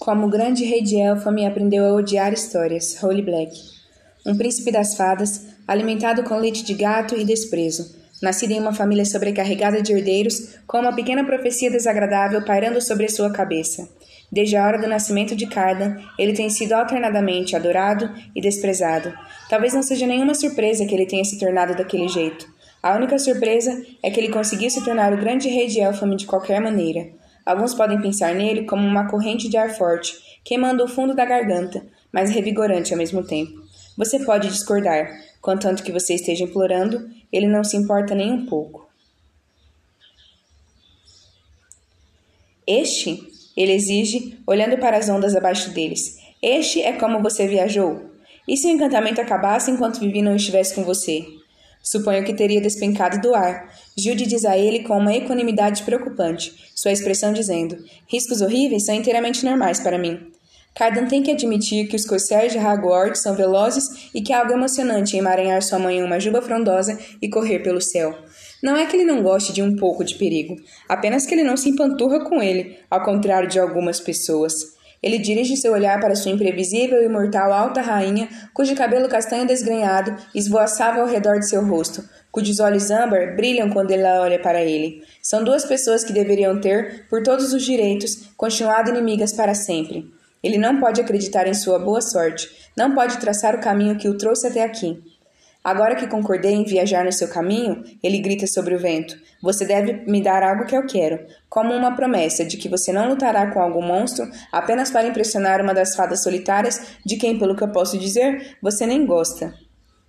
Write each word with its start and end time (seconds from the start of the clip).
Como 0.00 0.26
o 0.26 0.30
grande 0.30 0.64
rei 0.64 0.80
de 0.80 0.96
Elfame 0.96 1.44
aprendeu 1.44 1.84
a 1.84 1.92
odiar 1.92 2.32
histórias, 2.32 2.96
Holy 3.02 3.20
Black. 3.20 3.54
Um 4.26 4.34
príncipe 4.34 4.72
das 4.72 4.96
fadas, 4.96 5.48
alimentado 5.68 6.22
com 6.22 6.38
leite 6.38 6.64
de 6.64 6.72
gato 6.72 7.14
e 7.14 7.22
desprezo, 7.22 7.94
nascido 8.22 8.52
em 8.52 8.60
uma 8.60 8.72
família 8.72 9.04
sobrecarregada 9.04 9.82
de 9.82 9.92
herdeiros, 9.92 10.56
com 10.66 10.78
uma 10.78 10.96
pequena 10.96 11.22
profecia 11.22 11.70
desagradável 11.70 12.42
pairando 12.46 12.80
sobre 12.80 13.10
sua 13.10 13.30
cabeça. 13.30 13.90
Desde 14.32 14.56
a 14.56 14.64
hora 14.64 14.80
do 14.80 14.88
nascimento 14.88 15.36
de 15.36 15.46
Cardan, 15.46 15.98
ele 16.18 16.32
tem 16.32 16.48
sido 16.48 16.72
alternadamente 16.72 17.54
adorado 17.54 18.10
e 18.34 18.40
desprezado. 18.40 19.12
Talvez 19.50 19.74
não 19.74 19.82
seja 19.82 20.06
nenhuma 20.06 20.32
surpresa 20.32 20.86
que 20.86 20.94
ele 20.94 21.04
tenha 21.04 21.24
se 21.26 21.38
tornado 21.38 21.76
daquele 21.76 22.08
jeito. 22.08 22.46
A 22.82 22.96
única 22.96 23.18
surpresa 23.18 23.78
é 24.02 24.10
que 24.10 24.18
ele 24.18 24.32
conseguiu 24.32 24.70
se 24.70 24.82
tornar 24.82 25.12
o 25.12 25.18
grande 25.18 25.46
rei 25.50 25.66
de 25.66 25.78
Elfame 25.78 26.16
de 26.16 26.24
qualquer 26.24 26.58
maneira. 26.58 27.19
Alguns 27.50 27.74
podem 27.74 28.00
pensar 28.00 28.32
nele 28.32 28.64
como 28.64 28.86
uma 28.86 29.08
corrente 29.08 29.48
de 29.48 29.56
ar 29.56 29.76
forte, 29.76 30.14
queimando 30.44 30.84
o 30.84 30.88
fundo 30.88 31.16
da 31.16 31.24
garganta, 31.24 31.84
mas 32.12 32.30
revigorante 32.30 32.92
ao 32.92 32.98
mesmo 32.98 33.26
tempo. 33.26 33.60
Você 33.98 34.24
pode 34.24 34.46
discordar, 34.46 35.10
contanto 35.40 35.82
que 35.82 35.90
você 35.90 36.14
esteja 36.14 36.44
implorando, 36.44 37.10
ele 37.32 37.48
não 37.48 37.64
se 37.64 37.76
importa 37.76 38.14
nem 38.14 38.30
um 38.30 38.46
pouco. 38.46 38.88
Este, 42.64 43.20
ele 43.56 43.72
exige, 43.72 44.38
olhando 44.46 44.78
para 44.78 44.96
as 44.96 45.08
ondas 45.08 45.34
abaixo 45.34 45.70
deles. 45.70 46.20
Este 46.40 46.80
é 46.80 46.92
como 46.92 47.20
você 47.20 47.48
viajou. 47.48 48.12
E 48.46 48.56
se 48.56 48.68
o 48.68 48.70
encantamento 48.70 49.20
acabasse 49.20 49.72
enquanto 49.72 49.98
Vivi 49.98 50.22
não 50.22 50.36
estivesse 50.36 50.72
com 50.72 50.84
você? 50.84 51.26
Suponho 51.82 52.24
que 52.24 52.34
teria 52.34 52.60
despencado 52.60 53.20
do 53.20 53.34
ar. 53.34 53.72
Jude 53.96 54.26
diz 54.26 54.44
a 54.44 54.56
ele 54.56 54.84
com 54.84 54.98
uma 54.98 55.14
equanimidade 55.14 55.82
preocupante, 55.82 56.70
sua 56.74 56.92
expressão 56.92 57.32
dizendo: 57.32 57.76
Riscos 58.06 58.40
horríveis 58.40 58.84
são 58.84 58.94
inteiramente 58.94 59.44
normais 59.44 59.80
para 59.80 59.98
mim. 59.98 60.30
Cardan 60.74 61.06
tem 61.06 61.22
que 61.22 61.30
admitir 61.30 61.88
que 61.88 61.96
os 61.96 62.06
corcéis 62.06 62.52
de 62.52 62.58
Hagwort 62.58 63.18
são 63.18 63.34
velozes 63.34 64.10
e 64.14 64.22
que 64.22 64.32
há 64.32 64.40
algo 64.40 64.52
emocionante 64.52 65.16
em 65.16 65.18
emaranhar 65.18 65.62
sua 65.62 65.78
mãe 65.78 65.98
em 65.98 66.02
uma 66.02 66.20
juba 66.20 66.40
frondosa 66.40 66.98
e 67.20 67.28
correr 67.28 67.58
pelo 67.58 67.80
céu. 67.80 68.16
Não 68.62 68.76
é 68.76 68.86
que 68.86 68.96
ele 68.96 69.04
não 69.04 69.22
goste 69.22 69.52
de 69.52 69.62
um 69.62 69.74
pouco 69.74 70.04
de 70.04 70.14
perigo, 70.14 70.56
apenas 70.88 71.26
que 71.26 71.34
ele 71.34 71.42
não 71.42 71.56
se 71.56 71.68
empanturra 71.68 72.24
com 72.24 72.42
ele, 72.42 72.78
ao 72.90 73.02
contrário 73.02 73.48
de 73.48 73.58
algumas 73.58 73.98
pessoas. 73.98 74.78
Ele 75.02 75.18
dirige 75.18 75.56
seu 75.56 75.72
olhar 75.72 75.98
para 75.98 76.14
sua 76.14 76.30
imprevisível 76.30 77.02
e 77.02 77.08
mortal 77.08 77.52
alta 77.52 77.80
rainha, 77.80 78.28
cujo 78.52 78.74
cabelo 78.74 79.08
castanho 79.08 79.46
desgrenhado 79.46 80.14
esvoaçava 80.34 81.00
ao 81.00 81.06
redor 81.06 81.38
de 81.38 81.48
seu 81.48 81.64
rosto, 81.64 82.04
cujos 82.30 82.60
olhos 82.60 82.90
âmbar 82.90 83.34
brilham 83.34 83.70
quando 83.70 83.92
ela 83.92 84.20
olha 84.20 84.38
para 84.38 84.62
ele. 84.62 85.02
São 85.22 85.42
duas 85.42 85.64
pessoas 85.64 86.04
que 86.04 86.12
deveriam 86.12 86.60
ter, 86.60 87.06
por 87.08 87.22
todos 87.22 87.54
os 87.54 87.62
direitos, 87.62 88.28
continuado 88.36 88.90
inimigas 88.90 89.32
para 89.32 89.54
sempre. 89.54 90.10
Ele 90.42 90.58
não 90.58 90.78
pode 90.78 91.00
acreditar 91.00 91.46
em 91.46 91.54
sua 91.54 91.78
boa 91.78 92.00
sorte, 92.00 92.48
não 92.76 92.94
pode 92.94 93.18
traçar 93.18 93.54
o 93.54 93.60
caminho 93.60 93.96
que 93.96 94.08
o 94.08 94.16
trouxe 94.16 94.46
até 94.46 94.62
aqui. 94.62 95.02
Agora 95.62 95.94
que 95.94 96.06
concordei 96.06 96.52
em 96.52 96.64
viajar 96.64 97.04
no 97.04 97.12
seu 97.12 97.28
caminho, 97.28 97.84
ele 98.02 98.18
grita 98.18 98.46
sobre 98.46 98.74
o 98.74 98.78
vento. 98.78 99.14
Você 99.42 99.66
deve 99.66 100.04
me 100.10 100.22
dar 100.22 100.42
algo 100.42 100.64
que 100.64 100.74
eu 100.74 100.86
quero, 100.86 101.20
como 101.50 101.74
uma 101.74 101.94
promessa 101.94 102.44
de 102.44 102.56
que 102.56 102.68
você 102.68 102.92
não 102.92 103.08
lutará 103.08 103.50
com 103.50 103.60
algum 103.60 103.82
monstro 103.82 104.26
apenas 104.50 104.90
para 104.90 105.06
impressionar 105.06 105.60
uma 105.60 105.74
das 105.74 105.94
fadas 105.94 106.22
solitárias, 106.22 106.98
de 107.04 107.16
quem, 107.16 107.38
pelo 107.38 107.54
que 107.54 107.62
eu 107.62 107.72
posso 107.72 107.98
dizer, 107.98 108.56
você 108.62 108.86
nem 108.86 109.04
gosta. 109.04 109.54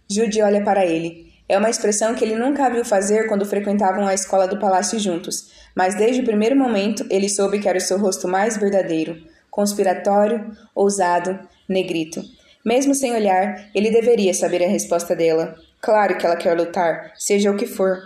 Jude 0.09 0.41
olha 0.41 0.63
para 0.63 0.85
ele. 0.85 1.31
É 1.49 1.57
uma 1.57 1.69
expressão 1.69 2.16
que 2.16 2.23
ele 2.23 2.35
nunca 2.38 2.69
viu 2.69 2.85
fazer 2.85 3.27
quando 3.27 3.45
frequentavam 3.45 4.07
a 4.07 4.13
escola 4.13 4.47
do 4.47 4.57
palácio 4.57 4.97
juntos, 4.97 5.52
mas 5.75 5.95
desde 5.95 6.22
o 6.22 6.25
primeiro 6.25 6.55
momento 6.55 7.05
ele 7.09 7.27
soube 7.27 7.59
que 7.59 7.67
era 7.67 7.77
o 7.77 7.81
seu 7.81 7.97
rosto 7.97 8.25
mais 8.25 8.55
verdadeiro, 8.55 9.17
conspiratório, 9.49 10.49
ousado, 10.73 11.38
negrito. 11.67 12.22
Mesmo 12.65 12.93
sem 12.93 13.13
olhar, 13.13 13.69
ele 13.73 13.89
deveria 13.89 14.33
saber 14.33 14.63
a 14.63 14.67
resposta 14.67 15.15
dela. 15.15 15.55
Claro 15.81 16.17
que 16.17 16.25
ela 16.25 16.35
quer 16.35 16.55
lutar, 16.55 17.11
seja 17.17 17.49
o 17.49 17.57
que 17.57 17.66
for. 17.66 17.97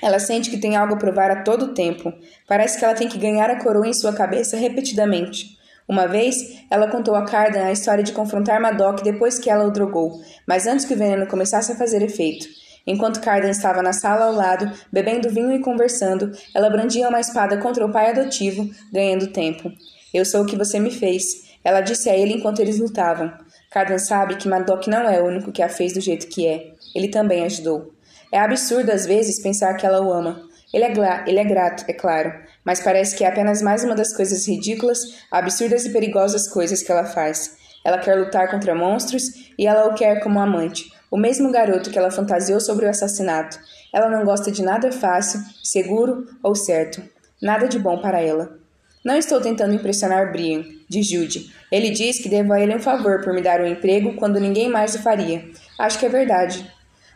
Ela 0.00 0.18
sente 0.18 0.50
que 0.50 0.58
tem 0.58 0.76
algo 0.76 0.94
a 0.94 0.98
provar 0.98 1.30
a 1.30 1.42
todo 1.42 1.74
tempo. 1.74 2.12
Parece 2.46 2.78
que 2.78 2.84
ela 2.84 2.94
tem 2.94 3.08
que 3.08 3.18
ganhar 3.18 3.50
a 3.50 3.62
coroa 3.62 3.88
em 3.88 3.92
sua 3.92 4.12
cabeça 4.12 4.56
repetidamente. 4.56 5.56
Uma 5.88 6.06
vez, 6.06 6.64
ela 6.70 6.88
contou 6.88 7.14
a 7.14 7.24
Cardan 7.24 7.64
a 7.64 7.72
história 7.72 8.02
de 8.02 8.12
confrontar 8.12 8.60
Madoc 8.60 9.02
depois 9.02 9.38
que 9.38 9.48
ela 9.48 9.64
o 9.64 9.70
drogou, 9.70 10.20
mas 10.46 10.66
antes 10.66 10.84
que 10.84 10.94
o 10.94 10.96
veneno 10.96 11.26
começasse 11.26 11.72
a 11.72 11.76
fazer 11.76 12.02
efeito. 12.02 12.46
Enquanto 12.86 13.20
Cardan 13.20 13.50
estava 13.50 13.82
na 13.82 13.92
sala 13.92 14.26
ao 14.26 14.32
lado, 14.32 14.70
bebendo 14.92 15.30
vinho 15.30 15.52
e 15.52 15.60
conversando, 15.60 16.30
ela 16.54 16.70
brandia 16.70 17.08
uma 17.08 17.20
espada 17.20 17.56
contra 17.58 17.84
o 17.84 17.90
pai 17.90 18.10
adotivo, 18.10 18.68
ganhando 18.92 19.32
tempo. 19.32 19.72
Eu 20.12 20.24
sou 20.24 20.42
o 20.42 20.46
que 20.46 20.56
você 20.56 20.78
me 20.78 20.90
fez, 20.90 21.46
ela 21.64 21.80
disse 21.80 22.08
a 22.08 22.16
ele 22.16 22.34
enquanto 22.34 22.60
eles 22.60 22.78
lutavam. 22.78 23.32
Cardan 23.76 23.98
sabe 23.98 24.36
que 24.36 24.48
Madoc 24.48 24.86
não 24.86 25.06
é 25.06 25.20
o 25.20 25.26
único 25.26 25.52
que 25.52 25.62
a 25.62 25.68
fez 25.68 25.92
do 25.92 26.00
jeito 26.00 26.28
que 26.28 26.48
é. 26.48 26.72
Ele 26.94 27.08
também 27.08 27.44
ajudou. 27.44 27.92
É 28.32 28.38
absurdo 28.38 28.90
às 28.90 29.04
vezes 29.04 29.42
pensar 29.42 29.74
que 29.74 29.84
ela 29.84 30.00
o 30.00 30.10
ama. 30.10 30.40
Ele 30.72 30.82
é, 30.82 31.24
ele 31.26 31.38
é 31.38 31.44
grato, 31.44 31.84
é 31.86 31.92
claro, 31.92 32.32
mas 32.64 32.80
parece 32.80 33.14
que 33.14 33.22
é 33.22 33.28
apenas 33.28 33.60
mais 33.60 33.84
uma 33.84 33.94
das 33.94 34.16
coisas 34.16 34.48
ridículas, 34.48 35.00
absurdas 35.30 35.84
e 35.84 35.92
perigosas 35.92 36.48
coisas 36.48 36.82
que 36.82 36.90
ela 36.90 37.04
faz. 37.04 37.54
Ela 37.84 37.98
quer 37.98 38.14
lutar 38.14 38.50
contra 38.50 38.74
monstros 38.74 39.24
e 39.58 39.66
ela 39.66 39.86
o 39.88 39.94
quer 39.94 40.22
como 40.22 40.40
amante, 40.40 40.90
o 41.10 41.18
mesmo 41.18 41.52
garoto 41.52 41.90
que 41.90 41.98
ela 41.98 42.10
fantasiou 42.10 42.58
sobre 42.58 42.86
o 42.86 42.88
assassinato. 42.88 43.58
Ela 43.92 44.08
não 44.08 44.24
gosta 44.24 44.50
de 44.50 44.62
nada 44.62 44.90
fácil, 44.90 45.38
seguro 45.62 46.24
ou 46.42 46.54
certo. 46.54 47.02
Nada 47.42 47.68
de 47.68 47.78
bom 47.78 48.00
para 48.00 48.22
ela. 48.22 48.56
Não 49.04 49.16
estou 49.16 49.38
tentando 49.38 49.74
impressionar 49.74 50.32
Brian, 50.32 50.64
diz 50.88 51.06
Jude. 51.08 51.52
Ele 51.70 51.90
diz 51.90 52.18
que 52.18 52.28
devo 52.28 52.52
a 52.52 52.60
ele 52.60 52.74
um 52.74 52.80
favor 52.80 53.22
por 53.22 53.32
me 53.32 53.42
dar 53.42 53.60
um 53.60 53.66
emprego 53.66 54.14
quando 54.14 54.40
ninguém 54.40 54.68
mais 54.68 54.94
o 54.94 55.02
faria. 55.02 55.44
Acho 55.78 55.98
que 55.98 56.06
é 56.06 56.08
verdade. 56.08 56.70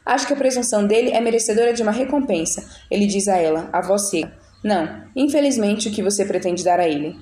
Acho 0.05 0.27
que 0.27 0.33
a 0.33 0.37
presunção 0.37 0.87
dele 0.87 1.11
é 1.11 1.21
merecedora 1.21 1.73
de 1.73 1.83
uma 1.83 1.93
recompensa, 1.93 2.69
ele 2.91 3.07
diz 3.07 3.29
a 3.29 3.37
ela, 3.37 3.69
a 3.73 3.81
voz 3.81 4.09
seca. 4.09 4.33
Não, 4.63 5.05
infelizmente 5.15 5.89
o 5.89 5.93
que 5.93 6.03
você 6.03 6.25
pretende 6.25 6.65
dar 6.65 6.81
a 6.81 6.89
ele. 6.89 7.17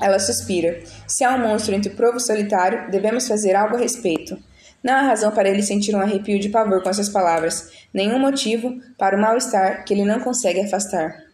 Ela 0.00 0.18
suspira. 0.18 0.82
Se 1.06 1.24
há 1.24 1.34
um 1.34 1.38
monstro 1.38 1.74
entre 1.74 1.92
o 1.92 1.96
provo 1.96 2.18
solitário, 2.18 2.90
devemos 2.90 3.28
fazer 3.28 3.54
algo 3.54 3.76
a 3.76 3.78
respeito. 3.78 4.38
Não 4.82 4.94
há 4.94 5.02
razão 5.02 5.30
para 5.30 5.48
ele 5.48 5.62
sentir 5.62 5.94
um 5.94 6.00
arrepio 6.00 6.38
de 6.38 6.48
pavor 6.48 6.82
com 6.82 6.88
essas 6.88 7.08
palavras, 7.08 7.70
nenhum 7.92 8.18
motivo 8.18 8.80
para 8.96 9.16
o 9.16 9.20
mal-estar 9.20 9.84
que 9.84 9.92
ele 9.92 10.04
não 10.04 10.20
consegue 10.20 10.60
afastar. 10.60 11.24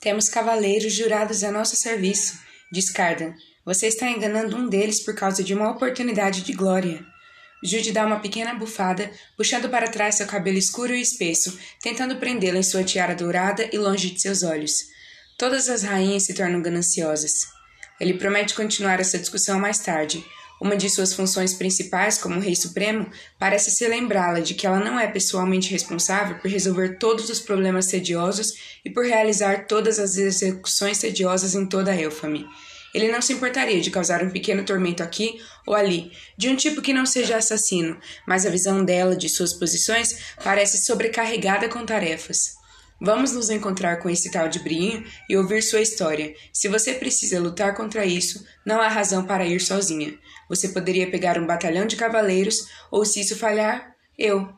Temos 0.00 0.28
cavaleiros 0.28 0.92
jurados 0.92 1.44
a 1.44 1.52
nosso 1.52 1.76
serviço, 1.76 2.38
diz 2.70 2.90
Cardan. 2.90 3.34
Você 3.64 3.86
está 3.86 4.08
enganando 4.08 4.56
um 4.56 4.68
deles 4.68 5.00
por 5.00 5.14
causa 5.14 5.42
de 5.42 5.52
uma 5.52 5.70
oportunidade 5.70 6.42
de 6.42 6.52
glória. 6.52 7.04
Jude 7.62 7.92
dá 7.92 8.06
uma 8.06 8.20
pequena 8.20 8.54
bufada, 8.54 9.10
puxando 9.36 9.68
para 9.68 9.90
trás 9.90 10.14
seu 10.14 10.26
cabelo 10.26 10.56
escuro 10.56 10.94
e 10.94 11.00
espesso, 11.00 11.58
tentando 11.82 12.16
prendê-lo 12.16 12.56
em 12.56 12.62
sua 12.62 12.82
tiara 12.82 13.14
dourada 13.14 13.68
e 13.70 13.76
longe 13.76 14.10
de 14.10 14.20
seus 14.20 14.42
olhos. 14.42 14.86
Todas 15.36 15.68
as 15.68 15.82
rainhas 15.82 16.24
se 16.24 16.34
tornam 16.34 16.62
gananciosas. 16.62 17.46
Ele 18.00 18.14
promete 18.14 18.54
continuar 18.54 18.98
essa 18.98 19.18
discussão 19.18 19.58
mais 19.58 19.78
tarde, 19.78 20.24
uma 20.60 20.76
de 20.76 20.90
suas 20.90 21.14
funções 21.14 21.54
principais 21.54 22.18
como 22.18 22.38
Rei 22.38 22.54
Supremo 22.54 23.08
parece 23.38 23.70
ser 23.70 23.88
lembrá-la 23.88 24.40
de 24.40 24.54
que 24.54 24.66
ela 24.66 24.78
não 24.78 25.00
é 25.00 25.06
pessoalmente 25.06 25.70
responsável 25.70 26.36
por 26.38 26.50
resolver 26.50 26.98
todos 26.98 27.30
os 27.30 27.40
problemas 27.40 27.86
tediosos 27.86 28.52
e 28.84 28.90
por 28.90 29.04
realizar 29.04 29.66
todas 29.66 29.98
as 29.98 30.16
execuções 30.18 30.98
tediosas 30.98 31.54
em 31.54 31.64
toda 31.64 31.90
a 31.92 31.96
Elfame. 31.96 32.46
Ele 32.92 33.10
não 33.10 33.22
se 33.22 33.32
importaria 33.32 33.80
de 33.80 33.90
causar 33.90 34.22
um 34.22 34.30
pequeno 34.30 34.64
tormento 34.64 35.02
aqui 35.02 35.40
ou 35.66 35.74
ali, 35.74 36.10
de 36.36 36.48
um 36.48 36.56
tipo 36.56 36.82
que 36.82 36.92
não 36.92 37.06
seja 37.06 37.36
assassino, 37.36 37.96
mas 38.26 38.44
a 38.44 38.50
visão 38.50 38.84
dela 38.84 39.16
de 39.16 39.28
suas 39.28 39.52
posições 39.52 40.34
parece 40.42 40.84
sobrecarregada 40.84 41.68
com 41.68 41.86
tarefas. 41.86 42.58
Vamos 43.00 43.32
nos 43.32 43.48
encontrar 43.48 43.96
com 43.96 44.10
esse 44.10 44.30
tal 44.30 44.46
de 44.46 44.58
Brian 44.58 45.02
e 45.26 45.34
ouvir 45.34 45.62
sua 45.62 45.80
história. 45.80 46.34
Se 46.52 46.68
você 46.68 46.92
precisa 46.92 47.40
lutar 47.40 47.74
contra 47.74 48.04
isso, 48.04 48.44
não 48.66 48.78
há 48.78 48.88
razão 48.88 49.24
para 49.24 49.46
ir 49.46 49.58
sozinha. 49.58 50.18
Você 50.50 50.70
poderia 50.70 51.08
pegar 51.08 51.38
um 51.38 51.46
batalhão 51.46 51.86
de 51.86 51.94
cavaleiros, 51.94 52.66
ou 52.90 53.04
se 53.04 53.20
isso 53.20 53.36
falhar, 53.36 53.94
eu. 54.18 54.52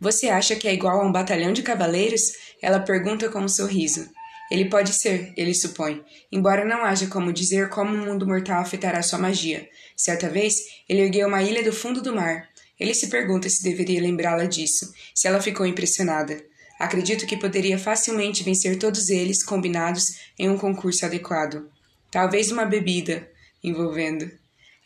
Você 0.00 0.28
acha 0.28 0.56
que 0.56 0.66
é 0.66 0.72
igual 0.72 1.02
a 1.02 1.06
um 1.06 1.12
batalhão 1.12 1.52
de 1.52 1.62
cavaleiros? 1.62 2.22
Ela 2.62 2.80
pergunta 2.80 3.28
com 3.28 3.40
um 3.40 3.48
sorriso. 3.48 4.08
Ele 4.50 4.70
pode 4.70 4.94
ser, 4.94 5.34
ele 5.36 5.54
supõe, 5.54 6.02
embora 6.32 6.64
não 6.64 6.82
haja 6.82 7.06
como 7.08 7.30
dizer 7.30 7.68
como 7.68 7.94
o 7.94 8.06
mundo 8.06 8.26
mortal 8.26 8.62
afetará 8.62 9.02
sua 9.02 9.18
magia. 9.18 9.68
Certa 9.94 10.30
vez, 10.30 10.54
ele 10.88 11.02
ergueu 11.02 11.28
uma 11.28 11.42
ilha 11.42 11.62
do 11.62 11.74
fundo 11.74 12.00
do 12.00 12.16
mar. 12.16 12.48
Ele 12.80 12.94
se 12.94 13.08
pergunta 13.08 13.50
se 13.50 13.62
deveria 13.62 14.00
lembrá-la 14.00 14.46
disso, 14.46 14.90
se 15.14 15.28
ela 15.28 15.42
ficou 15.42 15.66
impressionada. 15.66 16.42
Acredito 16.78 17.26
que 17.26 17.36
poderia 17.36 17.78
facilmente 17.78 18.42
vencer 18.42 18.78
todos 18.78 19.10
eles 19.10 19.44
combinados 19.44 20.04
em 20.38 20.48
um 20.48 20.56
concurso 20.56 21.04
adequado. 21.04 21.68
Talvez 22.10 22.50
uma 22.50 22.64
bebida 22.64 23.28
envolvendo. 23.62 24.30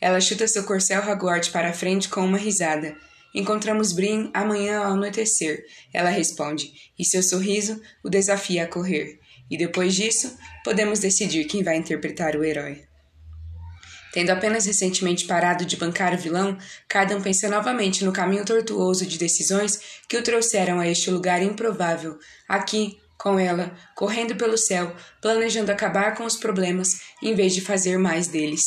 Ela 0.03 0.19
chuta 0.19 0.45
seu 0.49 0.65
corcel 0.65 1.01
Hagwort 1.01 1.49
para 1.49 1.69
a 1.69 1.73
frente 1.73 2.09
com 2.09 2.25
uma 2.25 2.37
risada. 2.37 2.93
Encontramos 3.33 3.93
Brin 3.93 4.29
amanhã 4.33 4.79
ao 4.79 4.91
anoitecer, 4.91 5.63
ela 5.93 6.09
responde, 6.09 6.73
e 6.99 7.05
seu 7.05 7.23
sorriso 7.23 7.81
o 8.03 8.09
desafia 8.09 8.65
a 8.65 8.67
correr. 8.67 9.17
E 9.49 9.57
depois 9.57 9.95
disso, 9.95 10.37
podemos 10.61 10.99
decidir 10.99 11.45
quem 11.45 11.63
vai 11.63 11.77
interpretar 11.77 12.35
o 12.35 12.43
herói. 12.43 12.83
Tendo 14.11 14.31
apenas 14.31 14.65
recentemente 14.65 15.23
parado 15.23 15.63
de 15.63 15.77
bancar 15.77 16.13
o 16.13 16.17
vilão, 16.17 16.57
Cardan 16.89 17.21
pensa 17.21 17.47
novamente 17.47 18.03
no 18.03 18.11
caminho 18.11 18.43
tortuoso 18.43 19.05
de 19.05 19.17
decisões 19.17 19.79
que 20.09 20.17
o 20.17 20.21
trouxeram 20.21 20.81
a 20.81 20.87
este 20.87 21.09
lugar 21.09 21.41
improvável. 21.41 22.19
Aqui, 22.45 22.99
com 23.17 23.39
ela, 23.39 23.73
correndo 23.95 24.35
pelo 24.35 24.57
céu, 24.57 24.93
planejando 25.21 25.71
acabar 25.71 26.13
com 26.13 26.25
os 26.25 26.35
problemas 26.35 26.89
em 27.21 27.33
vez 27.33 27.55
de 27.55 27.61
fazer 27.61 27.97
mais 27.97 28.27
deles. 28.27 28.65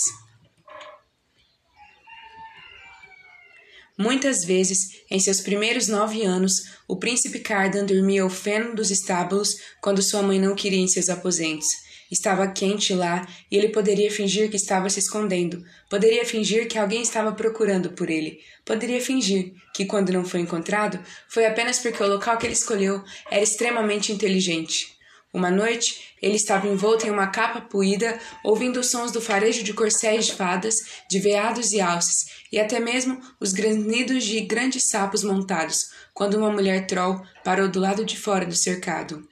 Muitas 3.98 4.44
vezes, 4.44 4.90
em 5.10 5.18
seus 5.18 5.40
primeiros 5.40 5.88
nove 5.88 6.22
anos, 6.22 6.64
o 6.86 6.96
príncipe 6.96 7.38
Cardan 7.38 7.86
dormia 7.86 8.22
ao 8.22 8.28
feno 8.28 8.74
dos 8.74 8.90
estábulos 8.90 9.56
quando 9.80 10.02
sua 10.02 10.22
mãe 10.22 10.38
não 10.38 10.54
queria 10.54 10.80
em 10.80 10.88
seus 10.88 11.08
aposentos. 11.08 11.68
Estava 12.10 12.46
quente 12.46 12.94
lá 12.94 13.26
e 13.50 13.56
ele 13.56 13.70
poderia 13.70 14.10
fingir 14.10 14.50
que 14.50 14.56
estava 14.56 14.88
se 14.90 15.00
escondendo. 15.00 15.64
Poderia 15.90 16.24
fingir 16.24 16.68
que 16.68 16.78
alguém 16.78 17.02
estava 17.02 17.32
procurando 17.32 17.90
por 17.90 18.10
ele. 18.10 18.38
Poderia 18.64 19.00
fingir 19.00 19.52
que, 19.74 19.86
quando 19.86 20.12
não 20.12 20.24
foi 20.24 20.40
encontrado, 20.40 21.00
foi 21.28 21.46
apenas 21.46 21.78
porque 21.78 22.02
o 22.02 22.06
local 22.06 22.36
que 22.36 22.46
ele 22.46 22.52
escolheu 22.52 23.02
era 23.30 23.42
extremamente 23.42 24.12
inteligente. 24.12 24.95
Uma 25.36 25.50
noite, 25.50 26.16
ele 26.22 26.36
estava 26.36 26.66
envolto 26.66 27.06
em 27.06 27.10
uma 27.10 27.26
capa 27.26 27.60
puída, 27.60 28.18
ouvindo 28.42 28.80
os 28.80 28.90
sons 28.90 29.12
do 29.12 29.20
farejo 29.20 29.62
de 29.62 29.74
corcéis 29.74 30.24
de 30.24 30.32
fadas, 30.32 30.76
de 31.10 31.18
veados 31.18 31.72
e 31.72 31.80
alces, 31.80 32.24
e 32.50 32.58
até 32.58 32.80
mesmo 32.80 33.20
os 33.38 33.52
granidos 33.52 34.24
de 34.24 34.40
grandes 34.40 34.88
sapos 34.88 35.22
montados, 35.22 35.90
quando 36.14 36.38
uma 36.38 36.50
mulher 36.50 36.86
troll 36.86 37.22
parou 37.44 37.68
do 37.68 37.78
lado 37.78 38.02
de 38.02 38.18
fora 38.18 38.46
do 38.46 38.56
cercado. 38.56 39.28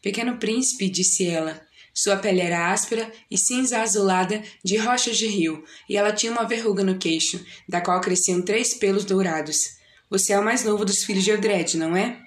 Pequeno 0.00 0.38
príncipe, 0.38 0.88
disse 0.88 1.28
ela, 1.28 1.60
sua 1.92 2.16
pele 2.16 2.40
era 2.40 2.72
áspera 2.72 3.12
e 3.30 3.36
cinza 3.36 3.82
azulada 3.82 4.42
de 4.64 4.78
rochas 4.78 5.18
de 5.18 5.26
rio, 5.26 5.62
e 5.86 5.98
ela 5.98 6.14
tinha 6.14 6.32
uma 6.32 6.48
verruga 6.48 6.82
no 6.82 6.96
queixo, 6.96 7.44
da 7.68 7.82
qual 7.82 8.00
cresciam 8.00 8.40
três 8.40 8.72
pelos 8.72 9.04
dourados. 9.04 9.58
Você 10.08 10.32
é 10.32 10.40
o 10.40 10.44
mais 10.44 10.64
novo 10.64 10.82
dos 10.82 11.04
filhos 11.04 11.24
de 11.24 11.30
Eldred, 11.30 11.76
não 11.76 11.94
é? 11.94 12.18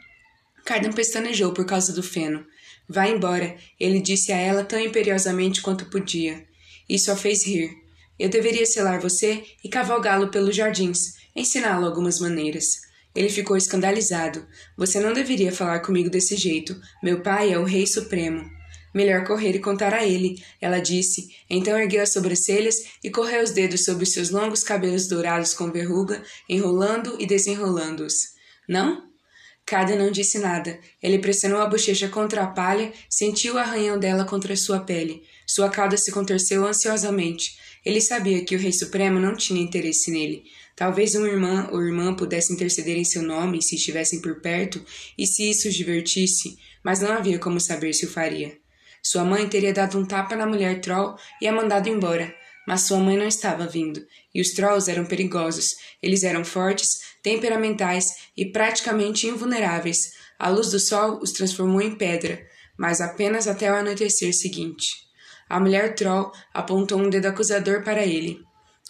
Cardan 0.64 0.92
pestanejou 0.92 1.54
por 1.54 1.66
causa 1.66 1.92
do 1.92 2.04
feno. 2.04 2.46
Vá 2.88 3.08
embora, 3.08 3.56
ele 3.80 4.02
disse 4.02 4.32
a 4.32 4.38
ela 4.38 4.64
tão 4.64 4.80
imperiosamente 4.80 5.62
quanto 5.62 5.90
podia. 5.90 6.46
Isso 6.88 7.12
a 7.12 7.16
fez 7.16 7.46
rir. 7.46 7.72
Eu 8.20 8.30
deveria 8.30 8.66
selar 8.66 9.00
você 9.00 9.44
e 9.64 9.70
cavalgá-lo 9.70 10.30
pelos 10.30 10.56
jardins, 10.56 11.16
ensiná-lo 11.36 11.86
algumas 11.86 12.20
maneiras. 12.20 12.82
Ele 13.16 13.30
ficou 13.30 13.56
escandalizado. 13.56 14.46
Você 14.78 15.00
não 15.00 15.14
deveria 15.14 15.52
falar 15.52 15.80
comigo 15.80 16.10
desse 16.10 16.36
jeito. 16.36 16.80
Meu 17.02 17.22
pai 17.22 17.52
é 17.52 17.60
o 17.60 17.64
Rei 17.64 17.86
Supremo. 17.86 18.44
Melhor 18.94 19.26
correr 19.26 19.56
e 19.56 19.60
contar 19.60 19.94
a 19.94 20.06
ele, 20.06 20.44
ela 20.62 20.80
disse. 20.80 21.30
Então 21.50 21.78
ergueu 21.78 22.04
as 22.04 22.14
sobrancelhas 22.14 22.76
e 23.04 23.10
correu 23.10 23.44
os 23.44 23.52
dedos 23.52 23.86
sobre 23.86 24.06
seus 24.06 24.30
longos 24.30 24.64
cabelos 24.64 25.08
dourados 25.08 25.54
com 25.54 25.72
verruga, 25.72 26.24
enrolando 26.48 27.16
e 27.20 27.26
desenrolando-os. 27.26 28.34
Não? 28.68 29.13
Cada 29.66 29.96
não 29.96 30.12
disse 30.12 30.40
nada. 30.40 30.80
Ele 31.02 31.20
pressionou 31.20 31.62
a 31.62 31.66
bochecha 31.66 32.10
contra 32.10 32.44
a 32.44 32.48
palha, 32.48 32.92
sentiu 33.10 33.56
o 33.56 33.58
arranhão 33.58 33.98
dela 33.98 34.26
contra 34.26 34.56
sua 34.56 34.82
pele. 34.82 35.24
Sua 35.48 35.70
cauda 35.70 35.98
se 35.98 36.12
contorceu 36.12 36.66
ansiosamente. 36.66 37.58
Ele 37.86 38.02
sabia 38.02 38.44
que 38.44 38.56
o 38.56 38.60
Rei 38.60 38.72
Supremo 38.72 39.20
não 39.20 39.36
tinha 39.36 39.62
interesse 39.62 40.12
nele. 40.12 40.44
Talvez 40.76 41.16
uma 41.16 41.28
irmã 41.28 41.70
ou 41.72 41.82
irmã 41.82 42.16
pudesse 42.16 42.52
interceder 42.52 42.98
em 42.98 43.04
seu 43.04 43.22
nome 43.22 43.62
se 43.62 43.76
estivessem 43.76 44.22
por 44.22 44.42
perto 44.42 44.84
e 45.18 45.28
se 45.28 45.50
isso 45.50 45.68
os 45.68 45.76
divertisse, 45.76 46.58
mas 46.84 47.00
não 47.00 47.12
havia 47.12 47.38
como 47.38 47.60
saber 47.60 47.94
se 47.94 48.06
o 48.06 48.10
faria. 48.10 48.58
Sua 49.02 49.24
mãe 49.24 49.48
teria 49.48 49.74
dado 49.74 50.00
um 50.00 50.06
tapa 50.06 50.36
na 50.36 50.46
mulher 50.46 50.82
troll 50.82 51.16
e 51.42 51.48
a 51.48 51.52
mandado 51.52 51.90
embora, 51.90 52.34
mas 52.68 52.82
sua 52.82 53.00
mãe 53.00 53.18
não 53.18 53.28
estava 53.28 53.68
vindo, 53.68 54.02
e 54.34 54.42
os 54.42 54.52
trolls 54.52 54.90
eram 54.90 55.06
perigosos. 55.06 55.76
Eles 56.02 56.24
eram 56.24 56.44
fortes, 56.44 57.00
temperamentais 57.22 58.12
e 58.36 58.46
praticamente 58.46 59.28
invulneráveis. 59.28 60.14
A 60.40 60.50
luz 60.50 60.72
do 60.72 60.80
sol 60.80 61.20
os 61.22 61.32
transformou 61.32 61.82
em 61.82 61.96
pedra, 61.96 62.42
mas 62.78 63.00
apenas 63.00 63.48
até 63.48 63.72
o 63.72 63.76
anoitecer 63.76 64.34
seguinte. 64.34 65.04
A 65.48 65.60
mulher 65.60 65.96
troll 65.96 66.32
apontou 66.54 67.00
um 67.00 67.10
dedo 67.10 67.28
acusador 67.28 67.84
para 67.84 68.06
ele. 68.06 68.40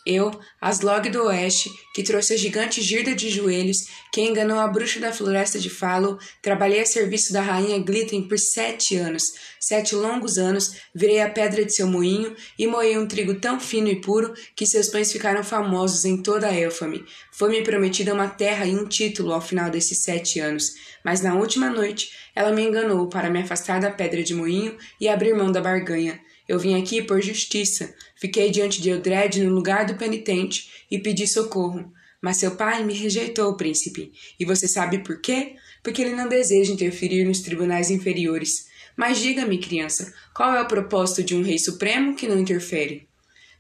Eu, 0.06 0.32
Aslog 0.60 1.10
do 1.10 1.24
Oeste, 1.24 1.70
que 1.96 2.04
trouxe 2.04 2.34
a 2.34 2.38
gigante 2.38 2.82
Girda 2.82 3.16
de 3.16 3.30
joelhos, 3.30 3.86
que 4.12 4.20
enganou 4.22 4.60
a 4.60 4.68
bruxa 4.68 5.00
da 5.00 5.14
floresta 5.14 5.58
de 5.58 5.70
Falo, 5.70 6.20
trabalhei 6.42 6.82
a 6.82 6.86
serviço 6.86 7.32
da 7.32 7.42
rainha 7.42 7.80
Glitten 7.80 8.28
por 8.28 8.38
sete 8.38 8.98
anos, 8.98 9.32
sete 9.60 9.96
longos 9.96 10.38
anos, 10.38 10.76
virei 10.94 11.22
a 11.22 11.30
pedra 11.30 11.64
de 11.64 11.74
seu 11.74 11.88
moinho 11.88 12.36
e 12.60 12.68
moei 12.68 12.98
um 12.98 13.08
trigo 13.08 13.36
tão 13.36 13.60
fino 13.60 13.88
e 13.88 14.02
puro 14.02 14.34
que 14.56 14.68
seus 14.68 14.90
pães 14.90 15.12
ficaram 15.12 15.44
famosos 15.44 16.04
em 16.04 16.22
toda 16.22 16.48
a 16.48 16.54
Elfame. 16.54 17.06
Foi-me 17.32 17.64
prometida 17.64 18.14
uma 18.14 18.28
terra 18.28 18.66
e 18.66 18.76
um 18.76 18.86
título 18.86 19.32
ao 19.32 19.42
final 19.42 19.70
desses 19.70 20.00
sete 20.00 20.40
anos, 20.40 20.74
mas 21.04 21.22
na 21.22 21.34
última 21.36 21.70
noite 21.70 22.12
ela 22.36 22.52
me 22.52 22.62
enganou 22.62 23.08
para 23.08 23.30
me 23.30 23.40
afastar 23.40 23.80
da 23.80 23.90
pedra 23.90 24.22
de 24.22 24.36
moinho 24.36 24.78
e 25.00 25.08
abrir 25.08 25.34
mão 25.34 25.50
da 25.50 25.62
barganha. 25.62 26.20
Eu 26.48 26.60
vim 26.60 26.80
aqui 26.80 27.02
por 27.02 27.22
justiça. 27.22 27.94
Fiquei 28.16 28.52
diante 28.52 28.82
de 28.82 28.90
Eldred 28.90 29.42
no 29.42 29.54
lugar 29.54 29.86
do 29.86 29.96
penitente 29.96 30.86
e 30.92 31.00
pedi 31.00 31.28
socorro. 31.28 31.92
Mas 32.22 32.38
seu 32.38 32.52
pai 32.56 32.84
me 32.84 32.94
rejeitou, 32.94 33.56
príncipe. 33.56 34.12
E 34.40 34.46
você 34.46 34.68
sabe 34.68 35.00
por 35.00 35.20
quê? 35.20 35.56
Porque 35.82 36.02
ele 36.02 36.16
não 36.16 36.28
deseja 36.28 36.72
interferir 36.72 37.26
nos 37.26 37.42
tribunais 37.42 37.90
inferiores. 37.90 38.68
Mas 38.96 39.20
diga-me, 39.20 39.58
criança, 39.58 40.14
qual 40.34 40.54
é 40.54 40.62
o 40.62 40.68
propósito 40.68 41.24
de 41.24 41.36
um 41.36 41.42
rei 41.42 41.58
supremo 41.58 42.16
que 42.16 42.28
não 42.28 42.40
interfere? 42.40 43.08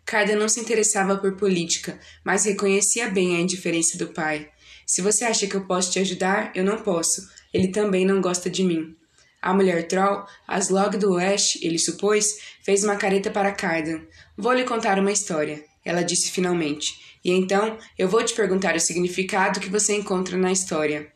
Carda 0.05 0.35
não 0.35 0.49
se 0.49 0.59
interessava 0.59 1.17
por 1.17 1.35
política, 1.37 1.99
mas 2.23 2.45
reconhecia 2.45 3.09
bem 3.09 3.35
a 3.35 3.39
indiferença 3.39 3.97
do 3.97 4.07
pai. 4.07 4.49
Se 4.85 5.01
você 5.01 5.23
acha 5.23 5.47
que 5.47 5.55
eu 5.55 5.65
posso 5.65 5.91
te 5.91 5.99
ajudar, 5.99 6.51
eu 6.53 6.63
não 6.63 6.77
posso. 6.77 7.27
Ele 7.53 7.69
também 7.69 8.05
não 8.05 8.21
gosta 8.21 8.49
de 8.49 8.63
mim. 8.63 8.95
A 9.43 9.53
mulher 9.53 9.89
troll, 9.89 10.25
Aslog 10.47 10.95
do 10.97 11.15
Oeste, 11.15 11.59
ele 11.61 11.77
supôs, 11.77 12.37
fez 12.63 12.81
uma 12.81 12.95
careta 12.95 13.29
para 13.29 13.51
Cardan. 13.51 13.99
Vou 14.37 14.53
lhe 14.53 14.63
contar 14.63 14.97
uma 14.97 15.11
história, 15.11 15.61
ela 15.83 16.01
disse 16.01 16.31
finalmente. 16.31 17.17
E 17.25 17.29
então 17.29 17.77
eu 17.99 18.07
vou 18.07 18.23
te 18.23 18.33
perguntar 18.33 18.73
o 18.73 18.79
significado 18.79 19.59
que 19.59 19.67
você 19.69 19.93
encontra 19.97 20.37
na 20.37 20.49
história. 20.49 21.11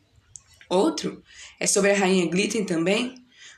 Outro? 0.68 1.24
É 1.57 1.65
sobre 1.65 1.91
a 1.91 1.97
rainha 1.97 2.29
Glitten 2.29 2.65
também? 2.65 3.15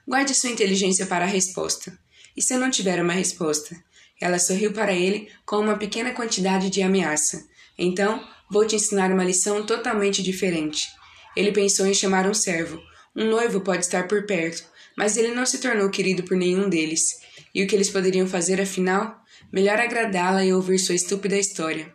Guarde 0.08 0.36
sua 0.36 0.52
inteligência 0.52 1.08
para 1.08 1.26
a 1.26 1.28
resposta. 1.28 1.98
E 2.38 2.42
se 2.44 2.54
eu 2.54 2.60
não 2.60 2.70
tiver 2.70 3.02
uma 3.02 3.14
resposta? 3.14 3.76
Ela 4.22 4.38
sorriu 4.38 4.72
para 4.72 4.94
ele 4.94 5.32
com 5.48 5.56
uma 5.56 5.80
pequena 5.80 6.12
quantidade 6.12 6.70
de 6.70 6.84
ameaça. 6.84 7.44
Então, 7.76 8.24
vou 8.52 8.68
te 8.68 8.76
ensinar 8.76 9.12
uma 9.12 9.24
lição 9.24 9.66
totalmente 9.66 10.22
diferente. 10.22 10.88
Ele 11.36 11.52
pensou 11.52 11.88
em 11.88 11.94
chamar 11.96 12.28
um 12.28 12.36
servo, 12.36 12.80
um 13.16 13.26
noivo 13.30 13.62
pode 13.62 13.86
estar 13.86 14.08
por 14.08 14.26
perto, 14.26 14.64
mas 14.98 15.18
ele 15.18 15.34
não 15.34 15.46
se 15.46 15.60
tornou 15.60 15.90
querido 15.90 16.24
por 16.24 16.38
nenhum 16.38 16.70
deles. 16.70 17.02
E 17.54 17.64
o 17.64 17.68
que 17.68 17.76
eles 17.76 17.90
poderiam 17.90 18.28
fazer 18.28 18.62
afinal? 18.62 19.18
Melhor 19.52 19.80
agradá-la 19.80 20.46
e 20.46 20.54
ouvir 20.54 20.78
sua 20.78 20.96
estúpida 20.96 21.38
história. 21.38 21.92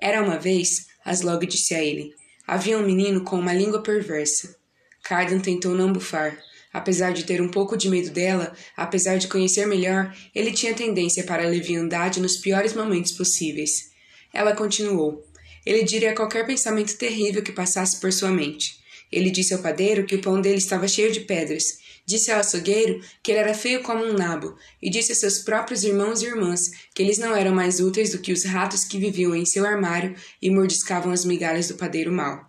Era 0.00 0.22
uma 0.22 0.38
vez, 0.38 0.86
Aslog 1.04 1.46
disse 1.46 1.74
a 1.74 1.82
ele, 1.82 2.10
havia 2.46 2.78
um 2.78 2.86
menino 2.86 3.22
com 3.22 3.38
uma 3.38 3.52
língua 3.52 3.82
perversa. 3.82 4.56
Cardan 5.02 5.40
tentou 5.40 5.74
não 5.74 5.92
bufar. 5.92 6.38
Apesar 6.72 7.12
de 7.12 7.24
ter 7.24 7.40
um 7.40 7.48
pouco 7.48 7.76
de 7.76 7.88
medo 7.88 8.10
dela, 8.10 8.54
apesar 8.76 9.16
de 9.16 9.28
conhecer 9.28 9.66
melhor, 9.66 10.14
ele 10.34 10.52
tinha 10.52 10.74
tendência 10.74 11.24
para 11.24 11.44
a 11.44 11.48
leviandade 11.48 12.20
nos 12.20 12.36
piores 12.36 12.74
momentos 12.74 13.12
possíveis. 13.12 13.90
Ela 14.32 14.54
continuou. 14.54 15.24
Ele 15.64 15.82
diria 15.82 16.14
qualquer 16.14 16.46
pensamento 16.46 16.96
terrível 16.98 17.42
que 17.42 17.52
passasse 17.52 17.98
por 17.98 18.12
sua 18.12 18.30
mente. 18.30 18.78
Ele 19.10 19.30
disse 19.30 19.54
ao 19.54 19.62
padeiro 19.62 20.04
que 20.04 20.16
o 20.16 20.20
pão 20.20 20.40
dele 20.40 20.58
estava 20.58 20.88
cheio 20.88 21.12
de 21.12 21.20
pedras. 21.20 21.78
Disse 22.04 22.30
ao 22.30 22.40
açougueiro 22.40 23.00
que 23.22 23.32
ele 23.32 23.40
era 23.40 23.54
feio 23.54 23.82
como 23.82 24.04
um 24.04 24.12
nabo, 24.12 24.56
e 24.80 24.88
disse 24.88 25.12
a 25.12 25.14
seus 25.14 25.40
próprios 25.40 25.82
irmãos 25.82 26.22
e 26.22 26.26
irmãs 26.26 26.70
que 26.94 27.02
eles 27.02 27.18
não 27.18 27.34
eram 27.34 27.54
mais 27.54 27.80
úteis 27.80 28.12
do 28.12 28.18
que 28.18 28.32
os 28.32 28.44
ratos 28.44 28.84
que 28.84 28.98
viviam 28.98 29.34
em 29.34 29.44
seu 29.44 29.66
armário 29.66 30.14
e 30.40 30.50
mordiscavam 30.50 31.12
as 31.12 31.24
migalhas 31.24 31.68
do 31.68 31.74
padeiro 31.74 32.12
mau. 32.12 32.48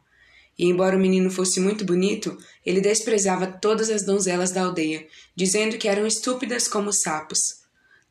E 0.58 0.66
embora 0.66 0.96
o 0.96 1.00
menino 1.00 1.30
fosse 1.30 1.60
muito 1.60 1.86
bonito, 1.86 2.38
ele 2.66 2.82
desprezava 2.82 3.46
todas 3.48 3.90
as 3.90 4.04
donzelas 4.04 4.52
da 4.52 4.62
aldeia, 4.62 5.08
dizendo 5.36 5.78
que 5.78 5.88
eram 5.88 6.06
estúpidas 6.06 6.68
como 6.68 6.92
sapos. 6.92 7.62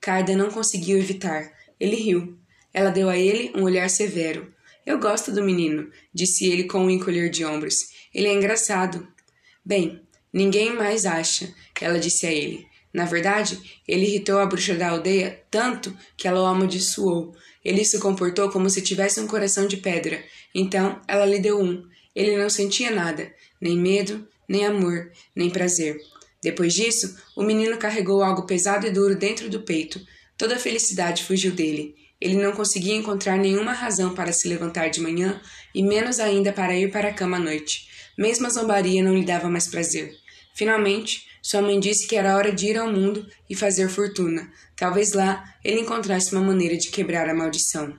Carda 0.00 0.36
não 0.36 0.50
conseguiu 0.50 0.98
evitar. 0.98 1.52
Ele 1.80 1.96
riu. 1.96 2.38
Ela 2.72 2.90
deu 2.90 3.08
a 3.08 3.16
ele 3.16 3.50
um 3.56 3.64
olhar 3.64 3.90
severo. 3.90 4.52
Eu 4.84 5.00
gosto 5.00 5.32
do 5.32 5.42
menino, 5.42 5.90
disse 6.14 6.46
ele 6.46 6.64
com 6.64 6.84
um 6.84 6.90
encolher 6.90 7.28
de 7.28 7.44
ombros. 7.44 7.95
Ele 8.16 8.28
é 8.28 8.32
engraçado. 8.32 9.06
Bem, 9.62 10.00
ninguém 10.32 10.72
mais 10.72 11.04
acha, 11.04 11.52
ela 11.78 11.98
disse 11.98 12.26
a 12.26 12.32
ele. 12.32 12.66
Na 12.90 13.04
verdade, 13.04 13.60
ele 13.86 14.06
irritou 14.06 14.38
a 14.38 14.46
bruxa 14.46 14.74
da 14.74 14.88
aldeia 14.88 15.42
tanto 15.50 15.94
que 16.16 16.26
ela 16.26 16.40
o 16.40 16.46
amaldiçoou. 16.46 17.36
Ele 17.62 17.84
se 17.84 17.98
comportou 17.98 18.50
como 18.50 18.70
se 18.70 18.80
tivesse 18.80 19.20
um 19.20 19.26
coração 19.26 19.66
de 19.66 19.76
pedra. 19.76 20.24
Então, 20.54 20.98
ela 21.06 21.26
lhe 21.26 21.38
deu 21.38 21.60
um. 21.60 21.86
Ele 22.14 22.38
não 22.38 22.48
sentia 22.48 22.90
nada, 22.90 23.30
nem 23.60 23.78
medo, 23.78 24.26
nem 24.48 24.64
amor, 24.64 25.12
nem 25.34 25.50
prazer. 25.50 26.00
Depois 26.42 26.72
disso, 26.72 27.18
o 27.36 27.42
menino 27.42 27.76
carregou 27.76 28.22
algo 28.22 28.46
pesado 28.46 28.86
e 28.86 28.90
duro 28.90 29.14
dentro 29.14 29.50
do 29.50 29.60
peito. 29.60 30.00
Toda 30.38 30.56
a 30.56 30.58
felicidade 30.58 31.22
fugiu 31.22 31.52
dele. 31.52 31.94
Ele 32.18 32.36
não 32.36 32.52
conseguia 32.52 32.96
encontrar 32.96 33.36
nenhuma 33.36 33.74
razão 33.74 34.14
para 34.14 34.32
se 34.32 34.48
levantar 34.48 34.88
de 34.88 35.02
manhã 35.02 35.38
e 35.74 35.82
menos 35.82 36.18
ainda 36.18 36.50
para 36.50 36.74
ir 36.74 36.90
para 36.90 37.08
a 37.08 37.12
cama 37.12 37.36
à 37.36 37.40
noite. 37.40 37.94
Mesmo 38.16 38.46
a 38.46 38.50
zombaria 38.50 39.02
não 39.02 39.14
lhe 39.14 39.24
dava 39.24 39.48
mais 39.48 39.66
prazer. 39.66 40.14
Finalmente, 40.54 41.26
sua 41.42 41.60
mãe 41.62 41.78
disse 41.78 42.06
que 42.06 42.16
era 42.16 42.36
hora 42.36 42.50
de 42.50 42.66
ir 42.66 42.78
ao 42.78 42.90
mundo 42.90 43.26
e 43.48 43.54
fazer 43.54 43.88
fortuna. 43.88 44.50
Talvez 44.74 45.12
lá 45.12 45.44
ele 45.62 45.80
encontrasse 45.80 46.32
uma 46.34 46.40
maneira 46.40 46.76
de 46.76 46.88
quebrar 46.88 47.28
a 47.28 47.34
maldição. 47.34 47.96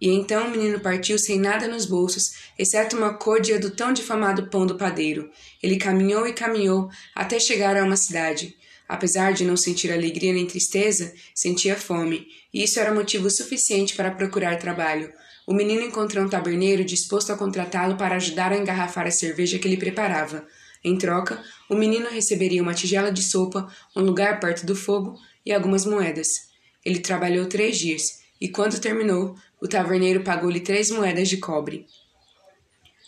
E 0.00 0.08
então 0.10 0.46
o 0.46 0.50
menino 0.50 0.78
partiu 0.80 1.18
sem 1.18 1.38
nada 1.40 1.66
nos 1.66 1.86
bolsos, 1.86 2.32
exceto 2.58 2.96
uma 2.96 3.14
côdea 3.14 3.58
do 3.58 3.70
tão 3.70 3.92
difamado 3.92 4.48
pão 4.48 4.66
do 4.66 4.76
padeiro. 4.76 5.30
Ele 5.62 5.76
caminhou 5.76 6.26
e 6.26 6.32
caminhou 6.32 6.88
até 7.14 7.40
chegar 7.40 7.76
a 7.76 7.84
uma 7.84 7.96
cidade. 7.96 8.54
Apesar 8.88 9.32
de 9.32 9.44
não 9.44 9.56
sentir 9.56 9.92
alegria 9.92 10.32
nem 10.32 10.46
tristeza, 10.46 11.12
sentia 11.34 11.76
fome, 11.76 12.26
e 12.54 12.62
isso 12.62 12.80
era 12.80 12.94
motivo 12.94 13.28
suficiente 13.28 13.94
para 13.94 14.10
procurar 14.10 14.56
trabalho. 14.56 15.12
O 15.48 15.54
menino 15.54 15.80
encontrou 15.80 16.26
um 16.26 16.28
taberneiro 16.28 16.84
disposto 16.84 17.32
a 17.32 17.34
contratá-lo 17.34 17.96
para 17.96 18.16
ajudar 18.16 18.52
a 18.52 18.58
engarrafar 18.58 19.06
a 19.06 19.10
cerveja 19.10 19.58
que 19.58 19.66
ele 19.66 19.78
preparava. 19.78 20.46
Em 20.84 20.98
troca, 20.98 21.42
o 21.70 21.74
menino 21.74 22.06
receberia 22.10 22.62
uma 22.62 22.74
tigela 22.74 23.10
de 23.10 23.22
sopa, 23.22 23.66
um 23.96 24.02
lugar 24.02 24.40
perto 24.40 24.66
do 24.66 24.76
fogo 24.76 25.18
e 25.46 25.50
algumas 25.50 25.86
moedas. 25.86 26.50
Ele 26.84 26.98
trabalhou 26.98 27.46
três 27.46 27.78
dias, 27.78 28.18
e 28.38 28.50
quando 28.50 28.78
terminou, 28.78 29.36
o 29.58 29.66
taverneiro 29.66 30.22
pagou-lhe 30.22 30.60
três 30.60 30.90
moedas 30.90 31.30
de 31.30 31.38
cobre. 31.38 31.86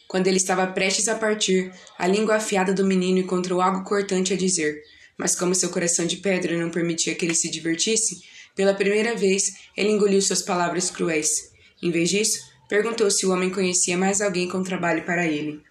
Quando 0.08 0.26
ele 0.26 0.38
estava 0.38 0.66
prestes 0.66 1.08
a 1.08 1.16
partir, 1.16 1.70
a 1.98 2.06
língua 2.06 2.36
afiada 2.36 2.72
do 2.72 2.86
menino 2.86 3.18
encontrou 3.18 3.60
algo 3.60 3.84
cortante 3.84 4.32
a 4.32 4.36
dizer, 4.38 4.82
mas 5.14 5.36
como 5.36 5.54
seu 5.54 5.68
coração 5.68 6.06
de 6.06 6.16
pedra 6.16 6.56
não 6.56 6.70
permitia 6.70 7.14
que 7.14 7.26
ele 7.26 7.34
se 7.34 7.50
divertisse, 7.50 8.22
pela 8.56 8.72
primeira 8.72 9.14
vez 9.14 9.56
ele 9.76 9.90
engoliu 9.90 10.22
suas 10.22 10.40
palavras 10.40 10.90
cruéis. 10.90 11.49
Em 11.82 11.90
vez 11.90 12.10
disso, 12.10 12.40
perguntou 12.68 13.10
se 13.10 13.26
o 13.26 13.32
homem 13.32 13.50
conhecia 13.50 13.96
mais 13.96 14.20
alguém 14.20 14.48
com 14.48 14.62
trabalho 14.62 15.04
para 15.04 15.26
ele. 15.26 15.62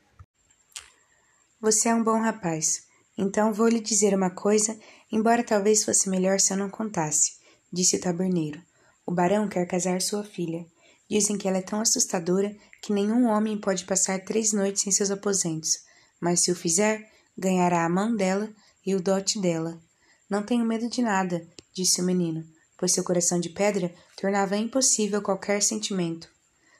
Você 1.61 1.89
é 1.89 1.95
um 1.95 2.03
bom 2.03 2.19
rapaz, 2.21 2.83
então 3.17 3.53
vou 3.53 3.67
lhe 3.67 3.79
dizer 3.79 4.13
uma 4.13 4.29
coisa, 4.29 4.79
embora 5.11 5.43
talvez 5.43 5.83
fosse 5.83 6.09
melhor 6.09 6.39
se 6.39 6.53
eu 6.53 6.57
não 6.57 6.69
contasse, 6.69 7.33
disse 7.71 7.97
o 7.97 8.01
taberneiro. 8.01 8.61
O 9.05 9.11
barão 9.11 9.47
quer 9.47 9.65
casar 9.65 10.01
sua 10.01 10.23
filha. 10.23 10.65
Dizem 11.09 11.37
que 11.37 11.47
ela 11.47 11.57
é 11.57 11.61
tão 11.61 11.81
assustadora 11.81 12.55
que 12.81 12.93
nenhum 12.93 13.25
homem 13.25 13.59
pode 13.59 13.83
passar 13.85 14.23
três 14.23 14.53
noites 14.53 14.85
em 14.85 14.91
seus 14.91 15.09
aposentos, 15.09 15.79
mas 16.21 16.41
se 16.41 16.51
o 16.51 16.55
fizer, 16.55 17.09
ganhará 17.35 17.83
a 17.83 17.89
mão 17.89 18.15
dela 18.15 18.49
e 18.85 18.93
o 18.93 19.01
dote 19.01 19.41
dela. 19.41 19.81
Não 20.29 20.43
tenho 20.43 20.63
medo 20.63 20.87
de 20.87 21.01
nada, 21.01 21.45
disse 21.73 22.01
o 22.01 22.05
menino, 22.05 22.45
pois 22.79 22.93
seu 22.93 23.03
coração 23.03 23.39
de 23.39 23.49
pedra 23.49 23.93
tornava 24.15 24.57
impossível 24.57 25.21
qualquer 25.21 25.61
sentimento. 25.61 26.27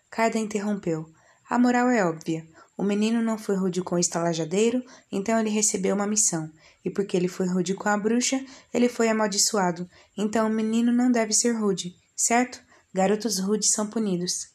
Carda 0.10 0.39
interrompeu. 0.39 1.06
A 1.48 1.60
moral 1.60 1.89
é 1.89 2.03
óbvia. 2.03 2.48
O 2.75 2.84
menino 2.84 3.22
não 3.22 3.38
foi 3.38 3.56
rude 3.56 3.84
com 3.84 3.96
o 3.96 4.00
estalajadeiro, 4.00 4.82
então 5.12 5.39
ele 5.39 5.50
recebeu 5.50 5.94
uma 5.94 6.08
missão. 6.08 6.50
E 6.84 6.89
porque 6.89 7.18
ele 7.18 7.27
foi 7.27 7.48
rude 7.48 7.74
com 7.75 7.89
a 7.89 7.98
bruxa, 7.98 8.44
ele 8.74 8.88
foi 8.88 9.10
amaldiçoado. 9.10 9.88
Então 10.18 10.48
o 10.48 10.53
menino 10.53 10.91
não 10.91 11.12
deve 11.12 11.34
ser 11.34 11.51
rude 11.51 11.94
certo? 12.20 12.62
Garotos 12.94 13.39
rudes 13.39 13.72
são 13.72 13.88
punidos. 13.88 14.50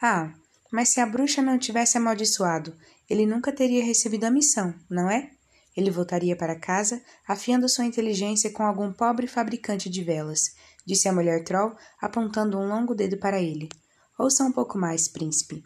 Ah, 0.00 0.32
mas 0.70 0.92
se 0.92 1.00
a 1.00 1.06
bruxa 1.06 1.42
não 1.42 1.58
tivesse 1.58 1.98
amaldiçoado, 1.98 2.76
ele 3.08 3.26
nunca 3.26 3.52
teria 3.52 3.84
recebido 3.84 4.24
a 4.24 4.30
missão, 4.30 4.72
não 4.88 5.10
é? 5.10 5.30
Ele 5.76 5.90
voltaria 5.90 6.36
para 6.36 6.58
casa, 6.58 7.02
afiando 7.26 7.68
sua 7.68 7.84
inteligência 7.84 8.52
com 8.52 8.62
algum 8.62 8.92
pobre 8.92 9.26
fabricante 9.26 9.90
de 9.90 10.04
velas, 10.04 10.54
disse 10.90 11.08
a 11.08 11.12
mulher 11.12 11.44
Troll, 11.44 11.76
apontando 12.00 12.58
um 12.58 12.68
longo 12.68 12.96
dedo 12.96 13.16
para 13.16 13.40
ele. 13.40 13.68
Ouça 14.18 14.42
um 14.42 14.50
pouco 14.50 14.76
mais, 14.76 15.06
príncipe. 15.06 15.62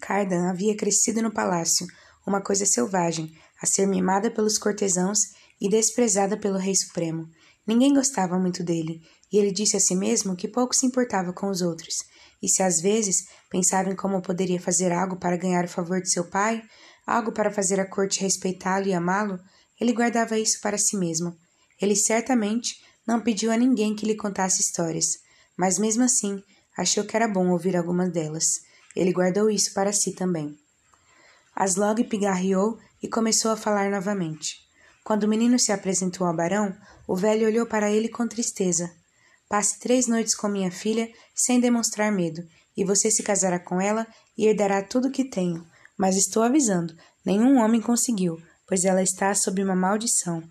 Cardan 0.00 0.50
havia 0.50 0.76
crescido 0.76 1.22
no 1.22 1.32
palácio, 1.32 1.86
uma 2.26 2.40
coisa 2.40 2.66
selvagem, 2.66 3.32
a 3.62 3.66
ser 3.66 3.86
mimada 3.86 4.32
pelos 4.32 4.58
cortesãos 4.58 5.20
e 5.60 5.68
desprezada 5.68 6.36
pelo 6.36 6.58
rei 6.58 6.74
supremo. 6.74 7.28
Ninguém 7.64 7.94
gostava 7.94 8.36
muito 8.36 8.64
dele, 8.64 9.00
e 9.32 9.38
ele 9.38 9.52
disse 9.52 9.76
a 9.76 9.80
si 9.80 9.94
mesmo 9.94 10.34
que 10.34 10.48
pouco 10.48 10.74
se 10.74 10.84
importava 10.84 11.32
com 11.32 11.48
os 11.48 11.62
outros, 11.62 11.98
e 12.42 12.48
se 12.48 12.60
às 12.60 12.80
vezes 12.80 13.28
pensava 13.48 13.88
em 13.88 13.94
como 13.94 14.20
poderia 14.20 14.60
fazer 14.60 14.90
algo 14.90 15.16
para 15.16 15.36
ganhar 15.36 15.64
o 15.64 15.68
favor 15.68 16.02
de 16.02 16.10
seu 16.10 16.24
pai, 16.28 16.60
algo 17.06 17.30
para 17.30 17.52
fazer 17.52 17.78
a 17.78 17.88
corte 17.88 18.20
respeitá-lo 18.20 18.88
e 18.88 18.92
amá-lo, 18.92 19.38
ele 19.80 19.92
guardava 19.92 20.36
isso 20.36 20.60
para 20.60 20.76
si 20.76 20.96
mesmo. 20.96 21.36
Ele 21.80 21.94
certamente 21.94 22.82
não 23.06 23.20
pediu 23.20 23.50
a 23.52 23.56
ninguém 23.56 23.94
que 23.94 24.06
lhe 24.06 24.16
contasse 24.16 24.60
histórias, 24.60 25.18
mas 25.56 25.78
mesmo 25.78 26.02
assim 26.02 26.42
achou 26.76 27.04
que 27.04 27.16
era 27.16 27.28
bom 27.28 27.50
ouvir 27.50 27.76
algumas 27.76 28.12
delas. 28.12 28.62
Ele 28.96 29.12
guardou 29.12 29.50
isso 29.50 29.72
para 29.74 29.92
si 29.92 30.12
também. 30.12 30.58
Aslog 31.54 32.02
pigarreou 32.04 32.78
e 33.02 33.08
começou 33.08 33.50
a 33.50 33.56
falar 33.56 33.90
novamente. 33.90 34.58
Quando 35.04 35.24
o 35.24 35.28
menino 35.28 35.58
se 35.58 35.70
apresentou 35.70 36.26
ao 36.26 36.34
barão, 36.34 36.74
o 37.06 37.14
velho 37.14 37.46
olhou 37.46 37.66
para 37.66 37.90
ele 37.90 38.08
com 38.08 38.26
tristeza. 38.26 38.90
Passe 39.48 39.78
três 39.78 40.06
noites 40.06 40.34
com 40.34 40.48
minha 40.48 40.70
filha 40.70 41.08
sem 41.34 41.60
demonstrar 41.60 42.10
medo, 42.10 42.42
e 42.76 42.84
você 42.84 43.10
se 43.10 43.22
casará 43.22 43.58
com 43.58 43.80
ela 43.80 44.06
e 44.36 44.46
herdará 44.46 44.82
tudo 44.82 45.08
o 45.08 45.12
que 45.12 45.24
tenho. 45.24 45.64
Mas 45.96 46.16
estou 46.16 46.42
avisando: 46.42 46.96
nenhum 47.24 47.58
homem 47.58 47.80
conseguiu, 47.80 48.40
pois 48.66 48.84
ela 48.84 49.02
está 49.02 49.32
sob 49.34 49.62
uma 49.62 49.76
maldição. 49.76 50.42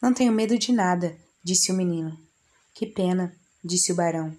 Não 0.00 0.12
tenho 0.12 0.32
medo 0.32 0.58
de 0.58 0.72
nada, 0.72 1.16
disse 1.46 1.70
o 1.70 1.76
menino. 1.76 2.18
Que 2.74 2.84
pena, 2.84 3.32
disse 3.64 3.92
o 3.92 3.94
barão. 3.94 4.36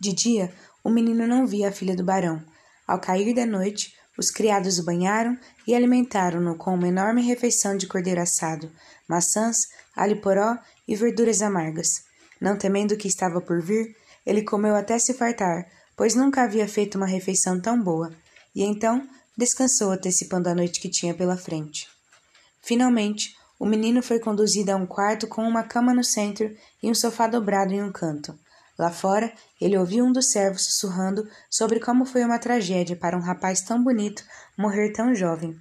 De 0.00 0.14
dia, 0.14 0.50
o 0.82 0.88
menino 0.88 1.26
não 1.26 1.46
via 1.46 1.68
a 1.68 1.72
filha 1.72 1.94
do 1.94 2.02
barão. 2.02 2.42
Ao 2.88 2.98
cair 2.98 3.34
da 3.34 3.44
noite, 3.44 3.94
os 4.16 4.30
criados 4.30 4.78
o 4.78 4.82
banharam 4.82 5.38
e 5.66 5.74
alimentaram-no 5.74 6.56
com 6.56 6.72
uma 6.72 6.88
enorme 6.88 7.20
refeição 7.20 7.76
de 7.76 7.86
cordeiro 7.86 8.22
assado, 8.22 8.72
maçãs, 9.06 9.68
alho 9.94 10.18
poró 10.22 10.56
e 10.88 10.96
verduras 10.96 11.42
amargas. 11.42 12.04
Não 12.40 12.56
temendo 12.56 12.92
o 12.92 12.96
que 12.96 13.08
estava 13.08 13.38
por 13.38 13.60
vir, 13.60 13.94
ele 14.24 14.42
comeu 14.42 14.74
até 14.74 14.98
se 14.98 15.12
fartar, 15.12 15.70
pois 15.94 16.14
nunca 16.14 16.44
havia 16.44 16.66
feito 16.66 16.94
uma 16.94 17.06
refeição 17.06 17.60
tão 17.60 17.82
boa, 17.82 18.10
e 18.54 18.62
então 18.62 19.06
descansou 19.36 19.90
antecipando 19.92 20.48
a 20.48 20.54
noite 20.54 20.80
que 20.80 20.88
tinha 20.88 21.12
pela 21.12 21.36
frente. 21.36 21.86
Finalmente, 22.62 23.36
o 23.58 23.66
menino 23.66 24.02
foi 24.02 24.18
conduzido 24.18 24.70
a 24.70 24.76
um 24.76 24.86
quarto 24.86 25.26
com 25.26 25.42
uma 25.42 25.62
cama 25.62 25.94
no 25.94 26.04
centro 26.04 26.54
e 26.82 26.90
um 26.90 26.94
sofá 26.94 27.26
dobrado 27.26 27.72
em 27.72 27.82
um 27.82 27.90
canto. 27.90 28.38
Lá 28.78 28.90
fora, 28.90 29.32
ele 29.58 29.78
ouviu 29.78 30.04
um 30.04 30.12
dos 30.12 30.30
servos 30.30 30.64
sussurrando 30.64 31.26
sobre 31.50 31.80
como 31.80 32.04
foi 32.04 32.22
uma 32.22 32.38
tragédia 32.38 32.94
para 32.94 33.16
um 33.16 33.22
rapaz 33.22 33.62
tão 33.62 33.82
bonito 33.82 34.22
morrer 34.56 34.92
tão 34.92 35.14
jovem. 35.14 35.56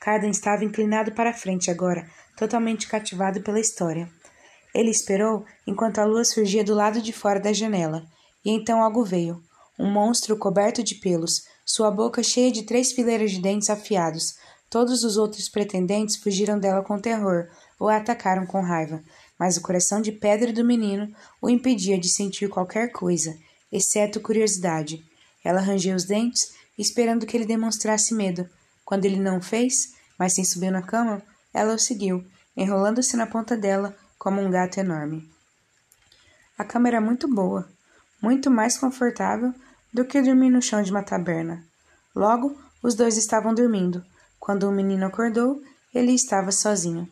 Cardan 0.00 0.28
estava 0.28 0.64
inclinado 0.64 1.12
para 1.12 1.32
frente 1.32 1.70
agora, 1.70 2.08
totalmente 2.36 2.88
cativado 2.88 3.40
pela 3.40 3.60
história. 3.60 4.08
Ele 4.74 4.90
esperou 4.90 5.44
enquanto 5.66 5.98
a 5.98 6.04
lua 6.04 6.24
surgia 6.24 6.64
do 6.64 6.74
lado 6.74 7.00
de 7.00 7.12
fora 7.12 7.40
da 7.40 7.52
janela, 7.52 8.04
e 8.44 8.50
então 8.50 8.82
algo 8.82 9.04
veio. 9.04 9.40
Um 9.78 9.90
monstro 9.90 10.36
coberto 10.36 10.82
de 10.82 10.96
pelos, 10.96 11.44
sua 11.64 11.90
boca 11.90 12.22
cheia 12.22 12.50
de 12.50 12.64
três 12.64 12.92
fileiras 12.92 13.30
de 13.30 13.40
dentes 13.40 13.70
afiados. 13.70 14.36
Todos 14.76 15.04
os 15.04 15.16
outros 15.16 15.48
pretendentes 15.48 16.16
fugiram 16.16 16.58
dela 16.58 16.82
com 16.82 17.00
terror 17.00 17.48
ou 17.80 17.88
a 17.88 17.96
atacaram 17.96 18.44
com 18.44 18.60
raiva 18.60 19.02
mas 19.38 19.56
o 19.56 19.62
coração 19.62 20.02
de 20.02 20.12
pedra 20.12 20.52
do 20.52 20.64
menino 20.64 21.14
o 21.40 21.48
impedia 21.48 21.98
de 21.98 22.08
sentir 22.08 22.48
qualquer 22.48 22.90
coisa, 22.92 23.36
exceto 23.70 24.20
curiosidade. 24.20 25.02
Ela 25.44 25.60
rangeu 25.60 25.94
os 25.94 26.04
dentes, 26.04 26.54
esperando 26.78 27.24
que 27.26 27.36
ele 27.36 27.46
demonstrasse 27.46 28.14
medo. 28.14 28.48
Quando 28.84 29.04
ele 29.06 29.18
não 29.18 29.40
fez, 29.40 29.94
mas 30.18 30.34
sim 30.34 30.44
subiu 30.44 30.70
na 30.70 30.82
cama, 30.82 31.22
ela 31.52 31.74
o 31.74 31.78
seguiu, 31.78 32.24
enrolando-se 32.56 33.16
na 33.16 33.26
ponta 33.26 33.56
dela 33.56 33.96
como 34.18 34.42
um 34.42 34.50
gato 34.50 34.78
enorme. 34.78 35.26
A 36.58 36.64
cama 36.64 36.88
era 36.88 37.00
muito 37.00 37.28
boa, 37.32 37.68
muito 38.20 38.50
mais 38.50 38.78
confortável 38.78 39.54
do 39.92 40.04
que 40.04 40.20
dormir 40.20 40.50
no 40.50 40.62
chão 40.62 40.82
de 40.82 40.90
uma 40.90 41.02
taberna. 41.02 41.64
Logo, 42.14 42.58
os 42.82 42.94
dois 42.94 43.16
estavam 43.16 43.54
dormindo. 43.54 44.04
Quando 44.38 44.68
o 44.68 44.72
menino 44.72 45.06
acordou, 45.06 45.60
ele 45.94 46.12
estava 46.12 46.52
sozinho. 46.52 47.08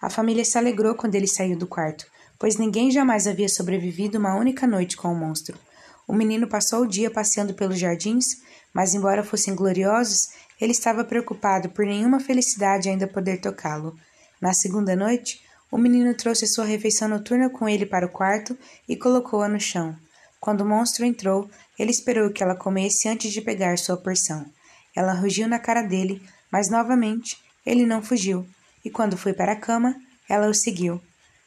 A 0.00 0.08
família 0.10 0.44
se 0.44 0.56
alegrou 0.58 0.94
quando 0.94 1.14
ele 1.14 1.26
saiu 1.26 1.56
do 1.58 1.66
quarto, 1.66 2.06
pois 2.38 2.56
ninguém 2.56 2.90
jamais 2.90 3.26
havia 3.26 3.48
sobrevivido 3.48 4.18
uma 4.18 4.34
única 4.34 4.66
noite 4.66 4.96
com 4.96 5.12
o 5.12 5.16
monstro. 5.16 5.58
O 6.06 6.12
menino 6.12 6.46
passou 6.46 6.82
o 6.82 6.86
dia 6.86 7.10
passeando 7.10 7.54
pelos 7.54 7.78
jardins, 7.78 8.42
mas, 8.72 8.94
embora 8.94 9.24
fossem 9.24 9.54
gloriosos, 9.54 10.28
ele 10.60 10.72
estava 10.72 11.04
preocupado 11.04 11.70
por 11.70 11.84
nenhuma 11.84 12.20
felicidade 12.20 12.88
ainda 12.88 13.06
poder 13.06 13.40
tocá-lo. 13.40 13.96
Na 14.40 14.52
segunda 14.52 14.94
noite, 14.94 15.40
o 15.70 15.78
menino 15.78 16.14
trouxe 16.14 16.46
sua 16.46 16.64
refeição 16.64 17.08
noturna 17.08 17.50
com 17.50 17.68
ele 17.68 17.84
para 17.84 18.06
o 18.06 18.10
quarto 18.10 18.56
e 18.88 18.96
colocou-a 18.96 19.48
no 19.48 19.58
chão. 19.58 19.96
Quando 20.38 20.60
o 20.60 20.66
monstro 20.66 21.04
entrou, 21.04 21.50
ele 21.78 21.90
esperou 21.90 22.30
que 22.30 22.42
ela 22.42 22.54
comesse 22.54 23.08
antes 23.08 23.32
de 23.32 23.40
pegar 23.40 23.76
sua 23.78 23.96
porção. 23.96 24.46
Ela 24.94 25.12
rugiu 25.12 25.48
na 25.48 25.58
cara 25.58 25.82
dele, 25.82 26.22
mas 26.50 26.68
novamente 26.68 27.38
ele 27.64 27.86
não 27.86 28.02
fugiu 28.02 28.46
e 28.84 28.90
quando 28.90 29.16
foi 29.16 29.32
para 29.32 29.52
a 29.52 29.56
cama, 29.56 29.96
ela 30.28 30.48
o 30.48 30.54
seguiu. 30.54 31.00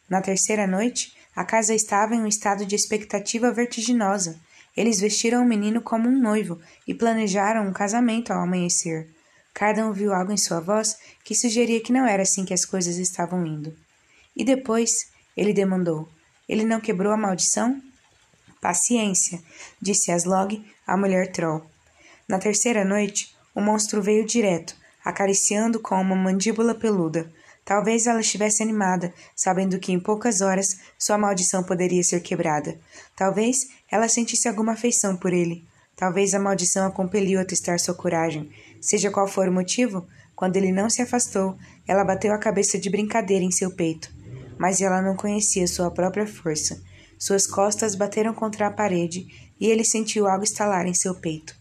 Na 0.09 0.21
terceira 0.21 0.67
noite, 0.67 1.13
A 1.39 1.45
casa 1.45 1.73
estava 1.73 2.13
em 2.13 2.21
um 2.21 2.27
estado 2.27 2.65
de 2.65 2.75
expectativa 2.75 3.49
vertiginosa. 3.49 4.37
Eles 4.75 4.99
vestiram 4.99 5.41
o 5.41 5.47
menino 5.47 5.81
como 5.81 6.09
um 6.09 6.19
noivo 6.19 6.59
e 6.85 6.93
planejaram 6.93 7.65
um 7.65 7.71
casamento 7.71 8.33
ao 8.33 8.41
amanhecer. 8.41 9.07
Cardan 9.53 9.87
ouviu 9.87 10.13
algo 10.13 10.33
em 10.33 10.37
sua 10.37 10.59
voz 10.59 10.97
que 11.23 11.33
sugeria 11.33 11.79
que 11.81 11.93
não 11.93 12.05
era 12.05 12.23
assim 12.23 12.43
que 12.43 12.53
as 12.53 12.65
coisas 12.65 12.97
estavam 12.97 13.45
indo. 13.45 13.73
E 14.35 14.43
depois, 14.43 14.91
ele 15.35 15.53
demandou: 15.53 16.09
Ele 16.47 16.65
não 16.65 16.81
quebrou 16.81 17.13
a 17.13 17.17
maldição? 17.17 17.81
Paciência, 18.59 19.41
disse 19.81 20.11
Aslog, 20.11 20.61
a 20.85 20.97
mulher 20.97 21.31
Troll. 21.31 21.65
Na 22.27 22.37
terceira 22.37 22.83
noite, 22.83 23.33
o 23.55 23.61
monstro 23.61 24.01
veio 24.01 24.25
direto, 24.25 24.75
acariciando 25.03 25.79
com 25.79 25.95
uma 25.95 26.15
mandíbula 26.15 26.75
peluda. 26.75 27.31
Talvez 27.65 28.07
ela 28.07 28.21
estivesse 28.21 28.63
animada, 28.63 29.13
sabendo 29.35 29.79
que 29.79 29.91
em 29.91 29.99
poucas 29.99 30.41
horas 30.41 30.79
sua 30.97 31.17
maldição 31.17 31.63
poderia 31.63 32.03
ser 32.03 32.21
quebrada. 32.21 32.79
Talvez 33.15 33.67
ela 33.91 34.07
sentisse 34.07 34.47
alguma 34.47 34.73
afeição 34.73 35.15
por 35.15 35.33
ele. 35.33 35.67
Talvez 35.95 36.33
a 36.33 36.39
maldição 36.39 36.87
a 36.87 36.91
compeliu 36.91 37.39
a 37.39 37.45
testar 37.45 37.79
sua 37.79 37.93
coragem. 37.93 38.49
Seja 38.81 39.11
qual 39.11 39.27
for 39.27 39.47
o 39.47 39.51
motivo, 39.51 40.07
quando 40.35 40.55
ele 40.55 40.71
não 40.71 40.89
se 40.89 41.01
afastou, 41.01 41.57
ela 41.85 42.03
bateu 42.03 42.33
a 42.33 42.37
cabeça 42.37 42.79
de 42.79 42.89
brincadeira 42.89 43.43
em 43.43 43.51
seu 43.51 43.69
peito. 43.69 44.09
Mas 44.57 44.81
ela 44.81 45.01
não 45.01 45.15
conhecia 45.15 45.67
sua 45.67 45.91
própria 45.91 46.25
força. 46.25 46.81
Suas 47.19 47.45
costas 47.45 47.95
bateram 47.95 48.33
contra 48.33 48.67
a 48.67 48.71
parede 48.71 49.27
e 49.59 49.67
ele 49.67 49.83
sentiu 49.83 50.27
algo 50.27 50.43
estalar 50.45 50.87
em 50.87 50.93
seu 50.93 51.13
peito. 51.13 51.53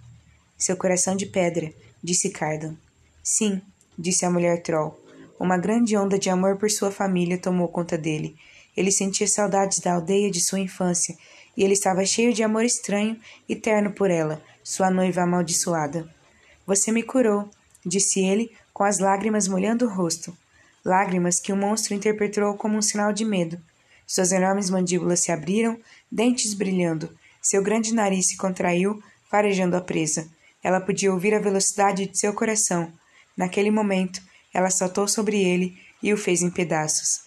Seu 0.56 0.76
coração 0.76 1.16
de 1.16 1.26
pedra, 1.26 1.72
disse 2.02 2.30
Cardan. 2.30 2.76
Sim, 3.30 3.60
disse 3.98 4.24
a 4.24 4.30
mulher 4.30 4.62
Troll. 4.62 4.98
Uma 5.38 5.58
grande 5.58 5.94
onda 5.94 6.18
de 6.18 6.30
amor 6.30 6.56
por 6.56 6.70
sua 6.70 6.90
família 6.90 7.36
tomou 7.36 7.68
conta 7.68 7.98
dele. 7.98 8.34
Ele 8.74 8.90
sentia 8.90 9.28
saudades 9.28 9.80
da 9.80 9.92
aldeia 9.92 10.30
de 10.30 10.40
sua 10.40 10.58
infância 10.58 11.14
e 11.54 11.62
ele 11.62 11.74
estava 11.74 12.06
cheio 12.06 12.32
de 12.32 12.42
amor 12.42 12.64
estranho 12.64 13.20
e 13.46 13.54
terno 13.54 13.92
por 13.92 14.10
ela, 14.10 14.42
sua 14.64 14.90
noiva 14.90 15.20
amaldiçoada. 15.20 16.08
Você 16.66 16.90
me 16.90 17.02
curou, 17.02 17.50
disse 17.84 18.18
ele, 18.24 18.50
com 18.72 18.82
as 18.82 18.98
lágrimas 18.98 19.46
molhando 19.46 19.84
o 19.84 19.90
rosto. 19.90 20.34
Lágrimas 20.82 21.38
que 21.38 21.52
o 21.52 21.56
monstro 21.56 21.92
interpretou 21.92 22.54
como 22.54 22.78
um 22.78 22.82
sinal 22.82 23.12
de 23.12 23.26
medo. 23.26 23.60
Suas 24.06 24.32
enormes 24.32 24.70
mandíbulas 24.70 25.20
se 25.20 25.30
abriram, 25.30 25.78
dentes 26.10 26.54
brilhando. 26.54 27.10
Seu 27.42 27.62
grande 27.62 27.92
nariz 27.92 28.28
se 28.28 28.38
contraiu, 28.38 29.02
farejando 29.30 29.76
a 29.76 29.82
presa. 29.82 30.26
Ela 30.64 30.80
podia 30.80 31.12
ouvir 31.12 31.34
a 31.34 31.38
velocidade 31.38 32.06
de 32.06 32.18
seu 32.18 32.32
coração. 32.32 32.90
Naquele 33.38 33.70
momento, 33.70 34.20
ela 34.52 34.68
saltou 34.68 35.06
sobre 35.06 35.40
ele 35.40 35.80
e 36.02 36.12
o 36.12 36.16
fez 36.16 36.42
em 36.42 36.50
pedaços. 36.50 37.20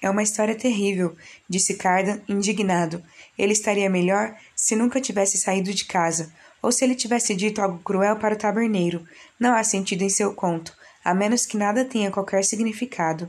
É 0.00 0.08
uma 0.08 0.22
história 0.22 0.54
terrível, 0.54 1.16
disse 1.48 1.74
Cardan, 1.74 2.20
indignado. 2.28 3.02
Ele 3.36 3.52
estaria 3.52 3.90
melhor 3.90 4.36
se 4.54 4.76
nunca 4.76 5.00
tivesse 5.00 5.36
saído 5.36 5.74
de 5.74 5.84
casa, 5.84 6.32
ou 6.62 6.70
se 6.70 6.84
ele 6.84 6.94
tivesse 6.94 7.34
dito 7.34 7.60
algo 7.60 7.80
cruel 7.80 8.16
para 8.16 8.34
o 8.34 8.38
taberneiro. 8.38 9.04
Não 9.38 9.52
há 9.54 9.64
sentido 9.64 10.02
em 10.02 10.08
seu 10.08 10.32
conto, 10.32 10.72
a 11.04 11.12
menos 11.12 11.44
que 11.44 11.56
nada 11.56 11.84
tenha 11.84 12.10
qualquer 12.10 12.44
significado. 12.44 13.28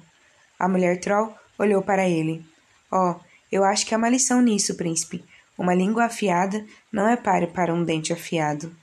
A 0.60 0.68
mulher 0.68 1.00
Troll 1.00 1.34
olhou 1.58 1.82
para 1.82 2.08
ele. 2.08 2.46
Oh, 2.92 3.16
eu 3.51 3.63
acho 3.63 3.86
que 3.86 3.96
há 3.96 3.98
uma 3.98 4.10
lição 4.10 4.39
nisso, 4.39 4.75
príncipe. 4.75 5.24
Uma 5.58 5.74
língua 5.74 6.06
afiada 6.06 6.63
não 6.92 7.08
é 7.08 7.16
páreo 7.16 7.48
para 7.48 7.74
um 7.74 7.84
dente 7.84 8.13
afiado. 8.13 8.75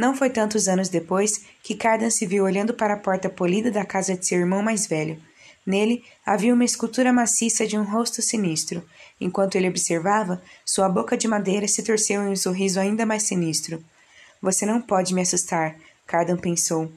Não 0.00 0.16
foi 0.16 0.30
tantos 0.30 0.66
anos 0.66 0.88
depois 0.88 1.44
que 1.62 1.74
Cardan 1.74 2.08
se 2.08 2.24
viu 2.24 2.44
olhando 2.44 2.72
para 2.72 2.94
a 2.94 2.96
porta 2.96 3.28
polida 3.28 3.70
da 3.70 3.84
casa 3.84 4.16
de 4.16 4.26
seu 4.26 4.38
irmão 4.38 4.62
mais 4.62 4.86
velho. 4.86 5.20
Nele 5.66 6.02
havia 6.24 6.54
uma 6.54 6.64
escultura 6.64 7.12
maciça 7.12 7.66
de 7.66 7.76
um 7.76 7.82
rosto 7.82 8.22
sinistro. 8.22 8.82
Enquanto 9.20 9.56
ele 9.56 9.68
observava, 9.68 10.40
sua 10.64 10.88
boca 10.88 11.18
de 11.18 11.28
madeira 11.28 11.68
se 11.68 11.82
torceu 11.82 12.22
em 12.22 12.28
um 12.28 12.36
sorriso 12.36 12.80
ainda 12.80 13.04
mais 13.04 13.24
sinistro. 13.24 13.84
Você 14.40 14.64
não 14.64 14.80
pode 14.80 15.12
me 15.12 15.20
assustar, 15.20 15.76
Cardan 16.06 16.38
pensou. 16.38 16.90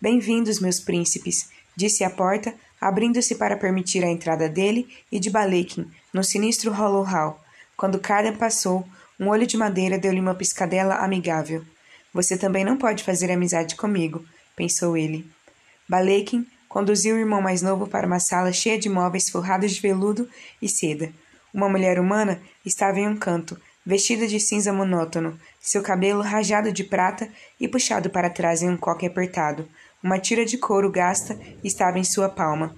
Bem-vindos, 0.00 0.58
meus 0.58 0.80
príncipes, 0.80 1.50
disse 1.76 2.02
a 2.02 2.10
porta, 2.10 2.52
abrindo-se 2.80 3.36
para 3.36 3.56
permitir 3.56 4.02
a 4.02 4.10
entrada 4.10 4.48
dele 4.48 4.88
e 5.12 5.20
de 5.20 5.30
Balekin, 5.30 5.88
no 6.12 6.24
sinistro 6.24 6.72
Hollow 6.72 7.04
Hall. 7.04 7.40
Quando 7.76 8.00
Cardan 8.00 8.34
passou, 8.34 8.84
um 9.20 9.28
olho 9.28 9.46
de 9.46 9.56
madeira 9.56 9.96
deu-lhe 9.96 10.18
uma 10.18 10.34
piscadela 10.34 10.96
amigável. 10.96 11.64
Você 12.12 12.36
também 12.36 12.64
não 12.64 12.76
pode 12.76 13.04
fazer 13.04 13.30
amizade 13.30 13.76
comigo, 13.76 14.24
pensou 14.56 14.96
ele. 14.96 15.30
Balekin 15.88 16.46
conduziu 16.68 17.16
o 17.16 17.18
irmão 17.18 17.42
mais 17.42 17.62
novo 17.62 17.86
para 17.86 18.06
uma 18.06 18.20
sala 18.20 18.52
cheia 18.52 18.78
de 18.78 18.88
móveis 18.88 19.28
forrados 19.28 19.72
de 19.72 19.80
veludo 19.80 20.28
e 20.60 20.68
seda. 20.68 21.12
Uma 21.52 21.68
mulher 21.68 21.98
humana 21.98 22.40
estava 22.64 23.00
em 23.00 23.08
um 23.08 23.16
canto, 23.16 23.60
vestida 23.84 24.26
de 24.26 24.38
cinza 24.38 24.72
monótono, 24.72 25.38
seu 25.60 25.82
cabelo 25.82 26.22
rajado 26.22 26.72
de 26.72 26.84
prata 26.84 27.28
e 27.58 27.66
puxado 27.66 28.08
para 28.08 28.30
trás 28.30 28.62
em 28.62 28.68
um 28.68 28.76
coque 28.76 29.06
apertado. 29.06 29.68
Uma 30.02 30.18
tira 30.18 30.44
de 30.44 30.56
couro 30.56 30.90
gasta 30.90 31.38
estava 31.64 31.98
em 31.98 32.04
sua 32.04 32.28
palma. 32.28 32.74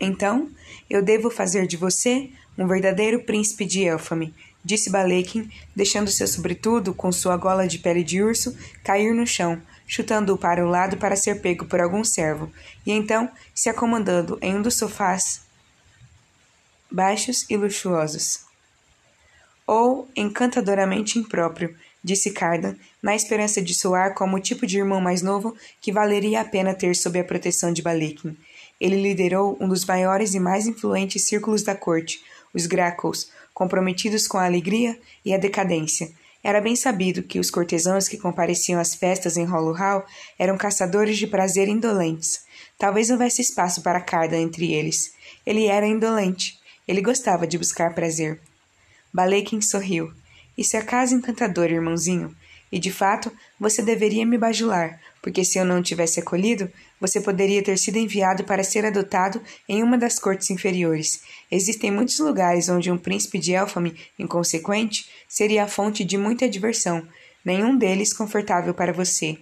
Então, 0.00 0.50
eu 0.90 1.02
devo 1.02 1.30
fazer 1.30 1.66
de 1.66 1.76
você 1.76 2.30
um 2.58 2.66
verdadeiro 2.66 3.22
príncipe 3.22 3.64
de 3.64 3.84
Elfame, 3.84 4.34
disse 4.64 4.90
Balekin, 4.90 5.50
deixando 5.76 6.10
seu 6.10 6.26
sobretudo, 6.26 6.94
com 6.94 7.12
sua 7.12 7.36
gola 7.36 7.68
de 7.68 7.78
pele 7.78 8.02
de 8.02 8.22
urso, 8.22 8.56
cair 8.82 9.14
no 9.14 9.26
chão, 9.26 9.60
chutando-o 9.86 10.38
para 10.38 10.64
o 10.64 10.68
lado 10.68 10.96
para 10.96 11.16
ser 11.16 11.40
pego 11.40 11.66
por 11.66 11.80
algum 11.80 12.02
servo, 12.02 12.50
e 12.86 12.92
então 12.92 13.30
se 13.54 13.68
acomodando 13.68 14.38
em 14.40 14.56
um 14.56 14.62
dos 14.62 14.76
sofás 14.76 15.42
baixos 16.90 17.44
e 17.50 17.56
luxuosos. 17.56 18.44
Ou 19.66 20.08
encantadoramente 20.14 21.18
impróprio, 21.18 21.74
disse 22.04 22.30
Cardan, 22.30 22.76
na 23.02 23.16
esperança 23.16 23.60
de 23.60 23.74
soar 23.74 24.14
como 24.14 24.36
o 24.36 24.40
tipo 24.40 24.64
de 24.66 24.78
irmão 24.78 25.00
mais 25.00 25.20
novo 25.20 25.56
que 25.80 25.90
valeria 25.90 26.40
a 26.40 26.44
pena 26.44 26.72
ter 26.72 26.94
sob 26.94 27.18
a 27.18 27.24
proteção 27.24 27.72
de 27.72 27.82
Balekin. 27.82 28.36
Ele 28.80 29.00
liderou 29.00 29.56
um 29.60 29.66
dos 29.66 29.84
maiores 29.84 30.34
e 30.34 30.40
mais 30.40 30.66
influentes 30.66 31.24
círculos 31.24 31.62
da 31.62 31.74
corte, 31.74 32.22
os 32.52 32.66
Grackles, 32.66 33.32
comprometidos 33.54 34.26
com 34.26 34.36
a 34.36 34.44
alegria 34.44 34.98
e 35.24 35.32
a 35.32 35.38
decadência. 35.38 36.10
Era 36.42 36.60
bem 36.60 36.76
sabido 36.76 37.22
que 37.22 37.38
os 37.38 37.50
cortesãos 37.50 38.06
que 38.06 38.18
compareciam 38.18 38.78
às 38.78 38.94
festas 38.94 39.38
em 39.38 39.46
Hollow 39.46 39.72
Hall 39.72 40.04
eram 40.38 40.58
caçadores 40.58 41.16
de 41.16 41.26
prazer 41.26 41.68
indolentes. 41.68 42.44
Talvez 42.76 43.08
houvesse 43.08 43.40
espaço 43.40 43.80
para 43.80 44.00
Cardan 44.00 44.40
entre 44.40 44.74
eles. 44.74 45.14
Ele 45.46 45.66
era 45.66 45.86
indolente. 45.86 46.58
Ele 46.86 47.00
gostava 47.00 47.46
de 47.46 47.56
buscar 47.56 47.94
prazer. 47.94 48.40
Balekin 49.10 49.62
sorriu. 49.62 50.12
Isso 50.58 50.76
é 50.76 50.82
casa 50.82 51.14
encantadora, 51.14 51.72
irmãozinho. 51.72 52.36
E 52.70 52.78
de 52.78 52.92
fato, 52.92 53.32
você 53.58 53.80
deveria 53.80 54.26
me 54.26 54.36
bajular, 54.36 55.00
porque 55.22 55.44
se 55.44 55.58
eu 55.58 55.64
não 55.64 55.80
tivesse 55.80 56.20
acolhido, 56.20 56.70
você 57.06 57.20
poderia 57.20 57.62
ter 57.62 57.76
sido 57.76 57.98
enviado 57.98 58.44
para 58.44 58.64
ser 58.64 58.86
adotado 58.86 59.38
em 59.68 59.82
uma 59.82 59.98
das 59.98 60.18
cortes 60.18 60.48
inferiores. 60.48 61.20
Existem 61.50 61.90
muitos 61.90 62.18
lugares 62.18 62.70
onde 62.70 62.90
um 62.90 62.96
príncipe 62.96 63.38
de 63.38 63.52
Elfame, 63.52 63.94
inconsequente, 64.18 65.06
seria 65.28 65.64
a 65.64 65.68
fonte 65.68 66.02
de 66.02 66.16
muita 66.16 66.48
diversão, 66.48 67.06
nenhum 67.44 67.76
deles 67.76 68.14
confortável 68.14 68.72
para 68.72 68.90
você. 68.90 69.36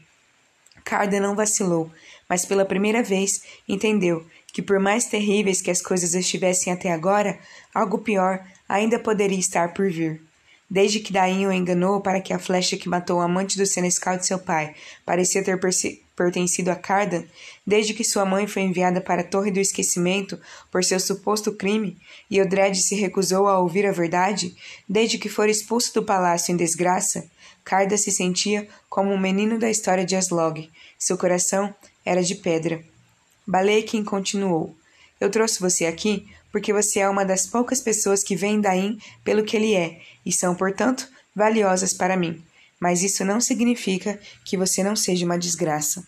Carda 0.85 1.21
não 1.21 1.37
vacilou, 1.37 1.89
mas 2.29 2.45
pela 2.45 2.65
primeira 2.65 3.01
vez 3.01 3.43
entendeu 3.69 4.27
que, 4.53 4.61
por 4.61 4.81
mais 4.81 5.05
terríveis 5.05 5.63
que 5.63 5.71
as 5.71 5.81
coisas 5.81 6.15
estivessem 6.15 6.73
até 6.73 6.91
agora, 6.91 7.39
algo 7.73 7.99
pior 7.99 8.45
ainda 8.69 8.99
poderia 8.99 9.39
estar 9.39 9.73
por 9.73 9.89
vir. 9.89 10.21
Desde 10.69 10.99
que 10.99 11.13
Dain 11.13 11.47
o 11.47 11.53
enganou 11.53 12.01
para 12.01 12.21
que 12.21 12.33
a 12.33 12.41
flecha 12.41 12.77
que 12.77 12.89
matou 12.89 13.19
o 13.19 13.23
amante 13.23 13.57
do 13.57 13.67
senescal 13.67 14.17
de 14.17 14.27
seu 14.27 14.41
pai 14.41 14.75
parecia 15.07 15.45
ter 15.45 15.61
pertencido 16.17 16.71
a 16.71 16.77
Cardan, 16.77 17.25
desde 17.67 17.95
que 17.95 18.05
sua 18.05 18.25
mãe 18.25 18.47
foi 18.47 18.63
enviada 18.63 19.01
para 19.01 19.23
a 19.23 19.25
Torre 19.25 19.51
do 19.51 19.61
Esquecimento 19.61 20.39
por 20.71 20.85
seu 20.85 21.01
suposto 21.01 21.53
crime 21.53 21.97
e 22.31 22.41
Odred 22.41 22.81
se 22.81 22.95
recusou 22.95 23.49
a 23.49 23.59
ouvir 23.59 23.87
a 23.87 23.93
verdade, 23.93 24.55
desde 24.89 25.19
que 25.19 25.29
fora 25.29 25.51
expulso 25.51 25.95
do 25.95 26.03
palácio 26.03 26.53
em 26.53 26.57
desgraça, 26.57 27.29
Carda 27.65 27.97
se 27.97 28.11
sentia 28.11 28.69
como 28.89 29.13
um 29.13 29.19
menino 29.19 29.59
da 29.59 29.71
história 29.71 30.05
de 30.05 30.17
Aslog. 30.17 30.69
Seu 30.99 31.17
coração 31.17 31.75
era 32.05 32.23
de 32.23 32.35
pedra. 32.35 32.83
Balekin 33.47 34.05
continuou. 34.05 34.75
Eu 35.21 35.31
trouxe 35.31 35.61
você 35.61 35.87
aqui 35.87 36.27
porque 36.51 36.73
você 36.73 37.01
é 37.01 37.09
uma 37.09 37.25
das 37.25 37.47
poucas 37.47 37.81
pessoas 37.81 38.23
que 38.23 38.37
veem 38.37 38.61
Daim 38.61 38.99
pelo 39.25 39.45
que 39.45 39.57
ele 39.57 39.75
é 39.75 40.01
e 40.27 40.33
são, 40.33 40.55
portanto, 40.55 41.09
valiosas 41.35 41.95
para 41.95 42.17
mim. 42.17 42.43
Mas 42.83 43.01
isso 43.01 43.25
não 43.25 43.41
significa 43.41 44.19
que 44.45 44.57
você 44.57 44.83
não 44.83 44.97
seja 44.97 45.25
uma 45.25 45.39
desgraça. 45.39 46.05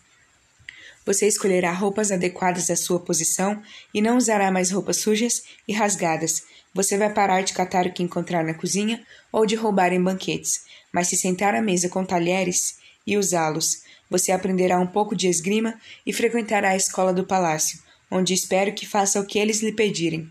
Você 1.05 1.25
escolherá 1.25 1.71
roupas 1.71 2.11
adequadas 2.11 2.69
à 2.69 2.75
sua 2.75 2.99
posição 2.99 3.63
e 3.93 4.01
não 4.01 4.17
usará 4.17 4.51
mais 4.51 4.71
roupas 4.71 4.97
sujas 4.97 5.43
e 5.65 5.71
rasgadas. 5.71 6.43
Você 6.73 6.97
vai 6.97 7.13
parar 7.13 7.43
de 7.43 7.53
catar 7.53 7.85
o 7.85 7.93
que 7.93 8.03
encontrar 8.03 8.43
na 8.43 8.53
cozinha 8.53 9.01
ou 9.31 9.45
de 9.45 9.55
roubar 9.55 9.93
em 9.93 10.03
banquetes, 10.03 10.65
mas 10.91 11.07
se 11.07 11.15
sentar 11.15 11.55
à 11.55 11.61
mesa 11.61 11.87
com 11.87 12.03
talheres 12.03 12.75
e 13.07 13.17
usá-los. 13.17 13.83
Você 14.09 14.33
aprenderá 14.33 14.77
um 14.77 14.87
pouco 14.87 15.15
de 15.15 15.29
esgrima 15.29 15.79
e 16.05 16.11
frequentará 16.11 16.71
a 16.71 16.75
escola 16.75 17.13
do 17.13 17.25
palácio, 17.25 17.79
onde 18.11 18.33
espero 18.33 18.73
que 18.73 18.85
faça 18.85 19.21
o 19.21 19.25
que 19.25 19.39
eles 19.39 19.61
lhe 19.61 19.71
pedirem. 19.71 20.29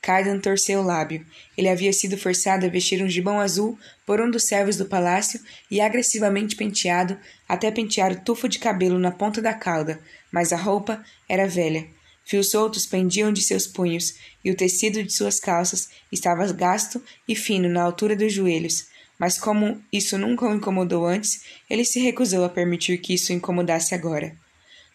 Cardan 0.00 0.38
torceu 0.38 0.80
o 0.80 0.84
lábio. 0.84 1.26
Ele 1.56 1.68
havia 1.68 1.92
sido 1.92 2.16
forçado 2.16 2.64
a 2.64 2.68
vestir 2.68 3.02
um 3.02 3.08
gibão 3.08 3.40
azul 3.40 3.78
por 4.06 4.20
um 4.20 4.30
dos 4.30 4.44
servos 4.44 4.76
do 4.76 4.86
palácio 4.86 5.40
e 5.70 5.80
agressivamente 5.80 6.56
penteado 6.56 7.18
até 7.48 7.70
pentear 7.70 8.12
o 8.12 8.20
tufo 8.20 8.48
de 8.48 8.58
cabelo 8.58 8.98
na 8.98 9.10
ponta 9.10 9.42
da 9.42 9.52
cauda, 9.52 10.00
mas 10.32 10.52
a 10.52 10.56
roupa 10.56 11.04
era 11.28 11.46
velha. 11.46 11.86
Fios 12.24 12.50
soltos 12.50 12.84
pendiam 12.84 13.32
de 13.32 13.42
seus 13.42 13.66
punhos 13.66 14.14
e 14.44 14.50
o 14.50 14.54
tecido 14.54 15.02
de 15.02 15.12
suas 15.12 15.40
calças 15.40 15.88
estava 16.12 16.50
gasto 16.52 17.02
e 17.26 17.34
fino 17.34 17.68
na 17.68 17.82
altura 17.82 18.14
dos 18.14 18.32
joelhos. 18.32 18.86
Mas 19.18 19.38
como 19.38 19.82
isso 19.92 20.16
nunca 20.16 20.46
o 20.46 20.54
incomodou 20.54 21.06
antes, 21.06 21.42
ele 21.68 21.84
se 21.84 21.98
recusou 22.00 22.44
a 22.44 22.48
permitir 22.48 22.98
que 22.98 23.14
isso 23.14 23.32
o 23.32 23.34
incomodasse 23.34 23.94
agora. 23.94 24.36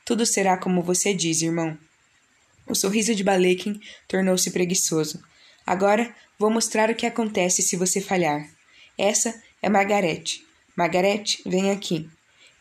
Tudo 0.06 0.26
será 0.26 0.58
como 0.58 0.82
você 0.82 1.14
diz, 1.14 1.42
irmão. 1.42 1.78
O 2.68 2.76
sorriso 2.76 3.14
de 3.14 3.24
Balekin 3.24 3.80
tornou-se 4.08 4.50
preguiçoso. 4.52 5.22
Agora 5.66 6.14
vou 6.38 6.50
mostrar 6.50 6.90
o 6.90 6.96
que 6.96 7.06
acontece 7.06 7.62
se 7.62 7.76
você 7.76 8.02
falhar. 8.02 8.48
Essa 8.98 9.34
é 9.62 9.70
Margarete. 9.70 10.46
Margarete, 10.76 11.42
vem 11.46 11.72
aqui. 11.72 12.10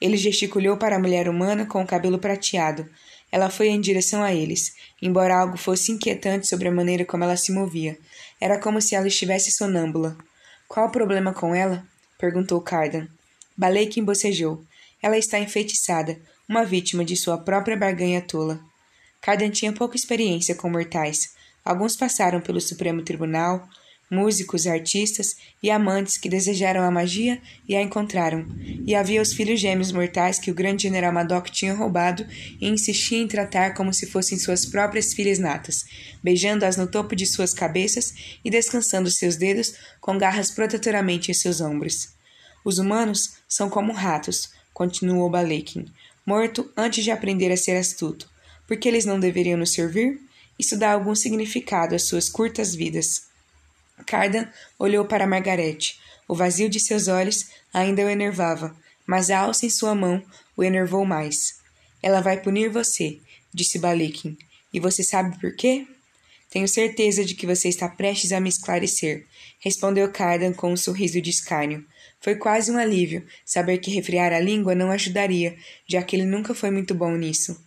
Ele 0.00 0.16
gesticulou 0.16 0.76
para 0.76 0.96
a 0.96 0.98
mulher 0.98 1.28
humana 1.28 1.64
com 1.66 1.80
o 1.82 1.86
cabelo 1.86 2.18
prateado. 2.18 2.88
Ela 3.30 3.48
foi 3.48 3.68
em 3.68 3.80
direção 3.80 4.22
a 4.22 4.34
eles, 4.34 4.74
embora 5.00 5.36
algo 5.38 5.56
fosse 5.56 5.92
inquietante 5.92 6.46
sobre 6.46 6.68
a 6.68 6.72
maneira 6.72 7.04
como 7.04 7.24
ela 7.24 7.36
se 7.36 7.52
movia. 7.52 7.96
Era 8.40 8.58
como 8.58 8.80
se 8.80 8.94
ela 8.94 9.06
estivesse 9.06 9.52
sonâmbula. 9.52 10.16
Qual 10.68 10.88
o 10.88 10.90
problema 10.92 11.32
com 11.32 11.54
ela? 11.54 11.86
perguntou 12.18 12.60
Cardan. 12.60 13.08
Balekin 13.56 14.04
bocejou. 14.04 14.62
Ela 15.00 15.16
está 15.16 15.38
enfeitiçada, 15.38 16.20
uma 16.48 16.64
vítima 16.64 17.04
de 17.04 17.16
sua 17.16 17.38
própria 17.38 17.76
barganha 17.76 18.20
tola. 18.20 18.60
Cardan 19.22 19.50
tinha 19.50 19.72
pouca 19.72 19.96
experiência 19.96 20.56
com 20.56 20.68
mortais. 20.68 21.30
Alguns 21.64 21.96
passaram 21.96 22.40
pelo 22.40 22.60
Supremo 22.60 23.02
Tribunal, 23.02 23.68
músicos, 24.10 24.66
artistas 24.66 25.36
e 25.62 25.70
amantes 25.70 26.18
que 26.18 26.28
desejaram 26.28 26.82
a 26.82 26.90
magia 26.90 27.40
e 27.66 27.76
a 27.76 27.80
encontraram. 27.80 28.44
E 28.84 28.96
havia 28.96 29.22
os 29.22 29.32
filhos 29.32 29.60
gêmeos 29.60 29.92
mortais 29.92 30.40
que 30.40 30.50
o 30.50 30.54
grande 30.54 30.82
general 30.82 31.12
Madoc 31.12 31.48
tinha 31.50 31.72
roubado 31.72 32.26
e 32.60 32.68
insistia 32.68 33.18
em 33.18 33.28
tratar 33.28 33.74
como 33.74 33.94
se 33.94 34.06
fossem 34.06 34.36
suas 34.36 34.66
próprias 34.66 35.14
filhas 35.14 35.38
natas, 35.38 35.84
beijando-as 36.22 36.76
no 36.76 36.88
topo 36.88 37.14
de 37.14 37.24
suas 37.24 37.54
cabeças 37.54 38.12
e 38.44 38.50
descansando 38.50 39.08
seus 39.08 39.36
dedos 39.36 39.72
com 40.00 40.18
garras 40.18 40.50
protetoramente 40.50 41.30
em 41.30 41.34
seus 41.34 41.60
ombros. 41.60 42.08
Os 42.64 42.78
humanos 42.78 43.34
são 43.48 43.70
como 43.70 43.92
ratos, 43.92 44.50
continuou 44.74 45.30
Balekin, 45.30 45.86
morto 46.26 46.70
antes 46.76 47.04
de 47.04 47.12
aprender 47.12 47.52
a 47.52 47.56
ser 47.56 47.76
astuto. 47.76 48.31
Por 48.72 48.78
que 48.78 48.88
eles 48.88 49.04
não 49.04 49.20
deveriam 49.20 49.58
nos 49.58 49.74
servir? 49.74 50.18
Isso 50.58 50.78
dá 50.78 50.92
algum 50.92 51.14
significado 51.14 51.94
às 51.94 52.04
suas 52.04 52.30
curtas 52.30 52.74
vidas. 52.74 53.24
Cardan 54.06 54.48
olhou 54.78 55.04
para 55.04 55.26
Margarete. 55.26 56.00
O 56.26 56.34
vazio 56.34 56.70
de 56.70 56.80
seus 56.80 57.06
olhos 57.06 57.50
ainda 57.70 58.02
o 58.02 58.08
enervava, 58.08 58.74
mas 59.06 59.28
a 59.28 59.40
alça 59.40 59.66
em 59.66 59.68
sua 59.68 59.94
mão 59.94 60.24
o 60.56 60.64
enervou 60.64 61.04
mais. 61.04 61.60
Ela 62.02 62.22
vai 62.22 62.40
punir 62.40 62.70
você, 62.70 63.20
disse 63.52 63.78
Balikin. 63.78 64.38
E 64.72 64.80
você 64.80 65.02
sabe 65.02 65.38
por 65.38 65.54
quê? 65.54 65.86
Tenho 66.48 66.66
certeza 66.66 67.26
de 67.26 67.34
que 67.34 67.46
você 67.46 67.68
está 67.68 67.90
prestes 67.90 68.32
a 68.32 68.40
me 68.40 68.48
esclarecer, 68.48 69.26
respondeu 69.60 70.10
Cardan 70.10 70.54
com 70.54 70.72
um 70.72 70.78
sorriso 70.78 71.20
de 71.20 71.28
escárnio. 71.28 71.84
Foi 72.22 72.36
quase 72.36 72.72
um 72.72 72.78
alívio 72.78 73.22
saber 73.44 73.76
que 73.76 73.90
refriar 73.90 74.32
a 74.32 74.40
língua 74.40 74.74
não 74.74 74.90
ajudaria, 74.90 75.58
já 75.86 76.02
que 76.02 76.16
ele 76.16 76.24
nunca 76.24 76.54
foi 76.54 76.70
muito 76.70 76.94
bom 76.94 77.14
nisso. 77.18 77.62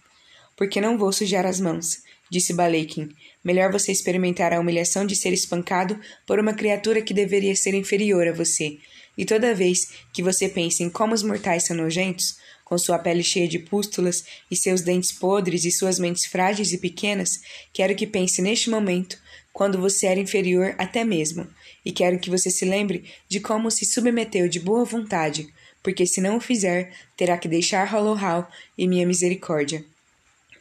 Porque 0.55 0.79
não 0.79 0.97
vou 0.97 1.11
sujar 1.11 1.45
as 1.45 1.59
mãos, 1.59 1.97
disse 2.29 2.53
Balekin. 2.53 3.09
Melhor 3.43 3.71
você 3.71 3.91
experimentar 3.91 4.53
a 4.53 4.59
humilhação 4.59 5.05
de 5.05 5.15
ser 5.15 5.33
espancado 5.33 5.99
por 6.25 6.39
uma 6.39 6.53
criatura 6.53 7.01
que 7.01 7.13
deveria 7.13 7.55
ser 7.55 7.73
inferior 7.73 8.27
a 8.27 8.33
você. 8.33 8.77
E 9.17 9.25
toda 9.25 9.55
vez 9.55 9.87
que 10.13 10.23
você 10.23 10.49
pense 10.49 10.83
em 10.83 10.89
como 10.89 11.13
os 11.13 11.23
mortais 11.23 11.65
são 11.65 11.75
nojentos, 11.75 12.37
com 12.65 12.77
sua 12.77 12.97
pele 12.97 13.23
cheia 13.23 13.47
de 13.47 13.59
pústulas 13.59 14.25
e 14.49 14.55
seus 14.55 14.81
dentes 14.81 15.11
podres 15.11 15.63
e 15.63 15.71
suas 15.71 15.99
mentes 15.99 16.25
frágeis 16.25 16.73
e 16.73 16.79
pequenas, 16.79 17.39
quero 17.71 17.95
que 17.95 18.07
pense 18.07 18.41
neste 18.41 18.69
momento 18.69 19.17
quando 19.53 19.79
você 19.79 20.07
era 20.07 20.19
inferior 20.19 20.75
até 20.77 21.05
mesmo, 21.05 21.47
e 21.85 21.91
quero 21.91 22.19
que 22.19 22.29
você 22.29 22.49
se 22.49 22.65
lembre 22.65 23.05
de 23.29 23.39
como 23.39 23.71
se 23.71 23.85
submeteu 23.85 24.49
de 24.49 24.59
boa 24.59 24.83
vontade, 24.83 25.47
porque 25.81 26.05
se 26.05 26.19
não 26.19 26.37
o 26.37 26.41
fizer, 26.41 26.91
terá 27.15 27.37
que 27.37 27.47
deixar 27.47 27.87
Hollowhall 27.87 28.47
e 28.77 28.85
minha 28.85 29.07
misericórdia. 29.07 29.85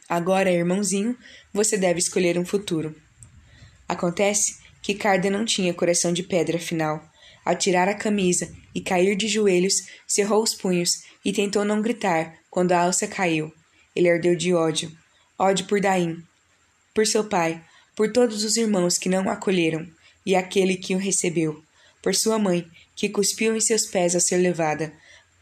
Agora, 0.07 0.51
irmãozinho, 0.51 1.17
você 1.53 1.77
deve 1.77 1.99
escolher 1.99 2.37
um 2.37 2.45
futuro. 2.45 2.95
Acontece 3.87 4.57
que 4.81 4.93
Carda 4.93 5.29
não 5.29 5.45
tinha 5.45 5.73
coração 5.73 6.13
de 6.13 6.21
pedra 6.21 6.57
afinal. 6.57 7.03
Ao 7.43 7.55
tirar 7.55 7.87
a 7.87 7.95
camisa 7.95 8.51
e 8.73 8.81
cair 8.81 9.15
de 9.15 9.27
joelhos, 9.27 9.75
cerrou 10.07 10.43
os 10.43 10.53
punhos 10.53 11.03
e 11.23 11.33
tentou 11.33 11.65
não 11.65 11.81
gritar 11.81 12.35
quando 12.49 12.71
a 12.71 12.81
alça 12.81 13.07
caiu. 13.07 13.51
Ele 13.95 14.09
ardeu 14.09 14.35
de 14.35 14.53
ódio. 14.53 14.91
Ódio 15.37 15.65
por 15.65 15.81
Daim, 15.81 16.23
por 16.93 17.05
seu 17.05 17.25
pai, 17.25 17.61
por 17.95 18.11
todos 18.11 18.43
os 18.43 18.55
irmãos 18.57 18.97
que 18.97 19.09
não 19.09 19.25
o 19.25 19.29
acolheram 19.29 19.85
e 20.25 20.35
aquele 20.35 20.77
que 20.77 20.95
o 20.95 20.97
recebeu, 20.97 21.61
por 22.01 22.15
sua 22.15 22.39
mãe, 22.39 22.65
que 22.95 23.09
cuspiu 23.09 23.55
em 23.55 23.59
seus 23.59 23.85
pés 23.85 24.15
ao 24.15 24.21
ser 24.21 24.37
levada, 24.37 24.93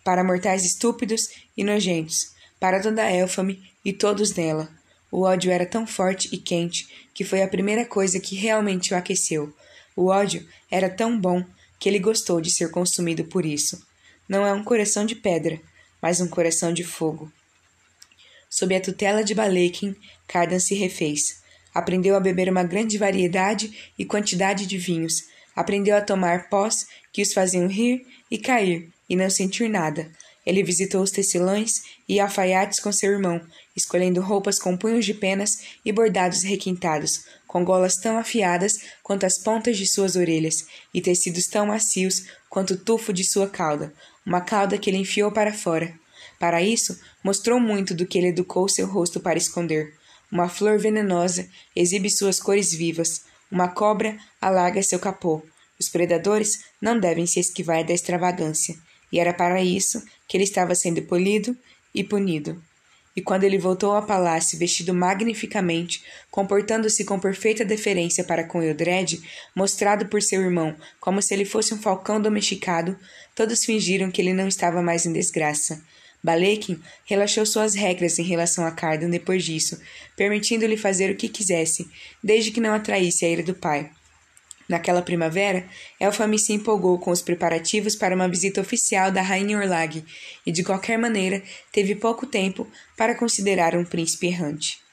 para 0.03 0.23
mortais 0.23 0.65
estúpidos 0.65 1.29
e 1.55 1.63
nojentos, 1.63 2.33
para 2.59 2.81
toda 2.81 3.03
a 3.03 3.11
Elfame 3.11 3.72
e 3.83 3.91
todos 3.91 4.33
nela. 4.35 4.69
O 5.11 5.21
ódio 5.21 5.51
era 5.51 5.65
tão 5.65 5.85
forte 5.85 6.27
e 6.31 6.37
quente 6.37 6.87
que 7.13 7.23
foi 7.23 7.43
a 7.43 7.47
primeira 7.47 7.85
coisa 7.85 8.19
que 8.19 8.35
realmente 8.35 8.93
o 8.93 8.97
aqueceu. 8.97 9.53
O 9.95 10.07
ódio 10.07 10.47
era 10.71 10.89
tão 10.89 11.19
bom 11.19 11.45
que 11.79 11.87
ele 11.87 11.99
gostou 11.99 12.41
de 12.41 12.49
ser 12.49 12.71
consumido 12.71 13.25
por 13.25 13.45
isso. 13.45 13.85
Não 14.27 14.45
é 14.45 14.53
um 14.53 14.63
coração 14.63 15.05
de 15.05 15.15
pedra, 15.15 15.61
mas 16.01 16.19
um 16.19 16.27
coração 16.27 16.73
de 16.73 16.83
fogo. 16.83 17.31
Sob 18.49 18.75
a 18.75 18.81
tutela 18.81 19.23
de 19.23 19.35
Balekin, 19.35 19.95
Cardan 20.27 20.59
se 20.59 20.75
refez. 20.75 21.43
Aprendeu 21.73 22.15
a 22.15 22.19
beber 22.19 22.49
uma 22.49 22.63
grande 22.63 22.97
variedade 22.97 23.91
e 23.97 24.05
quantidade 24.05 24.65
de 24.65 24.77
vinhos. 24.77 25.25
Aprendeu 25.55 25.95
a 25.95 26.01
tomar 26.01 26.49
pós 26.49 26.87
que 27.11 27.21
os 27.21 27.33
faziam 27.33 27.67
rir 27.67 28.05
e 28.29 28.37
cair 28.37 28.89
e 29.09 29.15
não 29.15 29.29
sentir 29.29 29.69
nada. 29.69 30.11
Ele 30.45 30.63
visitou 30.63 31.01
os 31.01 31.11
tecelões 31.11 31.81
e 32.07 32.19
alfaiates 32.19 32.79
com 32.79 32.91
seu 32.91 33.11
irmão, 33.11 33.41
escolhendo 33.75 34.21
roupas 34.21 34.59
com 34.59 34.77
punhos 34.77 35.05
de 35.05 35.13
penas 35.13 35.59
e 35.83 35.91
bordados 35.91 36.43
requintados, 36.43 37.25
com 37.47 37.63
golas 37.63 37.97
tão 37.97 38.17
afiadas 38.17 38.79
quanto 39.01 39.25
as 39.25 39.37
pontas 39.37 39.77
de 39.77 39.87
suas 39.87 40.15
orelhas, 40.15 40.65
e 40.93 41.01
tecidos 41.01 41.47
tão 41.47 41.67
macios 41.67 42.25
quanto 42.49 42.75
o 42.75 42.77
tufo 42.77 43.11
de 43.11 43.23
sua 43.23 43.49
cauda, 43.49 43.93
uma 44.25 44.41
cauda 44.41 44.77
que 44.77 44.89
ele 44.89 44.97
enfiou 44.97 45.31
para 45.31 45.53
fora. 45.53 45.93
Para 46.39 46.61
isso, 46.61 46.99
mostrou 47.23 47.59
muito 47.59 47.93
do 47.93 48.05
que 48.05 48.17
ele 48.17 48.27
educou 48.27 48.67
seu 48.67 48.87
rosto 48.87 49.19
para 49.19 49.37
esconder. 49.37 49.93
Uma 50.31 50.49
flor 50.49 50.79
venenosa 50.79 51.47
exibe 51.75 52.09
suas 52.09 52.39
cores 52.39 52.73
vivas, 52.73 53.23
uma 53.51 53.67
cobra 53.67 54.17
alarga 54.41 54.81
seu 54.81 54.99
capô. 54.99 55.41
Os 55.79 55.89
predadores 55.89 56.65
não 56.81 56.99
devem 56.99 57.25
se 57.25 57.39
esquivar 57.39 57.85
da 57.85 57.93
extravagância 57.93 58.75
e 59.11 59.19
era 59.19 59.31
para 59.31 59.61
isso 59.61 60.03
que 60.27 60.35
ele 60.35 60.43
estava 60.43 60.73
sendo 60.73 61.03
polido 61.03 61.55
e 61.93 62.03
punido. 62.03 62.59
E 63.15 63.21
quando 63.21 63.43
ele 63.43 63.59
voltou 63.59 63.91
ao 63.91 64.05
palácio 64.05 64.57
vestido 64.57 64.93
magnificamente, 64.93 66.03
comportando-se 66.31 67.05
com 67.05 67.19
perfeita 67.19 67.63
deferência 67.63 68.23
para 68.23 68.43
com 68.43 68.61
Eldred, 68.61 69.21
mostrado 69.55 70.07
por 70.07 70.21
seu 70.21 70.41
irmão 70.41 70.75
como 70.99 71.21
se 71.21 71.33
ele 71.33 71.45
fosse 71.45 71.73
um 71.73 71.81
falcão 71.81 72.19
domesticado, 72.19 72.97
todos 73.35 73.63
fingiram 73.63 74.09
que 74.09 74.21
ele 74.21 74.33
não 74.33 74.47
estava 74.47 74.81
mais 74.81 75.05
em 75.05 75.13
desgraça. 75.13 75.83
Balekin 76.23 76.79
relaxou 77.05 77.45
suas 77.45 77.75
regras 77.75 78.17
em 78.17 78.23
relação 78.23 78.65
a 78.65 78.71
Cardan 78.71 79.09
depois 79.09 79.43
disso, 79.43 79.79
permitindo-lhe 80.15 80.77
fazer 80.77 81.11
o 81.11 81.15
que 81.15 81.27
quisesse, 81.27 81.89
desde 82.23 82.49
que 82.49 82.61
não 82.61 82.73
atraísse 82.73 83.25
a 83.25 83.29
ira 83.29 83.43
do 83.43 83.53
pai. 83.53 83.91
Naquela 84.67 85.01
primavera, 85.01 85.65
Elfame 85.99 86.39
se 86.39 86.53
empolgou 86.53 86.97
com 86.97 87.11
os 87.11 87.21
preparativos 87.21 87.95
para 87.95 88.15
uma 88.15 88.29
visita 88.29 88.61
oficial 88.61 89.11
da 89.11 89.21
rainha 89.21 89.57
Orlag 89.57 90.03
e, 90.45 90.51
de 90.51 90.63
qualquer 90.63 90.97
maneira, 90.97 91.43
teve 91.71 91.95
pouco 91.95 92.25
tempo 92.25 92.67
para 92.95 93.15
considerar 93.15 93.75
um 93.75 93.83
príncipe 93.83 94.27
errante. 94.27 94.83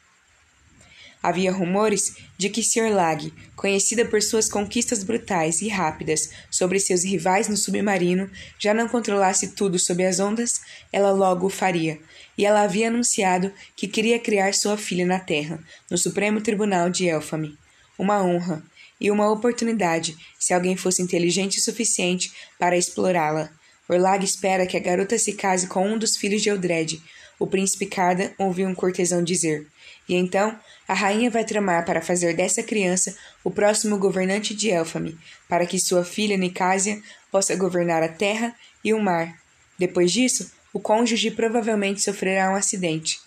Havia 1.23 1.53
rumores 1.53 2.15
de 2.39 2.49
que 2.49 2.63
se 2.63 2.81
Orlag, 2.81 3.31
conhecida 3.55 4.07
por 4.07 4.23
suas 4.23 4.49
conquistas 4.49 5.05
brutais 5.05 5.61
e 5.61 5.69
rápidas 5.69 6.31
sobre 6.51 6.81
seus 6.81 7.05
rivais 7.05 7.47
no 7.47 7.59
submarino, 7.59 8.31
já 8.59 8.73
não 8.73 8.89
controlasse 8.89 9.49
tudo 9.49 9.79
sob 9.79 10.05
as 10.05 10.19
ondas, 10.19 10.63
ela 10.91 11.11
logo 11.11 11.47
o 11.47 11.51
faria, 11.51 12.01
e 12.39 12.47
ela 12.47 12.63
havia 12.63 12.89
anunciado 12.89 13.53
que 13.77 13.87
queria 13.87 14.19
criar 14.19 14.55
sua 14.55 14.79
filha 14.79 15.05
na 15.05 15.21
Terra, 15.21 15.63
no 15.91 15.99
Supremo 15.99 16.41
Tribunal 16.41 16.89
de 16.89 17.07
Elfame. 17.07 17.59
Uma 17.99 18.23
honra, 18.23 18.65
e 19.01 19.11
uma 19.11 19.31
oportunidade 19.31 20.17
se 20.39 20.53
alguém 20.53 20.77
fosse 20.77 21.01
inteligente 21.03 21.59
o 21.59 21.63
suficiente 21.63 22.33
para 22.59 22.77
explorá-la. 22.77 23.51
Orlag 23.89 24.25
espera 24.25 24.67
que 24.67 24.77
a 24.77 24.81
garota 24.81 25.19
se 25.19 25.33
case 25.33 25.67
com 25.67 25.87
um 25.87 25.99
dos 25.99 26.17
filhos 26.17 26.43
de 26.43 26.49
Eldred, 26.49 27.03
o 27.39 27.47
príncipe 27.47 27.87
Cardan 27.87 28.31
ouviu 28.39 28.69
um 28.69 28.75
cortesão 28.75 29.25
dizer. 29.25 29.67
E 30.09 30.15
então 30.15 30.59
A 30.91 30.93
rainha 30.93 31.31
vai 31.31 31.45
tramar 31.45 31.85
para 31.85 32.03
fazer 32.03 32.35
dessa 32.35 32.65
criança 32.65 33.17
o 33.45 33.51
próximo 33.51 33.97
governante 33.97 34.53
de 34.53 34.71
Elfame, 34.71 35.17
para 35.49 35.65
que 35.65 35.79
sua 35.79 36.05
filha 36.05 36.37
Nicásia 36.37 37.01
possa 37.31 37.55
governar 37.55 38.03
a 38.03 38.09
terra 38.09 38.53
e 38.83 38.93
o 38.93 39.01
mar. 39.01 39.41
Depois 39.79 40.11
disso, 40.11 40.51
o 40.73 40.81
cônjuge 40.81 41.31
provavelmente 41.31 42.03
sofrerá 42.03 42.51
um 42.51 42.57
acidente. 42.57 43.21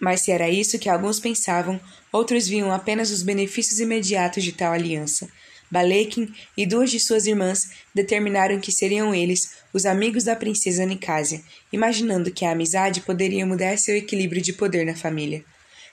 Mas 0.00 0.22
se 0.22 0.30
era 0.30 0.48
isso 0.48 0.78
que 0.78 0.88
alguns 0.88 1.20
pensavam, 1.20 1.80
outros 2.12 2.46
viam 2.46 2.72
apenas 2.72 3.10
os 3.10 3.22
benefícios 3.22 3.80
imediatos 3.80 4.44
de 4.44 4.52
tal 4.52 4.72
aliança. 4.72 5.28
Balekin 5.70 6.32
e 6.56 6.66
duas 6.66 6.90
de 6.90 6.98
suas 6.98 7.26
irmãs 7.26 7.70
determinaram 7.94 8.58
que 8.58 8.72
seriam 8.72 9.14
eles 9.14 9.58
os 9.72 9.84
amigos 9.84 10.24
da 10.24 10.34
princesa 10.34 10.84
Nicásia, 10.86 11.42
imaginando 11.72 12.30
que 12.30 12.44
a 12.44 12.52
amizade 12.52 13.02
poderia 13.02 13.44
mudar 13.44 13.78
seu 13.78 13.94
equilíbrio 13.96 14.40
de 14.40 14.54
poder 14.54 14.86
na 14.86 14.94
família. 14.94 15.44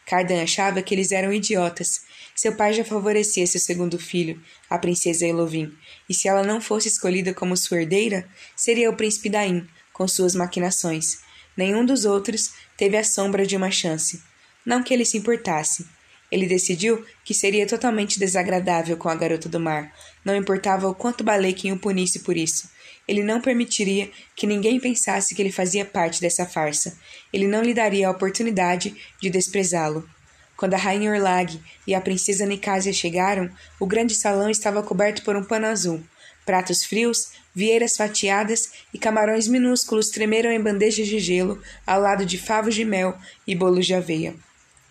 Cardan 0.06 0.44
achava 0.44 0.82
que 0.82 0.94
eles 0.94 1.12
eram 1.12 1.34
idiotas. 1.34 2.02
Seu 2.36 2.56
pai 2.56 2.74
já 2.74 2.86
favorecia 2.86 3.46
seu 3.48 3.60
segundo 3.60 3.98
filho, 3.98 4.42
a 4.70 4.78
princesa 4.78 5.26
Elovin, 5.26 5.74
e 6.08 6.14
se 6.14 6.28
ela 6.28 6.44
não 6.44 6.62
fosse 6.62 6.88
escolhida 6.88 7.34
como 7.34 7.58
sua 7.58 7.82
herdeira, 7.82 8.28
seria 8.56 8.90
o 8.90 8.96
príncipe 8.96 9.30
Daim, 9.30 9.68
com 9.92 10.08
suas 10.08 10.36
maquinações. 10.36 11.20
Nenhum 11.58 11.86
dos 11.86 12.06
outros 12.06 12.52
teve 12.78 12.98
a 12.98 13.04
sombra 13.04 13.46
de 13.46 13.56
uma 13.56 13.72
chance. 13.72 14.22
Não 14.66 14.84
que 14.84 14.94
ele 14.94 15.06
se 15.06 15.18
importasse. 15.18 15.86
Ele 16.32 16.48
decidiu 16.48 17.06
que 17.24 17.34
seria 17.34 17.68
totalmente 17.68 18.20
desagradável 18.20 18.98
com 18.98 19.08
a 19.08 19.16
garota 19.16 19.48
do 19.48 19.60
mar. 19.60 19.94
Não 20.24 20.36
importava 20.36 20.88
o 20.88 20.96
quanto 20.96 21.24
Balequim 21.24 21.72
o 21.72 21.80
punisse 21.80 22.20
por 22.20 22.36
isso. 22.36 22.70
Ele 23.08 23.24
não 23.24 23.40
permitiria 23.40 24.10
que 24.36 24.48
ninguém 24.48 24.80
pensasse 24.80 25.36
que 25.36 25.42
ele 25.42 25.52
fazia 25.52 25.86
parte 25.86 26.20
dessa 26.20 26.46
farsa. 26.46 26.98
Ele 27.32 27.48
não 27.48 27.62
lhe 27.62 27.74
daria 27.74 28.08
a 28.08 28.12
oportunidade 28.12 28.96
de 29.22 29.30
desprezá-lo. 29.30 30.10
Quando 30.58 30.74
a 30.74 30.78
rainha 30.78 31.12
Orlag 31.12 31.62
e 31.86 31.94
a 31.94 32.02
princesa 32.02 32.46
Nicásia 32.46 32.94
chegaram, 32.94 33.50
o 33.80 33.86
grande 33.86 34.16
salão 34.16 34.50
estava 34.50 34.82
coberto 34.82 35.22
por 35.24 35.36
um 35.36 35.44
pano 35.44 35.68
azul. 35.68 36.02
Pratos 36.46 36.84
frios, 36.84 37.30
vieiras 37.56 37.96
fatiadas 37.96 38.70
e 38.94 39.00
camarões 39.00 39.48
minúsculos 39.48 40.10
tremeram 40.10 40.52
em 40.52 40.62
bandejas 40.62 41.08
de 41.08 41.18
gelo 41.20 41.62
ao 41.88 42.02
lado 42.02 42.26
de 42.26 42.38
favos 42.38 42.76
de 42.76 42.84
mel 42.84 43.18
e 43.48 43.56
bolos 43.56 43.86
de 43.86 43.94
aveia. 43.94 44.36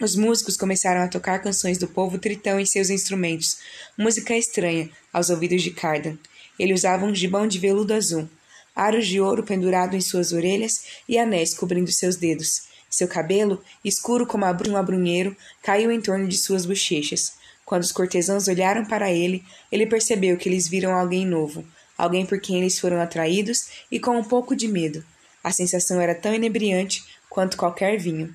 Os 0.01 0.17
músicos 0.17 0.57
começaram 0.57 1.03
a 1.03 1.09
tocar 1.09 1.41
canções 1.41 1.79
do 1.79 1.87
povo 1.87 2.19
tritão 2.19 2.59
em 2.59 2.67
seus 2.67 2.91
instrumentos, 2.91 3.59
música 3.97 4.37
estranha 4.37 4.91
aos 5.13 5.31
ouvidos 5.31 5.63
de 5.63 5.71
Cardan. 5.71 6.17
Ele 6.59 6.73
usava 6.73 7.05
um 7.05 7.15
gibão 7.15 7.47
de 7.47 7.59
veludo 7.59 7.95
azul, 7.95 8.29
aros 8.75 9.07
de 9.07 9.21
ouro 9.21 9.43
pendurado 9.43 9.95
em 9.95 10.01
suas 10.01 10.33
orelhas 10.33 10.85
e 11.09 11.19
anéis 11.19 11.55
cobrindo 11.55 11.93
seus 11.93 12.17
dedos. 12.17 12.63
Seu 12.91 13.09
cabelo, 13.09 13.63
escuro 13.85 14.27
como 14.27 14.45
a 14.45 14.57
um 14.69 14.77
abrunheiro, 14.77 15.37
caiu 15.63 15.91
em 15.91 16.01
torno 16.01 16.29
de 16.29 16.37
suas 16.37 16.65
bochechas. 16.65 17.35
Quando 17.65 17.83
os 17.83 17.93
cortesãos 17.93 18.47
olharam 18.47 18.85
para 18.85 19.11
ele, 19.11 19.45
ele 19.71 19.87
percebeu 19.87 20.37
que 20.37 20.49
eles 20.49 20.69
viram 20.69 20.93
alguém 20.93 21.27
novo, 21.27 21.65
alguém 21.97 22.27
por 22.27 22.41
quem 22.41 22.59
eles 22.61 22.79
foram 22.79 23.01
atraídos 23.01 23.69
e 23.91 23.99
com 24.01 24.17
um 24.17 24.25
pouco 24.25 24.55
de 24.55 24.69
medo. 24.69 25.05
A 25.43 25.53
sensação 25.53 26.01
era 26.01 26.15
tão 26.15 26.35
inebriante 26.35 27.05
quanto 27.29 27.57
qualquer 27.57 27.99
vinho. 27.99 28.35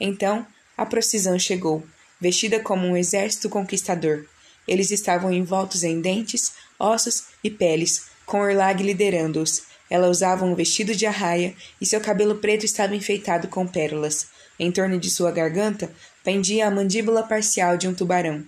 Então, 0.00 0.46
a 0.76 0.86
procissão 0.86 1.38
chegou, 1.38 1.84
vestida 2.20 2.60
como 2.60 2.86
um 2.86 2.96
exército 2.96 3.48
conquistador. 3.48 4.26
Eles 4.66 4.90
estavam 4.90 5.32
envoltos 5.32 5.82
em 5.82 6.00
dentes, 6.00 6.52
ossos 6.78 7.24
e 7.42 7.50
peles, 7.50 8.06
com 8.26 8.40
Orlag 8.40 8.82
liderando-os. 8.82 9.62
Ela 9.88 10.08
usava 10.08 10.44
um 10.44 10.54
vestido 10.54 10.94
de 10.94 11.06
arraia 11.06 11.54
e 11.80 11.86
seu 11.86 12.00
cabelo 12.00 12.36
preto 12.36 12.66
estava 12.66 12.94
enfeitado 12.94 13.48
com 13.48 13.66
pérolas. 13.66 14.26
Em 14.58 14.70
torno 14.70 14.98
de 14.98 15.08
sua 15.10 15.30
garganta 15.30 15.90
pendia 16.22 16.66
a 16.66 16.70
mandíbula 16.70 17.22
parcial 17.22 17.76
de 17.76 17.88
um 17.88 17.94
tubarão. 17.94 18.44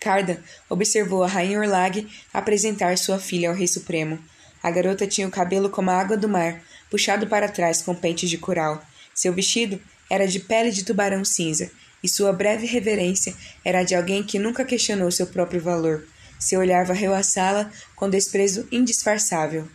Carda 0.00 0.42
observou 0.68 1.22
a 1.22 1.26
rainha 1.26 1.60
Orlag 1.60 2.06
apresentar 2.32 2.96
sua 2.98 3.18
filha 3.18 3.48
ao 3.48 3.54
rei 3.54 3.66
supremo. 3.66 4.18
A 4.62 4.70
garota 4.70 5.06
tinha 5.06 5.28
o 5.28 5.30
cabelo 5.30 5.70
como 5.70 5.90
a 5.90 6.00
água 6.00 6.16
do 6.16 6.28
mar, 6.28 6.62
puxado 6.90 7.26
para 7.26 7.48
trás 7.48 7.82
com 7.82 7.94
pentes 7.94 8.28
de 8.28 8.38
coral. 8.38 8.82
Seu 9.14 9.32
vestido 9.32 9.80
era 10.10 10.26
de 10.26 10.40
pele 10.40 10.70
de 10.70 10.84
tubarão 10.84 11.24
cinza, 11.24 11.70
e 12.02 12.08
sua 12.08 12.32
breve 12.32 12.66
reverência 12.66 13.34
era 13.64 13.82
de 13.82 13.94
alguém 13.94 14.22
que 14.22 14.38
nunca 14.38 14.64
questionou 14.64 15.10
seu 15.10 15.26
próprio 15.26 15.60
valor. 15.60 16.06
Seu 16.38 16.60
olhar 16.60 16.84
varreu 16.84 17.14
a 17.14 17.22
sala 17.22 17.70
com 17.94 18.10
desprezo 18.10 18.68
indisfarçável. 18.70 19.66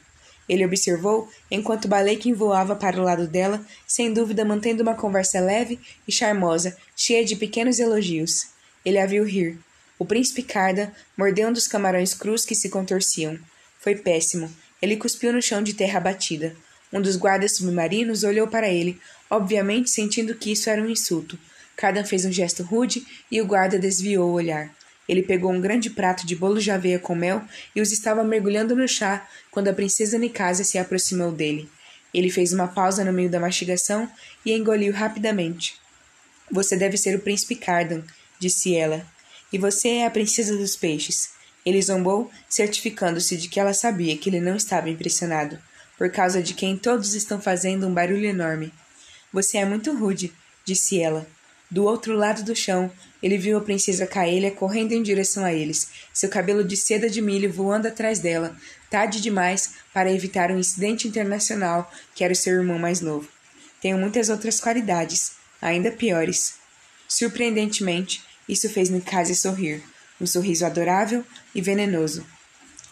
Ele 0.47 0.65
observou 0.65 1.29
enquanto 1.49 1.87
Balekin 1.87 2.33
voava 2.33 2.75
para 2.75 2.99
o 2.99 3.03
lado 3.03 3.27
dela, 3.27 3.65
sem 3.87 4.13
dúvida 4.13 4.43
mantendo 4.43 4.83
uma 4.83 4.95
conversa 4.95 5.39
leve 5.39 5.79
e 6.07 6.11
charmosa, 6.11 6.75
cheia 6.95 7.23
de 7.23 7.35
pequenos 7.35 7.79
elogios. 7.79 8.47
Ele 8.83 8.99
a 8.99 9.05
viu 9.05 9.23
rir. 9.23 9.57
O 10.01 10.05
príncipe 10.05 10.41
Carda 10.41 10.91
mordeu 11.15 11.47
um 11.47 11.53
dos 11.53 11.67
camarões 11.67 12.15
crus 12.15 12.43
que 12.43 12.55
se 12.55 12.69
contorciam. 12.69 13.37
Foi 13.79 13.95
péssimo. 13.95 14.51
Ele 14.81 14.97
cuspiu 14.97 15.31
no 15.31 15.43
chão 15.43 15.61
de 15.61 15.75
terra 15.75 15.99
batida. 15.99 16.55
Um 16.91 16.99
dos 16.99 17.15
guardas 17.15 17.57
submarinos 17.57 18.23
olhou 18.23 18.47
para 18.47 18.67
ele, 18.67 18.99
obviamente 19.29 19.91
sentindo 19.91 20.33
que 20.33 20.53
isso 20.53 20.71
era 20.71 20.81
um 20.81 20.89
insulto. 20.89 21.37
Cardan 21.75 22.03
fez 22.03 22.25
um 22.25 22.31
gesto 22.31 22.63
rude 22.63 23.05
e 23.29 23.39
o 23.39 23.45
guarda 23.45 23.77
desviou 23.77 24.27
o 24.27 24.33
olhar. 24.33 24.75
Ele 25.07 25.21
pegou 25.21 25.51
um 25.51 25.61
grande 25.61 25.91
prato 25.91 26.25
de 26.25 26.35
bolo 26.35 26.59
de 26.59 26.71
aveia 26.71 26.97
com 26.97 27.13
mel 27.13 27.43
e 27.75 27.79
os 27.79 27.91
estava 27.91 28.23
mergulhando 28.23 28.75
no 28.75 28.87
chá 28.87 29.29
quando 29.51 29.67
a 29.67 29.73
princesa 29.73 30.17
Nicásia 30.17 30.65
se 30.65 30.79
aproximou 30.79 31.31
dele. 31.31 31.69
Ele 32.11 32.31
fez 32.31 32.53
uma 32.53 32.67
pausa 32.67 33.05
no 33.05 33.13
meio 33.13 33.29
da 33.29 33.39
mastigação 33.39 34.09
e 34.43 34.51
engoliu 34.51 34.93
rapidamente. 34.93 35.75
Você 36.49 36.75
deve 36.75 36.97
ser 36.97 37.15
o 37.15 37.19
príncipe 37.19 37.55
Cardan, 37.55 38.01
disse 38.39 38.75
ela. 38.75 39.05
E 39.51 39.57
você 39.57 39.89
é 39.89 40.05
a 40.05 40.11
princesa 40.11 40.55
dos 40.55 40.75
peixes. 40.75 41.31
Ele 41.65 41.81
zombou, 41.81 42.31
certificando-se 42.49 43.37
de 43.37 43.47
que 43.47 43.59
ela 43.59 43.73
sabia 43.73 44.17
que 44.17 44.29
ele 44.29 44.39
não 44.39 44.55
estava 44.55 44.89
impressionado, 44.89 45.59
por 45.97 46.09
causa 46.11 46.41
de 46.41 46.53
quem 46.53 46.77
todos 46.77 47.13
estão 47.13 47.39
fazendo 47.39 47.85
um 47.87 47.93
barulho 47.93 48.25
enorme. 48.25 48.73
Você 49.31 49.57
é 49.57 49.65
muito 49.65 49.93
rude, 49.95 50.33
disse 50.65 50.99
ela. 50.99 51.27
Do 51.69 51.85
outro 51.85 52.15
lado 52.17 52.43
do 52.43 52.55
chão, 52.55 52.91
ele 53.23 53.37
viu 53.37 53.57
a 53.57 53.61
princesa 53.61 54.05
Caelia 54.05 54.51
correndo 54.51 54.91
em 54.91 55.01
direção 55.01 55.45
a 55.45 55.53
eles, 55.53 55.89
seu 56.13 56.27
cabelo 56.27 56.65
de 56.65 56.75
seda 56.75 57.09
de 57.09 57.21
milho 57.21 57.51
voando 57.51 57.87
atrás 57.87 58.19
dela, 58.19 58.57
tarde 58.89 59.21
demais 59.21 59.75
para 59.93 60.11
evitar 60.11 60.51
um 60.51 60.59
incidente 60.59 61.07
internacional 61.07 61.89
que 62.13 62.23
era 62.25 62.33
o 62.33 62.35
seu 62.35 62.55
irmão 62.55 62.77
mais 62.77 62.99
novo. 62.99 63.29
Tenho 63.79 63.97
muitas 63.97 64.29
outras 64.29 64.59
qualidades, 64.59 65.33
ainda 65.61 65.91
piores. 65.91 66.55
Surpreendentemente, 67.07 68.21
isso 68.51 68.69
fez 68.69 68.89
Nikase 68.89 69.33
sorrir, 69.33 69.81
um 70.19 70.27
sorriso 70.27 70.65
adorável 70.65 71.25
e 71.55 71.61
venenoso. 71.61 72.25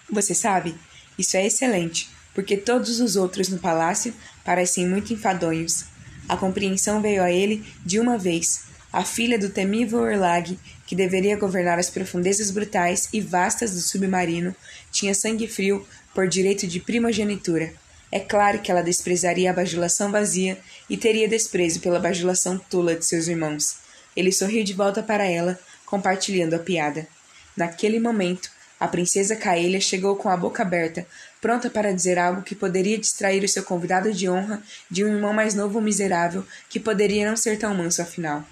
Você 0.09 0.33
sabe, 0.33 0.73
isso 1.17 1.35
é 1.35 1.45
excelente, 1.45 2.09
porque 2.33 2.55
todos 2.55 3.01
os 3.01 3.17
outros 3.17 3.49
no 3.49 3.59
palácio 3.59 4.13
parecem 4.45 4.87
muito 4.87 5.11
enfadonhos. 5.11 5.83
A 6.29 6.37
compreensão 6.37 7.01
veio 7.01 7.21
a 7.21 7.29
ele 7.29 7.65
de 7.85 7.99
uma 7.99 8.17
vez, 8.17 8.69
a 8.93 9.03
filha 9.03 9.37
do 9.37 9.49
temível 9.49 9.99
Orlag, 9.99 10.57
que 10.87 10.95
deveria 10.95 11.35
governar 11.35 11.77
as 11.77 11.89
profundezas 11.89 12.51
brutais 12.51 13.09
e 13.11 13.19
vastas 13.19 13.73
do 13.73 13.81
submarino, 13.81 14.55
tinha 14.93 15.13
sangue 15.13 15.47
frio 15.47 15.85
por 16.15 16.25
direito 16.25 16.65
de 16.65 16.79
primogenitura. 16.79 17.73
É 18.09 18.19
claro 18.21 18.59
que 18.59 18.71
ela 18.71 18.81
desprezaria 18.81 19.51
a 19.51 19.53
bajulação 19.53 20.09
vazia 20.09 20.57
e 20.89 20.95
teria 20.95 21.27
desprezo 21.27 21.81
pela 21.81 21.99
bajulação 21.99 22.57
tula 22.57 22.95
de 22.95 23.05
seus 23.05 23.27
irmãos. 23.27 23.78
Ele 24.15 24.31
sorriu 24.31 24.63
de 24.63 24.73
volta 24.73 25.01
para 25.01 25.25
ela, 25.25 25.59
compartilhando 25.85 26.55
a 26.55 26.59
piada. 26.59 27.07
Naquele 27.55 27.99
momento, 27.99 28.49
a 28.79 28.87
princesa 28.87 29.35
Caelia 29.35 29.81
chegou 29.81 30.15
com 30.15 30.29
a 30.29 30.37
boca 30.37 30.63
aberta, 30.63 31.05
pronta 31.41 31.69
para 31.69 31.93
dizer 31.93 32.17
algo 32.17 32.41
que 32.41 32.55
poderia 32.55 32.97
distrair 32.97 33.43
o 33.43 33.49
seu 33.49 33.63
convidado 33.63 34.13
de 34.13 34.29
honra 34.29 34.63
de 34.89 35.03
um 35.03 35.15
irmão 35.15 35.33
mais 35.33 35.53
novo 35.53 35.81
miserável 35.81 36.45
que 36.69 36.79
poderia 36.79 37.29
não 37.29 37.35
ser 37.35 37.57
tão 37.59 37.75
manso 37.75 38.01
afinal. 38.01 38.45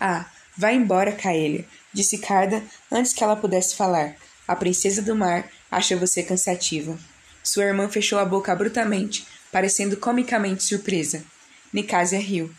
Ah, 0.00 0.26
vá 0.56 0.72
embora, 0.72 1.12
Caelia, 1.12 1.64
disse 1.92 2.18
Carda 2.18 2.62
antes 2.90 3.12
que 3.12 3.22
ela 3.22 3.36
pudesse 3.36 3.76
falar. 3.76 4.16
A 4.48 4.56
princesa 4.56 5.00
do 5.00 5.14
mar 5.14 5.48
acha 5.70 5.96
você 5.96 6.22
cansativa. 6.22 6.98
Sua 7.42 7.64
irmã 7.64 7.88
fechou 7.88 8.18
a 8.18 8.24
boca 8.24 8.52
abruptamente, 8.52 9.26
parecendo 9.52 9.96
comicamente 9.96 10.64
surpresa. 10.64 11.22
Nicásia 11.72 12.18
riu. 12.18 12.50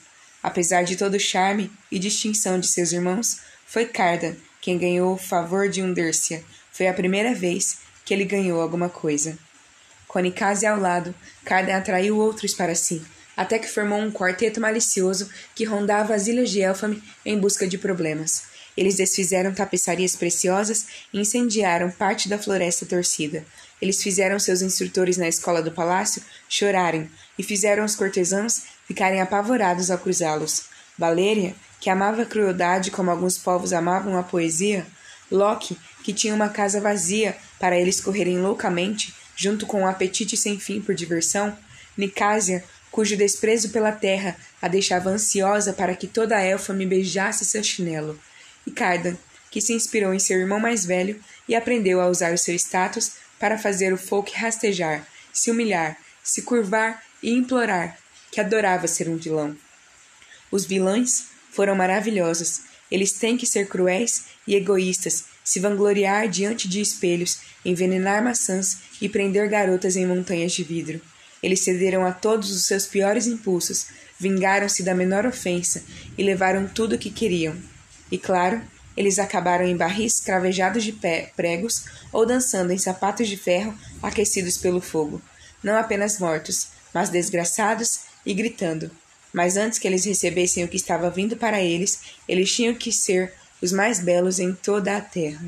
Apesar 0.45 0.83
de 0.83 0.95
todo 0.95 1.15
o 1.15 1.19
charme 1.19 1.71
e 1.91 1.97
distinção 1.97 2.59
de 2.59 2.67
seus 2.67 2.91
irmãos, 2.91 3.39
foi 3.65 3.83
Carda 3.83 4.37
quem 4.61 4.77
ganhou 4.77 5.15
o 5.15 5.17
favor 5.17 5.67
de 5.67 5.81
Undercia. 5.81 6.43
Foi 6.71 6.87
a 6.87 6.93
primeira 6.93 7.33
vez 7.33 7.79
que 8.05 8.13
ele 8.13 8.25
ganhou 8.25 8.61
alguma 8.61 8.87
coisa. 8.87 9.35
Com 10.07 10.19
Nicásia 10.19 10.69
ao 10.69 10.79
lado, 10.79 11.15
Carda 11.43 11.75
atraiu 11.75 12.19
outros 12.19 12.53
para 12.53 12.75
si, 12.75 13.01
até 13.35 13.57
que 13.57 13.67
formou 13.67 13.97
um 13.97 14.11
quarteto 14.11 14.61
malicioso 14.61 15.31
que 15.55 15.65
rondava 15.65 16.13
as 16.13 16.27
ilhas 16.27 16.51
de 16.51 16.61
Elfame 16.61 17.01
em 17.25 17.39
busca 17.39 17.67
de 17.67 17.79
problemas. 17.79 18.43
Eles 18.77 18.97
desfizeram 18.97 19.51
tapeçarias 19.51 20.15
preciosas 20.15 20.85
e 21.11 21.19
incendiaram 21.19 21.89
parte 21.89 22.29
da 22.29 22.37
floresta 22.37 22.85
torcida. 22.85 23.43
Eles 23.81 24.03
fizeram 24.03 24.37
seus 24.37 24.61
instrutores 24.61 25.17
na 25.17 25.27
escola 25.27 25.63
do 25.63 25.71
palácio 25.71 26.21
chorarem 26.47 27.09
e 27.35 27.41
fizeram 27.41 27.83
os 27.83 27.95
cortesãos 27.95 28.74
ficarem 28.85 29.21
apavorados 29.21 29.91
ao 29.91 29.97
cruzá-los. 29.97 30.65
Valéria 30.97 31.55
que 31.79 31.89
amava 31.89 32.23
a 32.23 32.25
crueldade 32.25 32.89
como 32.89 33.11
alguns 33.11 33.37
povos 33.37 33.73
amavam 33.73 34.17
a 34.17 34.23
poesia, 34.23 34.87
Loki, 35.29 35.77
que 36.03 36.13
tinha 36.13 36.33
uma 36.33 36.49
casa 36.49 36.79
vazia 36.79 37.35
para 37.59 37.77
eles 37.77 37.99
correrem 37.99 38.39
loucamente, 38.39 39.13
junto 39.35 39.65
com 39.65 39.81
um 39.81 39.87
apetite 39.87 40.37
sem 40.37 40.59
fim 40.59 40.81
por 40.81 40.95
diversão, 40.95 41.55
Nicásia, 41.97 42.63
cujo 42.91 43.17
desprezo 43.17 43.69
pela 43.69 43.91
terra 43.91 44.35
a 44.61 44.67
deixava 44.67 45.09
ansiosa 45.09 45.73
para 45.73 45.95
que 45.95 46.07
toda 46.07 46.37
a 46.37 46.41
elfa 46.41 46.73
me 46.73 46.85
beijasse 46.85 47.43
seu 47.43 47.63
chinelo, 47.63 48.19
e 48.65 48.71
Cardan, 48.71 49.17
que 49.51 49.61
se 49.61 49.73
inspirou 49.73 50.13
em 50.13 50.19
seu 50.19 50.39
irmão 50.39 50.59
mais 50.59 50.85
velho 50.85 51.19
e 51.47 51.55
aprendeu 51.55 52.01
a 52.01 52.07
usar 52.07 52.33
o 52.33 52.37
seu 52.37 52.55
status 52.55 53.13
para 53.39 53.57
fazer 53.57 53.93
o 53.93 53.97
folk 53.97 54.33
rastejar, 54.33 55.05
se 55.31 55.51
humilhar, 55.51 55.97
se 56.23 56.41
curvar 56.41 57.03
e 57.21 57.31
implorar, 57.31 57.97
que 58.35 58.41
adorava 58.41 58.85
ser 58.85 59.07
um 59.07 59.15
vilão. 59.15 59.55
Os 60.51 60.65
vilões 60.65 61.27
foram 61.51 61.73
maravilhosos. 61.73 62.63
Eles 62.91 63.13
têm 63.13 63.37
que 63.37 63.45
ser 63.45 63.69
cruéis 63.69 64.25
e 64.45 64.55
egoístas, 64.55 65.23
se 65.41 65.57
vangloriar 65.61 66.27
diante 66.27 66.67
de 66.67 66.81
espelhos, 66.81 67.39
envenenar 67.63 68.21
maçãs 68.21 68.79
e 68.99 69.07
prender 69.07 69.47
garotas 69.47 69.95
em 69.95 70.05
montanhas 70.05 70.51
de 70.51 70.65
vidro. 70.65 70.99
Eles 71.41 71.61
cederam 71.61 72.05
a 72.05 72.11
todos 72.11 72.51
os 72.51 72.65
seus 72.65 72.85
piores 72.85 73.25
impulsos, 73.25 73.87
vingaram-se 74.19 74.83
da 74.83 74.93
menor 74.93 75.25
ofensa 75.25 75.81
e 76.17 76.21
levaram 76.21 76.67
tudo 76.67 76.95
o 76.95 76.99
que 76.99 77.11
queriam. 77.11 77.55
E 78.11 78.17
claro, 78.17 78.61
eles 78.97 79.17
acabaram 79.17 79.65
em 79.65 79.77
barris 79.77 80.19
cravejados 80.19 80.83
de 80.83 80.93
pregos 81.37 81.85
ou 82.11 82.25
dançando 82.25 82.73
em 82.73 82.77
sapatos 82.77 83.29
de 83.29 83.37
ferro 83.37 83.73
aquecidos 84.03 84.57
pelo 84.57 84.81
fogo. 84.81 85.21
Não 85.63 85.77
apenas 85.77 86.19
mortos, 86.19 86.67
mas 86.93 87.09
desgraçados 87.09 88.13
e 88.25 88.33
gritando. 88.33 88.89
Mas 89.33 89.57
antes 89.57 89.77
que 89.77 89.87
eles 89.87 90.05
recebessem 90.05 90.63
o 90.63 90.67
que 90.67 90.77
estava 90.77 91.09
vindo 91.09 91.35
para 91.35 91.61
eles, 91.61 91.99
eles 92.27 92.53
tinham 92.53 92.73
que 92.73 92.91
ser 92.91 93.33
os 93.61 93.71
mais 93.71 93.99
belos 93.99 94.39
em 94.39 94.53
toda 94.53 94.95
a 94.95 95.01
terra. 95.01 95.45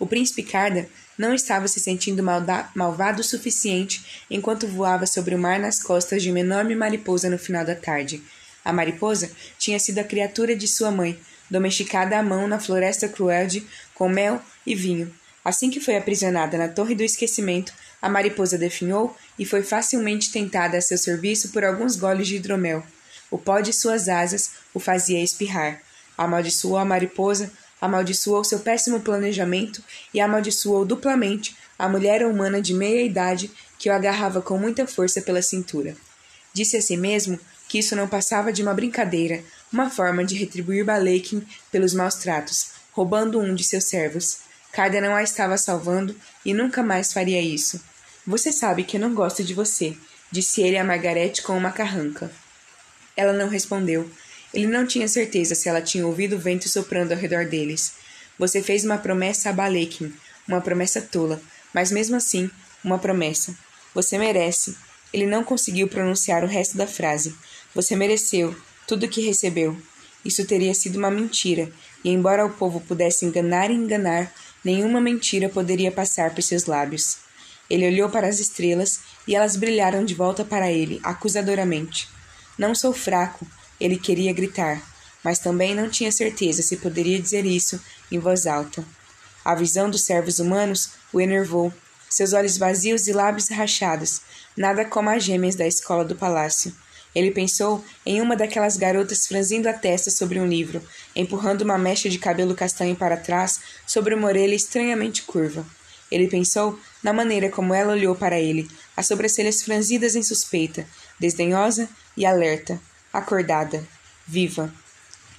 O 0.00 0.06
príncipe 0.06 0.42
Carda 0.42 0.88
não 1.18 1.34
estava 1.34 1.68
se 1.68 1.78
sentindo 1.78 2.24
malvado 2.74 3.20
o 3.20 3.24
suficiente 3.24 4.24
enquanto 4.30 4.66
voava 4.66 5.06
sobre 5.06 5.34
o 5.34 5.38
mar 5.38 5.58
nas 5.58 5.82
costas 5.82 6.22
de 6.22 6.30
uma 6.30 6.40
enorme 6.40 6.74
mariposa 6.74 7.28
no 7.28 7.38
final 7.38 7.64
da 7.66 7.74
tarde. 7.74 8.22
A 8.64 8.72
mariposa 8.72 9.30
tinha 9.58 9.78
sido 9.78 9.98
a 9.98 10.04
criatura 10.04 10.56
de 10.56 10.66
sua 10.66 10.90
mãe, 10.90 11.20
domesticada 11.50 12.18
à 12.18 12.22
mão 12.22 12.48
na 12.48 12.58
floresta 12.58 13.08
cruelde 13.08 13.66
com 13.94 14.08
mel 14.08 14.42
e 14.66 14.74
vinho. 14.74 15.14
Assim 15.44 15.70
que 15.70 15.80
foi 15.80 15.96
aprisionada 15.96 16.58
na 16.58 16.68
Torre 16.68 16.94
do 16.94 17.02
Esquecimento, 17.02 17.72
a 18.00 18.08
mariposa 18.08 18.58
definhou 18.58 19.16
e 19.38 19.44
foi 19.44 19.62
facilmente 19.62 20.30
tentada 20.30 20.76
a 20.76 20.80
seu 20.80 20.98
serviço 20.98 21.50
por 21.50 21.64
alguns 21.64 21.96
goles 21.96 22.28
de 22.28 22.36
hidromel. 22.36 22.82
O 23.30 23.38
pó 23.38 23.60
de 23.60 23.72
suas 23.72 24.08
asas 24.08 24.50
o 24.74 24.80
fazia 24.80 25.22
espirrar. 25.22 25.80
Amaldiçoou 26.18 26.76
a 26.76 26.84
mariposa, 26.84 27.50
amaldiçoou 27.80 28.44
seu 28.44 28.58
péssimo 28.58 29.00
planejamento 29.00 29.82
e 30.12 30.20
amaldiçoou 30.20 30.84
duplamente 30.84 31.56
a 31.78 31.88
mulher 31.88 32.26
humana 32.26 32.60
de 32.60 32.74
meia 32.74 33.02
idade 33.02 33.50
que 33.78 33.88
o 33.88 33.92
agarrava 33.92 34.42
com 34.42 34.58
muita 34.58 34.86
força 34.86 35.22
pela 35.22 35.40
cintura. 35.40 35.96
Disse 36.52 36.76
a 36.76 36.82
si 36.82 36.96
mesmo 36.96 37.40
que 37.68 37.78
isso 37.78 37.96
não 37.96 38.08
passava 38.08 38.52
de 38.52 38.62
uma 38.62 38.74
brincadeira, 38.74 39.42
uma 39.72 39.88
forma 39.88 40.24
de 40.24 40.34
retribuir 40.34 40.84
Balekin 40.84 41.46
pelos 41.70 41.94
maus 41.94 42.16
tratos, 42.16 42.72
roubando 42.92 43.40
um 43.40 43.54
de 43.54 43.64
seus 43.64 43.84
servos. 43.84 44.38
Carda 44.72 45.00
não 45.00 45.14
a 45.14 45.22
estava 45.22 45.58
salvando 45.58 46.14
e 46.44 46.54
nunca 46.54 46.82
mais 46.82 47.12
faria 47.12 47.40
isso. 47.40 47.80
Você 48.26 48.52
sabe 48.52 48.84
que 48.84 48.96
eu 48.96 49.00
não 49.00 49.14
gosto 49.14 49.42
de 49.42 49.54
você, 49.54 49.96
disse 50.30 50.62
ele 50.62 50.78
a 50.78 50.84
Margarete 50.84 51.42
com 51.42 51.56
uma 51.56 51.72
carranca. 51.72 52.30
Ela 53.16 53.32
não 53.32 53.48
respondeu, 53.48 54.10
ele 54.52 54.66
não 54.66 54.86
tinha 54.86 55.08
certeza 55.08 55.54
se 55.54 55.68
ela 55.68 55.80
tinha 55.80 56.06
ouvido 56.06 56.36
o 56.36 56.38
vento 56.38 56.68
soprando 56.68 57.12
ao 57.12 57.18
redor 57.18 57.46
deles. 57.46 57.94
Você 58.38 58.62
fez 58.62 58.84
uma 58.84 58.98
promessa 58.98 59.50
a 59.50 59.52
Balekin, 59.52 60.12
uma 60.46 60.60
promessa 60.60 61.00
tola, 61.00 61.40
mas 61.72 61.90
mesmo 61.90 62.16
assim, 62.16 62.50
uma 62.82 62.98
promessa. 62.98 63.54
Você 63.94 64.18
merece. 64.18 64.76
Ele 65.12 65.26
não 65.26 65.44
conseguiu 65.44 65.88
pronunciar 65.88 66.44
o 66.44 66.46
resto 66.46 66.76
da 66.76 66.86
frase. 66.86 67.34
Você 67.74 67.96
mereceu 67.96 68.56
tudo 68.86 69.06
o 69.06 69.08
que 69.08 69.20
recebeu. 69.20 69.76
Isso 70.24 70.44
teria 70.44 70.74
sido 70.74 70.96
uma 70.96 71.10
mentira, 71.10 71.70
e 72.04 72.10
embora 72.10 72.44
o 72.44 72.50
povo 72.50 72.80
pudesse 72.80 73.24
enganar 73.24 73.70
e 73.70 73.74
enganar, 73.74 74.32
nenhuma 74.64 75.00
mentira 75.00 75.48
poderia 75.48 75.90
passar 75.90 76.34
por 76.34 76.42
seus 76.42 76.66
lábios. 76.66 77.18
Ele 77.68 77.86
olhou 77.86 78.08
para 78.08 78.26
as 78.26 78.38
estrelas 78.38 79.00
e 79.26 79.34
elas 79.34 79.56
brilharam 79.56 80.04
de 80.04 80.14
volta 80.14 80.44
para 80.44 80.70
ele, 80.70 81.00
acusadoramente. 81.02 82.08
Não 82.58 82.74
sou 82.74 82.92
fraco, 82.92 83.46
ele 83.80 83.96
queria 83.96 84.32
gritar, 84.32 84.82
mas 85.22 85.38
também 85.38 85.74
não 85.74 85.88
tinha 85.88 86.10
certeza 86.10 86.62
se 86.62 86.76
poderia 86.76 87.20
dizer 87.20 87.46
isso 87.46 87.80
em 88.10 88.18
voz 88.18 88.46
alta. 88.46 88.84
A 89.44 89.54
visão 89.54 89.88
dos 89.88 90.04
servos 90.04 90.38
humanos 90.38 90.90
o 91.12 91.20
enervou, 91.20 91.72
seus 92.08 92.32
olhos 92.32 92.58
vazios 92.58 93.06
e 93.06 93.12
lábios 93.12 93.48
rachados, 93.48 94.20
nada 94.56 94.84
como 94.84 95.08
as 95.08 95.22
gêmeas 95.22 95.54
da 95.54 95.66
escola 95.66 96.04
do 96.04 96.16
palácio. 96.16 96.74
Ele 97.14 97.30
pensou 97.30 97.84
em 98.06 98.20
uma 98.20 98.36
daquelas 98.36 98.76
garotas 98.76 99.26
franzindo 99.26 99.68
a 99.68 99.72
testa 99.72 100.10
sobre 100.10 100.38
um 100.38 100.46
livro, 100.46 100.82
empurrando 101.14 101.62
uma 101.62 101.76
mecha 101.76 102.08
de 102.08 102.18
cabelo 102.18 102.54
castanho 102.54 102.94
para 102.94 103.16
trás 103.16 103.60
sobre 103.86 104.14
uma 104.14 104.28
orelha 104.28 104.54
estranhamente 104.54 105.22
curva. 105.22 105.66
Ele 106.10 106.28
pensou 106.28 106.78
na 107.02 107.12
maneira 107.12 107.48
como 107.48 107.72
ela 107.72 107.92
olhou 107.92 108.14
para 108.14 108.38
ele, 108.38 108.68
as 108.96 109.06
sobrancelhas 109.06 109.62
franzidas 109.62 110.14
em 110.14 110.22
suspeita, 110.22 110.86
desdenhosa 111.18 111.88
e 112.16 112.26
alerta, 112.26 112.80
acordada, 113.12 113.86
viva. 114.26 114.72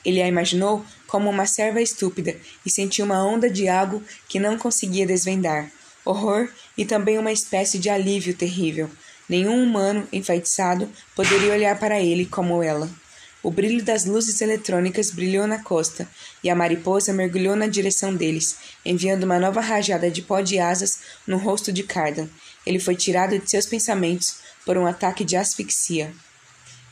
Ele 0.03 0.21
a 0.21 0.27
imaginou 0.27 0.85
como 1.07 1.29
uma 1.29 1.45
serva 1.45 1.81
estúpida 1.81 2.35
e 2.65 2.69
sentiu 2.69 3.05
uma 3.05 3.23
onda 3.23 3.49
de 3.49 3.67
algo 3.67 4.01
que 4.27 4.39
não 4.39 4.57
conseguia 4.57 5.05
desvendar. 5.05 5.69
Horror 6.03 6.49
e 6.75 6.85
também 6.85 7.19
uma 7.19 7.31
espécie 7.31 7.77
de 7.77 7.89
alívio 7.89 8.33
terrível. 8.33 8.89
Nenhum 9.31 9.63
humano 9.63 10.05
enfeitiçado 10.11 10.89
poderia 11.15 11.53
olhar 11.53 11.79
para 11.79 12.01
ele 12.01 12.25
como 12.25 12.61
ela. 12.61 12.89
O 13.41 13.49
brilho 13.49 13.81
das 13.81 14.03
luzes 14.03 14.41
eletrônicas 14.41 15.09
brilhou 15.09 15.47
na 15.47 15.63
costa, 15.63 16.05
e 16.43 16.49
a 16.49 16.55
mariposa 16.55 17.13
mergulhou 17.13 17.55
na 17.55 17.65
direção 17.65 18.13
deles, 18.13 18.57
enviando 18.83 19.23
uma 19.23 19.39
nova 19.39 19.61
rajada 19.61 20.11
de 20.11 20.21
pó 20.21 20.41
de 20.41 20.59
asas 20.59 20.99
no 21.25 21.37
rosto 21.37 21.71
de 21.71 21.81
Cardan. 21.81 22.27
Ele 22.65 22.77
foi 22.77 22.93
tirado 22.93 23.39
de 23.39 23.49
seus 23.49 23.65
pensamentos 23.65 24.39
por 24.65 24.77
um 24.77 24.85
ataque 24.85 25.23
de 25.23 25.37
asfixia. 25.37 26.13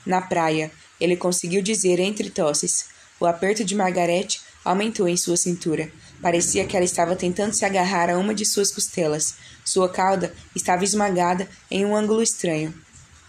Na 0.05 0.21
praia, 0.21 0.71
ele 0.97 1.17
conseguiu 1.17 1.61
dizer 1.61 1.99
entre 1.99 2.29
tosses. 2.29 2.85
O 3.19 3.25
aperto 3.25 3.65
de 3.65 3.75
Margarete 3.75 4.39
aumentou 4.63 5.09
em 5.09 5.17
sua 5.17 5.35
cintura. 5.35 5.91
Parecia 6.21 6.65
que 6.65 6.75
ela 6.75 6.85
estava 6.85 7.15
tentando 7.15 7.53
se 7.53 7.63
agarrar 7.63 8.09
a 8.09 8.17
uma 8.17 8.33
de 8.33 8.45
suas 8.45 8.71
costelas. 8.71 9.35
Sua 9.63 9.89
cauda 9.89 10.33
estava 10.55 10.83
esmagada 10.83 11.47
em 11.71 11.85
um 11.85 11.95
ângulo 11.95 12.21
estranho. 12.21 12.73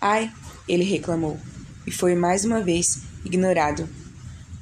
Ai! 0.00 0.32
ele 0.68 0.84
reclamou. 0.84 1.38
E 1.86 1.90
foi 1.90 2.14
mais 2.14 2.44
uma 2.44 2.60
vez 2.60 3.00
ignorado. 3.24 3.88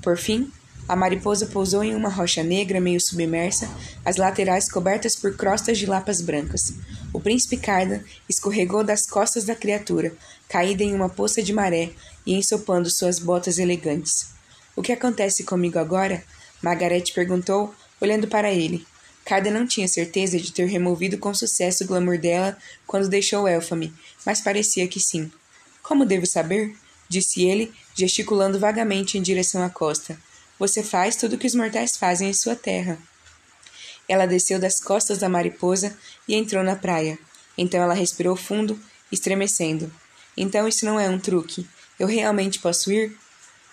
Por 0.03 0.17
fim, 0.17 0.51
a 0.89 0.97
mariposa 0.97 1.47
pousou 1.47 1.85
em 1.85 1.95
uma 1.95 2.09
rocha 2.09 2.43
negra 2.43 2.81
meio 2.81 2.99
submersa, 2.99 3.69
as 4.05 4.17
laterais 4.17 4.71
cobertas 4.71 5.15
por 5.15 5.37
crostas 5.37 5.77
de 5.77 5.85
lapas 5.85 6.23
brancas. 6.23 6.73
O 7.13 7.21
príncipe 7.21 7.59
Cardan 7.59 8.01
escorregou 8.27 8.83
das 8.83 9.07
costas 9.07 9.45
da 9.45 9.55
criatura, 9.55 10.15
caída 10.49 10.83
em 10.83 10.95
uma 10.95 11.11
poça 11.11 11.43
de 11.43 11.53
maré 11.53 11.91
e 12.25 12.35
ensopando 12.35 12.89
suas 12.89 13.19
botas 13.19 13.59
elegantes. 13.59 14.29
O 14.75 14.81
que 14.81 14.93
acontece 14.93 15.45
comigo 15.45 15.79
agora? 15.79 16.25
Margaret 16.63 17.05
perguntou, 17.15 17.75
olhando 18.01 18.29
para 18.29 18.53
ele. 18.53 18.87
Cardan 19.25 19.51
não 19.51 19.67
tinha 19.67 19.87
certeza 19.87 20.39
de 20.39 20.53
ter 20.53 20.67
removido 20.67 21.19
com 21.19 21.35
sucesso 21.35 21.85
o 21.85 21.87
glamour 21.87 22.19
dela 22.19 22.57
quando 22.87 23.09
deixou 23.09 23.47
Elfame, 23.47 23.93
mas 24.25 24.41
parecia 24.41 24.89
que 24.89 24.99
sim. 24.99 25.31
Como 25.83 26.07
devo 26.07 26.27
saber? 26.27 26.75
disse 27.09 27.43
ele, 27.43 27.73
gesticulando 27.95 28.59
vagamente 28.59 29.19
em 29.19 29.23
direção 29.23 29.63
à 29.63 29.71
costa. 29.71 30.19
Você 30.59 30.83
faz 30.83 31.17
tudo 31.17 31.35
o 31.35 31.39
que 31.39 31.47
os 31.47 31.55
mortais 31.55 31.97
fazem 31.97 32.31
em 32.31 32.35
sua 32.35 32.57
terra. 32.57 32.99
Ela 34.09 34.27
desceu 34.27 34.59
das 34.59 34.81
costas 34.81 35.19
da 35.19 35.29
mariposa 35.29 35.97
e 36.27 36.35
entrou 36.35 36.63
na 36.63 36.77
praia. 36.77 37.19
Então 37.57 37.83
ela 37.83 37.95
respirou 37.95 38.37
fundo, 38.37 38.79
estremecendo. 39.13 39.93
Então 40.37 40.67
isso 40.67 40.85
não 40.85 40.99
é 40.99 41.09
um 41.09 41.19
truque. 41.19 41.69
Eu 41.99 42.07
realmente 42.07 42.59
posso 42.59 42.91
ir? 42.93 43.17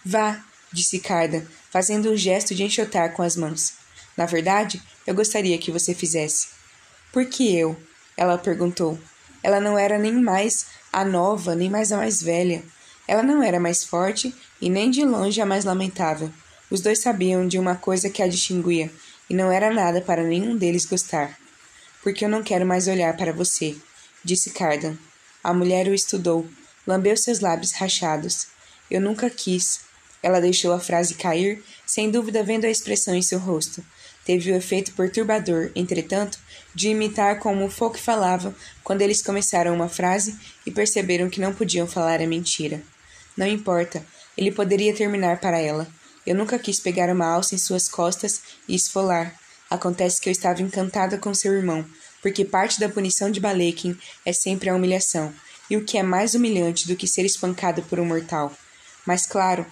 Vá, 0.04 0.44
disse 0.72 1.00
Carda, 1.00 1.48
fazendo 1.70 2.12
um 2.12 2.18
gesto 2.18 2.54
de 2.54 2.64
enxotar 2.64 3.14
com 3.14 3.22
as 3.22 3.36
mãos. 3.36 3.85
Na 4.18 4.26
verdade, 4.26 4.82
eu 5.06 5.14
gostaria 5.14 5.58
que 5.58 5.72
você 5.72 5.94
fizesse. 5.94 6.48
Por 7.12 7.26
que 7.26 7.56
eu? 7.56 7.76
Ela 8.18 8.38
perguntou. 8.38 8.98
Ela 9.44 9.60
não 9.60 9.78
era 9.78 9.98
nem 9.98 10.14
mais 10.14 10.66
a 10.92 11.04
nova, 11.04 11.56
nem 11.56 11.70
mais 11.70 11.92
a 11.92 11.98
mais 11.98 12.22
velha. 12.22 12.64
Ela 13.08 13.22
não 13.22 13.44
era 13.44 13.60
mais 13.60 13.84
forte 13.84 14.34
e 14.60 14.70
nem 14.70 14.90
de 14.90 15.04
longe 15.04 15.40
a 15.42 15.46
mais 15.46 15.66
lamentável. 15.66 16.32
Os 16.70 16.82
dois 16.82 17.00
sabiam 17.00 17.48
de 17.48 17.60
uma 17.60 17.76
coisa 17.76 18.10
que 18.10 18.24
a 18.24 18.28
distinguia, 18.28 18.92
e 19.30 19.34
não 19.34 19.52
era 19.52 19.72
nada 19.72 20.02
para 20.02 20.24
nenhum 20.24 20.58
deles 20.58 20.86
gostar. 20.86 21.38
Porque 22.02 22.26
eu 22.26 22.30
não 22.30 22.42
quero 22.42 22.66
mais 22.66 22.88
olhar 22.88 23.16
para 23.16 23.32
você, 23.32 23.76
disse 24.24 24.50
Cardan. 24.50 24.98
A 25.44 25.54
mulher 25.54 25.88
o 25.88 25.94
estudou, 25.94 26.48
lambeu 26.88 27.16
seus 27.16 27.40
lábios 27.40 27.74
rachados. 27.74 28.48
Eu 28.90 29.00
nunca 29.00 29.30
quis. 29.30 29.82
Ela 30.24 30.42
deixou 30.42 30.74
a 30.74 30.80
frase 30.80 31.14
cair, 31.14 31.64
sem 31.86 32.10
dúvida 32.10 32.44
vendo 32.44 32.66
a 32.66 32.70
expressão 32.70 33.14
em 33.14 33.22
seu 33.22 33.38
rosto. 33.38 33.84
Teve 34.26 34.52
o 34.52 34.56
efeito 34.56 34.92
perturbador, 34.94 35.72
entretanto, 35.76 36.40
de 36.74 36.90
imitar 36.90 37.38
como 37.38 37.64
o 37.64 37.70
folk 37.70 38.00
falava 38.00 38.56
quando 38.84 39.02
eles 39.02 39.22
começaram 39.22 39.74
uma 39.74 39.88
frase 39.88 40.36
e 40.66 40.72
perceberam 40.72 41.30
que 41.30 41.40
não 41.40 41.54
podiam 41.54 41.86
falar 41.86 42.20
a 42.20 42.28
mentira. 42.28 42.82
Não 43.38 43.46
importa, 43.46 44.04
ele 44.36 44.52
poderia 44.52 44.96
terminar 44.96 45.40
para 45.40 45.60
ela. 45.60 45.88
Eu 46.26 46.36
nunca 46.36 46.58
quis 46.58 46.80
pegar 46.80 47.14
uma 47.14 47.28
alça 47.28 47.54
em 47.54 47.60
suas 47.60 47.88
costas 47.88 48.42
e 48.68 48.76
esfolar. 48.76 49.40
Acontece 49.70 50.20
que 50.20 50.28
eu 50.28 50.32
estava 50.32 50.62
encantada 50.62 51.20
com 51.20 51.34
seu 51.34 51.54
irmão, 51.54 51.86
porque 52.22 52.44
parte 52.44 52.80
da 52.80 52.90
punição 52.90 53.30
de 53.30 53.40
Balekin 53.40 53.96
é 54.26 54.34
sempre 54.34 54.70
a 54.70 54.76
humilhação, 54.76 55.32
e 55.70 55.78
o 55.78 55.86
que 55.86 55.98
é 55.98 56.04
mais 56.04 56.34
humilhante 56.34 56.88
do 56.88 56.96
que 56.96 57.08
ser 57.08 57.26
espancado 57.26 57.84
por 57.84 58.00
um 58.00 58.06
mortal. 58.06 58.52
Mas 59.06 59.28
claro, 59.28 59.66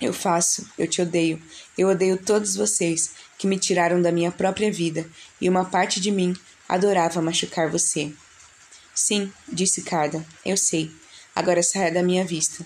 eu 0.00 0.12
faço, 0.12 0.68
eu 0.76 0.88
te 0.88 1.00
odeio, 1.00 1.40
eu 1.78 1.88
odeio 1.88 2.16
todos 2.16 2.56
vocês 2.56 3.12
que 3.38 3.46
me 3.46 3.58
tiraram 3.58 4.00
da 4.00 4.12
minha 4.12 4.30
própria 4.30 4.70
vida, 4.70 5.06
e 5.40 5.48
uma 5.48 5.64
parte 5.64 6.00
de 6.00 6.10
mim 6.10 6.34
adorava 6.68 7.20
machucar 7.20 7.70
você. 7.70 8.12
Sim, 8.94 9.32
disse 9.52 9.82
Carda, 9.82 10.24
eu 10.44 10.56
sei. 10.56 10.90
Agora 11.34 11.62
saia 11.62 11.92
da 11.92 12.02
minha 12.02 12.24
vista. 12.24 12.64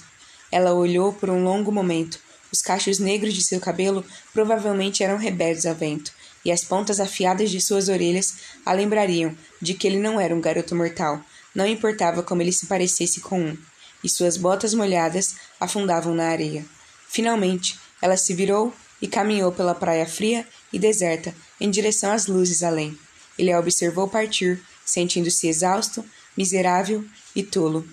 Ela 0.53 0.75
olhou 0.75 1.13
por 1.13 1.31
um 1.31 1.43
longo 1.43 1.73
momento. 1.73 2.21
Os 2.53 2.61
cachos 2.61 2.99
negros 2.99 3.35
de 3.35 3.43
seu 3.43 3.61
cabelo 3.61 4.05
provavelmente 4.33 5.03
eram 5.03 5.17
rebeldes 5.17 5.67
ao 5.67 5.75
vento, 5.75 6.13
e 6.45 6.53
as 6.53 6.65
pontas 6.65 7.01
afiadas 7.01 7.51
de 7.51 7.61
suas 7.61 7.89
orelhas 7.89 8.37
a 8.65 8.73
lembrariam 8.73 9.37
de 9.61 9.75
que 9.75 9.87
ele 9.87 9.99
não 9.99 10.21
era 10.21 10.35
um 10.35 10.41
garoto 10.41 10.75
mortal, 10.75 11.23
não 11.55 11.67
importava 11.67 12.23
como 12.23 12.41
ele 12.41 12.53
se 12.53 12.67
parecesse 12.67 13.21
com 13.21 13.41
um, 13.41 13.59
e 14.03 14.09
suas 14.09 14.37
botas 14.37 14.73
molhadas 14.75 15.35
afundavam 15.59 16.15
na 16.15 16.29
areia. 16.29 16.65
Finalmente, 17.09 17.79
ela 18.01 18.17
se 18.17 18.35
virou 18.35 18.73
e 19.01 19.09
caminhou 19.09 19.53
pela 19.53 19.75
praia 19.75 20.07
fria 20.07 20.47
e 20.73 20.79
deserta 20.79 21.35
em 21.61 21.71
direção 21.71 22.13
às 22.13 22.27
luzes 22.27 22.63
além. 22.63 22.99
Ele 23.39 23.53
a 23.53 23.59
observou 23.59 24.09
partir, 24.09 24.61
sentindo-se 24.85 25.49
exausto, 25.49 26.05
miserável 26.37 27.05
e 27.35 27.43
tolo. 27.43 27.87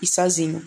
E 0.00 0.06
sozinho. 0.06 0.64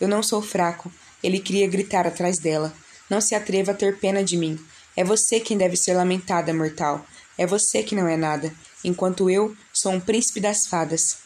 Eu 0.00 0.06
não 0.06 0.22
sou 0.22 0.40
fraco, 0.42 0.92
ele 1.22 1.40
queria 1.40 1.66
gritar 1.66 2.06
atrás 2.06 2.38
dela. 2.38 2.72
Não 3.08 3.20
se 3.20 3.34
atreva 3.34 3.72
a 3.72 3.74
ter 3.74 3.98
pena 3.98 4.22
de 4.22 4.36
mim. 4.36 4.58
É 4.96 5.02
você 5.02 5.40
quem 5.40 5.56
deve 5.56 5.76
ser 5.76 5.94
lamentada, 5.94 6.52
mortal. 6.52 7.04
É 7.36 7.46
você 7.46 7.82
que 7.82 7.94
não 7.94 8.08
é 8.08 8.16
nada, 8.16 8.52
enquanto 8.84 9.30
eu 9.30 9.56
sou 9.72 9.92
um 9.92 10.00
príncipe 10.00 10.40
das 10.40 10.66
fadas. 10.66 11.18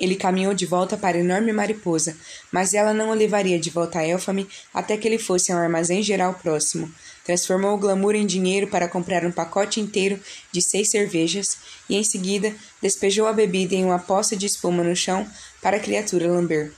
Ele 0.00 0.16
caminhou 0.16 0.54
de 0.54 0.64
volta 0.64 0.96
para 0.96 1.18
a 1.18 1.20
enorme 1.20 1.52
mariposa, 1.52 2.16
mas 2.50 2.72
ela 2.72 2.94
não 2.94 3.10
o 3.10 3.14
levaria 3.14 3.60
de 3.60 3.68
volta 3.68 3.98
a 3.98 4.06
Elfame 4.06 4.48
até 4.72 4.96
que 4.96 5.06
ele 5.06 5.18
fosse 5.18 5.52
a 5.52 5.56
um 5.56 5.58
armazém 5.58 6.02
geral 6.02 6.34
próximo. 6.34 6.90
Transformou 7.24 7.74
o 7.74 7.78
glamour 7.78 8.14
em 8.14 8.26
dinheiro 8.26 8.66
para 8.66 8.88
comprar 8.88 9.24
um 9.24 9.32
pacote 9.32 9.80
inteiro 9.80 10.20
de 10.50 10.62
seis 10.62 10.90
cervejas 10.90 11.58
e, 11.88 11.96
em 11.96 12.04
seguida, 12.04 12.54
despejou 12.80 13.26
a 13.26 13.32
bebida 13.32 13.74
em 13.74 13.84
uma 13.84 13.98
poça 13.98 14.36
de 14.36 14.46
espuma 14.46 14.82
no 14.82 14.96
chão 14.96 15.28
para 15.60 15.76
a 15.76 15.80
criatura 15.80 16.28
lamber. 16.28 16.72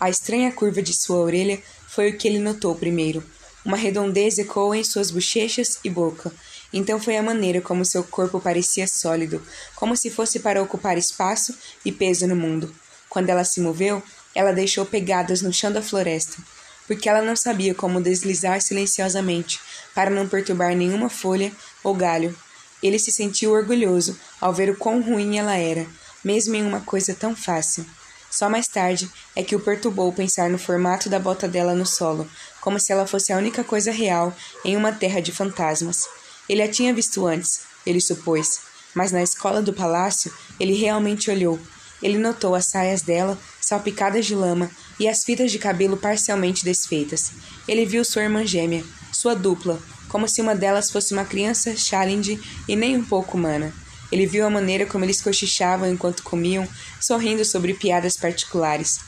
A 0.00 0.08
estranha 0.08 0.52
curva 0.52 0.80
de 0.80 0.94
sua 0.94 1.18
orelha 1.18 1.60
foi 1.88 2.10
o 2.10 2.16
que 2.16 2.28
ele 2.28 2.38
notou 2.38 2.74
primeiro. 2.74 3.24
Uma 3.64 3.76
redondez 3.76 4.38
ecoou 4.38 4.72
em 4.72 4.84
suas 4.84 5.10
bochechas 5.10 5.80
e 5.82 5.90
boca. 5.90 6.32
Então 6.72 7.00
foi 7.00 7.16
a 7.16 7.22
maneira 7.22 7.60
como 7.60 7.84
seu 7.84 8.04
corpo 8.04 8.40
parecia 8.40 8.86
sólido, 8.86 9.42
como 9.74 9.96
se 9.96 10.08
fosse 10.08 10.38
para 10.38 10.62
ocupar 10.62 10.96
espaço 10.96 11.56
e 11.84 11.90
peso 11.90 12.28
no 12.28 12.36
mundo. 12.36 12.72
Quando 13.08 13.30
ela 13.30 13.42
se 13.42 13.60
moveu, 13.60 14.02
ela 14.38 14.52
deixou 14.52 14.86
pegadas 14.86 15.42
no 15.42 15.52
chão 15.52 15.72
da 15.72 15.82
floresta, 15.82 16.40
porque 16.86 17.08
ela 17.08 17.20
não 17.20 17.34
sabia 17.34 17.74
como 17.74 18.00
deslizar 18.00 18.60
silenciosamente 18.60 19.60
para 19.92 20.10
não 20.10 20.28
perturbar 20.28 20.76
nenhuma 20.76 21.10
folha 21.10 21.50
ou 21.82 21.92
galho. 21.92 22.32
Ele 22.80 23.00
se 23.00 23.10
sentiu 23.10 23.50
orgulhoso 23.50 24.16
ao 24.40 24.52
ver 24.52 24.70
o 24.70 24.76
quão 24.76 25.02
ruim 25.02 25.38
ela 25.38 25.56
era, 25.56 25.84
mesmo 26.22 26.54
em 26.54 26.62
uma 26.62 26.80
coisa 26.80 27.12
tão 27.16 27.34
fácil. 27.34 27.84
Só 28.30 28.48
mais 28.48 28.68
tarde 28.68 29.10
é 29.34 29.42
que 29.42 29.56
o 29.56 29.60
perturbou 29.60 30.12
pensar 30.12 30.48
no 30.48 30.56
formato 30.56 31.10
da 31.10 31.18
bota 31.18 31.48
dela 31.48 31.74
no 31.74 31.84
solo, 31.84 32.30
como 32.60 32.78
se 32.78 32.92
ela 32.92 33.08
fosse 33.08 33.32
a 33.32 33.36
única 33.36 33.64
coisa 33.64 33.90
real 33.90 34.32
em 34.64 34.76
uma 34.76 34.92
terra 34.92 35.18
de 35.18 35.32
fantasmas. 35.32 36.04
Ele 36.48 36.62
a 36.62 36.68
tinha 36.68 36.94
visto 36.94 37.26
antes, 37.26 37.62
ele 37.84 38.00
supôs, 38.00 38.60
mas 38.94 39.10
na 39.10 39.20
escola 39.20 39.60
do 39.60 39.72
palácio 39.72 40.32
ele 40.60 40.74
realmente 40.74 41.28
olhou. 41.28 41.58
Ele 42.02 42.18
notou 42.18 42.54
as 42.54 42.66
saias 42.66 43.02
dela 43.02 43.38
salpicadas 43.60 44.26
de 44.26 44.34
lama 44.34 44.70
e 44.98 45.08
as 45.08 45.24
fitas 45.24 45.50
de 45.50 45.58
cabelo 45.58 45.96
parcialmente 45.96 46.64
desfeitas. 46.64 47.32
Ele 47.66 47.84
viu 47.84 48.04
sua 48.04 48.22
irmã 48.22 48.46
gêmea, 48.46 48.84
sua 49.12 49.34
dupla, 49.34 49.80
como 50.08 50.28
se 50.28 50.40
uma 50.40 50.54
delas 50.54 50.90
fosse 50.90 51.12
uma 51.12 51.24
criança 51.24 51.76
challenge 51.76 52.40
e 52.66 52.74
nem 52.74 52.96
um 52.96 53.04
pouco 53.04 53.36
humana. 53.36 53.72
Ele 54.10 54.26
viu 54.26 54.46
a 54.46 54.50
maneira 54.50 54.86
como 54.86 55.04
eles 55.04 55.20
cochichavam 55.20 55.90
enquanto 55.90 56.22
comiam, 56.22 56.66
sorrindo 57.00 57.44
sobre 57.44 57.74
piadas 57.74 58.16
particulares. 58.16 59.00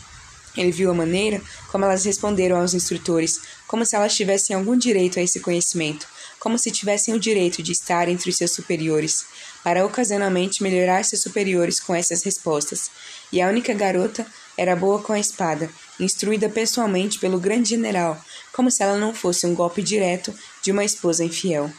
Ele 0.56 0.72
viu 0.72 0.90
a 0.90 0.94
maneira 0.94 1.40
como 1.70 1.84
elas 1.84 2.04
responderam 2.04 2.60
aos 2.60 2.74
instrutores, 2.74 3.40
como 3.66 3.86
se 3.86 3.96
elas 3.96 4.14
tivessem 4.14 4.54
algum 4.54 4.76
direito 4.76 5.18
a 5.18 5.22
esse 5.22 5.40
conhecimento, 5.40 6.06
como 6.38 6.58
se 6.58 6.70
tivessem 6.70 7.14
o 7.14 7.20
direito 7.20 7.62
de 7.62 7.72
estar 7.72 8.08
entre 8.08 8.30
os 8.30 8.36
seus 8.36 8.50
superiores, 8.50 9.26
para 9.62 9.84
ocasionalmente 9.84 10.62
melhorar 10.62 11.04
seus 11.04 11.22
superiores 11.22 11.78
com 11.78 11.94
essas 11.94 12.22
respostas. 12.22 12.90
E 13.32 13.40
a 13.40 13.48
única 13.48 13.74
garota 13.74 14.26
era 14.56 14.76
boa 14.76 15.02
com 15.02 15.12
a 15.12 15.20
espada, 15.20 15.70
instruída 15.98 16.48
pessoalmente 16.48 17.18
pelo 17.18 17.38
grande 17.38 17.70
general, 17.70 18.20
como 18.52 18.70
se 18.70 18.82
ela 18.82 18.98
não 18.98 19.14
fosse 19.14 19.46
um 19.46 19.54
golpe 19.54 19.82
direto 19.82 20.34
de 20.62 20.70
uma 20.70 20.84
esposa 20.84 21.24
infiel. 21.24 21.70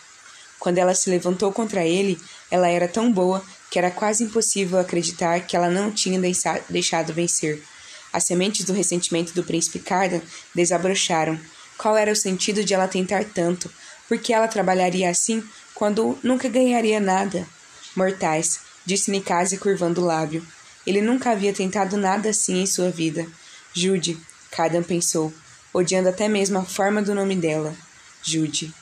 Quando 0.60 0.78
ela 0.78 0.94
se 0.94 1.10
levantou 1.10 1.52
contra 1.52 1.86
ele, 1.86 2.20
ela 2.50 2.68
era 2.68 2.88
tão 2.88 3.12
boa 3.12 3.44
que 3.70 3.80
era 3.80 3.90
quase 3.90 4.24
impossível 4.24 4.80
acreditar 4.80 5.40
que 5.42 5.56
ela 5.56 5.70
não 5.70 5.92
tinha 5.92 6.20
deixado 6.70 7.14
vencer. 7.14 7.64
As 8.14 8.26
sementes 8.26 8.66
do 8.66 8.74
ressentimento 8.74 9.34
do 9.34 9.44
príncipe 9.44 9.80
Cardan 9.80 10.22
desabrocharam. 10.54 11.40
Qual 11.78 11.96
era 11.96 12.12
o 12.12 12.16
sentido 12.16 12.64
de 12.64 12.74
ela 12.74 12.88
tentar 12.88 13.24
tanto? 13.26 13.72
Por 14.08 14.20
que 14.20 14.34
ela 14.34 14.48
trabalharia 14.48 15.10
assim 15.10 15.44
quando 15.74 16.20
nunca 16.22 16.50
ganharia 16.50 17.00
nada? 17.00 17.48
Mortais, 17.96 18.60
disse 18.86 19.12
Nicase 19.12 19.58
curvando 19.58 20.02
o 20.02 20.06
lábio. 20.06 20.46
Ele 20.86 21.02
nunca 21.02 21.32
havia 21.32 21.54
tentado 21.54 21.98
nada 21.98 22.30
assim 22.30 22.62
em 22.62 22.66
sua 22.66 22.90
vida. 22.90 23.28
Jude, 23.74 24.18
Cardan 24.50 24.84
pensou, 24.84 25.34
odiando 25.74 26.10
até 26.10 26.28
mesmo 26.28 26.58
a 26.58 26.66
forma 26.66 27.02
do 27.02 27.14
nome 27.16 27.36
dela. 27.36 27.76
Jude. 28.24 28.74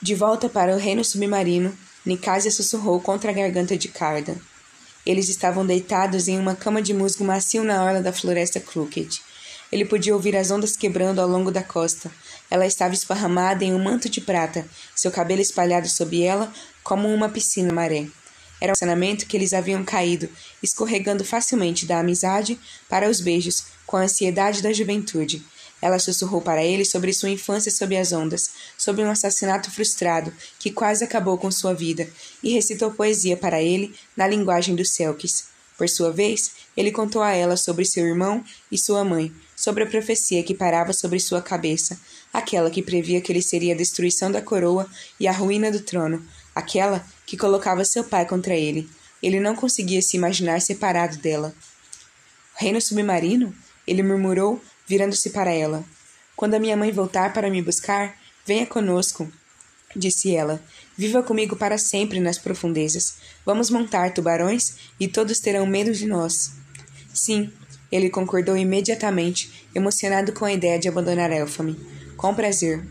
De 0.00 0.14
volta 0.14 0.48
para 0.48 0.74
o 0.74 0.78
reino 0.78 1.04
submarino, 1.04 1.76
Nicásia 2.04 2.50
sussurrou 2.50 3.00
contra 3.00 3.30
a 3.30 3.34
garganta 3.34 3.76
de 3.76 3.88
Carda. 3.88 4.36
Eles 5.04 5.28
estavam 5.28 5.66
deitados 5.66 6.28
em 6.28 6.38
uma 6.38 6.54
cama 6.54 6.82
de 6.82 6.92
musgo 6.92 7.24
macio 7.24 7.64
na 7.64 7.82
orla 7.82 8.00
da 8.00 8.12
floresta 8.12 8.60
Crooked. 8.60 9.20
Ele 9.72 9.84
podia 9.84 10.14
ouvir 10.14 10.36
as 10.36 10.50
ondas 10.50 10.76
quebrando 10.76 11.20
ao 11.20 11.28
longo 11.28 11.50
da 11.50 11.62
costa. 11.62 12.10
Ela 12.50 12.66
estava 12.66 12.94
esparramada 12.94 13.64
em 13.64 13.74
um 13.74 13.82
manto 13.82 14.08
de 14.08 14.20
prata, 14.20 14.66
seu 14.94 15.10
cabelo 15.10 15.40
espalhado 15.40 15.88
sob 15.88 16.22
ela 16.22 16.52
como 16.82 17.12
uma 17.12 17.28
piscina 17.28 17.72
maré. 17.72 18.06
Era 18.60 18.72
um 18.72 18.74
ensinamento 18.74 19.26
que 19.26 19.36
eles 19.36 19.52
haviam 19.52 19.84
caído, 19.84 20.28
escorregando 20.62 21.24
facilmente 21.24 21.84
da 21.84 22.00
amizade 22.00 22.58
para 22.88 23.08
os 23.08 23.20
beijos, 23.20 23.64
com 23.86 23.96
a 23.96 24.02
ansiedade 24.02 24.62
da 24.62 24.72
juventude. 24.72 25.44
Ela 25.80 25.98
sussurrou 25.98 26.40
para 26.40 26.64
ele 26.64 26.84
sobre 26.84 27.12
sua 27.12 27.28
infância 27.28 27.70
sob 27.70 27.96
as 27.96 28.12
ondas, 28.12 28.50
sobre 28.78 29.04
um 29.04 29.10
assassinato 29.10 29.70
frustrado 29.70 30.32
que 30.58 30.70
quase 30.70 31.04
acabou 31.04 31.36
com 31.36 31.50
sua 31.50 31.74
vida, 31.74 32.08
e 32.42 32.52
recitou 32.52 32.90
poesia 32.90 33.36
para 33.36 33.60
ele 33.60 33.94
na 34.16 34.26
linguagem 34.26 34.74
dos 34.74 34.90
Selkis. 34.92 35.48
Por 35.76 35.88
sua 35.90 36.10
vez, 36.10 36.52
ele 36.74 36.90
contou 36.90 37.20
a 37.20 37.32
ela 37.32 37.56
sobre 37.56 37.84
seu 37.84 38.06
irmão 38.06 38.42
e 38.72 38.78
sua 38.78 39.04
mãe, 39.04 39.30
sobre 39.54 39.84
a 39.84 39.86
profecia 39.86 40.42
que 40.42 40.54
parava 40.54 40.94
sobre 40.94 41.20
sua 41.20 41.42
cabeça, 41.42 42.00
aquela 42.36 42.70
que 42.70 42.82
previa 42.82 43.20
que 43.22 43.32
ele 43.32 43.40
seria 43.40 43.72
a 43.72 43.76
destruição 43.76 44.30
da 44.30 44.42
coroa 44.42 44.86
e 45.18 45.26
a 45.26 45.32
ruína 45.32 45.70
do 45.70 45.80
trono, 45.80 46.22
aquela 46.54 47.02
que 47.24 47.34
colocava 47.34 47.82
seu 47.82 48.04
pai 48.04 48.26
contra 48.26 48.54
ele. 48.54 48.86
Ele 49.22 49.40
não 49.40 49.56
conseguia 49.56 50.02
se 50.02 50.18
imaginar 50.18 50.60
separado 50.60 51.16
dela. 51.16 51.54
Reino 52.54 52.78
submarino? 52.78 53.54
Ele 53.86 54.02
murmurou, 54.02 54.60
virando-se 54.86 55.30
para 55.30 55.50
ela. 55.50 55.82
Quando 56.36 56.52
a 56.52 56.58
minha 56.58 56.76
mãe 56.76 56.92
voltar 56.92 57.32
para 57.32 57.48
me 57.48 57.62
buscar, 57.62 58.14
venha 58.44 58.66
conosco, 58.66 59.32
disse 59.96 60.36
ela. 60.36 60.62
Viva 60.94 61.22
comigo 61.22 61.56
para 61.56 61.78
sempre 61.78 62.20
nas 62.20 62.36
profundezas. 62.36 63.16
Vamos 63.46 63.70
montar 63.70 64.12
tubarões 64.12 64.76
e 65.00 65.08
todos 65.08 65.40
terão 65.40 65.66
medo 65.66 65.92
de 65.92 66.04
nós. 66.04 66.52
Sim, 67.14 67.50
ele 67.90 68.10
concordou 68.10 68.58
imediatamente, 68.58 69.66
emocionado 69.74 70.32
com 70.34 70.44
a 70.44 70.52
ideia 70.52 70.78
de 70.78 70.86
abandonar 70.86 71.32
Elfame. 71.32 71.95
Com 72.16 72.34
prazer. 72.34 72.82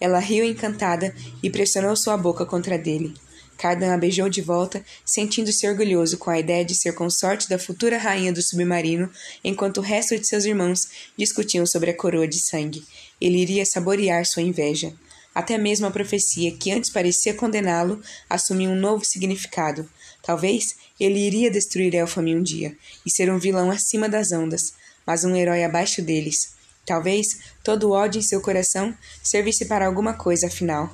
Ela 0.00 0.20
riu 0.20 0.44
encantada 0.44 1.12
e 1.42 1.50
pressionou 1.50 1.96
sua 1.96 2.16
boca 2.16 2.46
contra 2.46 2.78
dele. 2.78 3.12
Cardan 3.56 3.92
a 3.92 3.98
beijou 3.98 4.28
de 4.28 4.40
volta, 4.40 4.84
sentindo-se 5.04 5.66
orgulhoso 5.66 6.16
com 6.16 6.30
a 6.30 6.38
ideia 6.38 6.64
de 6.64 6.76
ser 6.76 6.94
consorte 6.94 7.48
da 7.48 7.58
futura 7.58 7.98
rainha 7.98 8.32
do 8.32 8.40
submarino, 8.40 9.10
enquanto 9.42 9.78
o 9.78 9.82
resto 9.82 10.16
de 10.16 10.24
seus 10.28 10.44
irmãos 10.44 10.88
discutiam 11.16 11.66
sobre 11.66 11.90
a 11.90 11.96
coroa 11.96 12.28
de 12.28 12.38
sangue. 12.38 12.84
Ele 13.20 13.38
iria 13.38 13.66
saborear 13.66 14.24
sua 14.24 14.42
inveja. 14.42 14.94
Até 15.34 15.58
mesmo 15.58 15.86
a 15.86 15.90
profecia, 15.90 16.52
que 16.52 16.70
antes 16.70 16.88
parecia 16.88 17.34
condená-lo, 17.34 18.00
assumia 18.30 18.68
um 18.68 18.76
novo 18.76 19.04
significado. 19.04 19.88
Talvez 20.22 20.76
ele 21.00 21.18
iria 21.18 21.50
destruir 21.50 21.94
Elfame 21.94 22.36
um 22.36 22.42
dia 22.42 22.76
e 23.04 23.10
ser 23.10 23.28
um 23.28 23.38
vilão 23.40 23.72
acima 23.72 24.08
das 24.08 24.30
ondas, 24.30 24.74
mas 25.04 25.24
um 25.24 25.34
herói 25.34 25.64
abaixo 25.64 26.00
deles. 26.00 26.57
Talvez 26.88 27.40
todo 27.62 27.88
o 27.88 27.92
ódio 27.92 28.18
em 28.18 28.22
seu 28.22 28.40
coração 28.40 28.96
servisse 29.22 29.66
para 29.66 29.84
alguma 29.84 30.14
coisa, 30.14 30.46
afinal. 30.46 30.90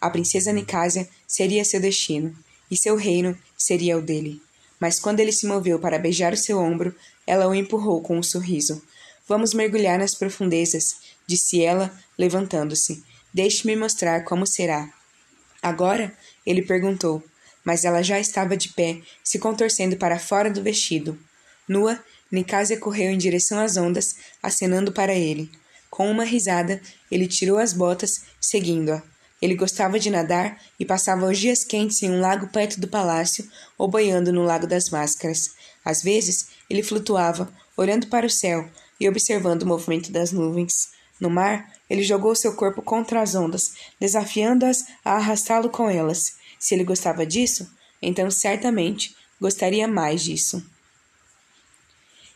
A 0.00 0.08
princesa 0.08 0.52
Nicásia 0.52 1.08
seria 1.26 1.64
seu 1.64 1.80
destino, 1.80 2.32
e 2.70 2.76
seu 2.76 2.94
reino 2.94 3.36
seria 3.58 3.98
o 3.98 4.00
dele. 4.00 4.40
Mas 4.78 5.00
quando 5.00 5.18
ele 5.18 5.32
se 5.32 5.44
moveu 5.44 5.76
para 5.80 5.98
beijar 5.98 6.32
o 6.32 6.36
seu 6.36 6.60
ombro, 6.60 6.94
ela 7.26 7.48
o 7.48 7.54
empurrou 7.54 8.00
com 8.00 8.16
um 8.16 8.22
sorriso. 8.22 8.80
Vamos 9.26 9.52
mergulhar 9.52 9.98
nas 9.98 10.14
profundezas, 10.14 10.98
disse 11.26 11.60
ela, 11.60 11.92
levantando-se. 12.16 13.02
Deixe-me 13.32 13.74
mostrar 13.74 14.22
como 14.22 14.46
será. 14.46 14.88
Agora? 15.60 16.16
Ele 16.46 16.62
perguntou, 16.62 17.20
mas 17.64 17.84
ela 17.84 18.02
já 18.02 18.20
estava 18.20 18.56
de 18.56 18.68
pé, 18.68 19.00
se 19.24 19.40
contorcendo 19.40 19.96
para 19.96 20.16
fora 20.16 20.48
do 20.48 20.62
vestido. 20.62 21.18
Nua, 21.66 21.98
Nicásia 22.34 22.78
correu 22.78 23.10
em 23.10 23.18
direção 23.18 23.60
às 23.60 23.76
ondas, 23.76 24.16
acenando 24.42 24.92
para 24.92 25.14
ele. 25.14 25.50
Com 25.88 26.10
uma 26.10 26.24
risada, 26.24 26.80
ele 27.10 27.28
tirou 27.28 27.58
as 27.58 27.72
botas, 27.72 28.22
seguindo-a. 28.40 29.02
Ele 29.40 29.54
gostava 29.54 29.98
de 29.98 30.10
nadar 30.10 30.60
e 30.80 30.84
passava 30.84 31.26
os 31.26 31.38
dias 31.38 31.64
quentes 31.64 32.02
em 32.02 32.10
um 32.10 32.20
lago 32.20 32.48
perto 32.48 32.80
do 32.80 32.88
palácio 32.88 33.48
ou 33.78 33.86
boiando 33.86 34.32
no 34.32 34.42
Lago 34.42 34.66
das 34.66 34.90
Máscaras. 34.90 35.50
Às 35.84 36.02
vezes, 36.02 36.48
ele 36.68 36.82
flutuava, 36.82 37.52
olhando 37.76 38.08
para 38.08 38.26
o 38.26 38.30
céu 38.30 38.68
e 38.98 39.08
observando 39.08 39.62
o 39.62 39.66
movimento 39.66 40.10
das 40.10 40.32
nuvens. 40.32 40.88
No 41.20 41.30
mar, 41.30 41.70
ele 41.88 42.02
jogou 42.02 42.34
seu 42.34 42.54
corpo 42.54 42.82
contra 42.82 43.20
as 43.20 43.34
ondas, 43.34 43.74
desafiando-as 44.00 44.84
a 45.04 45.12
arrastá-lo 45.12 45.68
com 45.70 45.88
elas. 45.88 46.36
Se 46.58 46.74
ele 46.74 46.84
gostava 46.84 47.26
disso, 47.26 47.70
então 48.00 48.30
certamente 48.30 49.14
gostaria 49.40 49.86
mais 49.86 50.22
disso. 50.22 50.73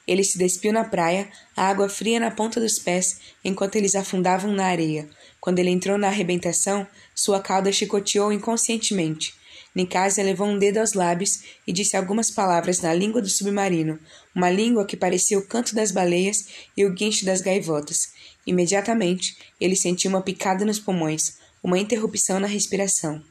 Ele 0.09 0.25
se 0.25 0.39
despiu 0.39 0.73
na 0.73 0.85
praia, 0.85 1.29
a 1.55 1.69
água 1.69 1.87
fria 1.87 2.19
na 2.19 2.31
ponta 2.31 2.59
dos 2.59 2.79
pés, 2.79 3.21
enquanto 3.45 3.77
eles 3.77 3.95
afundavam 3.95 4.51
na 4.51 4.65
areia. 4.65 5.07
Quando 5.39 5.59
ele 5.59 5.69
entrou 5.69 5.99
na 5.99 6.07
arrebentação, 6.07 6.87
sua 7.15 7.41
cauda 7.41 7.71
chicoteou 7.71 8.33
inconscientemente. 8.33 9.35
Nicásia 9.75 10.25
levou 10.25 10.49
um 10.49 10.59
dedo 10.59 10.79
aos 10.79 10.95
lábios 10.95 11.43
e 11.67 11.73
disse 11.73 11.95
algumas 11.95 12.31
palavras 12.31 12.81
na 12.81 12.95
língua 12.95 13.21
do 13.21 13.29
submarino, 13.29 13.99
uma 14.35 14.51
língua 14.51 14.87
que 14.87 14.97
parecia 14.97 15.39
o 15.39 15.47
canto 15.47 15.75
das 15.75 15.93
baleias 15.93 16.47
e 16.75 16.87
o 16.87 16.95
guincho 16.95 17.27
das 17.27 17.43
gaivotas. 17.43 18.09
Imediatamente, 18.47 19.37
ele 19.61 19.77
sentiu 19.77 20.09
uma 20.09 20.23
picada 20.23 20.65
nos 20.65 20.79
pulmões, 20.79 21.37
uma 21.63 21.79
interrupção 21.79 22.41
na 22.41 22.47
respiração. 22.47 23.23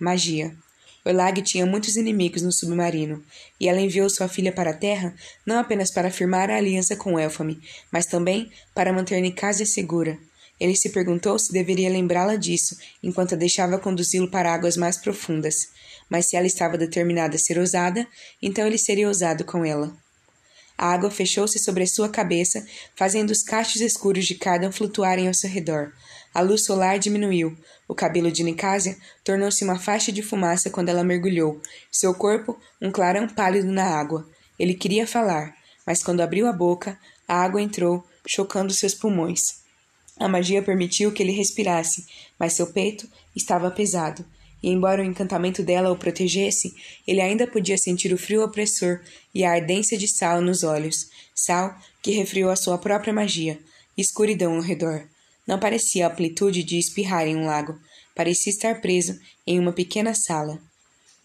Magia. 0.00 0.56
Olag 1.04 1.42
tinha 1.42 1.66
muitos 1.66 1.96
inimigos 1.96 2.42
no 2.42 2.50
submarino, 2.50 3.22
e 3.60 3.68
ela 3.68 3.80
enviou 3.80 4.08
sua 4.08 4.26
filha 4.26 4.50
para 4.50 4.70
a 4.70 4.74
Terra 4.74 5.14
não 5.44 5.58
apenas 5.58 5.90
para 5.90 6.10
firmar 6.10 6.50
a 6.50 6.56
aliança 6.56 6.96
com 6.96 7.18
Elfame, 7.18 7.60
mas 7.92 8.06
também 8.06 8.50
para 8.74 8.92
manter 8.92 9.20
Nicásia 9.20 9.66
segura. 9.66 10.18
Ele 10.58 10.74
se 10.74 10.88
perguntou 10.90 11.38
se 11.38 11.52
deveria 11.52 11.90
lembrá-la 11.90 12.36
disso 12.36 12.76
enquanto 13.02 13.34
a 13.34 13.36
deixava 13.36 13.78
conduzi-lo 13.78 14.30
para 14.30 14.52
águas 14.52 14.76
mais 14.76 14.96
profundas. 14.96 15.68
Mas 16.08 16.26
se 16.26 16.36
ela 16.36 16.46
estava 16.46 16.78
determinada 16.78 17.36
a 17.36 17.38
ser 17.38 17.58
ousada, 17.58 18.06
então 18.40 18.66
ele 18.66 18.78
seria 18.78 19.08
ousado 19.08 19.44
com 19.44 19.64
ela. 19.64 19.94
A 20.76 20.92
água 20.92 21.10
fechou-se 21.10 21.58
sobre 21.58 21.84
a 21.84 21.86
sua 21.86 22.08
cabeça, 22.08 22.64
fazendo 22.96 23.30
os 23.30 23.42
cachos 23.42 23.80
escuros 23.80 24.26
de 24.26 24.34
Cardan 24.34 24.72
flutuarem 24.72 25.28
ao 25.28 25.34
seu 25.34 25.48
redor. 25.48 25.92
A 26.34 26.40
luz 26.40 26.64
solar 26.64 26.98
diminuiu. 26.98 27.56
O 27.86 27.94
cabelo 27.94 28.28
de 28.28 28.42
Nicásia 28.42 28.98
tornou-se 29.22 29.62
uma 29.62 29.78
faixa 29.78 30.10
de 30.10 30.20
fumaça 30.20 30.68
quando 30.68 30.88
ela 30.88 31.04
mergulhou. 31.04 31.62
Seu 31.92 32.12
corpo, 32.12 32.58
um 32.82 32.90
clarão 32.90 33.28
pálido 33.28 33.70
na 33.70 33.84
água. 33.84 34.28
Ele 34.58 34.74
queria 34.74 35.06
falar, 35.06 35.54
mas 35.86 36.02
quando 36.02 36.22
abriu 36.22 36.48
a 36.48 36.52
boca, 36.52 36.98
a 37.28 37.36
água 37.36 37.62
entrou, 37.62 38.04
chocando 38.26 38.72
seus 38.72 38.94
pulmões. 38.94 39.62
A 40.18 40.26
magia 40.26 40.60
permitiu 40.60 41.12
que 41.12 41.22
ele 41.22 41.32
respirasse, 41.32 42.04
mas 42.38 42.54
seu 42.54 42.66
peito 42.66 43.08
estava 43.34 43.70
pesado, 43.70 44.24
e 44.62 44.70
embora 44.70 45.02
o 45.02 45.04
encantamento 45.04 45.62
dela 45.62 45.92
o 45.92 45.96
protegesse, 45.96 46.74
ele 47.06 47.20
ainda 47.20 47.46
podia 47.46 47.76
sentir 47.76 48.12
o 48.12 48.18
frio 48.18 48.42
opressor 48.42 49.00
e 49.34 49.44
a 49.44 49.52
ardência 49.52 49.98
de 49.98 50.08
sal 50.08 50.40
nos 50.40 50.64
olhos, 50.64 51.10
sal 51.34 51.76
que 52.00 52.12
refriou 52.12 52.50
a 52.50 52.56
sua 52.56 52.78
própria 52.78 53.12
magia, 53.12 53.58
escuridão 53.96 54.54
ao 54.54 54.62
redor. 54.62 55.06
Não 55.46 55.58
parecia 55.58 56.06
a 56.06 56.10
amplitude 56.10 56.62
de 56.62 56.78
espirrar 56.78 57.26
em 57.26 57.36
um 57.36 57.46
lago. 57.46 57.78
Parecia 58.14 58.52
estar 58.52 58.80
preso 58.80 59.18
em 59.46 59.58
uma 59.58 59.72
pequena 59.72 60.14
sala. 60.14 60.60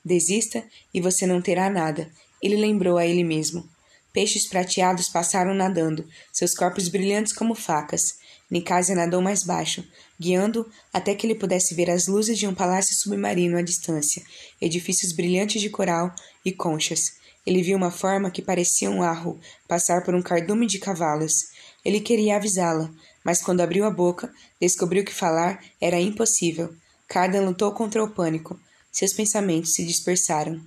Desista 0.04 0.64
e 0.94 1.02
você 1.02 1.26
não 1.26 1.42
terá 1.42 1.70
nada, 1.70 2.10
ele 2.42 2.56
lembrou 2.56 2.98
a 2.98 3.06
ele 3.06 3.24
mesmo. 3.24 3.68
Peixes 4.12 4.48
prateados 4.48 5.08
passaram 5.10 5.54
nadando, 5.54 6.08
seus 6.34 6.54
corpos 6.54 6.88
brilhantes 6.88 7.32
como 7.32 7.54
facas. 7.54 8.18
Nicásia 8.50 8.96
nadou 8.96 9.22
mais 9.22 9.44
baixo, 9.44 9.88
guiando 10.20 10.68
até 10.92 11.14
que 11.14 11.28
ele 11.28 11.36
pudesse 11.36 11.76
ver 11.76 11.90
as 11.92 12.08
luzes 12.08 12.40
de 12.40 12.48
um 12.48 12.56
palácio 12.56 12.96
submarino 12.96 13.58
à 13.58 13.62
distância, 13.62 14.24
edifícios 14.60 15.12
brilhantes 15.12 15.62
de 15.62 15.70
coral 15.70 16.12
e 16.44 16.52
conchas. 16.52 17.20
Ele 17.46 17.62
viu 17.62 17.78
uma 17.78 17.92
forma 17.92 18.32
que 18.32 18.42
parecia 18.42 18.90
um 18.90 19.04
arro 19.04 19.40
passar 19.68 20.04
por 20.04 20.16
um 20.16 20.22
cardume 20.22 20.66
de 20.66 20.80
cavalos. 20.80 21.50
Ele 21.86 22.00
queria 22.00 22.36
avisá-la, 22.36 22.92
mas 23.30 23.44
quando 23.44 23.62
abriu 23.62 23.86
a 23.86 23.92
boca, 23.92 24.34
descobriu 24.60 25.06
que 25.06 25.14
falar 25.14 25.64
era 25.80 26.00
impossível. 26.00 26.74
Cardan 27.08 27.42
lutou 27.42 27.72
contra 27.74 28.04
o 28.04 28.10
pânico. 28.10 28.60
Seus 28.92 29.14
pensamentos 29.14 29.76
se 29.76 29.86
dispersaram. 29.86 30.60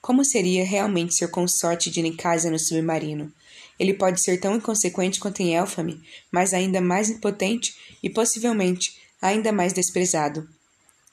Como 0.00 0.24
seria 0.24 0.64
realmente 0.64 1.12
ser 1.12 1.26
consorte 1.26 1.90
de 1.90 2.00
Nicásia 2.00 2.52
no 2.52 2.56
submarino? 2.56 3.32
Ele 3.80 3.94
pode 3.94 4.20
ser 4.20 4.38
tão 4.38 4.54
inconsequente 4.54 5.18
quanto 5.18 5.40
em 5.40 5.56
Elfame, 5.56 6.00
mas 6.30 6.54
ainda 6.54 6.80
mais 6.80 7.10
impotente 7.10 7.74
e 8.00 8.08
possivelmente 8.08 8.96
ainda 9.20 9.50
mais 9.50 9.72
desprezado. 9.72 10.48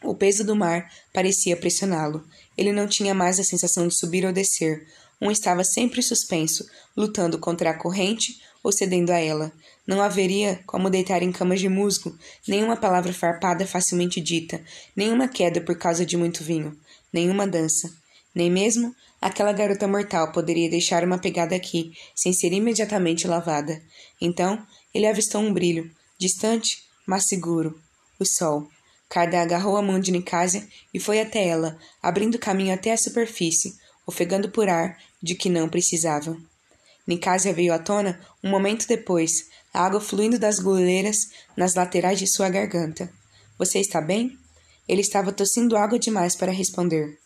O 0.03 0.13
peso 0.13 0.43
do 0.43 0.55
mar 0.55 0.87
parecia 1.11 1.57
pressioná-lo. 1.57 2.23
Ele 2.55 2.71
não 2.71 2.85
tinha 2.85 3.15
mais 3.15 3.39
a 3.39 3.43
sensação 3.43 3.87
de 3.87 3.97
subir 3.97 4.23
ou 4.23 4.31
descer. 4.31 4.85
Um 5.19 5.31
estava 5.31 5.63
sempre 5.63 6.03
suspenso, 6.03 6.63
lutando 6.95 7.39
contra 7.39 7.71
a 7.71 7.73
corrente 7.73 8.39
ou 8.63 8.71
cedendo 8.71 9.09
a 9.09 9.19
ela. 9.19 9.51
Não 9.91 10.01
haveria 10.01 10.63
como 10.65 10.89
deitar 10.89 11.21
em 11.21 11.33
camas 11.33 11.59
de 11.59 11.67
musgo, 11.67 12.17
nenhuma 12.47 12.77
palavra 12.77 13.11
farpada 13.11 13.67
facilmente 13.67 14.21
dita, 14.21 14.63
nenhuma 14.95 15.27
queda 15.27 15.59
por 15.59 15.77
causa 15.77 16.05
de 16.05 16.15
muito 16.15 16.45
vinho, 16.45 16.79
nenhuma 17.11 17.45
dança. 17.45 17.91
Nem 18.33 18.49
mesmo 18.49 18.95
aquela 19.19 19.51
garota 19.51 19.89
mortal 19.89 20.31
poderia 20.31 20.69
deixar 20.69 21.03
uma 21.03 21.17
pegada 21.17 21.53
aqui, 21.53 21.91
sem 22.15 22.31
ser 22.31 22.53
imediatamente 22.53 23.27
lavada. 23.27 23.81
Então, 24.21 24.65
ele 24.93 25.07
avistou 25.07 25.41
um 25.41 25.51
brilho, 25.51 25.91
distante, 26.17 26.85
mas 27.05 27.27
seguro. 27.27 27.77
O 28.17 28.23
sol. 28.23 28.69
Carda 29.09 29.41
agarrou 29.41 29.75
a 29.75 29.81
mão 29.81 29.99
de 29.99 30.13
Nicásia 30.13 30.65
e 30.93 31.01
foi 31.01 31.19
até 31.19 31.45
ela, 31.45 31.77
abrindo 32.01 32.39
caminho 32.39 32.73
até 32.73 32.93
a 32.93 32.97
superfície, 32.97 33.75
ofegando 34.07 34.51
por 34.51 34.69
ar 34.69 34.97
de 35.21 35.35
que 35.35 35.49
não 35.49 35.67
precisava. 35.67 36.37
Nicásia 37.05 37.51
veio 37.51 37.73
à 37.73 37.79
tona 37.79 38.21
um 38.41 38.49
momento 38.49 38.87
depois, 38.87 39.50
a 39.73 39.85
água 39.85 40.01
fluindo 40.01 40.37
das 40.37 40.59
goleiras 40.59 41.29
nas 41.55 41.75
laterais 41.75 42.19
de 42.19 42.27
sua 42.27 42.49
garganta. 42.49 43.11
Você 43.57 43.79
está 43.79 44.01
bem? 44.01 44.37
Ele 44.87 45.01
estava 45.01 45.31
tossindo 45.31 45.77
água 45.77 45.99
demais 45.99 46.35
para 46.35 46.51
responder. 46.51 47.17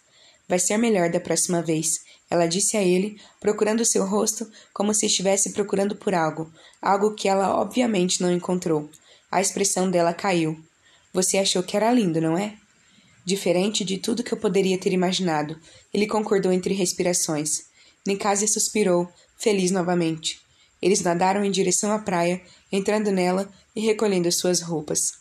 Vai 0.48 0.60
ser 0.60 0.78
melhor 0.78 1.10
da 1.10 1.20
próxima 1.20 1.62
vez, 1.62 2.02
ela 2.30 2.48
disse 2.48 2.76
a 2.76 2.84
ele, 2.84 3.20
procurando 3.40 3.86
seu 3.86 4.06
rosto 4.06 4.50
como 4.74 4.94
se 4.94 5.06
estivesse 5.06 5.52
procurando 5.52 5.96
por 5.96 6.14
algo, 6.14 6.52
algo 6.82 7.14
que 7.14 7.28
ela 7.28 7.56
obviamente 7.56 8.22
não 8.22 8.32
encontrou. 8.32 8.90
A 9.32 9.42
expressão 9.42 9.90
dela 9.90 10.14
caiu. 10.14 10.60
Você 11.14 11.38
achou 11.38 11.64
que 11.64 11.78
era 11.78 11.92
lindo, 11.92 12.20
não 12.20 12.38
é? 12.38 12.56
Diferente 13.24 13.84
de 13.84 13.98
tudo 13.98 14.24
que 14.24 14.34
eu 14.34 14.38
poderia 14.38 14.78
ter 14.78 14.92
imaginado, 14.92 15.60
ele 15.94 16.08
concordou 16.08 16.52
entre 16.52 16.74
respirações. 16.74 17.64
Nicásia 18.06 18.48
suspirou, 18.48 19.08
feliz 19.38 19.72
novamente. 19.72 20.45
Eles 20.86 21.02
nadaram 21.02 21.44
em 21.44 21.50
direção 21.50 21.92
à 21.92 21.98
praia, 21.98 22.40
entrando 22.72 23.12
nela 23.12 23.52
e 23.76 23.82
recolhendo 23.82 24.32
suas 24.32 24.62
roupas. 24.62 25.14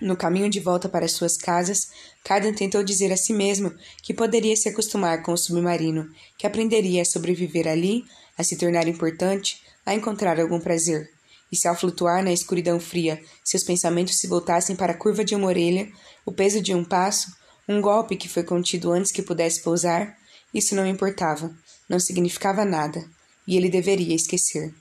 No 0.00 0.16
caminho 0.16 0.48
de 0.48 0.58
volta 0.58 0.88
para 0.88 1.06
suas 1.06 1.36
casas, 1.36 1.90
Cardan 2.24 2.54
tentou 2.54 2.82
dizer 2.82 3.12
a 3.12 3.16
si 3.18 3.34
mesmo 3.34 3.74
que 4.02 4.14
poderia 4.14 4.56
se 4.56 4.70
acostumar 4.70 5.22
com 5.22 5.34
o 5.34 5.36
submarino, 5.36 6.08
que 6.38 6.46
aprenderia 6.46 7.02
a 7.02 7.04
sobreviver 7.04 7.68
ali, 7.68 8.06
a 8.38 8.42
se 8.42 8.56
tornar 8.56 8.88
importante, 8.88 9.60
a 9.84 9.94
encontrar 9.94 10.40
algum 10.40 10.58
prazer. 10.58 11.10
E 11.52 11.56
se 11.56 11.68
ao 11.68 11.76
flutuar 11.76 12.24
na 12.24 12.32
escuridão 12.32 12.80
fria, 12.80 13.20
seus 13.44 13.62
pensamentos 13.62 14.18
se 14.18 14.26
voltassem 14.26 14.74
para 14.74 14.92
a 14.92 14.96
curva 14.96 15.22
de 15.22 15.34
uma 15.34 15.48
orelha, 15.48 15.92
o 16.24 16.32
peso 16.32 16.62
de 16.62 16.74
um 16.74 16.82
passo, 16.82 17.36
um 17.68 17.82
golpe 17.82 18.16
que 18.16 18.30
foi 18.30 18.44
contido 18.44 18.92
antes 18.92 19.12
que 19.12 19.20
pudesse 19.20 19.62
pousar, 19.62 20.16
isso 20.54 20.74
não 20.74 20.86
importava, 20.86 21.54
não 21.86 22.00
significava 22.00 22.64
nada, 22.64 23.04
e 23.46 23.58
ele 23.58 23.68
deveria 23.68 24.16
esquecer. 24.16 24.72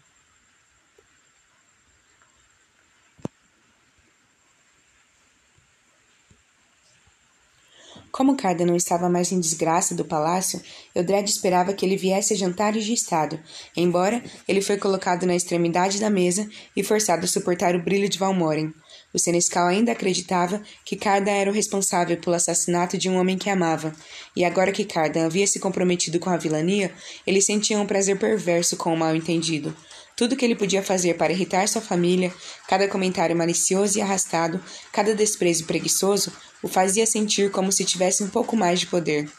Como 8.15 8.37
Carda 8.37 8.65
não 8.65 8.77
estava 8.77 9.09
mais 9.09 9.33
em 9.33 9.41
desgraça 9.41 9.93
do 9.93 10.05
palácio, 10.05 10.61
Eldred 10.95 11.29
esperava 11.29 11.73
que 11.73 11.85
ele 11.85 11.97
viesse 11.97 12.33
a 12.33 12.37
jantares 12.37 12.85
de 12.85 12.93
estado, 12.93 13.37
embora 13.75 14.23
ele 14.47 14.61
foi 14.61 14.77
colocado 14.77 15.25
na 15.25 15.35
extremidade 15.35 15.99
da 15.99 16.09
mesa 16.09 16.47
e 16.77 16.81
forçado 16.81 17.25
a 17.25 17.27
suportar 17.27 17.75
o 17.75 17.83
brilho 17.83 18.07
de 18.07 18.17
Valmoren. 18.17 18.73
O 19.13 19.19
senescal 19.19 19.67
ainda 19.67 19.91
acreditava 19.91 20.63
que 20.85 20.95
Cardan 20.95 21.33
era 21.33 21.51
o 21.51 21.53
responsável 21.53 22.15
pelo 22.15 22.37
assassinato 22.37 22.97
de 22.97 23.09
um 23.09 23.19
homem 23.19 23.37
que 23.37 23.49
amava, 23.49 23.93
e 24.33 24.45
agora 24.45 24.71
que 24.71 24.85
Cardan 24.85 25.25
havia 25.25 25.45
se 25.45 25.59
comprometido 25.59 26.17
com 26.17 26.29
a 26.29 26.37
vilania, 26.37 26.93
ele 27.27 27.41
sentia 27.41 27.77
um 27.77 27.85
prazer 27.85 28.17
perverso 28.17 28.77
com 28.77 28.93
o 28.93 28.97
mal-entendido. 28.97 29.75
Tudo 30.15 30.35
que 30.35 30.45
ele 30.45 30.55
podia 30.55 30.81
fazer 30.81 31.15
para 31.15 31.33
irritar 31.33 31.67
sua 31.67 31.81
família, 31.81 32.33
cada 32.69 32.87
comentário 32.87 33.35
malicioso 33.35 33.97
e 33.97 34.01
arrastado, 34.01 34.63
cada 34.91 35.13
desprezo 35.13 35.65
preguiçoso, 35.65 36.31
o 36.63 36.69
fazia 36.69 37.05
sentir 37.05 37.51
como 37.51 37.71
se 37.71 37.83
tivesse 37.83 38.23
um 38.23 38.29
pouco 38.29 38.55
mais 38.55 38.79
de 38.79 38.87
poder. 38.87 39.29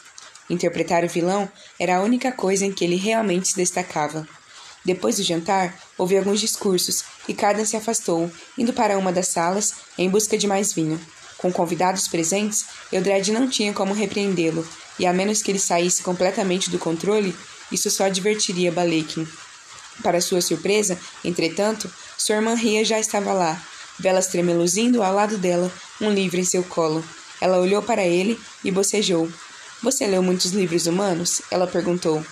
Interpretar 0.51 1.03
o 1.03 1.09
vilão 1.09 1.51
era 1.81 1.97
a 1.97 2.03
única 2.03 2.31
coisa 2.31 2.66
em 2.66 2.72
que 2.72 2.85
ele 2.85 2.97
realmente 2.97 3.49
se 3.49 3.57
destacava. 3.57 4.29
Depois 4.85 5.16
do 5.16 5.22
jantar, 5.22 5.74
houve 5.97 6.16
alguns 6.16 6.41
discursos 6.41 7.03
e 7.27 7.33
Cardan 7.33 7.64
se 7.64 7.77
afastou, 7.77 8.31
indo 8.57 8.72
para 8.72 8.99
uma 8.99 9.11
das 9.11 9.29
salas 9.29 9.74
em 9.97 10.11
busca 10.11 10.37
de 10.37 10.47
mais 10.47 10.74
vinho. 10.74 11.01
Com 11.39 11.51
convidados 11.51 12.07
presentes, 12.07 12.66
Eldred 12.93 13.33
não 13.33 13.49
tinha 13.49 13.72
como 13.72 13.95
repreendê-lo, 13.95 14.66
e 14.99 15.07
a 15.07 15.12
menos 15.12 15.43
que 15.43 15.51
ele 15.51 15.59
saísse 15.59 16.03
completamente 16.03 16.70
do 16.70 16.79
controle, 16.79 17.35
isso 17.72 17.91
só 17.91 18.09
divertiria 18.09 18.70
Balekin. 18.70 19.27
Para 20.03 20.20
sua 20.20 20.40
surpresa, 20.40 20.99
entretanto, 21.24 21.90
sua 22.16 22.36
irmã 22.36 22.55
Ria 22.55 22.84
já 22.84 22.99
estava 22.99 23.32
lá, 23.32 23.61
velas 23.99 24.26
tremeluzindo 24.26 25.03
ao 25.03 25.14
lado 25.14 25.38
dela, 25.38 25.72
um 26.01 26.11
livro 26.11 26.38
em 26.38 26.44
seu 26.44 26.62
colo. 26.62 27.05
Ela 27.40 27.59
olhou 27.59 27.82
para 27.82 28.05
ele 28.05 28.38
e 28.64 28.70
bocejou. 28.70 29.30
Você 29.82 30.07
leu 30.07 30.22
muitos 30.22 30.53
livros 30.53 30.86
humanos? 30.86 31.42
Ela 31.51 31.66
perguntou. 31.66 32.24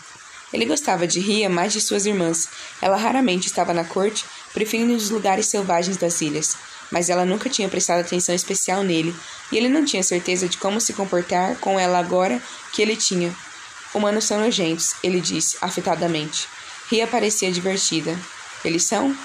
Ele 0.52 0.64
gostava 0.64 1.06
de 1.06 1.20
Ria 1.20 1.48
mais 1.50 1.72
de 1.72 1.80
suas 1.80 2.06
irmãs. 2.06 2.48
Ela 2.80 2.96
raramente 2.96 3.48
estava 3.48 3.74
na 3.74 3.84
corte, 3.84 4.24
preferindo 4.52 4.94
os 4.94 5.10
lugares 5.10 5.46
selvagens 5.46 5.96
das 5.96 6.20
ilhas. 6.20 6.56
Mas 6.90 7.10
ela 7.10 7.24
nunca 7.24 7.50
tinha 7.50 7.68
prestado 7.68 8.00
atenção 8.00 8.34
especial 8.34 8.82
nele, 8.82 9.14
e 9.50 9.56
ele 9.56 9.68
não 9.68 9.84
tinha 9.84 10.02
certeza 10.02 10.48
de 10.48 10.56
como 10.56 10.80
se 10.80 10.92
comportar 10.92 11.56
com 11.56 11.78
ela 11.78 11.98
agora 11.98 12.40
que 12.72 12.80
ele 12.80 12.94
tinha. 12.94 13.34
Humanos 13.92 14.24
são 14.24 14.40
nojentos, 14.40 14.94
ele 15.02 15.20
disse, 15.20 15.56
afetadamente. 15.60 16.48
Ria 16.90 17.06
parecia 17.06 17.50
divertida. 17.50 18.18
Eles 18.64 18.84
são? 18.84 19.16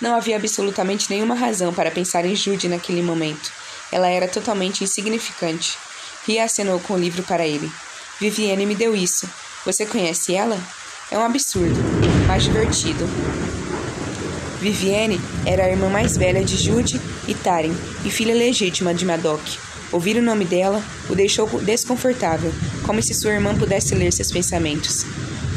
Não 0.00 0.14
havia 0.14 0.36
absolutamente 0.36 1.10
nenhuma 1.10 1.34
razão 1.34 1.72
para 1.72 1.90
pensar 1.90 2.24
em 2.24 2.36
Jude 2.36 2.68
naquele 2.68 3.02
momento. 3.02 3.50
Ela 3.90 4.08
era 4.08 4.28
totalmente 4.28 4.84
insignificante. 4.84 5.76
Ria 6.26 6.44
acenou 6.44 6.78
com 6.80 6.94
o 6.94 6.98
livro 6.98 7.22
para 7.22 7.46
ele. 7.46 7.70
Viviane 8.20 8.66
me 8.66 8.74
deu 8.74 8.94
isso. 8.94 9.28
Você 9.64 9.86
conhece 9.86 10.34
ela? 10.34 10.58
É 11.10 11.16
um 11.16 11.24
absurdo, 11.24 11.80
mas 12.26 12.44
divertido. 12.44 13.08
Viviane 14.60 15.20
era 15.46 15.64
a 15.64 15.70
irmã 15.70 15.88
mais 15.88 16.16
velha 16.16 16.44
de 16.44 16.56
Jude 16.56 17.00
e 17.26 17.34
Taren 17.34 17.74
e 18.04 18.10
filha 18.10 18.34
legítima 18.34 18.92
de 18.92 19.04
Madoc. 19.04 19.40
Ouvir 19.90 20.18
o 20.18 20.22
nome 20.22 20.44
dela 20.44 20.82
o 21.08 21.14
deixou 21.14 21.48
desconfortável, 21.62 22.52
como 22.84 23.02
se 23.02 23.14
sua 23.14 23.32
irmã 23.32 23.56
pudesse 23.56 23.94
ler 23.94 24.12
seus 24.12 24.30
pensamentos. 24.30 25.06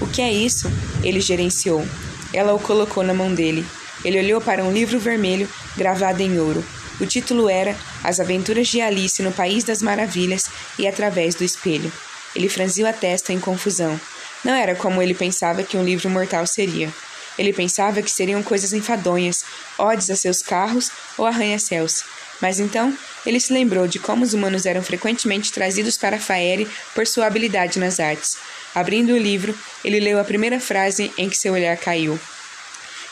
O 0.02 0.08
que 0.08 0.22
é 0.22 0.34
isso? 0.34 0.68
Ele 1.04 1.22
gerenciou. 1.22 1.88
Ela 2.34 2.54
o 2.54 2.60
colocou 2.60 3.04
na 3.04 3.14
mão 3.14 3.34
dele. 3.34 3.66
Ele 4.04 4.18
olhou 4.18 4.42
para 4.42 4.64
um 4.64 4.72
livro 4.72 5.00
vermelho 5.00 5.48
gravado 5.78 6.22
em 6.22 6.40
ouro. 6.40 6.66
O 7.00 7.06
título 7.06 7.48
era 7.48 7.76
As 8.04 8.20
Aventuras 8.20 8.68
de 8.68 8.82
Alice 8.82 9.22
no 9.22 9.32
País 9.32 9.64
das 9.64 9.82
Maravilhas 9.82 10.50
e 10.78 10.88
Através 10.88 11.36
do 11.36 11.44
Espelho. 11.44 11.92
Ele 12.36 12.50
franziu 12.50 12.88
a 12.88 12.94
testa 12.94 13.32
em 13.32 13.40
confusão. 13.40 14.00
Não 14.44 14.54
era 14.54 14.76
como 14.76 15.02
ele 15.02 15.14
pensava 15.14 15.64
que 15.64 15.78
um 15.78 15.84
livro 15.84 16.10
mortal 16.10 16.48
seria. 16.48 16.92
Ele 17.38 17.54
pensava 17.54 18.02
que 18.02 18.12
seriam 18.12 18.42
coisas 18.42 18.74
enfadonhas, 18.74 19.46
odes 19.78 20.10
a 20.10 20.16
seus 20.16 20.42
carros 20.42 20.92
ou 21.18 21.26
arranha-céus. 21.26 22.04
Mas 22.42 22.60
então 22.60 22.98
ele 23.26 23.40
se 23.40 23.54
lembrou 23.54 23.88
de 23.88 24.00
como 24.00 24.24
os 24.24 24.34
humanos 24.34 24.66
eram 24.66 24.82
frequentemente 24.82 25.52
trazidos 25.52 25.98
para 25.98 26.20
Faere 26.20 26.68
por 26.96 27.06
sua 27.06 27.28
habilidade 27.28 27.80
nas 27.80 28.00
artes. 28.00 28.38
Abrindo 28.74 29.14
o 29.14 29.18
livro, 29.18 29.58
ele 29.84 30.00
leu 30.00 30.20
a 30.20 30.24
primeira 30.24 30.60
frase 30.60 31.12
em 31.18 31.30
que 31.30 31.38
seu 31.38 31.54
olhar 31.54 31.76
caiu. 31.78 32.20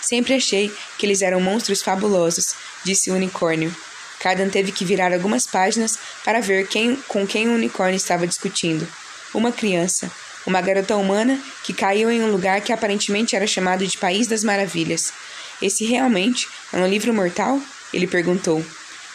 Sempre 0.01 0.33
achei 0.33 0.71
que 0.97 1.05
eles 1.05 1.21
eram 1.21 1.41
monstros 1.41 1.81
fabulosos, 1.81 2.55
disse 2.83 3.11
o 3.11 3.15
unicórnio. 3.15 3.75
Cardan 4.19 4.49
teve 4.49 4.71
que 4.71 4.85
virar 4.85 5.13
algumas 5.13 5.45
páginas 5.45 5.97
para 6.23 6.41
ver 6.41 6.67
quem, 6.67 6.95
com 7.07 7.25
quem 7.27 7.49
o 7.49 7.53
unicórnio 7.53 7.97
estava 7.97 8.27
discutindo. 8.27 8.87
Uma 9.33 9.51
criança, 9.51 10.11
uma 10.45 10.61
garota 10.61 10.95
humana 10.95 11.39
que 11.63 11.73
caiu 11.73 12.09
em 12.09 12.21
um 12.21 12.31
lugar 12.31 12.61
que 12.61 12.73
aparentemente 12.73 13.35
era 13.35 13.45
chamado 13.45 13.85
de 13.85 13.97
País 13.97 14.27
das 14.27 14.43
Maravilhas. 14.43 15.13
Esse 15.61 15.85
realmente 15.85 16.47
é 16.71 16.77
um 16.77 16.87
livro 16.87 17.13
mortal? 17.13 17.61
Ele 17.93 18.07
perguntou. 18.07 18.65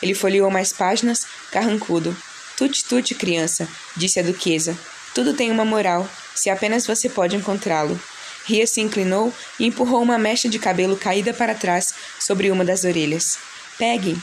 Ele 0.02 0.14
folheou 0.14 0.50
mais 0.50 0.72
páginas, 0.72 1.26
carrancudo. 1.50 2.16
Tute, 2.56 2.84
tute, 2.84 3.14
criança, 3.14 3.66
disse 3.96 4.20
a 4.20 4.22
duquesa. 4.22 4.76
Tudo 5.14 5.34
tem 5.34 5.50
uma 5.50 5.64
moral, 5.64 6.08
se 6.34 6.50
apenas 6.50 6.86
você 6.86 7.08
pode 7.08 7.36
encontrá-lo. 7.36 8.00
Ria 8.44 8.66
se 8.66 8.80
inclinou 8.80 9.32
e 9.58 9.66
empurrou 9.66 10.02
uma 10.02 10.18
mecha 10.18 10.48
de 10.48 10.58
cabelo 10.58 10.96
caída 10.96 11.32
para 11.32 11.54
trás 11.54 11.94
sobre 12.20 12.50
uma 12.50 12.64
das 12.64 12.84
orelhas. 12.84 13.38
Pegue. 13.78 14.16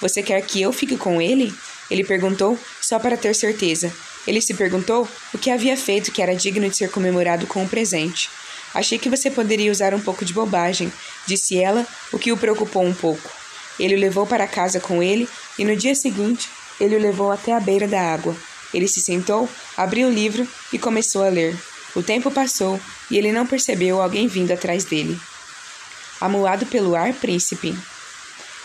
Você 0.00 0.22
quer 0.22 0.42
que 0.42 0.60
eu 0.60 0.72
fique 0.72 0.96
com 0.96 1.22
ele? 1.22 1.54
Ele 1.90 2.04
perguntou, 2.04 2.58
só 2.80 2.98
para 2.98 3.16
ter 3.16 3.34
certeza. 3.34 3.92
Ele 4.26 4.40
se 4.40 4.54
perguntou 4.54 5.08
o 5.32 5.38
que 5.38 5.50
havia 5.50 5.76
feito 5.76 6.12
que 6.12 6.22
era 6.22 6.34
digno 6.34 6.68
de 6.68 6.76
ser 6.76 6.90
comemorado 6.90 7.46
com 7.46 7.62
um 7.62 7.68
presente. 7.68 8.28
Achei 8.74 8.98
que 8.98 9.10
você 9.10 9.30
poderia 9.30 9.70
usar 9.70 9.94
um 9.94 10.00
pouco 10.00 10.24
de 10.24 10.32
bobagem, 10.32 10.92
disse 11.26 11.58
ela, 11.58 11.86
o 12.12 12.18
que 12.18 12.32
o 12.32 12.36
preocupou 12.36 12.84
um 12.84 12.94
pouco. 12.94 13.30
Ele 13.78 13.94
o 13.94 13.98
levou 13.98 14.26
para 14.26 14.46
casa 14.46 14.80
com 14.80 15.02
ele 15.02 15.28
e 15.58 15.64
no 15.64 15.76
dia 15.76 15.94
seguinte 15.94 16.48
ele 16.80 16.96
o 16.96 17.00
levou 17.00 17.30
até 17.30 17.52
a 17.52 17.60
beira 17.60 17.86
da 17.86 18.00
água. 18.00 18.36
Ele 18.72 18.88
se 18.88 19.00
sentou, 19.00 19.48
abriu 19.76 20.08
o 20.08 20.12
livro 20.12 20.46
e 20.72 20.78
começou 20.78 21.22
a 21.24 21.28
ler. 21.28 21.56
O 21.94 22.02
tempo 22.02 22.30
passou 22.30 22.80
e 23.10 23.18
ele 23.18 23.32
não 23.32 23.46
percebeu 23.46 24.00
alguém 24.00 24.26
vindo 24.26 24.52
atrás 24.52 24.84
dele. 24.84 25.18
Amuado 26.20 26.64
pelo 26.66 26.94
ar, 26.94 27.12
príncipe. 27.12 27.76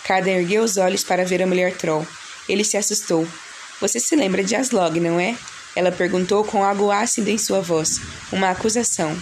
Cardan 0.04 0.32
ergueu 0.32 0.64
os 0.64 0.78
olhos 0.78 1.04
para 1.04 1.26
ver 1.26 1.42
a 1.44 1.48
mulher 1.48 1.76
troll. 1.76 2.08
Ele 2.48 2.64
se 2.64 2.78
assustou. 2.78 3.28
Você 3.82 4.00
se 4.00 4.16
lembra 4.16 4.44
de 4.44 4.56
Aslog, 4.56 5.00
não 5.00 5.20
é? 5.20 5.36
Ela 5.76 5.92
perguntou 5.92 6.44
com 6.44 6.64
algo 6.64 6.90
ácido 6.90 7.30
em 7.30 7.38
sua 7.38 7.62
voz, 7.62 8.00
uma 8.32 8.50
acusação. 8.50 9.16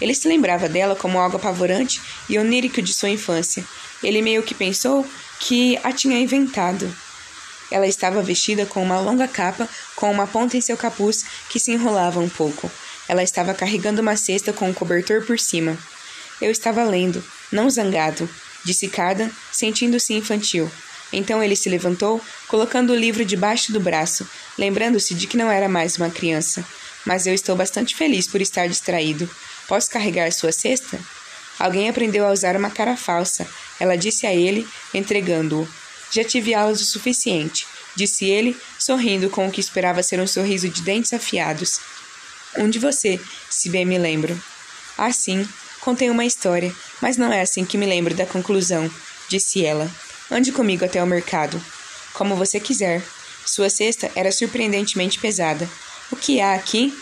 Ele 0.00 0.14
se 0.14 0.28
lembrava 0.28 0.68
dela 0.68 0.94
como 0.94 1.18
algo 1.18 1.36
apavorante 1.36 2.00
e 2.28 2.38
onírico 2.38 2.80
de 2.80 2.94
sua 2.94 3.08
infância. 3.08 3.64
Ele 4.02 4.22
meio 4.22 4.42
que 4.42 4.54
pensou 4.54 5.04
que 5.40 5.78
a 5.82 5.92
tinha 5.92 6.20
inventado. 6.20 6.92
Ela 7.70 7.86
estava 7.86 8.22
vestida 8.22 8.64
com 8.64 8.82
uma 8.82 9.00
longa 9.00 9.28
capa 9.28 9.68
com 9.94 10.10
uma 10.10 10.26
ponta 10.26 10.56
em 10.56 10.60
seu 10.60 10.76
capuz 10.76 11.24
que 11.48 11.60
se 11.60 11.72
enrolava 11.72 12.20
um 12.20 12.28
pouco. 12.28 12.70
Ela 13.08 13.22
estava 13.22 13.54
carregando 13.54 14.02
uma 14.02 14.16
cesta 14.16 14.52
com 14.52 14.68
um 14.68 14.74
cobertor 14.74 15.24
por 15.24 15.38
cima. 15.38 15.76
Eu 16.40 16.50
estava 16.50 16.84
lendo, 16.84 17.22
não 17.50 17.68
zangado, 17.68 18.28
disse 18.64 18.88
Cardan, 18.88 19.30
sentindo-se 19.50 20.14
infantil. 20.14 20.70
Então 21.12 21.42
ele 21.42 21.56
se 21.56 21.68
levantou, 21.68 22.20
colocando 22.46 22.92
o 22.92 22.96
livro 22.96 23.24
debaixo 23.24 23.72
do 23.72 23.80
braço, 23.80 24.28
lembrando-se 24.58 25.14
de 25.14 25.26
que 25.26 25.36
não 25.36 25.50
era 25.50 25.68
mais 25.68 25.96
uma 25.96 26.10
criança. 26.10 26.64
Mas 27.04 27.26
eu 27.26 27.32
estou 27.32 27.56
bastante 27.56 27.96
feliz 27.96 28.26
por 28.26 28.42
estar 28.42 28.68
distraído. 28.68 29.28
Posso 29.66 29.90
carregar 29.90 30.30
sua 30.32 30.52
cesta? 30.52 30.98
Alguém 31.58 31.88
aprendeu 31.88 32.26
a 32.26 32.32
usar 32.32 32.56
uma 32.56 32.70
cara 32.70 32.96
falsa, 32.96 33.46
ela 33.80 33.96
disse 33.96 34.26
a 34.26 34.34
ele, 34.34 34.68
entregando-o. 34.94 35.68
Já 36.10 36.24
tive 36.24 36.54
aulas 36.54 36.80
o 36.80 36.84
suficiente, 36.84 37.66
disse 37.94 38.24
ele, 38.24 38.56
sorrindo 38.78 39.28
com 39.28 39.46
o 39.46 39.50
que 39.50 39.60
esperava 39.60 40.02
ser 40.02 40.20
um 40.20 40.26
sorriso 40.26 40.68
de 40.68 40.82
dentes 40.82 41.12
afiados. 41.12 41.80
Um 42.56 42.68
de 42.68 42.78
você, 42.78 43.20
se 43.50 43.68
bem 43.68 43.84
me 43.84 43.98
lembro. 43.98 44.40
Ah, 44.96 45.12
sim, 45.12 45.46
contei 45.80 46.10
uma 46.10 46.24
história, 46.24 46.74
mas 47.00 47.16
não 47.16 47.32
é 47.32 47.42
assim 47.42 47.64
que 47.64 47.78
me 47.78 47.86
lembro 47.86 48.14
da 48.14 48.26
conclusão, 48.26 48.90
disse 49.28 49.64
ela. 49.64 49.90
Ande 50.30 50.52
comigo 50.52 50.84
até 50.84 51.02
o 51.02 51.06
mercado. 51.06 51.62
Como 52.14 52.36
você 52.36 52.58
quiser. 52.58 53.02
Sua 53.46 53.70
cesta 53.70 54.10
era 54.14 54.30
surpreendentemente 54.30 55.18
pesada. 55.18 55.68
O 56.10 56.16
que 56.16 56.40
há 56.40 56.54
aqui? 56.54 56.92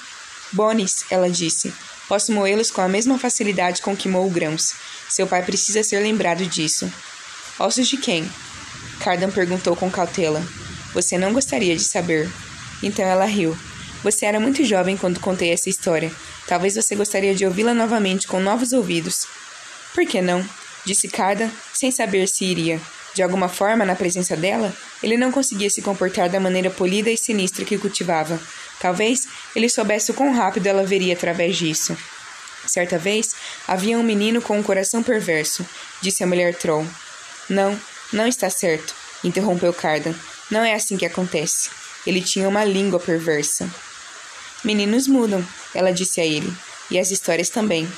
Bones, 0.52 1.04
ela 1.10 1.28
disse. 1.28 1.72
Posso 2.08 2.30
moê-los 2.30 2.70
com 2.70 2.80
a 2.80 2.88
mesma 2.88 3.18
facilidade 3.18 3.82
com 3.82 3.96
que 3.96 4.08
moo 4.08 4.30
grãos. 4.30 4.74
Seu 5.08 5.26
pai 5.26 5.42
precisa 5.42 5.82
ser 5.82 5.98
lembrado 5.98 6.46
disso. 6.46 6.90
Ossos 7.58 7.88
de 7.88 7.96
quem? 7.96 8.30
Cardan 9.00 9.30
perguntou 9.30 9.76
com 9.76 9.90
cautela. 9.90 10.42
Você 10.92 11.18
não 11.18 11.32
gostaria 11.32 11.76
de 11.76 11.84
saber. 11.84 12.30
Então 12.82 13.04
ela 13.04 13.24
riu. 13.24 13.56
Você 14.02 14.26
era 14.26 14.38
muito 14.38 14.64
jovem 14.64 14.96
quando 14.96 15.20
contei 15.20 15.52
essa 15.52 15.68
história. 15.68 16.12
Talvez 16.46 16.74
você 16.74 16.94
gostaria 16.94 17.34
de 17.34 17.44
ouvi-la 17.44 17.74
novamente 17.74 18.26
com 18.26 18.40
novos 18.40 18.72
ouvidos. 18.72 19.26
Por 19.94 20.06
que 20.06 20.20
não? 20.20 20.44
Disse 20.84 21.08
Cardan, 21.08 21.50
sem 21.72 21.90
saber 21.90 22.28
se 22.28 22.44
iria. 22.44 22.80
De 23.14 23.22
alguma 23.22 23.48
forma, 23.48 23.84
na 23.84 23.96
presença 23.96 24.36
dela, 24.36 24.72
ele 25.02 25.16
não 25.16 25.32
conseguia 25.32 25.70
se 25.70 25.80
comportar 25.82 26.28
da 26.28 26.38
maneira 26.38 26.70
polida 26.70 27.10
e 27.10 27.16
sinistra 27.16 27.64
que 27.64 27.78
cultivava. 27.78 28.38
Talvez 28.78 29.26
ele 29.56 29.68
soubesse 29.68 30.10
o 30.10 30.14
quão 30.14 30.32
rápido 30.34 30.66
ela 30.66 30.84
veria 30.84 31.14
através 31.14 31.56
disso. 31.56 31.96
Certa 32.66 32.98
vez, 32.98 33.34
havia 33.66 33.98
um 33.98 34.02
menino 34.02 34.42
com 34.42 34.58
um 34.58 34.62
coração 34.62 35.02
perverso, 35.02 35.64
disse 36.02 36.22
a 36.22 36.26
mulher 36.26 36.54
Troll. 36.54 36.86
Não, 37.48 37.78
não 38.12 38.26
está 38.26 38.48
certo, 38.50 38.94
interrompeu 39.22 39.72
Cardan. 39.72 40.14
Não 40.50 40.62
é 40.62 40.74
assim 40.74 40.96
que 40.96 41.06
acontece. 41.06 41.70
Ele 42.06 42.20
tinha 42.20 42.48
uma 42.48 42.64
língua 42.64 43.00
perversa. 43.00 43.68
Meninos 44.64 45.06
mudam, 45.06 45.46
ela 45.74 45.92
disse 45.92 46.20
a 46.20 46.24
ele, 46.24 46.52
e 46.90 46.98
as 46.98 47.10
histórias 47.10 47.48
também. 47.48 47.88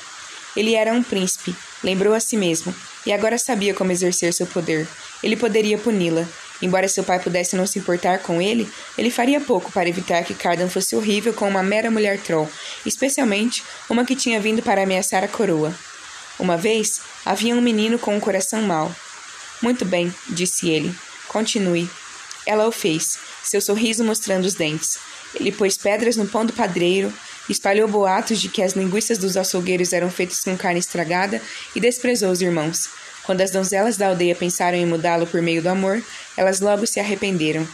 Ele 0.57 0.75
era 0.75 0.93
um 0.93 1.03
príncipe, 1.03 1.55
lembrou 1.85 2.15
a 2.15 2.21
si 2.21 2.37
mesmo, 2.37 2.75
e 3.07 3.13
agora 3.13 3.39
sabia 3.39 3.75
como 3.75 3.93
exercer 3.93 4.33
seu 4.33 4.47
poder. 4.47 4.89
Ele 5.23 5.37
poderia 5.37 5.79
puni-la, 5.79 6.27
Embora 6.61 6.89
seu 6.89 7.05
pai 7.05 7.21
pudesse 7.21 7.57
não 7.57 7.67
se 7.67 7.79
importar 7.79 8.19
com 8.19 8.43
ele, 8.43 8.69
ele 8.97 9.11
faria 9.11 9.41
pouco 9.41 9.71
para 9.71 9.89
evitar 9.89 10.25
que 10.25 10.35
Cardan 10.35 10.69
fosse 10.69 10.97
horrível 10.97 11.33
com 11.33 11.49
uma 11.49 11.63
mera 11.63 11.91
mulher 11.91 12.19
troll, 12.19 12.51
especialmente 12.85 13.63
uma 13.89 14.05
que 14.05 14.17
tinha 14.17 14.41
vindo 14.41 14.61
para 14.61 14.83
ameaçar 14.83 15.23
a 15.23 15.29
coroa. 15.29 15.73
Uma 16.39 16.57
vez, 16.57 17.01
havia 17.25 17.55
um 17.55 17.61
menino 17.61 17.99
com 17.99 18.17
um 18.17 18.21
coração 18.21 18.63
mau. 18.63 18.95
Muito 19.61 19.85
bem, 19.85 20.15
disse 20.29 20.69
ele. 20.69 20.95
Continue. 21.29 21.89
Ela 22.47 22.67
o 22.67 22.73
fez, 22.73 23.19
seu 23.43 23.61
sorriso 23.61 24.05
mostrando 24.05 24.45
os 24.45 24.55
dentes. 24.55 24.99
Ele 25.35 25.53
pôs 25.53 25.77
pedras 25.77 26.17
no 26.17 26.27
pão 26.27 26.47
do 26.47 26.53
padreiro, 26.53 27.13
espalhou 27.49 27.89
boatos 27.89 28.41
de 28.41 28.49
que 28.49 28.63
as 28.63 28.73
linguiças 28.73 29.19
dos 29.19 29.37
açougueiros 29.37 29.93
eram 29.93 30.11
feitas 30.11 30.41
com 30.41 30.57
carne 30.57 30.81
estragada 30.81 31.43
e 31.75 31.81
desprezou 31.81 32.31
os 32.31 32.41
irmãos. 32.41 32.89
Quando 33.25 33.43
as 33.43 33.51
donzelas 33.51 33.99
da 33.99 34.09
aldeia 34.09 34.35
pensaram 34.35 34.79
em 34.79 34.87
mudá-lo 34.87 35.27
por 35.27 35.43
meio 35.43 35.61
do 35.61 35.69
amor, 35.69 36.03
elas 36.37 36.61
logo 36.61 36.87
se 36.87 36.99
arrependeram. 36.99 37.69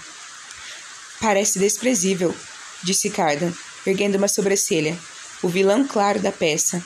Parece 1.20 1.58
desprezível, 1.58 2.34
disse 2.82 3.08
Cardan, 3.10 3.52
erguendo 3.86 4.16
uma 4.16 4.26
sobrancelha. 4.26 4.98
O 5.42 5.48
vilão 5.48 5.86
claro 5.86 6.18
da 6.18 6.32
peça. 6.32 6.82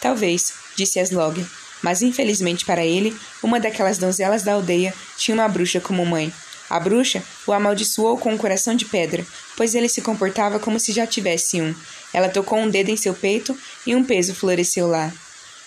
Talvez, 0.00 0.52
disse 0.76 0.98
Aslog, 0.98 1.46
mas 1.82 2.02
infelizmente 2.02 2.64
para 2.64 2.84
ele, 2.84 3.16
uma 3.42 3.60
daquelas 3.60 3.98
donzelas 3.98 4.42
da 4.42 4.54
aldeia 4.54 4.94
tinha 5.16 5.34
uma 5.34 5.48
bruxa 5.48 5.80
como 5.80 6.04
mãe. 6.04 6.32
A 6.68 6.78
bruxa 6.78 7.22
o 7.46 7.52
amaldiçoou 7.52 8.16
com 8.16 8.32
um 8.32 8.38
coração 8.38 8.74
de 8.74 8.84
pedra, 8.84 9.26
pois 9.56 9.74
ele 9.74 9.88
se 9.88 10.00
comportava 10.00 10.60
como 10.60 10.78
se 10.78 10.92
já 10.92 11.06
tivesse 11.06 11.60
um. 11.60 11.74
Ela 12.12 12.28
tocou 12.28 12.58
um 12.58 12.70
dedo 12.70 12.90
em 12.90 12.96
seu 12.96 13.12
peito 13.12 13.58
e 13.84 13.94
um 13.94 14.04
peso 14.04 14.34
floresceu 14.34 14.86
lá. 14.86 15.12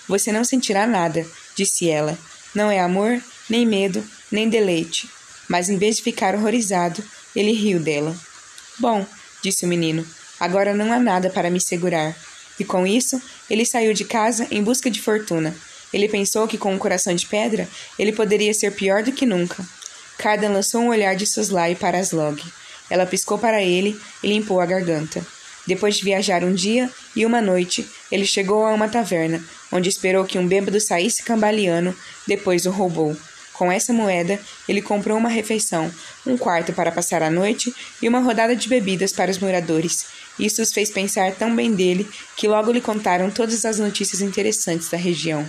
Você 0.08 0.32
não 0.32 0.46
sentirá 0.46 0.88
nada, 0.88 1.26
disse 1.56 1.90
ela. 1.90 2.18
Não 2.56 2.72
é 2.72 2.80
amor, 2.80 3.22
nem 3.50 3.66
medo, 3.66 4.04
nem 4.32 4.48
deleite. 4.48 5.10
Mas 5.48 5.70
em 5.70 5.78
vez 5.78 5.98
de 5.98 6.04
ficar 6.04 6.36
horrorizado, 6.36 7.04
ele 7.36 7.52
riu 7.52 7.80
dela. 7.80 8.16
Bom, 8.80 9.06
disse 9.42 9.66
o 9.66 9.68
menino, 9.68 10.06
agora 10.40 10.74
não 10.74 10.92
há 10.92 11.00
nada 11.00 11.30
para 11.30 11.50
me 11.50 11.60
segurar. 11.60 12.16
E 12.60 12.64
com 12.64 12.86
isso, 12.86 13.22
ele 13.50 13.66
saiu 13.66 13.94
de 13.94 14.06
casa 14.06 14.48
em 14.52 14.64
busca 14.64 14.90
de 14.90 15.02
fortuna. 15.02 15.56
Ele 15.94 16.10
pensou 16.10 16.48
que 16.48 16.58
com 16.58 16.74
um 16.74 16.80
coração 16.80 17.14
de 17.14 17.28
pedra, 17.28 17.70
ele 18.00 18.12
poderia 18.12 18.54
ser 18.54 18.72
pior 18.72 19.04
do 19.04 19.12
que 19.12 19.26
nunca. 19.26 19.64
Cardan 20.18 20.50
lançou 20.50 20.82
um 20.82 20.90
olhar 20.90 21.16
de 21.16 21.28
soslaio 21.28 21.76
para 21.76 22.00
Aslog. 22.00 22.42
Ela 22.90 23.06
piscou 23.06 23.38
para 23.38 23.62
ele 23.62 24.00
e 24.24 24.28
limpou 24.28 24.60
a 24.60 24.66
garganta. 24.66 25.26
Depois 25.66 25.96
de 25.96 26.04
viajar 26.04 26.44
um 26.44 26.54
dia 26.54 26.90
e 27.16 27.26
uma 27.26 27.42
noite, 27.42 27.88
ele 28.12 28.26
chegou 28.26 28.66
a 28.66 28.74
uma 28.74 28.90
taverna, 28.90 29.44
onde 29.72 29.88
esperou 29.88 30.26
que 30.26 30.38
um 30.38 30.48
bêbado 30.48 30.80
saísse 30.80 31.24
cambaleando, 31.24 31.96
depois 32.28 32.66
o 32.66 32.72
roubou. 32.72 33.16
Com 33.54 33.72
essa 33.72 33.94
moeda, 33.94 34.40
ele 34.68 34.82
comprou 34.82 35.18
uma 35.18 35.30
refeição, 35.30 35.90
um 36.26 36.36
quarto 36.38 36.74
para 36.74 36.92
passar 36.92 37.22
a 37.22 37.30
noite 37.30 37.74
e 38.02 38.10
uma 38.10 38.20
rodada 38.20 38.56
de 38.56 38.68
bebidas 38.68 39.14
para 39.14 39.32
os 39.32 39.38
moradores. 39.38 40.06
Isso 40.40 40.62
os 40.62 40.74
fez 40.74 40.90
pensar 40.90 41.34
tão 41.36 41.56
bem 41.56 41.74
dele 41.74 42.10
que 42.36 42.48
logo 42.48 42.72
lhe 42.72 42.82
contaram 42.82 43.30
todas 43.30 43.64
as 43.64 43.80
notícias 43.80 44.22
interessantes 44.22 44.90
da 44.90 44.98
região. 44.98 45.48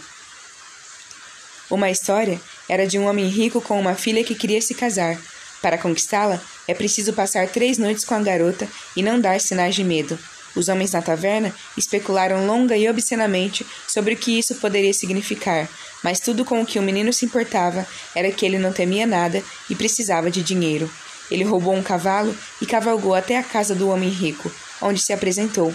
Uma 1.75 1.91
história 1.91 2.41
era 2.68 2.87
de 2.87 3.01
um 3.01 3.09
homem 3.09 3.27
rico 3.27 3.61
com 3.61 3.81
uma 3.81 3.97
filha 3.97 4.22
que 4.22 4.37
queria 4.37 4.62
se 4.62 4.75
casar. 4.75 5.20
Para 5.61 5.77
conquistá-la, 5.77 6.41
é 6.68 6.72
preciso 6.72 7.12
passar 7.12 7.49
três 7.49 7.79
noites 7.79 8.05
com 8.05 8.14
a 8.14 8.20
garota 8.20 8.68
e 8.95 9.03
não 9.03 9.20
dar 9.20 9.41
sinais 9.41 9.75
de 9.75 9.83
medo. 9.83 10.16
Os 10.55 10.68
homens 10.68 10.93
na 10.93 11.03
taverna 11.03 11.53
especularam 11.77 12.47
longa 12.47 12.77
e 12.77 12.89
obscenamente 12.89 13.66
sobre 13.89 14.14
o 14.14 14.16
que 14.16 14.39
isso 14.39 14.55
poderia 14.55 14.95
significar, 14.95 15.68
mas 16.01 16.20
tudo 16.20 16.45
com 16.45 16.62
o 16.62 16.66
que 16.66 16.79
o 16.79 16.83
menino 16.83 17.12
se 17.12 17.27
importava 17.27 17.85
era 18.14 18.31
que 18.31 18.47
ele 18.47 18.57
não 18.57 18.72
temia 18.72 19.05
nada 19.05 19.43
e 19.68 19.75
precisava 19.75 20.31
de 20.31 20.45
dinheiro. 20.45 20.89
Ele 21.29 21.43
roubou 21.43 21.75
um 21.75 21.83
cavalo 21.83 22.37
e 22.62 22.66
cavalgou 22.66 23.16
até 23.16 23.37
a 23.37 23.43
casa 23.43 23.75
do 23.75 23.89
homem 23.89 24.11
rico, 24.11 24.49
onde 24.81 25.01
se 25.01 25.12
apresentou. 25.12 25.75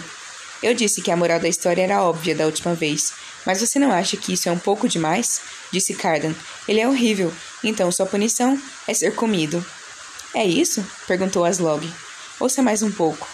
Eu 0.62 0.74
disse 0.74 1.00
que 1.00 1.10
a 1.10 1.16
moral 1.16 1.40
da 1.40 1.48
história 1.48 1.82
era 1.82 2.02
óbvia 2.02 2.34
da 2.34 2.44
última 2.44 2.74
vez, 2.74 3.12
mas 3.46 3.60
você 3.60 3.78
não 3.78 3.90
acha 3.90 4.16
que 4.16 4.34
isso 4.34 4.48
é 4.48 4.52
um 4.52 4.58
pouco 4.58 4.88
demais? 4.88 5.40
Disse 5.72 5.94
Cardan. 5.94 6.34
Ele 6.68 6.80
é 6.80 6.88
horrível, 6.88 7.32
então 7.64 7.90
sua 7.90 8.06
punição 8.06 8.60
é 8.86 8.92
ser 8.92 9.14
comido. 9.14 9.64
É 10.34 10.44
isso? 10.44 10.84
perguntou 11.06 11.44
Aslog. 11.44 11.90
Ouça 12.38 12.62
mais 12.62 12.82
um 12.82 12.92
pouco. 12.92 13.26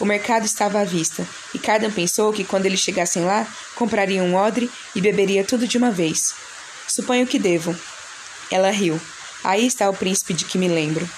O 0.00 0.04
mercado 0.04 0.44
estava 0.44 0.80
à 0.80 0.84
vista, 0.84 1.26
e 1.52 1.58
Cardan 1.58 1.90
pensou 1.90 2.32
que 2.32 2.44
quando 2.44 2.66
eles 2.66 2.80
chegassem 2.80 3.24
lá, 3.24 3.46
compraria 3.74 4.22
um 4.22 4.36
odre 4.36 4.70
e 4.94 5.00
beberia 5.00 5.42
tudo 5.42 5.66
de 5.66 5.76
uma 5.76 5.90
vez. 5.90 6.34
Suponho 6.86 7.26
que 7.26 7.38
devo. 7.38 7.76
Ela 8.50 8.70
riu. 8.70 9.00
Aí 9.42 9.66
está 9.66 9.90
o 9.90 9.94
príncipe 9.94 10.32
de 10.32 10.44
que 10.44 10.56
me 10.56 10.68
lembro. 10.68 11.08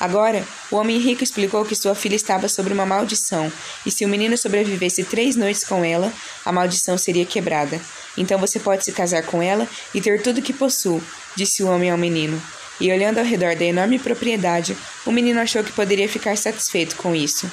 Agora, 0.00 0.42
o 0.70 0.76
homem 0.76 0.98
rico 0.98 1.22
explicou 1.22 1.64
que 1.64 1.76
sua 1.76 1.94
filha 1.94 2.16
estava 2.16 2.48
sob 2.48 2.72
uma 2.72 2.86
maldição, 2.86 3.52
e 3.84 3.90
se 3.90 4.04
o 4.04 4.08
menino 4.08 4.36
sobrevivesse 4.38 5.04
três 5.04 5.36
noites 5.36 5.62
com 5.62 5.84
ela, 5.84 6.10
a 6.44 6.50
maldição 6.50 6.96
seria 6.96 7.26
quebrada. 7.26 7.78
Então 8.16 8.38
você 8.38 8.58
pode 8.58 8.82
se 8.82 8.92
casar 8.92 9.22
com 9.24 9.42
ela 9.42 9.68
e 9.94 10.00
ter 10.00 10.22
tudo 10.22 10.40
que 10.40 10.54
possuo, 10.54 11.02
disse 11.36 11.62
o 11.62 11.68
homem 11.68 11.90
ao 11.90 11.98
menino 11.98 12.40
e 12.80 12.90
olhando 12.90 13.18
ao 13.18 13.24
redor 13.24 13.54
da 13.54 13.64
enorme 13.64 13.98
propriedade, 13.98 14.76
o 15.04 15.12
menino 15.12 15.38
achou 15.38 15.62
que 15.62 15.72
poderia 15.72 16.08
ficar 16.08 16.36
satisfeito 16.36 16.96
com 16.96 17.14
isso. 17.14 17.50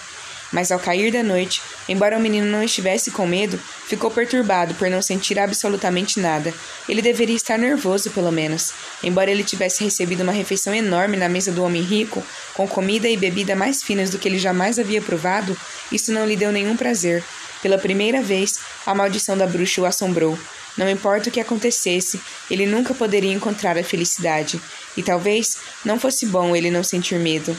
Mas 0.52 0.72
ao 0.72 0.80
cair 0.80 1.12
da 1.12 1.22
noite, 1.22 1.62
embora 1.89 2.18
o 2.18 2.22
menino 2.22 2.48
não 2.48 2.64
estivesse 2.64 3.12
com 3.12 3.28
medo, 3.28 3.60
ficou 3.88 4.10
perturbado 4.10 4.74
por 4.76 4.89
não 4.89 5.02
sentir 5.02 5.38
absolutamente 5.39 6.20
nada. 6.20 6.54
Ele 6.88 7.02
deveria 7.02 7.36
estar 7.36 7.58
nervoso, 7.58 8.12
pelo 8.12 8.32
menos. 8.32 8.72
Embora 9.04 9.30
ele 9.30 9.43
tivesse 9.43 9.84
recebido 9.84 10.24
uma 10.24 10.32
refeição 10.32 10.74
enorme 10.74 11.18
na 11.18 11.28
mesa 11.28 11.52
do 11.52 11.64
homem 11.64 11.82
rico, 11.82 12.24
com 12.54 12.68
comida 12.68 13.10
e 13.10 13.18
bebida 13.18 13.56
mais 13.56 13.84
finas 13.84 14.10
do 14.10 14.18
que 14.18 14.28
ele 14.28 14.39
jamais 14.39 14.80
havia 14.80 15.02
provado, 15.02 15.58
isso 15.91 16.12
não 16.12 16.26
lhe 16.26 16.36
deu 16.36 16.52
nenhum 16.52 16.78
prazer. 16.78 17.24
Pela 17.62 17.78
primeira 17.78 18.22
vez, 18.22 18.60
a 18.86 18.93
maldição 18.93 19.38
da 19.38 19.48
bruxa 19.48 19.82
o 19.82 19.86
assombrou. 19.86 20.38
Não 20.78 20.88
importa 20.88 21.30
o 21.30 21.32
que 21.32 21.39
acontecesse, 21.39 22.22
ele 22.52 22.68
nunca 22.68 22.93
poderia 22.93 23.34
encontrar 23.34 23.78
a 23.78 23.84
felicidade. 23.84 24.62
E 24.95 25.02
talvez 25.02 25.58
não 25.84 26.00
fosse 26.00 26.28
bom 26.28 26.56
ele 26.56 26.70
não 26.70 26.84
sentir 26.84 27.18
medo. 27.20 27.58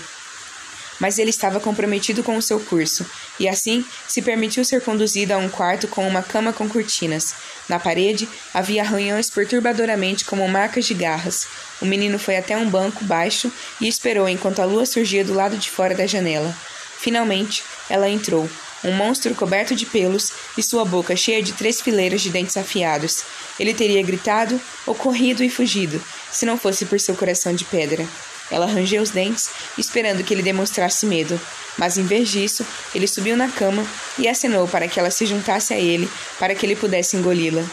Mas 1.00 1.18
ele 1.18 1.30
estava 1.30 1.60
comprometido 1.60 2.22
com 2.24 2.36
o 2.36 2.42
seu 2.42 2.58
curso, 2.58 3.06
e 3.38 3.48
assim 3.48 3.84
se 4.06 4.20
permitiu 4.20 4.64
ser 4.64 4.80
conduzido 4.80 5.32
a 5.32 5.38
um 5.38 5.48
quarto 5.48 5.86
com 5.86 6.06
uma 6.06 6.22
cama 6.22 6.52
com 6.52 6.68
cortinas. 6.68 7.34
Na 7.68 7.78
parede 7.78 8.28
havia 8.52 8.82
arranhões 8.82 9.30
perturbadoramente 9.30 10.24
como 10.24 10.48
marcas 10.48 10.86
de 10.86 10.94
garras. 10.94 11.46
O 11.80 11.86
menino 11.86 12.18
foi 12.18 12.36
até 12.36 12.56
um 12.56 12.68
banco 12.68 13.04
baixo 13.04 13.52
e 13.80 13.86
esperou 13.86 14.28
enquanto 14.28 14.60
a 14.60 14.64
lua 14.64 14.86
surgia 14.86 15.24
do 15.24 15.34
lado 15.34 15.56
de 15.56 15.70
fora 15.70 15.94
da 15.94 16.06
janela. 16.06 16.54
Finalmente, 16.98 17.62
ela 17.88 18.08
entrou, 18.08 18.50
um 18.84 18.92
monstro 18.92 19.34
coberto 19.34 19.74
de 19.74 19.86
pelos 19.86 20.32
e 20.56 20.62
sua 20.62 20.84
boca 20.84 21.16
cheia 21.16 21.42
de 21.42 21.52
três 21.52 21.80
fileiras 21.80 22.20
de 22.20 22.30
dentes 22.30 22.56
afiados. 22.56 23.24
Ele 23.58 23.74
teria 23.74 24.02
gritado 24.02 24.60
ou 24.86 24.94
corrido 24.94 25.42
e 25.42 25.50
fugido, 25.50 26.02
se 26.30 26.46
não 26.46 26.58
fosse 26.58 26.86
por 26.86 26.98
seu 26.98 27.14
coração 27.14 27.54
de 27.54 27.64
pedra. 27.64 28.06
Ela 28.50 28.66
rangeu 28.66 29.02
os 29.02 29.10
dentes, 29.10 29.50
esperando 29.76 30.24
que 30.24 30.32
ele 30.32 30.42
demonstrasse 30.42 31.04
medo, 31.06 31.38
mas 31.76 31.96
em 31.96 32.04
vez 32.04 32.28
disso, 32.28 32.66
ele 32.94 33.06
subiu 33.06 33.36
na 33.36 33.48
cama 33.48 33.86
e 34.18 34.26
acenou 34.26 34.66
para 34.66 34.88
que 34.88 34.98
ela 34.98 35.10
se 35.10 35.26
juntasse 35.26 35.74
a 35.74 35.78
ele, 35.78 36.10
para 36.38 36.54
que 36.54 36.64
ele 36.64 36.76
pudesse 36.76 37.16
engoli-la. 37.16 37.64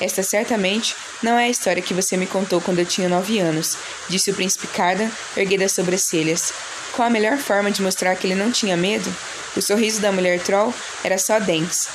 Esta 0.00 0.22
certamente 0.22 0.96
não 1.22 1.38
é 1.38 1.44
a 1.44 1.50
história 1.50 1.82
que 1.82 1.92
você 1.92 2.16
me 2.16 2.26
contou 2.26 2.60
quando 2.60 2.78
eu 2.78 2.86
tinha 2.86 3.08
nove 3.08 3.38
anos, 3.38 3.76
disse 4.08 4.30
o 4.30 4.34
príncipe 4.34 4.66
Cardan, 4.68 5.10
erguendo 5.36 5.62
as 5.62 5.72
sobrancelhas. 5.72 6.52
Qual 6.92 7.06
a 7.06 7.10
melhor 7.10 7.36
forma 7.36 7.70
de 7.70 7.82
mostrar 7.82 8.16
que 8.16 8.26
ele 8.26 8.34
não 8.34 8.50
tinha 8.50 8.76
medo? 8.76 9.14
O 9.54 9.60
sorriso 9.60 10.00
da 10.00 10.10
mulher 10.10 10.40
troll 10.40 10.72
era 11.04 11.18
só 11.18 11.38
dentes. 11.38 11.88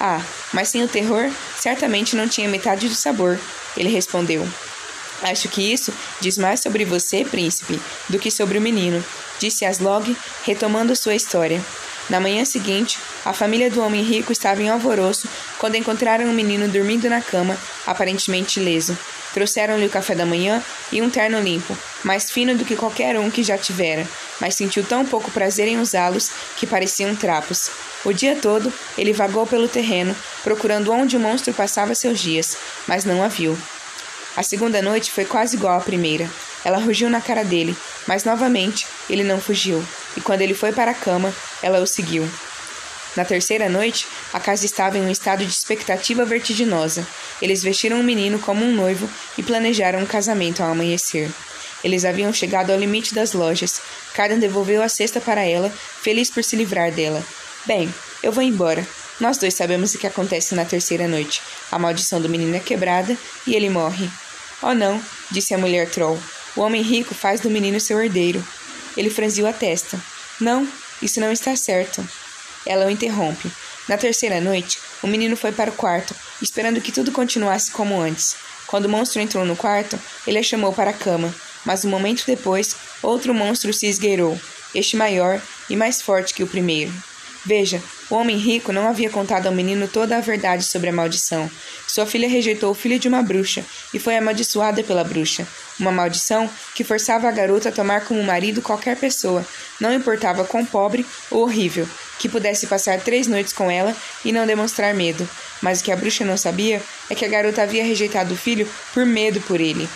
Ah, 0.00 0.20
mas 0.52 0.68
sem 0.68 0.82
o 0.82 0.88
terror, 0.88 1.30
certamente 1.56 2.16
não 2.16 2.28
tinha 2.28 2.48
metade 2.48 2.88
do 2.88 2.94
sabor, 2.94 3.38
ele 3.76 3.88
respondeu. 3.88 4.46
Acho 5.24 5.48
que 5.48 5.72
isso 5.72 5.90
diz 6.20 6.36
mais 6.36 6.60
sobre 6.60 6.84
você, 6.84 7.24
príncipe, 7.24 7.80
do 8.10 8.18
que 8.18 8.30
sobre 8.30 8.58
o 8.58 8.60
menino, 8.60 9.02
disse 9.38 9.64
Aslog, 9.64 10.14
retomando 10.44 10.94
sua 10.94 11.14
história. 11.14 11.64
Na 12.10 12.20
manhã 12.20 12.44
seguinte, 12.44 12.98
a 13.24 13.32
família 13.32 13.70
do 13.70 13.82
homem 13.82 14.02
rico 14.02 14.30
estava 14.30 14.62
em 14.62 14.68
alvoroço 14.68 15.26
quando 15.58 15.76
encontraram 15.76 16.26
um 16.26 16.34
menino 16.34 16.68
dormindo 16.68 17.08
na 17.08 17.22
cama, 17.22 17.56
aparentemente 17.86 18.60
ileso. 18.60 18.96
Trouxeram-lhe 19.32 19.86
o 19.86 19.90
café 19.90 20.14
da 20.14 20.26
manhã 20.26 20.62
e 20.92 21.00
um 21.00 21.08
terno 21.08 21.40
limpo, 21.40 21.74
mais 22.04 22.30
fino 22.30 22.54
do 22.54 22.64
que 22.64 22.76
qualquer 22.76 23.18
um 23.18 23.30
que 23.30 23.42
já 23.42 23.56
tivera, 23.56 24.06
mas 24.38 24.54
sentiu 24.54 24.84
tão 24.84 25.06
pouco 25.06 25.30
prazer 25.30 25.66
em 25.66 25.80
usá-los 25.80 26.30
que 26.58 26.66
pareciam 26.66 27.16
trapos. 27.16 27.70
O 28.04 28.12
dia 28.12 28.36
todo, 28.36 28.70
ele 28.98 29.14
vagou 29.14 29.46
pelo 29.46 29.68
terreno, 29.68 30.14
procurando 30.42 30.92
onde 30.92 31.16
o 31.16 31.20
monstro 31.20 31.54
passava 31.54 31.94
seus 31.94 32.20
dias, 32.20 32.58
mas 32.86 33.06
não 33.06 33.22
a 33.24 33.28
viu. 33.28 33.58
A 34.36 34.42
segunda 34.42 34.82
noite 34.82 35.10
foi 35.10 35.24
quase 35.24 35.56
igual 35.56 35.78
à 35.78 35.80
primeira. 35.80 36.28
Ela 36.64 36.78
rugiu 36.78 37.08
na 37.08 37.20
cara 37.20 37.44
dele, 37.44 37.76
mas 38.06 38.24
novamente 38.24 38.86
ele 39.08 39.22
não 39.22 39.40
fugiu, 39.40 39.84
e 40.16 40.20
quando 40.20 40.40
ele 40.40 40.54
foi 40.54 40.72
para 40.72 40.90
a 40.90 40.94
cama, 40.94 41.32
ela 41.62 41.80
o 41.80 41.86
seguiu. 41.86 42.28
Na 43.16 43.24
terceira 43.24 43.68
noite, 43.68 44.06
a 44.32 44.40
casa 44.40 44.66
estava 44.66 44.98
em 44.98 45.02
um 45.02 45.10
estado 45.10 45.44
de 45.44 45.52
expectativa 45.52 46.24
vertiginosa. 46.24 47.06
Eles 47.40 47.62
vestiram 47.62 47.98
o 47.98 48.00
um 48.00 48.02
menino 48.02 48.40
como 48.40 48.64
um 48.64 48.74
noivo 48.74 49.08
e 49.38 49.42
planejaram 49.42 50.00
um 50.00 50.06
casamento 50.06 50.62
ao 50.62 50.70
amanhecer. 50.70 51.30
Eles 51.84 52.04
haviam 52.04 52.32
chegado 52.32 52.70
ao 52.70 52.78
limite 52.78 53.14
das 53.14 53.32
lojas. 53.32 53.80
Cardan 54.14 54.38
devolveu 54.38 54.82
a 54.82 54.88
cesta 54.88 55.20
para 55.20 55.44
ela, 55.44 55.70
feliz 56.02 56.28
por 56.28 56.42
se 56.42 56.56
livrar 56.56 56.90
dela. 56.90 57.22
Bem, 57.66 57.92
eu 58.22 58.32
vou 58.32 58.42
embora. 58.42 58.84
Nós 59.20 59.38
dois 59.38 59.54
sabemos 59.54 59.94
o 59.94 59.98
que 59.98 60.08
acontece 60.08 60.54
na 60.54 60.64
terceira 60.64 61.06
noite. 61.06 61.40
A 61.70 61.78
maldição 61.78 62.20
do 62.20 62.28
menino 62.28 62.56
é 62.56 62.60
quebrada 62.60 63.16
e 63.46 63.54
ele 63.54 63.70
morre. 63.70 64.10
Oh 64.62 64.74
não, 64.74 65.02
disse 65.30 65.54
a 65.54 65.58
mulher 65.58 65.90
troll. 65.90 66.18
O 66.56 66.60
homem 66.60 66.82
rico 66.82 67.14
faz 67.14 67.40
do 67.40 67.50
menino 67.50 67.80
seu 67.80 68.02
herdeiro. 68.02 68.44
Ele 68.96 69.10
franziu 69.10 69.46
a 69.46 69.52
testa. 69.52 70.00
Não, 70.40 70.68
isso 71.02 71.20
não 71.20 71.32
está 71.32 71.56
certo. 71.56 72.06
Ela 72.64 72.86
o 72.86 72.90
interrompe. 72.90 73.50
Na 73.88 73.98
terceira 73.98 74.40
noite, 74.40 74.78
o 75.02 75.06
menino 75.06 75.36
foi 75.36 75.52
para 75.52 75.70
o 75.70 75.74
quarto, 75.74 76.14
esperando 76.40 76.80
que 76.80 76.92
tudo 76.92 77.12
continuasse 77.12 77.70
como 77.70 78.00
antes. 78.00 78.36
Quando 78.66 78.86
o 78.86 78.88
monstro 78.88 79.20
entrou 79.20 79.44
no 79.44 79.56
quarto, 79.56 79.98
ele 80.26 80.38
a 80.38 80.42
chamou 80.42 80.72
para 80.72 80.90
a 80.90 80.94
cama, 80.94 81.34
mas 81.64 81.84
um 81.84 81.90
momento 81.90 82.24
depois, 82.26 82.74
outro 83.02 83.34
monstro 83.34 83.72
se 83.72 83.86
esgueirou, 83.86 84.40
este 84.74 84.96
maior 84.96 85.40
e 85.68 85.76
mais 85.76 86.00
forte 86.00 86.32
que 86.32 86.42
o 86.42 86.46
primeiro. 86.46 86.92
Veja, 87.44 87.82
o 88.08 88.14
homem 88.14 88.38
rico 88.38 88.72
não 88.72 88.88
havia 88.88 89.10
contado 89.10 89.46
ao 89.46 89.52
menino 89.52 89.86
toda 89.86 90.16
a 90.16 90.20
verdade 90.20 90.64
sobre 90.64 90.88
a 90.88 90.92
maldição. 90.92 91.50
Sua 91.86 92.06
filha 92.06 92.26
rejeitou 92.26 92.70
o 92.70 92.74
filho 92.74 92.98
de 92.98 93.06
uma 93.06 93.22
bruxa 93.22 93.62
e 93.92 93.98
foi 93.98 94.16
amaldiçoada 94.16 94.82
pela 94.82 95.04
bruxa. 95.04 95.46
Uma 95.78 95.92
maldição 95.92 96.48
que 96.74 96.82
forçava 96.82 97.28
a 97.28 97.32
garota 97.32 97.68
a 97.68 97.72
tomar 97.72 98.06
como 98.06 98.22
marido 98.22 98.62
qualquer 98.62 98.96
pessoa, 98.96 99.44
não 99.78 99.92
importava 99.92 100.44
quão 100.44 100.64
pobre 100.64 101.04
ou 101.30 101.42
horrível, 101.42 101.86
que 102.18 102.28
pudesse 102.28 102.66
passar 102.66 102.98
três 103.00 103.26
noites 103.26 103.52
com 103.52 103.70
ela 103.70 103.94
e 104.24 104.32
não 104.32 104.46
demonstrar 104.46 104.94
medo. 104.94 105.28
Mas 105.60 105.80
o 105.80 105.84
que 105.84 105.92
a 105.92 105.96
bruxa 105.96 106.24
não 106.24 106.38
sabia 106.38 106.80
é 107.10 107.14
que 107.14 107.24
a 107.24 107.28
garota 107.28 107.62
havia 107.62 107.84
rejeitado 107.84 108.32
o 108.32 108.38
filho 108.38 108.66
por 108.94 109.04
medo 109.04 109.40
por 109.42 109.60
ele, 109.60 109.88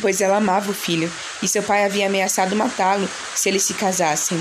pois 0.00 0.20
ela 0.20 0.36
amava 0.36 0.70
o 0.70 0.74
filho 0.74 1.10
e 1.42 1.48
seu 1.48 1.62
pai 1.62 1.84
havia 1.84 2.06
ameaçado 2.06 2.54
matá-lo 2.54 3.08
se 3.34 3.48
eles 3.48 3.62
se 3.62 3.74
casassem. 3.74 4.40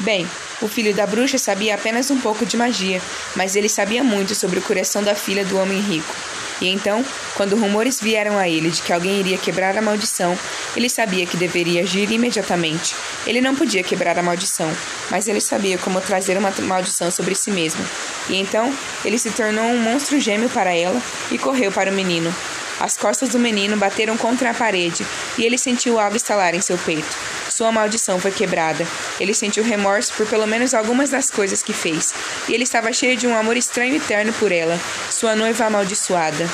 Bem, 0.00 0.28
o 0.60 0.68
filho 0.68 0.94
da 0.94 1.06
bruxa 1.06 1.38
sabia 1.38 1.74
apenas 1.74 2.10
um 2.10 2.20
pouco 2.20 2.44
de 2.44 2.56
magia, 2.56 3.00
mas 3.36 3.54
ele 3.56 3.68
sabia 3.68 4.02
muito 4.02 4.34
sobre 4.34 4.58
o 4.58 4.62
coração 4.62 5.02
da 5.02 5.14
filha 5.14 5.44
do 5.44 5.58
homem 5.58 5.80
rico. 5.80 6.14
E 6.60 6.68
então, 6.68 7.04
quando 7.36 7.56
rumores 7.56 8.00
vieram 8.00 8.36
a 8.36 8.48
ele 8.48 8.70
de 8.70 8.82
que 8.82 8.92
alguém 8.92 9.20
iria 9.20 9.38
quebrar 9.38 9.76
a 9.78 9.82
maldição, 9.82 10.36
ele 10.76 10.90
sabia 10.90 11.24
que 11.24 11.36
deveria 11.36 11.82
agir 11.82 12.10
imediatamente. 12.10 12.96
Ele 13.26 13.40
não 13.40 13.54
podia 13.54 13.82
quebrar 13.82 14.18
a 14.18 14.22
maldição, 14.22 14.70
mas 15.10 15.28
ele 15.28 15.40
sabia 15.40 15.78
como 15.78 16.00
trazer 16.00 16.36
uma 16.36 16.52
maldição 16.62 17.10
sobre 17.10 17.34
si 17.34 17.50
mesmo. 17.50 17.84
E 18.28 18.36
então, 18.36 18.74
ele 19.04 19.18
se 19.18 19.30
tornou 19.30 19.64
um 19.64 19.78
monstro 19.78 20.18
gêmeo 20.18 20.50
para 20.50 20.74
ela 20.74 21.00
e 21.30 21.38
correu 21.38 21.70
para 21.70 21.90
o 21.90 21.94
menino. 21.94 22.34
As 22.80 22.96
costas 22.96 23.30
do 23.30 23.38
menino 23.38 23.76
bateram 23.76 24.16
contra 24.16 24.50
a 24.50 24.54
parede 24.54 25.04
e 25.36 25.44
ele 25.44 25.58
sentiu 25.58 25.98
algo 25.98 26.16
estalar 26.16 26.54
em 26.54 26.60
seu 26.60 26.78
peito. 26.78 27.16
Sua 27.48 27.72
maldição 27.72 28.20
foi 28.20 28.30
quebrada. 28.30 28.86
Ele 29.18 29.34
sentiu 29.34 29.64
remorso 29.64 30.12
por 30.14 30.26
pelo 30.26 30.46
menos 30.46 30.74
algumas 30.74 31.10
das 31.10 31.30
coisas 31.30 31.62
que 31.62 31.72
fez, 31.72 32.14
e 32.48 32.54
ele 32.54 32.62
estava 32.62 32.92
cheio 32.92 33.16
de 33.16 33.26
um 33.26 33.36
amor 33.36 33.56
estranho 33.56 33.96
e 33.96 34.00
terno 34.00 34.32
por 34.34 34.52
ela, 34.52 34.78
sua 35.10 35.34
noiva 35.34 35.64
amaldiçoada. 35.64 36.48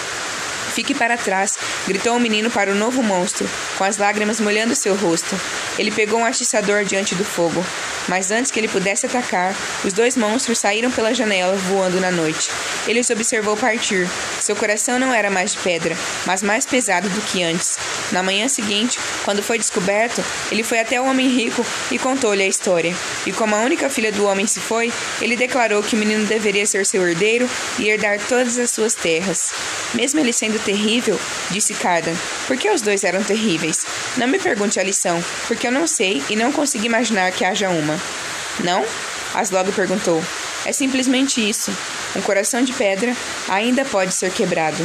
Fique 0.75 0.93
para 0.93 1.17
trás, 1.17 1.57
gritou 1.87 2.17
o 2.17 2.21
menino 2.21 2.51
para 2.51 2.73
o 2.73 2.75
novo 2.75 3.01
monstro, 3.01 3.49
com 3.79 3.85
as 3.85 3.97
lágrimas 3.97 4.41
molhando 4.41 4.75
seu 4.75 4.97
rosto. 4.97 5.39
Ele 5.79 5.93
pegou 5.93 6.19
um 6.19 6.25
atiçador 6.25 6.85
diante 6.85 7.15
do 7.15 7.25
fogo, 7.25 7.65
mas 8.09 8.33
antes 8.33 8.51
que 8.51 8.59
ele 8.59 8.67
pudesse 8.67 9.07
atacar, 9.07 9.55
os 9.85 9.93
dois 9.93 10.17
monstros 10.17 10.59
saíram 10.59 10.91
pela 10.91 11.15
janela, 11.15 11.55
voando 11.55 12.01
na 12.01 12.11
noite. 12.11 12.51
Ele 12.89 12.99
os 12.99 13.09
observou 13.09 13.57
partir. 13.57 14.09
Seu 14.41 14.57
coração 14.57 14.99
não 14.99 15.15
era 15.15 15.31
mais 15.31 15.53
de 15.53 15.59
pedra, 15.59 15.97
mas 16.27 16.43
mais 16.43 16.67
pesado 16.67 17.09
do 17.09 17.21
que 17.21 17.45
antes. 17.45 17.79
Na 18.11 18.23
manhã 18.23 18.49
seguinte, 18.49 18.99
quando 19.25 19.45
foi 19.45 19.59
descoberto, 19.59 20.25
ele 20.51 20.65
foi 20.65 20.81
até 20.81 21.01
o 21.01 21.07
homem 21.07 21.29
rico 21.29 21.65
e 21.91 21.99
contou-lhe 22.01 22.43
a 22.43 22.49
história. 22.49 22.95
E 23.25 23.33
como 23.33 23.55
a 23.55 23.61
única 23.61 23.89
filha 23.89 24.11
do 24.11 24.27
homem 24.27 24.47
se 24.47 24.59
foi, 24.59 24.93
ele 25.21 25.37
declarou 25.37 25.85
que 25.85 25.95
o 25.95 25.99
menino 25.99 26.27
deveria 26.27 26.67
ser 26.67 26.85
seu 26.85 27.07
herdeiro 27.07 27.49
e 27.79 27.89
herdar 27.89 28.19
todas 28.29 28.59
as 28.59 28.71
suas 28.71 28.93
terras. 28.95 29.53
Mesmo 29.95 30.19
ele 30.19 30.33
sendo 30.33 30.59
terrível, 30.65 31.19
disse 31.51 31.75
Cardan, 31.75 32.15
por 32.47 32.57
que 32.57 32.71
os 32.71 32.83
dois 32.83 33.05
eram 33.05 33.23
terríveis? 33.23 33.85
Não 34.17 34.27
me 34.27 34.39
pergunte 34.39 34.81
a 34.81 34.83
lição, 34.83 35.23
porque 35.47 35.67
eu 35.67 35.73
não 35.73 35.87
sei 35.87 36.23
e 36.29 36.37
não 36.37 36.51
consigo 36.51 36.85
imaginar 36.85 37.31
que 37.33 37.45
haja 37.45 37.69
uma. 37.71 38.01
Não? 38.63 38.85
Aslog 39.35 39.71
perguntou. 39.73 40.23
É 40.65 40.73
simplesmente 40.73 41.47
isso. 41.47 41.71
Um 42.17 42.23
coração 42.23 42.63
de 42.63 42.73
pedra 42.73 43.15
ainda 43.49 43.85
pode 43.85 44.15
ser 44.15 44.31
quebrado. 44.33 44.83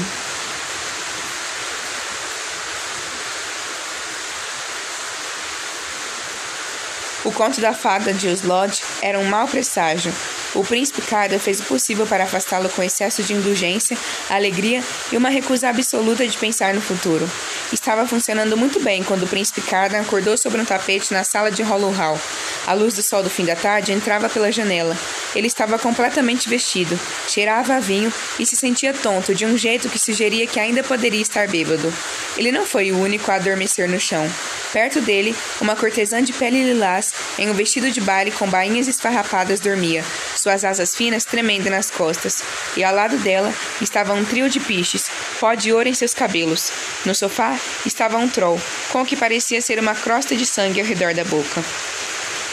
O 7.29 7.31
conto 7.31 7.61
da 7.61 7.73
fada 7.73 8.11
de 8.11 8.27
Uslod 8.27 8.81
era 9.03 9.19
um 9.19 9.23
mau 9.23 9.47
presságio. 9.47 10.11
O 10.55 10.63
príncipe 10.63 10.99
Carda 11.03 11.37
fez 11.37 11.59
o 11.59 11.63
possível 11.63 12.07
para 12.07 12.23
afastá-lo 12.23 12.67
com 12.69 12.81
excesso 12.81 13.21
de 13.21 13.33
indulgência, 13.33 13.95
alegria 14.31 14.83
e 15.11 15.15
uma 15.15 15.29
recusa 15.29 15.69
absoluta 15.69 16.27
de 16.27 16.35
pensar 16.35 16.73
no 16.73 16.81
futuro. 16.81 17.29
Estava 17.71 18.07
funcionando 18.07 18.57
muito 18.57 18.79
bem 18.79 19.03
quando 19.03 19.23
o 19.23 19.27
príncipe 19.27 19.61
Carda 19.61 19.99
acordou 19.99 20.35
sobre 20.39 20.59
um 20.59 20.65
tapete 20.65 21.13
na 21.13 21.23
sala 21.23 21.51
de 21.51 21.61
Hollow 21.61 21.91
Hall. 21.91 22.19
A 22.65 22.73
luz 22.73 22.95
do 22.95 23.03
sol 23.03 23.21
do 23.21 23.29
fim 23.29 23.45
da 23.45 23.55
tarde 23.55 23.91
entrava 23.91 24.27
pela 24.27 24.51
janela. 24.51 24.97
Ele 25.35 25.45
estava 25.45 25.77
completamente 25.77 26.49
vestido, 26.49 26.99
cheirava 27.27 27.75
a 27.75 27.79
vinho 27.79 28.11
e 28.39 28.45
se 28.45 28.55
sentia 28.55 28.91
tonto 28.91 29.35
de 29.35 29.45
um 29.45 29.55
jeito 29.55 29.87
que 29.87 29.99
sugeria 29.99 30.47
que 30.47 30.59
ainda 30.59 30.81
poderia 30.81 31.21
estar 31.21 31.47
bêbado. 31.47 31.93
Ele 32.35 32.51
não 32.51 32.65
foi 32.65 32.91
o 32.91 32.97
único 32.97 33.29
a 33.29 33.35
adormecer 33.35 33.87
no 33.87 33.99
chão. 33.99 34.27
Perto 34.71 35.01
dele, 35.01 35.35
uma 35.59 35.75
cortesã 35.75 36.21
de 36.21 36.31
pele 36.31 36.63
lilás, 36.63 37.11
em 37.37 37.49
um 37.49 37.53
vestido 37.53 37.91
de 37.91 38.01
baile 38.01 38.31
com 38.31 38.49
bainhas 38.49 38.87
esfarrapadas, 38.87 39.59
dormia, 39.59 40.03
suas 40.35 40.63
asas 40.63 40.95
finas 40.95 41.25
tremendo 41.25 41.69
nas 41.69 41.89
costas, 41.89 42.43
e 42.75 42.83
ao 42.83 42.93
lado 42.93 43.17
dela 43.17 43.53
estava 43.81 44.13
um 44.13 44.25
trio 44.25 44.49
de 44.49 44.59
piches, 44.59 45.09
pó 45.39 45.53
de 45.53 45.71
ouro 45.71 45.87
em 45.87 45.93
seus 45.93 46.13
cabelos. 46.13 46.71
No 47.05 47.15
sofá 47.15 47.57
estava 47.85 48.17
um 48.17 48.27
troll, 48.27 48.59
com 48.91 49.01
o 49.01 49.05
que 49.05 49.15
parecia 49.15 49.61
ser 49.61 49.79
uma 49.79 49.95
crosta 49.95 50.35
de 50.35 50.45
sangue 50.45 50.79
ao 50.81 50.85
redor 50.85 51.13
da 51.13 51.23
boca. 51.23 51.63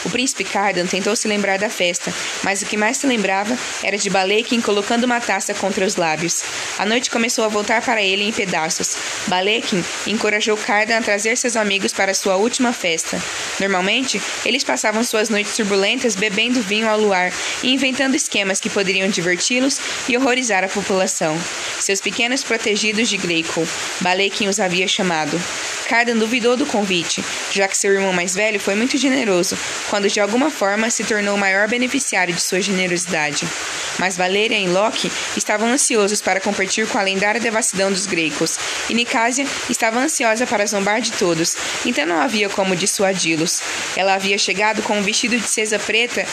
O 0.05 0.09
príncipe 0.09 0.43
Cardan 0.43 0.85
tentou 0.85 1.15
se 1.15 1.27
lembrar 1.27 1.57
da 1.57 1.69
festa, 1.69 2.13
mas 2.43 2.61
o 2.61 2.65
que 2.65 2.77
mais 2.77 2.97
se 2.97 3.07
lembrava 3.07 3.57
era 3.83 3.97
de 3.97 4.09
Balekin 4.09 4.61
colocando 4.61 5.03
uma 5.03 5.19
taça 5.19 5.53
contra 5.53 5.85
os 5.85 5.95
lábios. 5.95 6.43
A 6.77 6.85
noite 6.85 7.09
começou 7.09 7.43
a 7.43 7.47
voltar 7.47 7.81
para 7.81 8.01
ele 8.01 8.23
em 8.23 8.31
pedaços. 8.31 8.97
Balekin 9.27 9.83
encorajou 10.05 10.57
Cardan 10.57 10.97
a 10.97 11.01
trazer 11.01 11.35
seus 11.37 11.55
amigos 11.55 11.91
para 11.91 12.13
sua 12.13 12.35
última 12.35 12.71
festa. 12.71 13.21
Normalmente, 13.59 14.21
eles 14.45 14.63
passavam 14.63 15.03
suas 15.03 15.29
noites 15.29 15.55
turbulentas 15.55 16.15
bebendo 16.15 16.61
vinho 16.61 16.87
ao 16.87 16.99
luar 16.99 17.31
e 17.63 17.73
inventando 17.73 18.15
esquemas 18.15 18.59
que 18.59 18.69
poderiam 18.69 19.09
diverti-los 19.09 19.79
e 20.07 20.17
horrorizar 20.17 20.63
a 20.63 20.69
população. 20.69 21.37
Seus 21.79 22.01
pequenos 22.01 22.43
protegidos 22.43 23.09
de 23.09 23.17
Gleico, 23.17 23.67
Balekin 24.01 24.47
os 24.47 24.59
havia 24.59 24.87
chamado. 24.87 25.39
Cardan 25.87 26.17
duvidou 26.17 26.57
do 26.57 26.65
convite, 26.65 27.23
já 27.49 27.67
que 27.67 27.77
seu 27.77 27.93
irmão 27.93 28.11
mais 28.11 28.35
velho 28.35 28.59
foi 28.59 28.75
muito 28.75 28.97
generoso, 28.97 29.57
quando 29.89 30.09
de 30.09 30.19
alguma 30.19 30.51
forma 30.51 30.89
se 30.89 31.03
tornou 31.03 31.35
o 31.35 31.39
maior 31.39 31.67
beneficiário 31.67 32.33
de 32.33 32.41
sua 32.41 32.59
generosidade. 32.59 33.47
Mas 33.97 34.17
Valerian 34.17 34.59
e 34.59 34.67
Loki 34.67 35.09
estavam 35.35 35.69
ansiosos 35.69 36.21
para 36.21 36.41
competir 36.41 36.87
com 36.87 36.97
a 36.97 37.01
lendária 37.01 37.39
devassidão 37.39 37.89
dos 37.91 38.05
gregos, 38.05 38.59
e 38.89 38.93
Nicásia 38.93 39.47
estava 39.69 39.99
ansiosa 39.99 40.45
para 40.45 40.65
zombar 40.65 40.99
de 40.99 41.13
todos, 41.13 41.55
então 41.85 42.05
não 42.05 42.19
havia 42.19 42.49
como 42.49 42.75
dissuadi-los. 42.75 43.61
Ela 43.95 44.15
havia 44.15 44.37
chegado 44.37 44.83
com 44.83 44.97
um 44.97 45.01
vestido 45.01 45.39
de 45.39 45.47
cesa 45.47 45.79
preta 45.79 46.25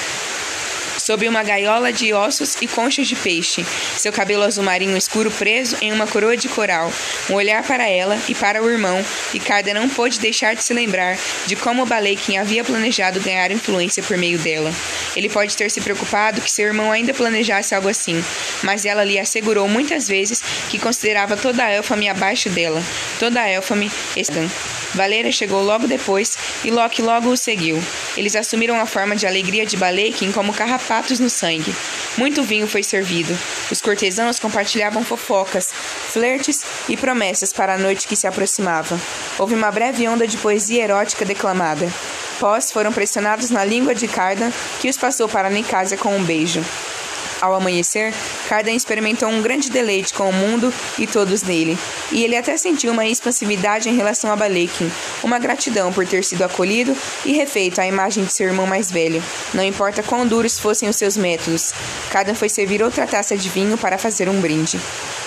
sob 1.04 1.28
uma 1.28 1.42
gaiola 1.42 1.92
de 1.92 2.14
ossos 2.14 2.56
e 2.62 2.66
conchas 2.66 3.06
de 3.06 3.14
peixe, 3.14 3.62
seu 3.94 4.10
cabelo 4.10 4.42
azul 4.42 4.64
marinho 4.64 4.96
escuro 4.96 5.30
preso 5.30 5.76
em 5.82 5.92
uma 5.92 6.06
coroa 6.06 6.34
de 6.34 6.48
coral, 6.48 6.90
um 7.28 7.34
olhar 7.34 7.62
para 7.62 7.86
ela 7.86 8.18
e 8.26 8.34
para 8.34 8.62
o 8.62 8.70
irmão, 8.70 9.04
e 9.34 9.38
Carda 9.38 9.74
não 9.74 9.86
pôde 9.86 10.18
deixar 10.18 10.54
de 10.54 10.64
se 10.64 10.72
lembrar 10.72 11.18
de 11.44 11.56
como 11.56 11.84
Balekin 11.84 12.38
havia 12.38 12.64
planejado 12.64 13.20
ganhar 13.20 13.50
influência 13.50 14.02
por 14.02 14.16
meio 14.16 14.38
dela. 14.38 14.72
Ele 15.14 15.28
pode 15.28 15.54
ter 15.54 15.70
se 15.70 15.82
preocupado 15.82 16.40
que 16.40 16.50
seu 16.50 16.64
irmão 16.64 16.90
ainda 16.90 17.12
planejasse 17.12 17.74
algo 17.74 17.88
assim, 17.88 18.24
mas 18.62 18.86
ela 18.86 19.04
lhe 19.04 19.18
assegurou 19.18 19.68
muitas 19.68 20.08
vezes 20.08 20.42
que 20.70 20.78
considerava 20.78 21.36
toda 21.36 21.64
a 21.64 21.70
Elfame 21.70 22.08
abaixo 22.08 22.48
dela, 22.48 22.82
toda 23.18 23.42
a 23.42 23.50
Elfame 23.50 23.92
Estan. 24.16 24.48
Valera 24.94 25.32
chegou 25.32 25.60
logo 25.60 25.88
depois 25.88 26.38
e 26.64 26.70
Loki 26.70 27.02
logo 27.02 27.28
o 27.28 27.36
seguiu. 27.36 27.82
Eles 28.16 28.36
assumiram 28.36 28.78
a 28.78 28.86
forma 28.86 29.16
de 29.16 29.26
alegria 29.26 29.66
de 29.66 29.76
Balekin 29.76 30.30
como 30.30 30.52
carrapatos 30.94 31.18
no 31.18 31.28
sangue. 31.28 31.74
Muito 32.16 32.42
vinho 32.42 32.68
foi 32.68 32.82
servido. 32.82 33.36
Os 33.70 33.80
cortesãos 33.80 34.38
compartilhavam 34.38 35.04
fofocas, 35.04 35.70
flertes 35.72 36.64
e 36.88 36.96
promessas 36.96 37.52
para 37.52 37.74
a 37.74 37.78
noite 37.78 38.06
que 38.06 38.14
se 38.14 38.26
aproximava. 38.26 39.00
Houve 39.38 39.54
uma 39.54 39.72
breve 39.72 40.06
onda 40.06 40.26
de 40.26 40.36
poesia 40.36 40.84
erótica 40.84 41.24
declamada. 41.24 41.90
Pós 42.38 42.70
foram 42.70 42.92
pressionados 42.92 43.50
na 43.50 43.64
língua 43.64 43.94
de 43.94 44.06
Cardan, 44.06 44.52
que 44.80 44.88
os 44.88 44.96
passou 44.96 45.28
para 45.28 45.50
Nicásia 45.50 45.96
com 45.96 46.16
um 46.16 46.22
beijo. 46.22 46.62
Ao 47.44 47.54
amanhecer, 47.54 48.10
Cardan 48.48 48.72
experimentou 48.72 49.28
um 49.28 49.42
grande 49.42 49.68
deleite 49.68 50.14
com 50.14 50.30
o 50.30 50.32
mundo 50.32 50.72
e 50.98 51.06
todos 51.06 51.42
nele, 51.42 51.78
e 52.10 52.24
ele 52.24 52.38
até 52.38 52.56
sentiu 52.56 52.90
uma 52.90 53.04
expansividade 53.04 53.86
em 53.86 53.94
relação 53.94 54.32
a 54.32 54.36
Balekin, 54.36 54.90
uma 55.22 55.38
gratidão 55.38 55.92
por 55.92 56.06
ter 56.06 56.24
sido 56.24 56.42
acolhido 56.42 56.96
e 57.22 57.32
refeito 57.32 57.82
à 57.82 57.86
imagem 57.86 58.24
de 58.24 58.32
seu 58.32 58.46
irmão 58.46 58.66
mais 58.66 58.90
velho, 58.90 59.22
não 59.52 59.62
importa 59.62 60.02
quão 60.02 60.26
duros 60.26 60.58
fossem 60.58 60.88
os 60.88 60.96
seus 60.96 61.18
métodos. 61.18 61.74
Cardan 62.10 62.34
foi 62.34 62.48
servir 62.48 62.82
outra 62.82 63.06
taça 63.06 63.36
de 63.36 63.50
vinho 63.50 63.76
para 63.76 63.98
fazer 63.98 64.26
um 64.26 64.40
brinde. 64.40 64.80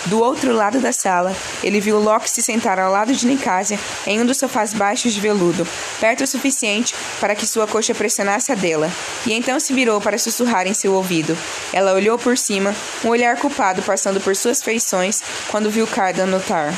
Do 0.06 0.22
outro 0.22 0.54
lado 0.54 0.80
da 0.80 0.94
sala, 0.94 1.36
ele 1.62 1.82
viu 1.82 2.00
Loki 2.00 2.30
se 2.30 2.42
sentar 2.42 2.80
ao 2.80 2.90
lado 2.90 3.14
de 3.14 3.28
Nicásia 3.28 3.78
em 4.06 4.22
um 4.22 4.26
dos 4.26 4.38
sofás 4.38 4.74
baixos 4.74 5.12
de 5.12 5.20
veludo, 5.20 5.68
perto 6.00 6.24
o 6.24 6.28
suficiente 6.28 6.96
para 7.20 7.36
que 7.36 7.46
sua 7.46 7.68
coxa 7.68 7.94
pressionasse 7.94 8.50
a 8.52 8.56
dela, 8.56 8.90
e 9.26 9.34
então 9.34 9.60
se 9.60 9.74
virou 9.74 10.00
para 10.00 10.18
sussurrar 10.18 10.66
em 10.66 10.74
seu 10.74 10.94
ouvido. 10.94 11.38
Ela 11.74 11.94
olhou 11.94 12.07
por 12.16 12.38
cima, 12.38 12.76
um 13.04 13.10
olhar 13.10 13.38
culpado 13.38 13.82
passando 13.82 14.22
por 14.22 14.36
suas 14.36 14.62
feições 14.62 15.24
quando 15.50 15.72
viu 15.72 15.88
Cardan 15.88 16.28
notar. 16.28 16.72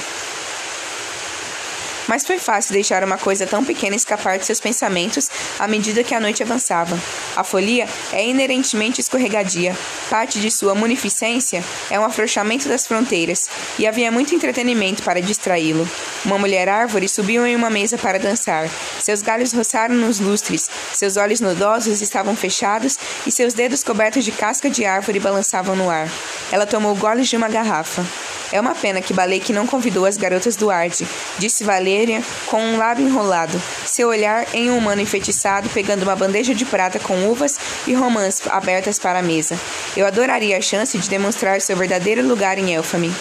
Mas 2.09 2.25
foi 2.25 2.39
fácil 2.39 2.73
deixar 2.73 3.03
uma 3.03 3.19
coisa 3.19 3.45
tão 3.45 3.63
pequena 3.63 3.95
escapar 3.95 4.39
de 4.39 4.45
seus 4.45 4.59
pensamentos 4.59 5.29
à 5.59 5.67
medida 5.67 6.03
que 6.03 6.15
a 6.15 6.19
noite 6.19 6.41
avançava. 6.41 6.99
A 7.35 7.43
folia 7.43 7.87
é 8.11 8.27
inerentemente 8.27 8.99
escorregadia. 8.99 9.77
Parte 10.09 10.39
de 10.39 10.49
sua 10.49 10.73
munificência 10.73 11.63
é 11.87 11.99
um 11.99 12.03
afrouxamento 12.03 12.67
das 12.67 12.87
fronteiras, 12.87 13.47
e 13.77 13.85
havia 13.85 14.11
muito 14.11 14.33
entretenimento 14.33 15.03
para 15.03 15.21
distraí-lo. 15.21 15.87
Uma 16.25 16.39
mulher 16.39 16.67
árvore 16.67 17.07
subiu 17.07 17.45
em 17.45 17.55
uma 17.55 17.69
mesa 17.69 17.95
para 17.95 18.17
dançar. 18.17 18.67
Seus 18.99 19.21
galhos 19.21 19.53
roçaram 19.53 19.93
nos 19.93 20.19
lustres, 20.19 20.67
seus 20.91 21.15
olhos 21.15 21.39
nodosos 21.39 22.01
estavam 22.01 22.35
fechados 22.35 22.97
e 23.27 23.31
seus 23.31 23.53
dedos 23.53 23.83
cobertos 23.83 24.25
de 24.25 24.31
casca 24.31 24.67
de 24.67 24.83
árvore 24.83 25.19
balançavam 25.19 25.75
no 25.75 25.91
ar. 25.91 26.09
Ela 26.51 26.65
tomou 26.65 26.95
goles 26.95 27.29
de 27.29 27.37
uma 27.37 27.47
garrafa. 27.47 28.03
É 28.51 28.59
uma 28.59 28.73
pena 28.73 28.99
que 28.99 29.13
Balek 29.13 29.53
não 29.53 29.67
convidou 29.67 30.07
as 30.07 30.17
garotas 30.17 30.55
do 30.55 30.71
Arde, 30.71 31.07
disse 31.37 31.63
Valéria 31.99 32.23
com 32.45 32.61
um 32.61 32.77
lábio 32.77 33.05
enrolado, 33.05 33.61
seu 33.85 34.07
olhar 34.07 34.47
em 34.53 34.71
um 34.71 34.77
humano 34.77 35.01
enfeitiçado 35.01 35.67
pegando 35.69 36.03
uma 36.03 36.15
bandeja 36.15 36.55
de 36.55 36.63
prata 36.63 36.97
com 36.97 37.27
uvas 37.27 37.59
e 37.85 37.93
romãs 37.93 38.41
abertas 38.47 38.97
para 38.97 39.19
a 39.19 39.21
mesa. 39.21 39.59
Eu 39.97 40.07
adoraria 40.07 40.57
a 40.57 40.61
chance 40.61 40.97
de 40.97 41.09
demonstrar 41.09 41.59
seu 41.59 41.75
verdadeiro 41.75 42.25
lugar 42.25 42.57
em 42.57 42.73
Elfame. 42.73 43.13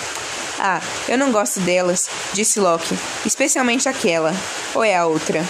Ah, 0.61 0.81
eu 1.09 1.19
não 1.19 1.33
gosto 1.33 1.59
delas, 1.59 2.09
disse 2.33 2.61
Loki, 2.61 2.97
especialmente 3.27 3.89
aquela. 3.89 4.33
Ou 4.73 4.85
é 4.85 4.97
a 4.97 5.07
outra? 5.07 5.45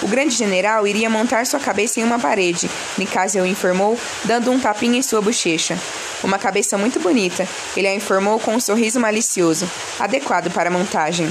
O 0.00 0.08
grande 0.08 0.34
general 0.34 0.86
iria 0.86 1.10
montar 1.10 1.44
sua 1.44 1.60
cabeça 1.60 2.00
em 2.00 2.04
uma 2.04 2.18
parede, 2.18 2.70
Nicásio 2.96 3.42
o 3.42 3.46
informou, 3.46 3.98
dando 4.24 4.50
um 4.50 4.58
tapinha 4.58 4.98
em 4.98 5.02
sua 5.02 5.20
bochecha. 5.20 5.78
Uma 6.24 6.38
cabeça 6.38 6.78
muito 6.78 6.98
bonita, 7.00 7.46
ele 7.76 7.86
a 7.86 7.94
informou 7.94 8.40
com 8.40 8.54
um 8.54 8.60
sorriso 8.60 8.98
malicioso, 8.98 9.70
adequado 10.00 10.50
para 10.50 10.70
a 10.70 10.72
montagem. 10.72 11.30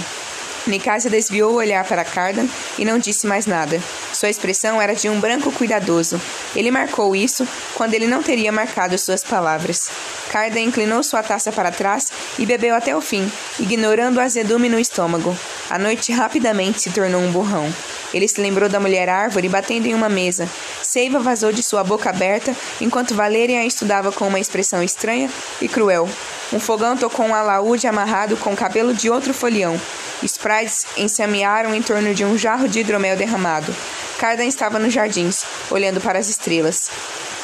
Nicásia 0.68 1.09
desviou 1.09 1.53
o 1.53 1.55
olhar 1.55 1.84
para 1.86 2.05
Cardan 2.05 2.47
e 2.78 2.86
não 2.86 2.99
disse 2.99 3.26
mais 3.26 3.45
nada. 3.45 3.82
Sua 4.14 4.30
expressão 4.30 4.82
era 4.82 4.93
de 4.93 5.09
um 5.09 5.20
branco 5.20 5.51
cuidadoso. 5.51 6.22
Ele 6.55 6.72
marcou 6.72 7.16
isso 7.16 7.47
quando 7.76 7.93
ele 7.93 8.07
não 8.07 8.22
teria 8.22 8.51
marcado 8.51 8.97
suas 8.97 9.24
palavras. 9.24 9.89
Cardan 10.32 10.62
inclinou 10.62 11.04
sua 11.04 11.22
taça 11.22 11.52
para 11.52 11.74
trás 11.74 12.10
e 12.40 12.46
bebeu 12.46 12.74
até 12.74 12.96
o 12.96 13.02
fim, 13.02 13.30
ignorando 13.60 14.16
o 14.16 14.22
azedume 14.22 14.70
no 14.70 14.80
estômago. 14.80 15.38
A 15.70 15.78
noite 15.78 16.14
rapidamente 16.14 16.82
se 16.82 16.90
tornou 16.90 17.22
um 17.22 17.34
borrão. 17.34 17.70
Ele 18.14 18.26
se 18.30 18.40
lembrou 18.40 18.70
da 18.70 18.80
mulher 18.80 19.10
árvore 19.10 19.50
batendo 19.50 19.88
em 19.88 19.94
uma 19.94 20.08
mesa. 20.08 20.48
Seiva 20.82 21.20
vazou 21.20 21.52
de 21.52 21.62
sua 21.62 21.84
boca 21.84 22.10
aberta 22.10 22.56
enquanto 22.80 23.14
Valerian 23.14 23.60
a 23.60 23.66
estudava 23.66 24.10
com 24.10 24.26
uma 24.26 24.40
expressão 24.40 24.82
estranha 24.82 25.30
e 25.62 25.68
cruel. 25.68 26.08
Um 26.54 26.62
fogão 26.62 26.96
tocou 26.96 27.26
um 27.26 27.36
alaúde 27.36 27.86
amarrado 27.86 28.38
com 28.38 28.56
cabelo 28.56 28.94
de 28.94 29.10
outro 29.10 29.34
folião. 29.34 29.80
Sprites 30.24 30.86
ensemearam 30.96 31.76
em 31.76 31.82
torno 31.82 32.14
de 32.14 32.24
um 32.24 32.38
jarro 32.38 32.70
de 32.70 32.80
hidromel 32.80 33.18
derramado. 33.18 33.76
Cardan 34.18 34.46
estava 34.46 34.80
nos 34.80 34.94
jardins, 34.94 35.44
olhando 35.70 36.00
para 36.00 36.20
as 36.20 36.30
estrelas. 36.30 36.90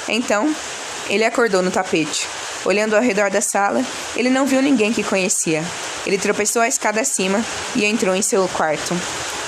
Então, 0.07 0.55
ele 1.09 1.25
acordou 1.25 1.61
no 1.61 1.71
tapete. 1.71 2.27
Olhando 2.67 2.97
ao 2.97 3.01
redor 3.01 3.29
da 3.29 3.39
sala, 3.39 3.81
ele 4.13 4.29
não 4.29 4.45
viu 4.45 4.61
ninguém 4.61 4.91
que 4.91 5.01
conhecia. 5.01 5.63
Ele 6.05 6.17
tropeçou 6.17 6.61
a 6.61 6.67
escada 6.67 6.99
acima 6.99 7.41
e 7.73 7.85
entrou 7.85 8.13
em 8.13 8.21
seu 8.21 8.45
quarto. 8.49 8.93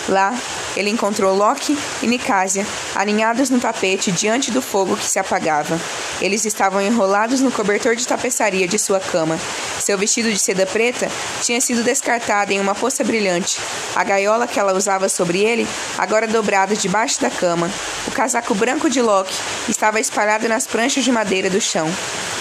Lá, 0.07 0.34
ele 0.78 0.89
encontrou 0.89 1.36
Loki 1.36 1.78
e 2.01 2.07
Nicásia, 2.07 2.65
aninhados 2.95 3.49
no 3.49 3.59
tapete 3.59 4.09
diante 4.09 4.51
do 4.51 4.61
fogo 4.61 4.95
que 4.95 5.05
se 5.05 5.20
apagava. 5.20 5.78
Eles 6.22 6.45
estavam 6.45 6.82
enrolados 6.82 7.41
no 7.41 7.51
cobertor 7.51 7.93
de 7.93 8.07
tapeçaria 8.07 8.65
de 8.65 8.80
sua 8.80 9.01
cama. 9.01 9.38
Seu 9.80 9.97
vestido 9.97 10.32
de 10.32 10.39
seda 10.39 10.65
preta 10.65 11.11
tinha 11.41 11.59
sido 11.59 11.84
descartado 11.84 12.53
em 12.53 12.61
uma 12.61 12.74
poça 12.74 13.03
brilhante. 13.03 13.59
A 13.93 14.03
gaiola 14.05 14.47
que 14.47 14.57
ela 14.57 14.74
usava 14.74 15.09
sobre 15.09 15.39
ele, 15.39 15.67
agora 15.97 16.26
dobrada 16.26 16.74
debaixo 16.74 17.20
da 17.20 17.30
cama. 17.30 17.70
O 18.07 18.11
casaco 18.11 18.55
branco 18.55 18.89
de 18.89 19.01
Loki 19.01 19.36
estava 19.67 19.99
espalhado 19.99 20.47
nas 20.47 20.65
pranchas 20.65 21.03
de 21.03 21.11
madeira 21.11 21.49
do 21.49 21.59
chão. 21.59 21.91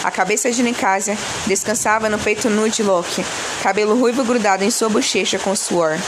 A 0.04 0.10
cabeça 0.10 0.50
de 0.50 0.62
Nicásia 0.62 1.18
descansava 1.46 2.08
no 2.08 2.18
peito 2.18 2.48
nu 2.48 2.68
de 2.68 2.82
Loki, 2.82 3.24
cabelo 3.62 3.98
ruivo 3.98 4.22
grudado 4.22 4.62
em 4.62 4.70
sua 4.70 4.88
bochecha 4.88 5.38
com 5.38 5.54
suor. 5.56 5.98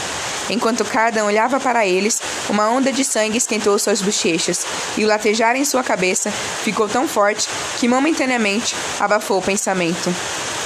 Enquanto 0.49 0.85
Cardan 0.85 1.25
olhava 1.25 1.59
para 1.59 1.85
eles, 1.85 2.21
uma 2.49 2.69
onda 2.69 2.91
de 2.91 3.03
sangue 3.03 3.37
esquentou 3.37 3.77
suas 3.77 4.01
bochechas, 4.01 4.65
e 4.97 5.03
o 5.03 5.07
latejar 5.07 5.55
em 5.55 5.65
sua 5.65 5.83
cabeça 5.83 6.31
ficou 6.31 6.87
tão 6.87 7.07
forte 7.07 7.47
que 7.79 7.87
momentaneamente 7.87 8.75
abafou 8.99 9.39
o 9.39 9.41
pensamento. 9.41 10.13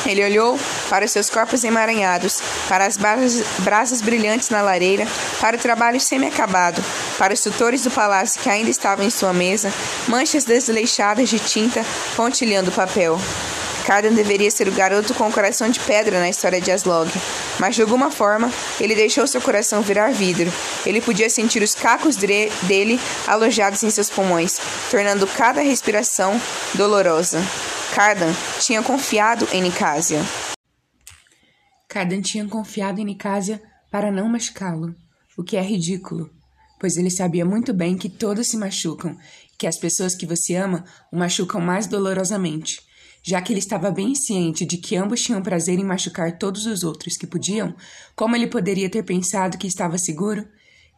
Ele 0.06 0.24
olhou 0.24 0.60
para 0.90 1.06
os 1.06 1.12
seus 1.12 1.30
corpos 1.30 1.64
emaranhados, 1.64 2.42
para 2.68 2.86
as 2.86 2.98
brasas, 2.98 4.02
brilhantes 4.02 4.50
na 4.50 4.62
lareira, 4.62 5.08
para 5.42 5.58
o 5.58 5.60
trabalho 5.60 6.00
semi-acabado, 6.00 6.84
para 7.18 7.34
os 7.34 7.42
tutores 7.42 7.84
do 7.84 7.92
palácio 7.92 8.42
que 8.42 8.50
ainda 8.50 8.70
estavam 8.70 9.06
em 9.06 9.10
sua 9.10 9.34
mesa, 9.34 9.74
manchas 10.08 10.44
desleixadas 10.44 11.30
de 11.30 11.40
tinta 11.40 11.84
pontilhando 12.16 12.70
o 12.70 12.74
papel. 12.74 13.20
Cardan 13.86 14.14
deveria 14.14 14.50
ser 14.50 14.68
o 14.68 14.72
garoto 14.72 15.14
com 15.14 15.28
o 15.28 15.32
coração 15.32 15.70
de 15.70 15.80
pedra 15.80 16.20
na 16.20 16.28
história 16.28 16.60
de 16.60 16.72
Aslog, 16.72 17.12
mas 17.60 17.76
de 17.76 17.84
alguma 17.84 18.10
forma 18.10 18.52
ele 18.80 18.96
deixou 18.96 19.28
seu 19.28 19.40
coração 19.40 19.84
virar 19.84 20.12
vidro. 20.12 20.52
Ele 20.86 21.00
podia 21.00 21.30
sentir 21.30 21.62
os 21.62 21.76
cacos 21.76 22.16
dele 22.16 23.00
alojados 23.28 23.84
em 23.84 23.90
seus 23.92 24.10
pulmões, 24.10 24.60
tornando 24.90 25.28
cada 25.28 25.62
respiração 25.62 26.42
dolorosa. 26.74 27.40
Cardan 27.96 28.34
tinha 28.60 28.84
confiado 28.84 29.48
em 29.54 29.62
Nicásia. 29.62 30.22
Cardan 31.88 32.22
tinha 32.22 32.46
confiado 32.46 33.00
em 33.00 33.06
Nicásia 33.06 33.64
para 33.90 34.12
não 34.12 34.28
machucá-lo, 34.28 34.94
o 35.38 35.44
que 35.46 35.56
é 35.56 35.62
ridículo, 35.62 36.30
pois 36.78 36.98
ele 36.98 37.10
sabia 37.10 37.46
muito 37.46 37.74
bem 37.74 37.98
que 37.98 38.10
todos 38.10 38.48
se 38.50 38.58
machucam 38.58 39.18
e 39.54 39.58
que 39.58 39.66
as 39.66 39.78
pessoas 39.78 40.14
que 40.14 40.26
você 40.26 40.56
ama 40.56 40.84
o 41.10 41.16
machucam 41.18 41.62
mais 41.62 41.88
dolorosamente. 41.88 42.82
Já 43.24 43.42
que 43.42 43.54
ele 43.54 43.60
estava 43.60 43.90
bem 43.90 44.14
ciente 44.14 44.66
de 44.66 44.76
que 44.76 44.98
ambos 44.98 45.22
tinham 45.22 45.42
prazer 45.42 45.80
em 45.80 45.86
machucar 45.86 46.38
todos 46.38 46.66
os 46.66 46.84
outros 46.84 47.16
que 47.16 47.26
podiam, 47.26 47.74
como 48.14 48.36
ele 48.36 48.48
poderia 48.48 48.90
ter 48.90 49.04
pensado 49.04 49.58
que 49.58 49.68
estava 49.68 49.98
seguro? 49.98 50.46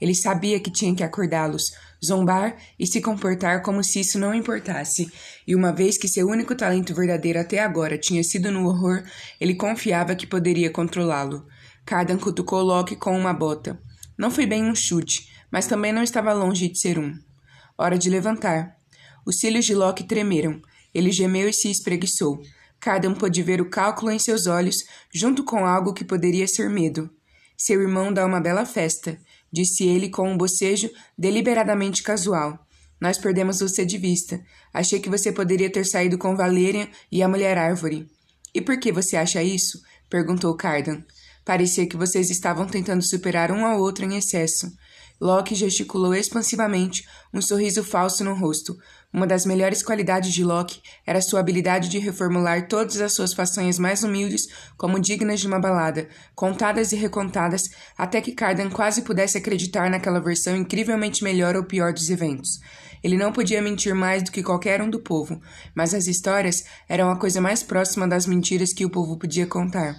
Ele 0.02 0.16
sabia 0.16 0.60
que 0.60 0.72
tinha 0.72 0.96
que 0.96 1.04
acordá-los, 1.04 1.74
zombar 2.04 2.58
e 2.80 2.86
se 2.86 3.02
comportar 3.02 3.62
como 3.62 3.84
se 3.84 4.00
isso 4.00 4.20
não 4.20 4.34
importasse, 4.34 5.12
e 5.48 5.56
uma 5.56 5.72
vez 5.72 5.98
que 5.98 6.08
seu 6.08 6.28
único 6.28 6.56
talento 6.56 6.94
verdadeiro 6.94 7.40
até 7.40 7.60
agora 7.60 7.98
tinha 7.98 8.24
sido 8.24 8.52
no 8.52 8.68
horror, 8.68 9.04
ele 9.40 9.56
confiava 9.56 10.16
que 10.16 10.28
poderia 10.28 10.70
controlá-lo. 10.70 11.46
Cardan 11.86 12.18
cutucou 12.18 12.62
Loki 12.62 12.96
com 12.96 13.18
uma 13.18 13.34
bota. 13.34 13.80
Não 14.18 14.30
foi 14.30 14.46
bem 14.46 14.64
um 14.64 14.76
chute, 14.76 15.30
mas 15.52 15.68
também 15.68 15.94
não 15.94 16.04
estava 16.04 16.34
longe 16.34 16.68
de 16.68 16.80
ser 16.80 17.00
um. 17.00 17.14
Hora 17.78 17.98
de 17.98 18.10
levantar. 18.10 18.76
Os 19.26 19.40
cílios 19.40 19.66
de 19.66 19.76
Loki 19.76 20.04
tremeram. 20.04 20.62
Ele 20.94 21.12
gemeu 21.12 21.48
e 21.48 21.54
se 21.54 21.70
espreguiçou. 21.70 22.42
Cardan 22.80 23.14
pôde 23.14 23.42
ver 23.42 23.62
o 23.62 23.70
cálculo 23.70 24.12
em 24.12 24.20
seus 24.20 24.48
olhos, 24.48 24.84
junto 25.14 25.44
com 25.44 25.66
algo 25.66 25.94
que 25.94 26.04
poderia 26.04 26.48
ser 26.48 26.70
medo. 26.70 27.10
Seu 27.56 27.82
irmão 27.82 28.14
dá 28.14 28.26
uma 28.26 28.40
bela 28.40 28.66
festa, 28.66 29.20
disse 29.52 29.86
ele 29.86 30.10
com 30.10 30.30
um 30.30 30.38
bocejo 30.38 30.90
deliberadamente 31.18 32.04
casual. 32.04 32.60
Nós 33.00 33.18
perdemos 33.18 33.60
você 33.60 33.86
de 33.86 33.98
vista. 33.98 34.42
Achei 34.74 35.00
que 35.00 35.10
você 35.10 35.32
poderia 35.32 35.70
ter 35.70 35.86
saído 35.86 36.18
com 36.18 36.36
Valerian 36.36 36.88
e 37.12 37.22
a 37.22 37.28
mulher 37.28 37.58
árvore. 37.58 38.08
E 38.54 38.62
por 38.62 38.80
que 38.80 38.92
você 38.92 39.16
acha 39.16 39.44
isso? 39.44 39.82
perguntou 40.10 40.56
Cardan. 40.56 41.04
Parecia 41.46 41.88
que 41.88 41.96
vocês 41.96 42.30
estavam 42.30 42.66
tentando 42.66 43.04
superar 43.04 43.52
um 43.52 43.66
ao 43.66 43.80
outro 43.80 44.04
em 44.04 44.18
excesso. 44.18 44.72
Locke 45.20 45.56
gesticulou 45.56 46.14
expansivamente, 46.14 47.08
um 47.34 47.42
sorriso 47.42 47.84
falso 47.84 48.24
no 48.24 48.36
rosto. 48.36 48.78
Uma 49.14 49.26
das 49.26 49.46
melhores 49.46 49.82
qualidades 49.82 50.34
de 50.34 50.44
Locke 50.44 50.82
era 51.06 51.22
sua 51.22 51.40
habilidade 51.40 51.88
de 51.88 51.98
reformular 51.98 52.68
todas 52.68 53.00
as 53.00 53.14
suas 53.14 53.34
façanhas 53.34 53.80
mais 53.80 54.04
humildes 54.04 54.48
como 54.76 55.00
dignas 55.00 55.40
de 55.40 55.48
uma 55.48 55.60
balada, 55.60 56.10
contadas 56.36 56.92
e 56.92 56.98
recontadas, 56.98 57.70
até 57.98 58.20
que 58.20 58.34
Cardan 58.34 58.70
quase 58.70 59.04
pudesse 59.04 59.38
acreditar 59.38 59.90
naquela 59.90 60.20
versão 60.20 60.58
incrivelmente 60.58 61.24
melhor 61.24 61.56
ou 61.56 61.64
pior 61.64 61.94
dos 61.94 62.10
eventos. 62.10 62.60
Ele 63.02 63.16
não 63.16 63.32
podia 63.32 63.62
mentir 63.62 63.96
mais 63.96 64.24
do 64.24 64.32
que 64.32 64.44
qualquer 64.44 64.82
um 64.82 64.90
do 64.90 65.00
povo, 65.00 65.42
mas 65.74 65.94
as 65.94 66.06
histórias 66.06 66.66
eram 66.90 67.10
a 67.10 67.18
coisa 67.18 67.40
mais 67.40 67.64
próxima 67.64 68.06
das 68.08 68.26
mentiras 68.26 68.74
que 68.74 68.86
o 68.86 68.90
povo 68.90 69.18
podia 69.18 69.48
contar. 69.48 69.96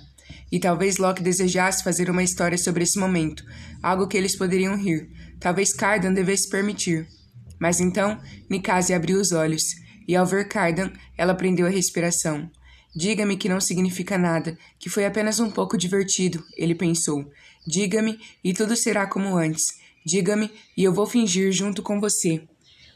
E 0.52 0.60
talvez 0.60 0.98
Locke 0.98 1.22
desejasse 1.22 1.82
fazer 1.82 2.10
uma 2.10 2.22
história 2.22 2.58
sobre 2.58 2.84
esse 2.84 2.98
momento, 2.98 3.42
algo 3.82 4.06
que 4.06 4.18
eles 4.18 4.36
poderiam 4.36 4.76
rir. 4.76 5.08
Talvez 5.40 5.72
Cardan 5.72 6.12
devesse 6.12 6.50
permitir. 6.50 7.17
Mas 7.58 7.80
então, 7.80 8.20
Nikase 8.48 8.94
abriu 8.94 9.20
os 9.20 9.32
olhos, 9.32 9.74
e 10.06 10.16
ao 10.16 10.24
ver 10.24 10.48
Cardan, 10.48 10.90
ela 11.16 11.34
prendeu 11.34 11.66
a 11.66 11.70
respiração. 11.70 12.50
Diga-me 12.96 13.36
que 13.36 13.48
não 13.48 13.60
significa 13.60 14.16
nada, 14.16 14.56
que 14.78 14.88
foi 14.88 15.04
apenas 15.04 15.38
um 15.38 15.50
pouco 15.50 15.76
divertido, 15.76 16.42
ele 16.56 16.74
pensou. 16.74 17.30
Diga-me 17.66 18.18
e 18.42 18.52
tudo 18.52 18.74
será 18.74 19.06
como 19.06 19.36
antes. 19.36 19.66
Diga-me 20.04 20.50
e 20.76 20.84
eu 20.84 20.92
vou 20.92 21.06
fingir 21.06 21.52
junto 21.52 21.82
com 21.82 22.00
você. 22.00 22.42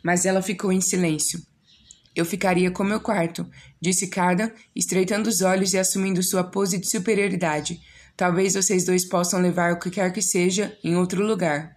Mas 0.03 0.25
ela 0.25 0.41
ficou 0.41 0.73
em 0.73 0.81
silêncio. 0.81 1.41
Eu 2.15 2.25
ficaria 2.25 2.71
com 2.71 2.83
meu 2.85 3.01
quarto, 3.01 3.47
disse 3.81 4.09
Cardan, 4.09 4.51
estreitando 4.75 5.29
os 5.29 5.41
olhos 5.41 5.73
e 5.73 5.79
assumindo 5.79 6.23
sua 6.23 6.45
pose 6.45 6.79
de 6.79 6.89
superioridade. 6.89 7.81
Talvez 8.17 8.55
vocês 8.55 8.85
dois 8.85 9.07
possam 9.09 9.41
levar 9.41 9.73
o 9.73 9.79
que 9.79 9.91
quer 9.91 10.13
que 10.13 10.21
seja 10.21 10.77
em 10.83 10.97
outro 10.97 11.25
lugar. 11.25 11.75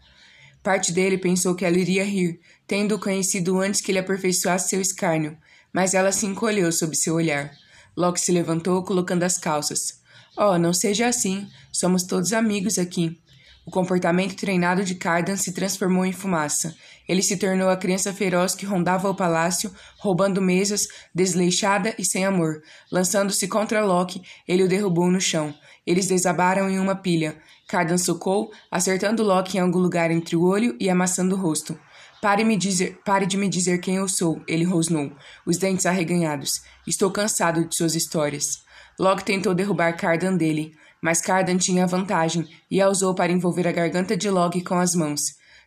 Parte 0.61 0.91
dele 0.91 1.17
pensou 1.17 1.53
que 1.53 1.63
ela 1.63 1.77
iria 1.77 2.03
rir, 2.03 2.39
tendo-o 2.67 2.99
conhecido 2.99 3.59
antes 3.59 3.81
que 3.81 3.91
ele 3.91 3.99
aperfeiçoasse 3.99 4.69
seu 4.69 4.81
escárnio, 4.81 5.37
mas 5.71 5.93
ela 5.93 6.11
se 6.11 6.25
encolheu 6.25 6.71
sob 6.71 6.95
seu 6.95 7.15
olhar. 7.15 7.51
Locke 7.95 8.19
se 8.19 8.31
levantou, 8.31 8.83
colocando 8.83 9.23
as 9.23 9.37
calças. 9.37 9.99
Oh, 10.37 10.57
não 10.57 10.73
seja 10.73 11.07
assim. 11.07 11.47
Somos 11.71 12.03
todos 12.03 12.33
amigos 12.33 12.77
aqui. 12.77 13.17
O 13.65 13.71
comportamento 13.71 14.35
treinado 14.35 14.83
de 14.83 14.93
Cardan 14.93 15.37
se 15.37 15.51
transformou 15.51 16.05
em 16.05 16.11
fumaça. 16.11 16.75
Ele 17.07 17.23
se 17.23 17.37
tornou 17.37 17.69
a 17.69 17.77
criança 17.77 18.13
feroz 18.13 18.53
que 18.53 18.65
rondava 18.65 19.09
o 19.09 19.15
palácio, 19.15 19.73
roubando 19.97 20.41
mesas, 20.41 20.87
desleixada 21.13 21.95
e 21.97 22.05
sem 22.05 22.25
amor. 22.25 22.61
Lançando-se 22.91 23.47
contra 23.47 23.83
Loki, 23.83 24.21
ele 24.47 24.63
o 24.63 24.67
derrubou 24.67 25.09
no 25.09 25.19
chão. 25.19 25.53
Eles 25.85 26.07
desabaram 26.07 26.69
em 26.69 26.77
uma 26.77 26.95
pilha. 26.95 27.37
Cardan 27.67 27.97
socou, 27.97 28.51
acertando 28.69 29.23
Loki 29.23 29.57
em 29.57 29.61
algum 29.61 29.79
lugar 29.79 30.11
entre 30.11 30.35
o 30.35 30.43
olho 30.43 30.75
e 30.79 30.89
amassando 30.89 31.35
o 31.35 31.39
rosto. 31.39 31.79
Pare, 32.25 32.43
me 32.43 32.57
dizer, 32.57 32.97
pare 33.05 33.27
de 33.27 33.37
me 33.37 33.47
dizer 33.47 33.79
quem 33.79 33.97
eu 33.97 34.07
sou, 34.07 34.41
ele 34.47 34.63
rosnou, 34.63 35.11
os 35.45 35.59
dentes 35.59 35.85
arreganhados. 35.85 36.63
Estou 36.87 37.11
cansado 37.11 37.65
de 37.65 37.77
suas 37.77 37.93
histórias. 37.93 38.63
Loki 38.99 39.23
tentou 39.23 39.53
derrubar 39.53 39.95
Cardan 39.95 40.35
dele, 40.35 40.73
mas 40.99 41.21
Cardan 41.21 41.55
tinha 41.59 41.85
vantagem 41.85 42.47
e 42.71 42.81
a 42.81 42.89
usou 42.89 43.13
para 43.13 43.31
envolver 43.31 43.67
a 43.67 43.71
garganta 43.71 44.17
de 44.17 44.27
Log 44.27 44.59
com 44.63 44.73
as 44.73 44.95
mãos. 44.95 45.21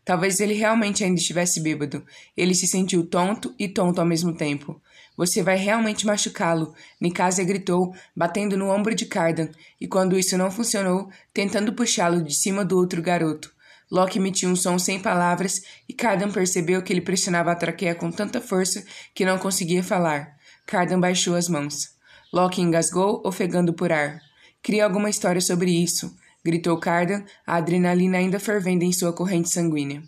Talvez 0.04 0.40
ele 0.40 0.52
realmente 0.52 1.04
ainda 1.04 1.20
estivesse 1.20 1.62
bêbado. 1.62 2.04
Ele 2.36 2.56
se 2.56 2.66
sentiu 2.66 3.06
tonto 3.06 3.54
e 3.56 3.68
tonto 3.68 4.00
ao 4.00 4.04
mesmo 4.04 4.36
tempo. 4.36 4.82
Você 5.16 5.44
vai 5.44 5.56
realmente 5.56 6.04
machucá-lo, 6.04 6.74
Nicasia 7.00 7.44
gritou, 7.44 7.94
batendo 8.16 8.56
no 8.56 8.68
ombro 8.68 8.96
de 8.96 9.06
Cardan, 9.06 9.48
e 9.80 9.86
quando 9.86 10.18
isso 10.18 10.36
não 10.36 10.50
funcionou, 10.50 11.08
tentando 11.32 11.72
puxá-lo 11.72 12.20
de 12.20 12.34
cima 12.34 12.64
do 12.64 12.76
outro 12.76 13.00
garoto. 13.00 13.56
Loki 13.90 14.18
emitiu 14.18 14.50
um 14.50 14.56
som 14.56 14.78
sem 14.78 15.00
palavras 15.00 15.62
e 15.88 15.92
Cardan 15.92 16.30
percebeu 16.30 16.82
que 16.82 16.92
ele 16.92 17.00
pressionava 17.00 17.52
a 17.52 17.54
traqueia 17.54 17.94
com 17.94 18.10
tanta 18.10 18.40
força 18.40 18.84
que 19.14 19.24
não 19.24 19.38
conseguia 19.38 19.82
falar. 19.82 20.36
Cardan 20.66 21.00
baixou 21.00 21.34
as 21.34 21.48
mãos. 21.48 21.96
Loki 22.32 22.60
engasgou, 22.60 23.22
ofegando 23.24 23.72
por 23.72 23.90
ar. 23.90 24.20
Cria 24.62 24.84
alguma 24.84 25.08
história 25.08 25.40
sobre 25.40 25.70
isso, 25.70 26.14
gritou 26.44 26.78
Cardan, 26.78 27.24
a 27.46 27.56
adrenalina 27.56 28.18
ainda 28.18 28.38
fervendo 28.38 28.84
em 28.84 28.92
sua 28.92 29.12
corrente 29.12 29.48
sanguínea. 29.48 30.02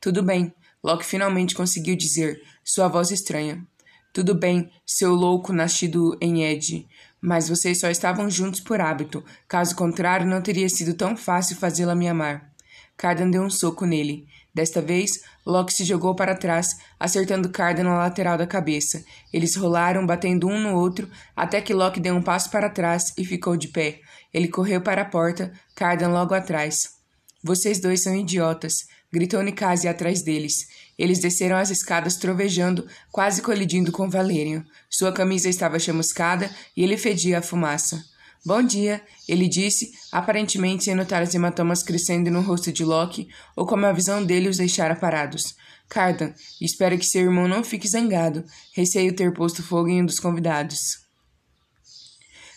Tudo 0.00 0.22
bem, 0.22 0.52
Locke 0.82 1.04
finalmente 1.04 1.54
conseguiu 1.54 1.96
dizer, 1.96 2.42
sua 2.62 2.88
voz 2.88 3.10
estranha. 3.10 3.66
Tudo 4.12 4.34
bem, 4.34 4.70
seu 4.86 5.14
louco 5.14 5.52
nascido 5.52 6.16
em 6.20 6.44
Ed, 6.44 6.86
mas 7.20 7.48
vocês 7.48 7.80
só 7.80 7.88
estavam 7.88 8.28
juntos 8.28 8.60
por 8.60 8.80
hábito, 8.80 9.24
caso 9.48 9.74
contrário 9.74 10.26
não 10.26 10.42
teria 10.42 10.68
sido 10.68 10.94
tão 10.94 11.16
fácil 11.16 11.56
fazê-la 11.56 11.94
me 11.94 12.06
amar. 12.06 12.53
Cardan 12.96 13.30
deu 13.30 13.42
um 13.42 13.50
soco 13.50 13.84
nele. 13.84 14.26
Desta 14.54 14.80
vez, 14.80 15.20
Locke 15.44 15.74
se 15.74 15.84
jogou 15.84 16.14
para 16.14 16.36
trás, 16.36 16.78
acertando 16.98 17.48
Cardan 17.48 17.84
na 17.84 17.98
lateral 17.98 18.38
da 18.38 18.46
cabeça. 18.46 19.04
Eles 19.32 19.56
rolaram, 19.56 20.06
batendo 20.06 20.46
um 20.46 20.60
no 20.60 20.74
outro, 20.74 21.10
até 21.34 21.60
que 21.60 21.74
Locke 21.74 21.98
deu 21.98 22.14
um 22.14 22.22
passo 22.22 22.50
para 22.50 22.70
trás 22.70 23.12
e 23.18 23.24
ficou 23.24 23.56
de 23.56 23.68
pé. 23.68 24.00
Ele 24.32 24.48
correu 24.48 24.80
para 24.80 25.02
a 25.02 25.06
porta, 25.06 25.52
Cardan 25.74 26.08
logo 26.08 26.34
atrás. 26.34 26.94
Vocês 27.42 27.80
dois 27.80 28.02
são 28.02 28.14
idiotas, 28.14 28.86
gritou 29.12 29.42
Nicase 29.42 29.88
atrás 29.88 30.22
deles. 30.22 30.68
Eles 30.96 31.18
desceram 31.18 31.56
as 31.56 31.70
escadas 31.70 32.16
trovejando, 32.16 32.86
quase 33.10 33.42
colidindo 33.42 33.90
com 33.90 34.08
Valerian. 34.08 34.64
Sua 34.88 35.12
camisa 35.12 35.48
estava 35.48 35.78
chamuscada 35.78 36.48
e 36.76 36.82
ele 36.82 36.96
fedia 36.96 37.38
a 37.38 37.42
fumaça. 37.42 38.13
Bom 38.46 38.62
dia, 38.62 39.02
ele 39.26 39.48
disse, 39.48 39.92
aparentemente 40.12 40.84
sem 40.84 40.94
notar 40.94 41.22
os 41.22 41.34
hematomas 41.34 41.82
crescendo 41.82 42.30
no 42.30 42.42
rosto 42.42 42.70
de 42.70 42.84
Loki 42.84 43.26
ou 43.56 43.64
como 43.64 43.86
a 43.86 43.92
visão 43.92 44.22
dele 44.22 44.50
os 44.50 44.58
deixara 44.58 44.94
parados. 44.94 45.56
Cardan, 45.88 46.30
espero 46.60 46.98
que 46.98 47.06
seu 47.06 47.22
irmão 47.22 47.48
não 47.48 47.64
fique 47.64 47.88
zangado. 47.88 48.44
Receio 48.74 49.16
ter 49.16 49.32
posto 49.32 49.62
fogo 49.62 49.88
em 49.88 50.02
um 50.02 50.04
dos 50.04 50.20
convidados. 50.20 50.98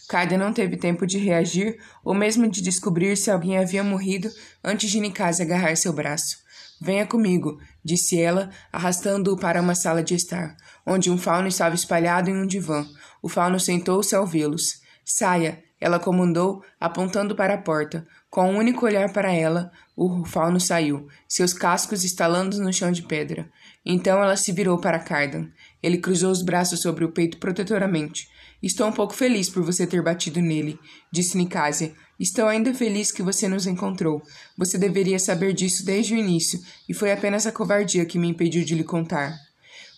Cardan 0.09 0.37
não 0.37 0.51
teve 0.51 0.75
tempo 0.75 1.07
de 1.07 1.17
reagir 1.17 1.79
ou 2.03 2.13
mesmo 2.13 2.49
de 2.49 2.61
descobrir 2.61 3.15
se 3.15 3.31
alguém 3.31 3.57
havia 3.57 3.81
morrido 3.81 4.29
antes 4.61 4.91
de 4.91 4.99
Nikase 4.99 5.41
agarrar 5.41 5.77
seu 5.77 5.93
braço. 5.93 6.39
Venha 6.81 7.07
comigo, 7.07 7.61
disse 7.81 8.19
ela, 8.19 8.49
arrastando-o 8.73 9.37
para 9.37 9.61
uma 9.61 9.73
sala 9.73 10.03
de 10.03 10.15
estar, 10.15 10.57
onde 10.85 11.09
um 11.09 11.17
fauno 11.17 11.47
estava 11.47 11.75
espalhado 11.75 12.29
em 12.29 12.35
um 12.35 12.45
divã. 12.45 12.85
O 13.21 13.29
fauno 13.29 13.57
sentou-se 13.57 14.13
ao 14.13 14.27
vê-los. 14.27 14.81
Saia, 15.05 15.63
ela 15.79 15.99
comandou, 15.99 16.63
apontando 16.79 17.35
para 17.35 17.53
a 17.53 17.57
porta. 17.57 18.05
Com 18.29 18.51
um 18.51 18.57
único 18.57 18.85
olhar 18.85 19.11
para 19.13 19.31
ela, 19.31 19.71
o 19.95 20.25
fauno 20.25 20.59
saiu, 20.59 21.07
seus 21.27 21.53
cascos 21.53 22.03
estalando 22.03 22.59
no 22.61 22.73
chão 22.73 22.91
de 22.91 23.03
pedra. 23.03 23.49
Então 23.85 24.21
ela 24.21 24.35
se 24.35 24.51
virou 24.51 24.79
para 24.79 24.99
Cardan. 24.99 25.47
Ele 25.81 25.97
cruzou 25.97 26.31
os 26.31 26.41
braços 26.41 26.81
sobre 26.81 27.05
o 27.05 27.11
peito 27.11 27.37
protetoramente. 27.37 28.27
Estou 28.61 28.87
um 28.87 28.91
pouco 28.91 29.13
feliz 29.13 29.49
por 29.49 29.63
você 29.63 29.85
ter 29.85 30.01
batido 30.01 30.41
nele, 30.41 30.79
disse 31.11 31.37
Nicasia. 31.37 31.93
Estou 32.19 32.47
ainda 32.47 32.73
feliz 32.73 33.11
que 33.11 33.21
você 33.21 33.47
nos 33.47 33.67
encontrou. 33.67 34.21
Você 34.57 34.77
deveria 34.77 35.19
saber 35.19 35.53
disso 35.53 35.85
desde 35.85 36.15
o 36.15 36.17
início, 36.17 36.59
e 36.89 36.93
foi 36.93 37.11
apenas 37.11 37.45
a 37.45 37.51
covardia 37.51 38.05
que 38.05 38.17
me 38.17 38.27
impediu 38.27 38.65
de 38.65 38.73
lhe 38.73 38.83
contar. 38.83 39.37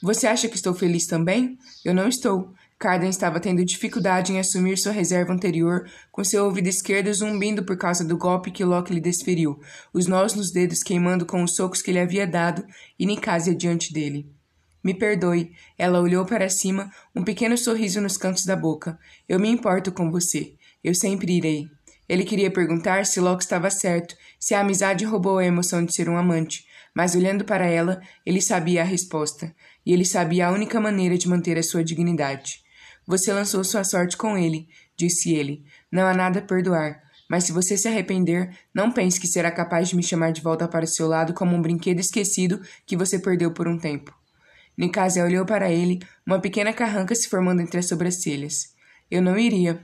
Você 0.02 0.28
acha 0.28 0.50
que 0.50 0.56
estou 0.56 0.74
feliz 0.74 1.08
também? 1.08 1.58
Eu 1.84 1.94
não 1.94 2.08
estou. 2.08 2.54
Carden 2.80 3.10
estava 3.10 3.42
tendo 3.42 3.66
dificuldade 3.66 4.32
em 4.32 4.40
assumir 4.40 4.78
sua 4.78 4.94
reserva 4.94 5.34
anterior, 5.34 5.86
com 6.14 6.24
seu 6.24 6.46
ouvido 6.46 6.70
esquerdo 6.70 7.14
zumbindo 7.14 7.62
por 7.62 7.78
causa 7.78 8.06
do 8.06 8.18
golpe 8.18 8.52
que 8.52 8.64
Locke 8.64 8.94
lhe 8.94 9.02
desferiu, 9.02 9.60
os 9.92 10.08
nós 10.08 10.34
nos 10.34 10.50
dedos 10.50 10.82
queimando 10.82 11.26
com 11.26 11.44
os 11.44 11.58
socos 11.58 11.82
que 11.82 11.92
ele 11.92 12.00
havia 12.00 12.26
dado, 12.26 12.66
e 12.98 13.06
Nicasia 13.06 13.54
diante 13.54 13.92
dele. 13.92 14.32
Me 14.82 14.94
perdoe. 14.94 15.52
Ela 15.78 16.00
olhou 16.00 16.26
para 16.26 16.50
cima, 16.50 16.90
um 17.14 17.22
pequeno 17.22 17.58
sorriso 17.58 18.00
nos 18.00 18.16
cantos 18.16 18.46
da 18.46 18.56
boca. 18.56 18.98
Eu 19.28 19.38
me 19.38 19.50
importo 19.50 19.92
com 19.92 20.10
você. 20.10 20.54
Eu 20.82 20.96
sempre 20.96 21.36
irei. 21.36 21.70
Ele 22.08 22.24
queria 22.24 22.50
perguntar 22.50 23.06
se 23.06 23.20
Locke 23.20 23.44
estava 23.44 23.70
certo, 23.70 24.16
se 24.40 24.56
a 24.56 24.62
amizade 24.62 25.04
roubou 25.04 25.38
a 25.38 25.46
emoção 25.46 25.84
de 25.84 25.94
ser 25.94 26.08
um 26.08 26.18
amante, 26.18 26.66
mas 26.96 27.14
olhando 27.14 27.44
para 27.44 27.68
ela, 27.68 28.02
ele 28.26 28.42
sabia 28.42 28.84
a 28.84 28.86
resposta, 28.86 29.54
e 29.86 29.92
ele 29.92 30.06
sabia 30.06 30.48
a 30.48 30.52
única 30.52 30.80
maneira 30.80 31.18
de 31.18 31.28
manter 31.28 31.58
a 31.58 31.62
sua 31.62 31.84
dignidade. 31.84 32.69
Você 33.10 33.34
lançou 33.34 33.64
sua 33.64 33.84
sorte 33.84 34.16
com 34.16 34.38
ele, 34.38 34.70
disse 34.96 35.34
ele. 35.34 35.66
Não 35.92 36.06
há 36.06 36.14
nada 36.14 36.38
a 36.38 36.44
perdoar. 36.44 37.02
Mas 37.28 37.44
se 37.44 37.52
você 37.52 37.76
se 37.76 37.88
arrepender, 37.88 38.56
não 38.72 38.92
pense 38.92 39.20
que 39.20 39.26
será 39.26 39.50
capaz 39.50 39.90
de 39.90 39.96
me 39.96 40.04
chamar 40.04 40.32
de 40.32 40.42
volta 40.42 40.68
para 40.68 40.86
seu 40.86 41.08
lado 41.08 41.34
como 41.34 41.56
um 41.56 41.62
brinquedo 41.62 42.00
esquecido 42.00 42.62
que 42.86 42.96
você 42.96 43.18
perdeu 43.18 43.52
por 43.52 43.68
um 43.68 43.80
tempo. 43.80 44.16
Nicásia 44.78 45.24
olhou 45.26 45.44
para 45.44 45.72
ele, 45.72 45.98
uma 46.24 46.40
pequena 46.40 46.72
carranca 46.72 47.16
se 47.16 47.28
formando 47.28 47.64
entre 47.64 47.80
as 47.80 47.88
sobrancelhas. 47.88 48.76
Eu 49.10 49.24
não 49.24 49.40
iria. 49.40 49.82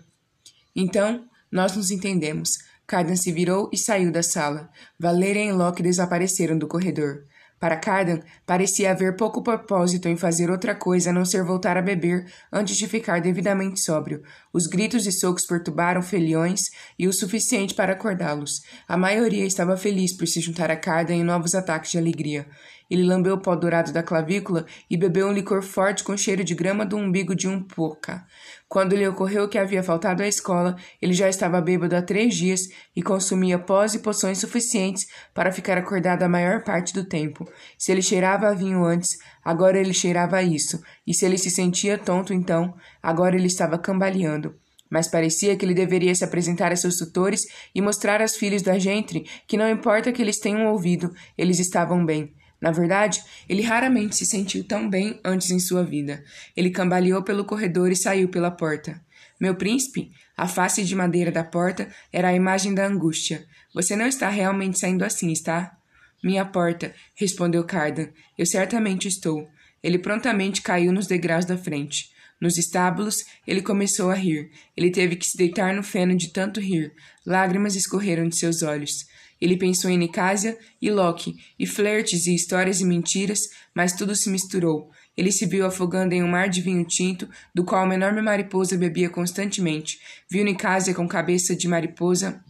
Então, 0.76 1.26
nós 1.52 1.76
nos 1.76 1.90
entendemos. 1.90 2.60
Cardan 2.86 3.16
se 3.16 3.32
virou 3.32 3.72
e 3.74 3.78
saiu 3.78 4.12
da 4.12 4.22
sala. 4.22 4.70
Valéria 5.00 5.44
e 5.44 5.52
Locke 5.52 5.82
desapareceram 5.82 6.60
do 6.60 6.68
corredor. 6.68 7.26
Para 7.60 7.78
Cardan, 7.78 8.20
parecia 8.46 8.92
haver 8.92 9.16
pouco 9.16 9.42
propósito 9.42 10.10
em 10.10 10.18
fazer 10.18 10.52
outra 10.52 10.76
coisa 10.76 11.10
a 11.10 11.14
não 11.14 11.24
ser 11.24 11.44
voltar 11.44 11.78
a 11.78 11.82
beber 11.82 12.26
antes 12.52 12.76
de 12.76 12.88
ficar 12.88 13.22
devidamente 13.22 13.80
sóbrio. 13.80 14.22
Os 14.52 14.68
gritos 14.68 15.08
e 15.08 15.12
socos 15.12 15.46
perturbaram 15.46 16.02
feliões 16.02 16.70
e 17.00 17.08
o 17.08 17.14
suficiente 17.14 17.74
para 17.74 17.94
acordá-los. 17.94 18.62
A 18.88 18.98
maioria 18.98 19.46
estava 19.46 19.78
feliz 19.78 20.16
por 20.16 20.28
se 20.28 20.42
juntar 20.42 20.70
a 20.70 20.76
Cardan 20.76 21.16
em 21.16 21.24
novos 21.24 21.56
ataques 21.56 21.92
de 21.92 21.98
alegria. 21.98 22.46
Ele 22.90 23.04
lambeu 23.04 23.36
o 23.36 23.40
pó 23.40 23.56
dourado 23.56 23.92
da 23.92 24.04
clavícula 24.04 24.66
e 24.90 24.96
bebeu 24.96 25.28
um 25.28 25.32
licor 25.32 25.62
forte 25.62 26.04
com 26.04 26.16
cheiro 26.16 26.44
de 26.44 26.54
grama 26.54 26.86
do 26.86 26.98
umbigo 26.98 27.36
de 27.36 27.48
um 27.48 27.62
poca. 27.62 28.26
Quando 28.68 28.96
lhe 28.96 29.08
ocorreu 29.08 29.48
que 29.50 29.58
havia 29.58 29.82
faltado 29.82 30.22
à 30.22 30.28
escola, 30.28 30.76
ele 31.02 31.14
já 31.14 31.28
estava 31.28 31.62
bêbado 31.62 31.96
há 31.96 32.02
três 32.02 32.36
dias 32.36 32.68
e 32.96 33.02
consumia 33.02 33.58
pós 33.58 33.94
e 33.94 34.00
poções 34.00 34.40
suficientes 34.40 35.08
para 35.34 35.52
ficar 35.52 35.78
acordado 35.78 36.24
a 36.24 36.30
maior 36.30 36.64
parte 36.64 36.94
do 36.94 37.04
tempo. 37.04 37.50
Se 37.78 37.92
ele 37.92 38.02
cheirava 38.02 38.48
a 38.48 38.54
vinho 38.54 38.84
antes, 38.84 39.18
agora 39.44 39.80
ele 39.80 39.94
cheirava 39.94 40.38
a 40.38 40.44
isso, 40.44 40.82
e 41.06 41.14
se 41.14 41.26
ele 41.26 41.38
se 41.38 41.50
sentia 41.50 41.98
tonto 41.98 42.34
então, 42.34 42.74
agora 43.02 43.36
ele 43.36 43.48
estava 43.48 43.78
cambaleando 43.78 44.56
mas 44.90 45.08
parecia 45.08 45.56
que 45.56 45.66
ele 45.66 45.74
deveria 45.74 46.14
se 46.14 46.24
apresentar 46.24 46.72
a 46.72 46.76
seus 46.76 46.98
tutores 46.98 47.48
e 47.74 47.82
mostrar 47.82 48.22
aos 48.22 48.36
filhos 48.36 48.62
da 48.62 48.78
gente 48.78 49.26
que 49.48 49.58
não 49.58 49.70
importa 49.70 50.12
que 50.12 50.22
eles 50.22 50.40
tenham 50.40 50.68
ouvido, 50.68 51.14
eles 51.38 51.60
estavam 51.60 52.06
bem. 52.06 52.34
Na 52.66 52.72
verdade, 52.72 53.24
ele 53.48 53.62
raramente 53.62 54.16
se 54.16 54.26
sentiu 54.26 54.64
tão 54.64 54.90
bem 54.90 55.20
antes 55.24 55.52
em 55.52 55.60
sua 55.60 55.84
vida. 55.84 56.24
Ele 56.58 56.72
cambaleou 56.72 57.22
pelo 57.22 57.46
corredor 57.46 57.92
e 57.92 57.96
saiu 57.96 58.28
pela 58.28 58.50
porta. 58.50 59.00
Meu 59.40 59.54
príncipe, 59.54 60.12
a 60.36 60.48
face 60.48 60.84
de 60.84 60.96
madeira 60.96 61.32
da 61.32 61.44
porta 61.44 61.88
era 62.12 62.30
a 62.30 62.34
imagem 62.34 62.74
da 62.74 62.88
angústia. 62.88 63.46
Você 63.72 63.96
não 63.96 64.08
está 64.08 64.30
realmente 64.30 64.80
saindo 64.80 65.06
assim, 65.06 65.32
está? 65.32 65.78
Minha 66.24 66.44
porta, 66.44 66.92
respondeu 67.14 67.64
Cardan. 67.64 68.08
Eu 68.36 68.48
certamente 68.48 69.08
estou. 69.08 69.48
Ele 69.84 70.00
prontamente 70.00 70.64
caiu 70.64 70.92
nos 70.92 71.06
degraus 71.06 71.46
da 71.46 71.56
frente. 71.56 72.10
Nos 72.42 72.58
estábulos, 72.58 73.24
ele 73.46 73.62
começou 73.62 74.10
a 74.10 74.16
rir. 74.16 74.50
Ele 74.76 74.90
teve 74.90 75.18
que 75.18 75.28
se 75.28 75.38
deitar 75.38 75.76
no 75.76 75.84
feno 75.84 76.18
de 76.18 76.34
tanto 76.34 76.60
rir. 76.60 76.92
Lágrimas 77.24 77.76
escorreram 77.76 78.28
de 78.28 78.36
seus 78.36 78.64
olhos. 78.64 79.06
Ele 79.40 79.58
pensou 79.58 79.90
em 79.90 79.98
Nicásia 79.98 80.58
e 80.82 80.90
Loki, 80.90 81.36
e 81.60 81.66
flertes 81.68 82.26
e 82.28 82.34
histórias 82.36 82.82
e 82.82 82.86
mentiras, 82.86 83.42
mas 83.74 83.94
tudo 83.94 84.16
se 84.16 84.30
misturou. 84.30 84.90
Ele 85.18 85.32
se 85.32 85.46
viu 85.46 85.66
afogando 85.66 86.14
em 86.14 86.24
um 86.24 86.28
mar 86.28 86.50
de 86.50 86.62
vinho 86.62 86.86
tinto, 86.86 87.28
do 87.54 87.64
qual 87.64 87.86
uma 87.86 87.96
enorme 87.96 88.22
mariposa 88.22 88.78
bebia 88.78 89.10
constantemente. 89.10 89.98
Viu 90.30 90.44
Nicásia 90.44 90.94
com 90.94 91.08
cabeça 91.08 91.56
de 91.56 91.68
mariposa 91.68 92.44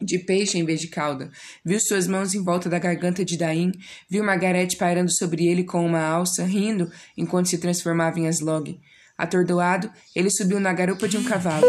de 0.00 0.18
peixe 0.18 0.58
em 0.58 0.64
vez 0.64 0.80
de 0.80 0.88
cauda. 0.88 1.30
Viu 1.64 1.78
suas 1.80 2.06
mãos 2.06 2.34
em 2.34 2.42
volta 2.42 2.68
da 2.68 2.78
garganta 2.78 3.24
de 3.24 3.36
Daim. 3.36 3.72
Viu 4.08 4.24
Margarete 4.24 4.76
pairando 4.76 5.10
sobre 5.10 5.46
ele 5.46 5.64
com 5.64 5.84
uma 5.84 6.00
alça, 6.00 6.44
rindo 6.44 6.90
enquanto 7.16 7.48
se 7.48 7.58
transformava 7.58 8.18
em 8.18 8.28
Aslog. 8.28 8.78
Atordoado, 9.16 9.90
ele 10.14 10.30
subiu 10.30 10.60
na 10.60 10.72
garupa 10.72 11.08
de 11.08 11.16
um 11.16 11.24
cavalo. 11.24 11.66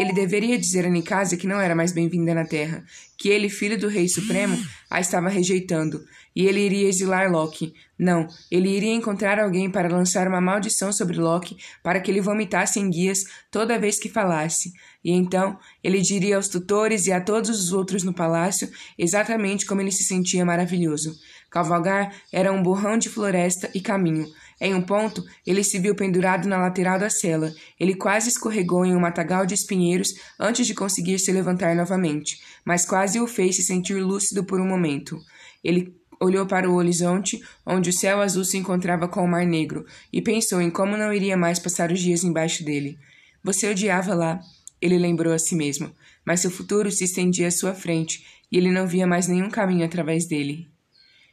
Ele 0.00 0.14
deveria 0.14 0.58
dizer 0.58 0.86
a 0.86 0.88
Nicásia 0.88 1.36
que 1.36 1.46
não 1.46 1.60
era 1.60 1.74
mais 1.74 1.92
bem-vinda 1.92 2.32
na 2.32 2.46
Terra, 2.46 2.82
que 3.18 3.28
ele, 3.28 3.50
filho 3.50 3.78
do 3.78 3.86
Rei 3.86 4.08
Supremo, 4.08 4.58
a 4.88 4.98
estava 4.98 5.28
rejeitando, 5.28 6.02
e 6.34 6.46
ele 6.46 6.58
iria 6.58 6.88
exilar 6.88 7.30
Loki. 7.30 7.74
Não, 7.98 8.26
ele 8.50 8.70
iria 8.70 8.94
encontrar 8.94 9.38
alguém 9.38 9.70
para 9.70 9.94
lançar 9.94 10.26
uma 10.26 10.40
maldição 10.40 10.90
sobre 10.90 11.18
Loki 11.18 11.58
para 11.82 12.00
que 12.00 12.10
ele 12.10 12.22
vomitasse 12.22 12.80
em 12.80 12.88
guias 12.88 13.24
toda 13.50 13.78
vez 13.78 13.98
que 13.98 14.08
falasse. 14.08 14.72
E 15.04 15.12
então 15.12 15.58
ele 15.84 16.00
diria 16.00 16.36
aos 16.36 16.48
tutores 16.48 17.06
e 17.06 17.12
a 17.12 17.20
todos 17.20 17.50
os 17.50 17.70
outros 17.70 18.02
no 18.02 18.14
palácio 18.14 18.70
exatamente 18.98 19.66
como 19.66 19.82
ele 19.82 19.92
se 19.92 20.02
sentia 20.02 20.46
maravilhoso. 20.46 21.14
Cavalgar 21.50 22.14
era 22.32 22.50
um 22.50 22.62
borrão 22.62 22.96
de 22.96 23.10
floresta 23.10 23.70
e 23.74 23.82
caminho, 23.82 24.26
em 24.60 24.74
um 24.74 24.82
ponto, 24.82 25.24
ele 25.46 25.64
se 25.64 25.78
viu 25.78 25.94
pendurado 25.94 26.46
na 26.46 26.58
lateral 26.58 26.98
da 26.98 27.08
cela. 27.08 27.54
Ele 27.78 27.94
quase 27.94 28.28
escorregou 28.28 28.84
em 28.84 28.94
um 28.94 29.00
matagal 29.00 29.46
de 29.46 29.54
espinheiros 29.54 30.14
antes 30.38 30.66
de 30.66 30.74
conseguir 30.74 31.18
se 31.18 31.32
levantar 31.32 31.74
novamente, 31.74 32.38
mas 32.62 32.84
quase 32.84 33.18
o 33.18 33.26
fez 33.26 33.56
se 33.56 33.62
sentir 33.62 33.94
lúcido 33.94 34.44
por 34.44 34.60
um 34.60 34.68
momento. 34.68 35.18
Ele 35.64 35.96
olhou 36.20 36.46
para 36.46 36.68
o 36.68 36.74
horizonte, 36.74 37.40
onde 37.64 37.88
o 37.88 37.92
céu 37.92 38.20
azul 38.20 38.44
se 38.44 38.58
encontrava 38.58 39.08
com 39.08 39.24
o 39.24 39.28
mar 39.28 39.46
negro, 39.46 39.86
e 40.12 40.20
pensou 40.20 40.60
em 40.60 40.70
como 40.70 40.94
não 40.94 41.10
iria 41.10 41.38
mais 41.38 41.58
passar 41.58 41.90
os 41.90 41.98
dias 41.98 42.22
embaixo 42.22 42.62
dele. 42.62 42.98
Você 43.42 43.70
odiava 43.70 44.14
lá, 44.14 44.38
ele 44.82 44.98
lembrou 44.98 45.32
a 45.32 45.38
si 45.38 45.54
mesmo, 45.54 45.90
mas 46.22 46.40
seu 46.40 46.50
futuro 46.50 46.92
se 46.92 47.04
estendia 47.04 47.48
à 47.48 47.50
sua 47.50 47.72
frente, 47.72 48.26
e 48.52 48.58
ele 48.58 48.70
não 48.70 48.86
via 48.86 49.06
mais 49.06 49.26
nenhum 49.26 49.48
caminho 49.48 49.86
através 49.86 50.26
dele. 50.26 50.68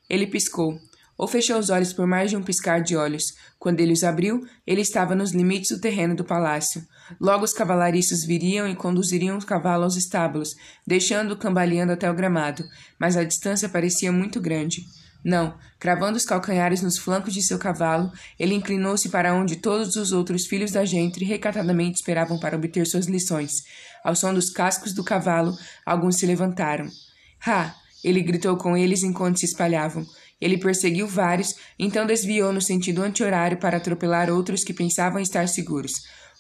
Ele 0.10 0.26
piscou 0.26 0.80
ou 1.18 1.28
fechou 1.28 1.58
os 1.58 1.70
olhos 1.70 1.92
por 1.92 2.06
mais 2.06 2.30
de 2.30 2.38
um 2.38 2.44
piscar 2.44 2.82
de 2.82 2.96
olhos. 2.96 3.34
Quando 3.58 3.80
ele 3.80 3.94
os 3.94 4.04
abriu, 4.04 4.46
ele 4.66 4.82
estava 4.82 5.16
nos 5.16 5.32
limites 5.32 5.72
do 5.72 5.82
terreno 5.82 6.16
do 6.16 6.24
palácio. 6.24 6.86
Logo 7.20 7.44
os 7.44 7.54
cavalariços 7.54 8.24
viriam 8.24 8.68
e 8.68 8.76
conduziriam 8.76 9.38
o 9.38 9.46
cavalo 9.46 9.84
aos 9.84 9.96
estábulos, 9.96 10.56
deixando-o 10.86 11.38
cambaleando 11.38 11.94
até 11.94 12.10
o 12.12 12.14
gramado, 12.14 12.64
mas 13.00 13.18
a 13.18 13.24
distância 13.24 13.70
parecia 13.70 14.12
muito 14.12 14.40
grande. 14.40 14.86
Não, 15.24 15.58
cravando 15.80 16.18
os 16.18 16.26
calcanhares 16.26 16.82
nos 16.82 16.98
flancos 16.98 17.34
de 17.34 17.42
seu 17.42 17.58
cavalo, 17.58 18.12
ele 18.40 18.54
inclinou-se 18.54 19.10
para 19.10 19.34
onde 19.34 19.58
todos 19.58 19.96
os 19.96 20.12
outros 20.12 20.46
filhos 20.46 20.72
da 20.72 20.86
gente 20.86 21.24
recatadamente 21.26 22.00
esperavam 22.00 22.40
para 22.40 22.56
obter 22.56 22.86
suas 22.86 23.08
lições. 23.08 23.64
Ao 24.04 24.16
som 24.16 24.34
dos 24.34 24.50
cascos 24.50 24.94
do 24.94 25.04
cavalo, 25.04 25.58
alguns 25.86 26.18
se 26.18 26.26
levantaram. 26.26 26.88
Ha! 27.46 27.76
Ele 28.04 28.22
gritou 28.22 28.56
com 28.56 28.78
eles 28.78 29.04
enquanto 29.04 29.40
se 29.40 29.46
espalhavam. 29.46 30.06
Ele 30.40 30.58
perseguiu 30.58 31.08
vários, 31.08 31.56
então 31.80 32.06
desviou 32.06 32.54
no 32.54 32.62
sentido 32.62 33.02
anti-horário 33.02 33.58
para 33.58 33.78
atropelar 33.78 34.30
outros 34.30 34.64
que 34.64 34.74
pensavam 34.74 35.20
estar 35.20 35.48
seguros. 35.48 35.94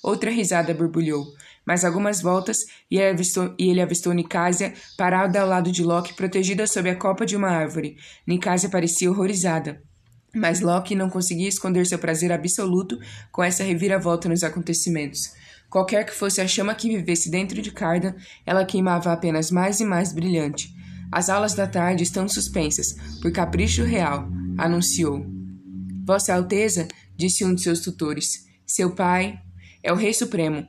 Outra 0.03 0.29
risada 0.29 0.73
borbulhou, 0.73 1.25
mas 1.65 1.83
algumas 1.83 2.21
voltas 2.21 2.59
e 2.89 2.97
ele 2.97 3.09
avistou, 3.09 3.55
e 3.57 3.69
ele 3.69 3.81
avistou 3.81 4.13
Nicásia 4.13 4.73
parada 4.97 5.41
ao 5.41 5.47
lado 5.47 5.71
de 5.71 5.83
Loki, 5.83 6.13
protegida 6.13 6.67
sob 6.67 6.89
a 6.89 6.95
copa 6.95 7.25
de 7.25 7.35
uma 7.35 7.49
árvore. 7.49 7.97
Nicásia 8.25 8.69
parecia 8.69 9.09
horrorizada. 9.09 9.81
Mas 10.33 10.61
Loki 10.61 10.93
não 10.93 11.09
conseguia 11.09 11.49
esconder 11.49 11.85
seu 11.87 11.97
prazer 11.97 12.31
absoluto 12.31 12.99
com 13.31 13.43
essa 13.43 13.63
reviravolta 13.63 14.29
nos 14.29 14.43
acontecimentos. 14.43 15.31
Qualquer 15.69 16.05
que 16.05 16.13
fosse 16.13 16.39
a 16.39 16.47
chama 16.47 16.75
que 16.75 16.87
vivesse 16.87 17.29
dentro 17.29 17.61
de 17.61 17.71
Cardan, 17.71 18.13
ela 18.45 18.65
queimava 18.65 19.11
apenas 19.11 19.51
mais 19.51 19.79
e 19.79 19.85
mais 19.85 20.13
brilhante. 20.13 20.76
As 21.11 21.29
aulas 21.29 21.53
da 21.53 21.65
tarde 21.65 22.03
estão 22.03 22.27
suspensas, 22.27 22.95
por 23.21 23.31
capricho 23.31 23.83
real, 23.83 24.27
anunciou. 24.57 25.25
Vossa 26.05 26.33
Alteza, 26.33 26.87
disse 27.15 27.45
um 27.45 27.55
de 27.55 27.61
seus 27.61 27.79
tutores, 27.79 28.45
seu 28.65 28.93
pai 28.93 29.39
é 29.81 29.91
o 29.91 29.95
Rei 29.95 30.13
Supremo. 30.13 30.67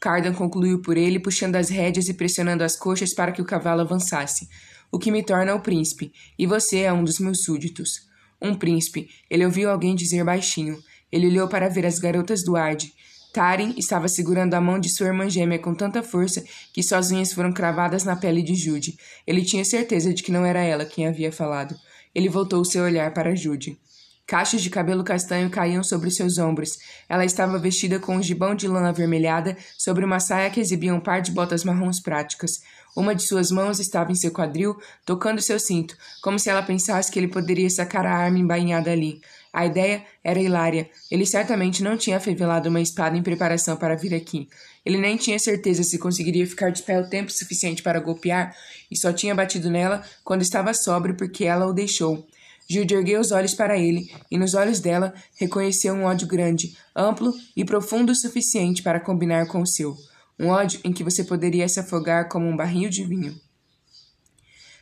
Cardan 0.00 0.32
concluiu 0.32 0.80
por 0.80 0.96
ele, 0.96 1.18
puxando 1.18 1.56
as 1.56 1.68
rédeas 1.68 2.08
e 2.08 2.14
pressionando 2.14 2.62
as 2.62 2.76
coxas 2.76 3.12
para 3.12 3.32
que 3.32 3.42
o 3.42 3.44
cavalo 3.44 3.80
avançasse. 3.80 4.48
O 4.90 4.98
que 4.98 5.10
me 5.10 5.22
torna 5.22 5.54
o 5.54 5.60
príncipe, 5.60 6.12
e 6.38 6.46
você 6.46 6.80
é 6.80 6.92
um 6.92 7.02
dos 7.02 7.18
meus 7.18 7.42
súditos. 7.42 8.06
Um 8.40 8.54
príncipe, 8.54 9.10
ele 9.28 9.44
ouviu 9.44 9.68
alguém 9.68 9.94
dizer 9.94 10.24
baixinho. 10.24 10.78
Ele 11.10 11.26
olhou 11.26 11.48
para 11.48 11.68
ver 11.68 11.84
as 11.84 11.98
garotas 11.98 12.44
do 12.44 12.56
Arde, 12.56 12.92
Tarin 13.36 13.74
estava 13.76 14.08
segurando 14.08 14.54
a 14.54 14.60
mão 14.62 14.80
de 14.80 14.88
sua 14.88 15.08
irmã 15.08 15.28
gêmea 15.28 15.58
com 15.58 15.74
tanta 15.74 16.02
força 16.02 16.42
que 16.72 16.82
suas 16.82 17.10
unhas 17.10 17.34
foram 17.34 17.52
cravadas 17.52 18.02
na 18.02 18.16
pele 18.16 18.42
de 18.42 18.54
Jude. 18.54 18.98
Ele 19.26 19.44
tinha 19.44 19.62
certeza 19.62 20.14
de 20.14 20.22
que 20.22 20.32
não 20.32 20.46
era 20.46 20.62
ela 20.62 20.86
quem 20.86 21.06
havia 21.06 21.30
falado. 21.30 21.76
Ele 22.14 22.30
voltou 22.30 22.64
seu 22.64 22.82
olhar 22.82 23.12
para 23.12 23.36
Jude. 23.36 23.78
Cachos 24.26 24.62
de 24.62 24.70
cabelo 24.70 25.04
castanho 25.04 25.50
caíam 25.50 25.84
sobre 25.84 26.10
seus 26.10 26.38
ombros. 26.38 26.78
Ela 27.10 27.26
estava 27.26 27.58
vestida 27.58 27.98
com 27.98 28.16
um 28.16 28.22
gibão 28.22 28.54
de 28.54 28.66
lã 28.66 28.88
avermelhada 28.88 29.54
sobre 29.76 30.02
uma 30.02 30.18
saia 30.18 30.48
que 30.48 30.58
exibia 30.58 30.94
um 30.94 30.98
par 30.98 31.20
de 31.20 31.30
botas 31.30 31.62
marrons 31.62 32.00
práticas. 32.00 32.62
Uma 32.96 33.14
de 33.14 33.22
suas 33.22 33.50
mãos 33.50 33.78
estava 33.78 34.10
em 34.10 34.14
seu 34.14 34.32
quadril, 34.32 34.74
tocando 35.04 35.42
seu 35.42 35.60
cinto, 35.60 35.94
como 36.22 36.38
se 36.38 36.48
ela 36.48 36.62
pensasse 36.62 37.12
que 37.12 37.18
ele 37.18 37.28
poderia 37.28 37.68
sacar 37.68 38.06
a 38.06 38.16
arma 38.16 38.38
embainhada 38.38 38.90
ali. 38.90 39.20
A 39.56 39.64
ideia 39.64 40.04
era 40.22 40.38
hilária. 40.38 40.90
Ele 41.10 41.24
certamente 41.24 41.82
não 41.82 41.96
tinha 41.96 42.18
afevelado 42.18 42.68
uma 42.68 42.78
espada 42.78 43.16
em 43.16 43.22
preparação 43.22 43.74
para 43.74 43.96
vir 43.96 44.14
aqui. 44.14 44.50
Ele 44.84 44.98
nem 44.98 45.16
tinha 45.16 45.38
certeza 45.38 45.82
se 45.82 45.98
conseguiria 45.98 46.46
ficar 46.46 46.68
de 46.68 46.82
pé 46.82 47.00
o 47.00 47.08
tempo 47.08 47.32
suficiente 47.32 47.82
para 47.82 47.98
golpear, 47.98 48.54
e 48.90 48.98
só 48.98 49.14
tinha 49.14 49.34
batido 49.34 49.70
nela 49.70 50.04
quando 50.22 50.42
estava 50.42 50.74
sóbrio 50.74 51.16
porque 51.16 51.46
ela 51.46 51.64
o 51.66 51.72
deixou. 51.72 52.28
Jude 52.68 52.92
ergueu 52.92 53.18
os 53.18 53.32
olhos 53.32 53.54
para 53.54 53.78
ele, 53.78 54.12
e 54.30 54.36
nos 54.36 54.52
olhos 54.52 54.78
dela 54.78 55.14
reconheceu 55.40 55.94
um 55.94 56.04
ódio 56.04 56.28
grande, 56.28 56.76
amplo 56.94 57.32
e 57.56 57.64
profundo 57.64 58.12
o 58.12 58.14
suficiente 58.14 58.82
para 58.82 59.00
combinar 59.00 59.46
com 59.46 59.62
o 59.62 59.66
seu. 59.66 59.96
Um 60.38 60.48
ódio 60.48 60.80
em 60.84 60.92
que 60.92 61.02
você 61.02 61.24
poderia 61.24 61.66
se 61.66 61.80
afogar 61.80 62.28
como 62.28 62.46
um 62.46 62.54
barril 62.54 62.90
de 62.90 63.04
vinho. 63.04 63.40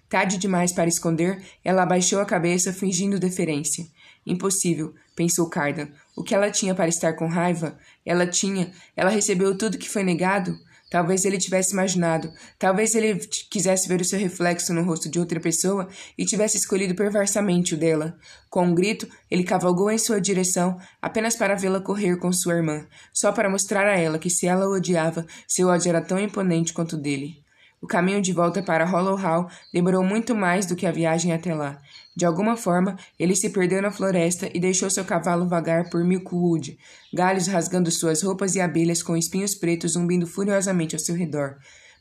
Tarde 0.08 0.36
demais 0.36 0.72
para 0.72 0.88
esconder, 0.88 1.40
ela 1.64 1.84
abaixou 1.84 2.20
a 2.20 2.26
cabeça, 2.26 2.72
fingindo 2.72 3.20
deferência. 3.20 3.86
Impossível, 4.26 4.94
pensou 5.14 5.48
Cardan. 5.48 5.88
O 6.16 6.22
que 6.22 6.34
ela 6.34 6.50
tinha 6.50 6.74
para 6.74 6.88
estar 6.88 7.12
com 7.14 7.26
raiva? 7.26 7.78
Ela 8.04 8.26
tinha. 8.26 8.72
Ela 8.96 9.10
recebeu 9.10 9.56
tudo 9.56 9.78
que 9.78 9.88
foi 9.88 10.02
negado? 10.02 10.56
Talvez 10.94 11.24
ele 11.24 11.38
tivesse 11.38 11.72
imaginado, 11.72 12.32
talvez 12.56 12.94
ele 12.94 13.16
quisesse 13.50 13.88
ver 13.88 14.00
o 14.00 14.04
seu 14.04 14.16
reflexo 14.16 14.72
no 14.72 14.84
rosto 14.84 15.10
de 15.10 15.18
outra 15.18 15.40
pessoa 15.40 15.88
e 16.16 16.24
tivesse 16.24 16.56
escolhido 16.56 16.94
perversamente 16.94 17.74
o 17.74 17.76
dela. 17.76 18.16
Com 18.48 18.66
um 18.66 18.74
grito, 18.74 19.08
ele 19.28 19.42
cavalgou 19.42 19.90
em 19.90 19.98
sua 19.98 20.20
direção 20.20 20.78
apenas 21.02 21.34
para 21.34 21.56
vê-la 21.56 21.80
correr 21.80 22.16
com 22.18 22.32
sua 22.32 22.54
irmã, 22.54 22.86
só 23.12 23.32
para 23.32 23.50
mostrar 23.50 23.88
a 23.88 23.98
ela 23.98 24.20
que 24.20 24.30
se 24.30 24.46
ela 24.46 24.68
o 24.68 24.76
odiava, 24.76 25.26
seu 25.48 25.66
ódio 25.66 25.88
era 25.88 26.00
tão 26.00 26.16
imponente 26.16 26.72
quanto 26.72 26.92
o 26.92 27.00
dele. 27.00 27.42
O 27.82 27.88
caminho 27.88 28.22
de 28.22 28.32
volta 28.32 28.62
para 28.62 28.86
Hollow 28.86 29.16
Hall 29.16 29.50
demorou 29.72 30.04
muito 30.04 30.34
mais 30.34 30.64
do 30.64 30.76
que 30.76 30.86
a 30.86 30.92
viagem 30.92 31.32
até 31.32 31.52
lá. 31.54 31.82
De 32.16 32.24
alguma 32.24 32.56
forma, 32.56 32.96
ele 33.18 33.34
se 33.34 33.50
perdeu 33.50 33.82
na 33.82 33.90
floresta 33.90 34.48
e 34.54 34.60
deixou 34.60 34.88
seu 34.88 35.04
cavalo 35.04 35.48
vagar 35.48 35.90
por 35.90 36.04
Milkwood, 36.04 36.78
galhos 37.12 37.48
rasgando 37.48 37.90
suas 37.90 38.22
roupas 38.22 38.54
e 38.54 38.60
abelhas 38.60 39.02
com 39.02 39.16
espinhos 39.16 39.54
pretos 39.54 39.92
zumbindo 39.92 40.26
furiosamente 40.26 40.94
ao 40.94 41.00
seu 41.00 41.16
redor. 41.16 41.56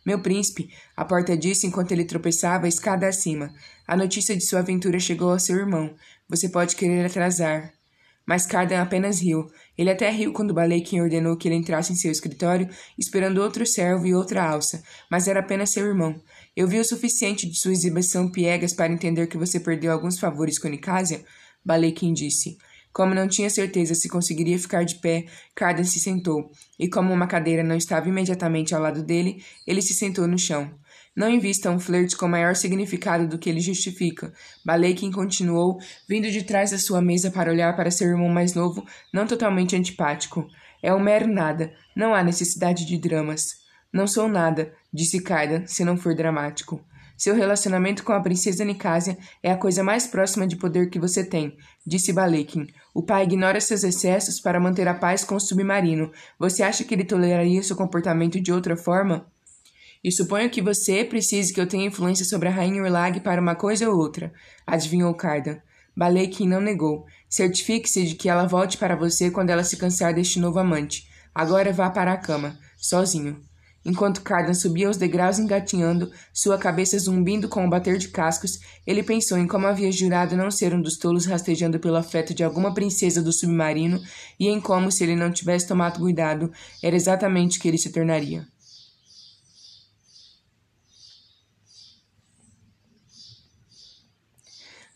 Meu 0.05 0.19
príncipe, 0.19 0.69
a 0.95 1.05
porta 1.05 1.35
disse 1.35 1.65
enquanto 1.65 1.93
ele 1.93 2.03
tropeçava 2.03 2.67
escada 2.67 3.07
acima. 3.07 3.53
A 3.87 3.95
notícia 3.95 4.35
de 4.35 4.45
sua 4.45 4.59
aventura 4.59 4.99
chegou 4.99 5.31
ao 5.31 5.39
seu 5.39 5.55
irmão. 5.55 5.95
Você 6.29 6.49
pode 6.49 6.75
querer 6.75 7.05
atrasar. 7.05 7.71
Mas 8.25 8.45
Cardan 8.45 8.81
apenas 8.81 9.21
riu. 9.21 9.49
Ele 9.77 9.89
até 9.89 10.09
riu 10.09 10.31
quando 10.31 10.53
Balekin 10.53 11.01
ordenou 11.01 11.37
que 11.37 11.47
ele 11.47 11.55
entrasse 11.55 11.91
em 11.91 11.95
seu 11.95 12.11
escritório, 12.11 12.69
esperando 12.97 13.41
outro 13.41 13.65
servo 13.65 14.05
e 14.05 14.13
outra 14.13 14.43
alça, 14.43 14.83
mas 15.09 15.27
era 15.27 15.39
apenas 15.39 15.71
seu 15.71 15.85
irmão. 15.85 16.21
Eu 16.55 16.67
vi 16.67 16.79
o 16.79 16.85
suficiente 16.85 17.49
de 17.49 17.57
sua 17.57 17.71
exibição 17.71 18.29
piegas 18.29 18.73
para 18.73 18.93
entender 18.93 19.25
que 19.25 19.37
você 19.37 19.59
perdeu 19.59 19.91
alguns 19.91 20.19
favores 20.19 20.59
com 20.59 20.67
Nicásia, 20.67 21.25
Balekin 21.65 22.13
disse. 22.13 22.57
Como 22.91 23.15
não 23.15 23.27
tinha 23.27 23.49
certeza 23.49 23.95
se 23.95 24.07
conseguiria 24.07 24.59
ficar 24.59 24.83
de 24.83 24.95
pé, 24.95 25.25
Cardan 25.55 25.83
se 25.83 25.99
sentou, 25.99 26.51
e 26.77 26.87
como 26.87 27.11
uma 27.11 27.25
cadeira 27.25 27.63
não 27.63 27.75
estava 27.75 28.07
imediatamente 28.07 28.75
ao 28.75 28.81
lado 28.81 29.01
dele, 29.01 29.43
ele 29.65 29.81
se 29.81 29.95
sentou 29.95 30.27
no 30.27 30.37
chão. 30.37 30.71
Não 31.15 31.27
invista 31.27 31.71
um 31.71 31.79
flerte 31.79 32.15
com 32.15 32.27
maior 32.27 32.55
significado 32.55 33.27
do 33.27 33.39
que 33.39 33.49
ele 33.49 33.59
justifica. 33.59 34.31
Balekin 34.63 35.11
continuou, 35.11 35.79
vindo 36.07 36.29
de 36.29 36.43
trás 36.43 36.69
da 36.69 36.77
sua 36.77 37.01
mesa 37.01 37.31
para 37.31 37.51
olhar 37.51 37.75
para 37.75 37.89
seu 37.89 38.07
irmão 38.07 38.29
mais 38.29 38.53
novo, 38.53 38.85
não 39.11 39.25
totalmente 39.25 39.75
antipático. 39.75 40.47
É 40.83 40.93
um 40.93 40.99
mero 40.99 41.27
nada. 41.27 41.73
Não 41.95 42.13
há 42.13 42.23
necessidade 42.23 42.85
de 42.85 42.97
dramas. 42.99 43.63
Não 43.91 44.07
sou 44.07 44.27
nada, 44.27 44.73
disse 44.93 45.21
Kaida, 45.21 45.63
se 45.65 45.83
não 45.83 45.97
for 45.97 46.15
dramático. 46.15 46.79
Seu 47.17 47.35
relacionamento 47.35 48.03
com 48.03 48.11
a 48.11 48.19
princesa 48.19 48.65
Nicásia 48.65 49.17
é 49.41 49.51
a 49.51 49.57
coisa 49.57 49.83
mais 49.83 50.05
próxima 50.05 50.45
de 50.45 50.55
poder 50.55 50.89
que 50.89 50.99
você 50.99 51.23
tem, 51.23 51.55
disse 51.85 52.11
Balekin. 52.11 52.67
O 52.93 53.03
pai 53.03 53.23
ignora 53.23 53.61
seus 53.61 53.83
excessos 53.83 54.39
para 54.39 54.59
manter 54.59 54.87
a 54.87 54.93
paz 54.93 55.23
com 55.23 55.35
o 55.35 55.39
submarino. 55.39 56.11
Você 56.37 56.63
acha 56.63 56.83
que 56.83 56.93
ele 56.93 57.05
toleraria 57.05 57.63
seu 57.63 57.75
comportamento 57.75 58.41
de 58.41 58.51
outra 58.51 58.75
forma? 58.75 59.25
E 60.03 60.11
suponho 60.11 60.49
que 60.49 60.61
você 60.61 61.05
precise 61.05 61.53
que 61.53 61.61
eu 61.61 61.67
tenha 61.67 61.87
influência 61.87 62.25
sobre 62.25 62.49
a 62.49 62.51
Rainha 62.51 62.83
Urlag 62.83 63.21
para 63.21 63.39
uma 63.39 63.55
coisa 63.55 63.89
ou 63.89 63.97
outra, 63.97 64.33
adivinhou 64.67 65.13
Cardan. 65.13 65.59
Balekin 65.95 66.47
não 66.47 66.59
negou. 66.59 67.05
Certifique-se 67.29 68.03
de 68.03 68.15
que 68.15 68.27
ela 68.27 68.47
volte 68.47 68.77
para 68.77 68.95
você 68.95 69.31
quando 69.31 69.51
ela 69.51 69.63
se 69.63 69.77
cansar 69.77 70.13
deste 70.13 70.39
novo 70.39 70.59
amante. 70.59 71.07
Agora 71.33 71.71
vá 71.71 71.89
para 71.89 72.11
a 72.11 72.17
cama, 72.17 72.57
sozinho. 72.77 73.39
Enquanto 73.85 74.21
Cardan 74.21 74.53
subia 74.53 74.89
os 74.89 74.95
degraus 74.95 75.39
engatinhando, 75.39 76.09
sua 76.33 76.57
cabeça 76.57 76.97
zumbindo 76.97 77.49
com 77.49 77.65
o 77.65 77.69
bater 77.69 77.97
de 77.97 78.07
cascos, 78.07 78.59
ele 78.87 79.03
pensou 79.03 79.37
em 79.37 79.45
como 79.45 79.67
havia 79.67 79.91
jurado 79.91 80.37
não 80.37 80.49
ser 80.49 80.73
um 80.73 80.81
dos 80.81 80.97
tolos 80.97 81.25
rastejando 81.25 81.79
pelo 81.79 81.97
afeto 81.97 82.33
de 82.33 82.43
alguma 82.43 82.73
princesa 82.73 83.21
do 83.21 83.33
submarino 83.33 84.01
e 84.39 84.47
em 84.47 84.61
como, 84.61 84.91
se 84.91 85.03
ele 85.03 85.15
não 85.15 85.31
tivesse 85.31 85.67
tomado 85.67 85.99
cuidado, 85.99 86.51
era 86.81 86.95
exatamente 86.95 87.59
o 87.59 87.61
que 87.61 87.67
ele 87.67 87.77
se 87.77 87.91
tornaria. 87.91 88.47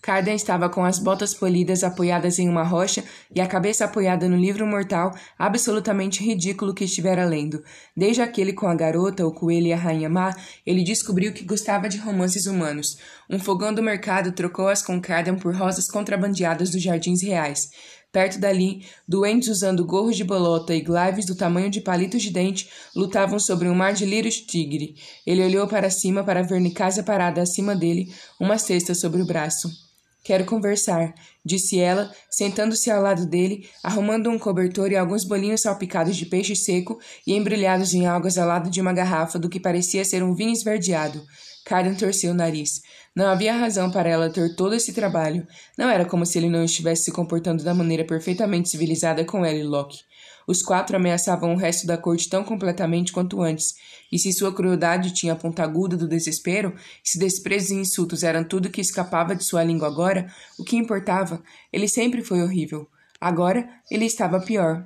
Carden 0.08 0.36
estava 0.36 0.70
com 0.70 0.86
as 0.86 1.00
botas 1.00 1.34
polidas 1.34 1.84
apoiadas 1.84 2.40
em 2.40 2.48
uma 2.48 2.64
rocha 2.64 3.04
e 3.36 3.42
a 3.42 3.46
cabeça 3.46 3.84
apoiada 3.84 4.30
no 4.30 4.38
livro 4.38 4.66
mortal 4.66 5.14
absolutamente 5.38 6.24
ridículo 6.24 6.74
que 6.74 6.86
estivera 6.86 7.26
lendo. 7.26 7.62
Desde 7.94 8.22
aquele 8.22 8.54
com 8.54 8.68
a 8.68 8.74
garota, 8.74 9.28
o 9.28 9.34
coelho 9.34 9.68
e 9.68 9.74
a 9.74 9.78
rainha 9.78 10.08
má, 10.08 10.34
ele 10.66 10.82
descobriu 10.82 11.34
que 11.34 11.44
gostava 11.44 11.90
de 11.90 11.98
romances 11.98 12.46
humanos. 12.46 12.98
Um 13.30 13.38
fogão 13.38 13.74
do 13.74 13.84
mercado 13.84 14.32
trocou-as 14.32 14.82
com 14.82 15.02
Carden 15.02 15.36
por 15.36 15.54
rosas 15.54 15.90
contrabandeadas 15.92 16.70
dos 16.70 16.82
jardins 16.82 17.22
reais. 17.22 17.70
Perto 18.10 18.40
dali, 18.40 18.86
doentes 19.06 19.50
usando 19.50 19.86
gorros 19.86 20.16
de 20.16 20.24
bolota 20.24 20.74
e 20.74 20.80
glaves 20.80 21.26
do 21.26 21.36
tamanho 21.36 21.70
de 21.70 21.82
palitos 21.82 22.24
de 22.24 22.32
dente 22.32 22.70
lutavam 22.96 23.38
sobre 23.40 23.68
um 23.68 23.76
mar 23.76 23.92
de 23.92 24.06
lírios 24.06 24.38
tigre. 24.38 24.96
Ele 25.26 25.44
olhou 25.44 25.68
para 25.68 25.90
cima 25.90 26.24
para 26.24 26.44
ver 26.44 26.62
Nicásia 26.62 27.04
parada 27.04 27.42
acima 27.42 27.76
dele, 27.76 28.08
uma 28.40 28.58
cesta 28.58 28.96
sobre 28.96 29.22
o 29.22 29.26
braço. 29.26 29.87
Quero 30.28 30.44
conversar, 30.44 31.16
disse 31.46 31.80
ela, 31.80 32.12
sentando-se 32.30 32.92
ao 32.92 33.02
lado 33.02 33.26
dele, 33.26 33.70
arrumando 33.82 34.30
um 34.30 34.38
cobertor 34.38 34.92
e 34.92 34.98
alguns 34.98 35.24
bolinhos 35.24 35.62
salpicados 35.62 36.18
de 36.18 36.26
peixe 36.26 36.54
seco 36.54 37.00
e 37.26 37.34
embrulhados 37.34 37.94
em 37.94 38.06
algas 38.06 38.38
ao 38.38 38.46
lado 38.46 38.70
de 38.70 38.82
uma 38.82 38.92
garrafa 38.92 39.40
do 39.40 39.48
que 39.48 39.58
parecia 39.58 40.04
ser 40.04 40.22
um 40.22 40.36
vinho 40.36 40.52
esverdeado. 40.52 41.26
Karen 41.64 41.96
torceu 41.96 42.32
o 42.32 42.36
nariz. 42.36 42.82
Não 43.18 43.26
havia 43.26 43.58
razão 43.58 43.90
para 43.90 44.08
ela 44.08 44.30
ter 44.30 44.56
todo 44.56 44.76
esse 44.76 44.94
trabalho. 44.94 45.48
Não 45.76 45.90
era 45.90 46.06
como 46.06 46.24
se 46.24 46.38
ele 46.38 46.52
não 46.52 46.64
estivesse 46.64 47.06
se 47.06 47.12
comportando 47.12 47.64
da 47.64 47.74
maneira 47.74 48.06
perfeitamente 48.06 48.70
civilizada 48.70 49.26
com 49.26 49.44
ela 49.44 49.58
e 49.58 49.64
Locke. 49.64 50.02
Os 50.46 50.62
quatro 50.62 50.98
ameaçavam 50.98 51.52
o 51.52 51.58
resto 51.58 51.88
da 51.88 51.98
corte 51.98 52.30
tão 52.30 52.44
completamente 52.44 53.12
quanto 53.12 53.42
antes, 53.42 53.74
e 54.12 54.20
se 54.20 54.32
sua 54.32 54.54
crueldade 54.54 55.16
tinha 55.16 55.34
a 55.34 55.36
ponta 55.36 55.64
aguda 55.64 55.98
do 55.98 56.08
desespero, 56.08 56.76
se 57.04 57.18
desprezos 57.18 57.72
e 57.72 57.76
insultos 57.78 58.22
eram 58.22 58.44
tudo 58.44 58.70
que 58.70 58.82
escapava 58.82 59.36
de 59.36 59.44
sua 59.44 59.64
língua 59.64 59.88
agora, 59.88 60.32
o 60.60 60.64
que 60.64 60.78
importava? 60.78 61.42
Ele 61.74 61.88
sempre 61.88 62.24
foi 62.24 62.44
horrível. 62.44 62.88
Agora 63.20 63.68
ele 63.90 64.06
estava 64.06 64.40
pior. 64.40 64.86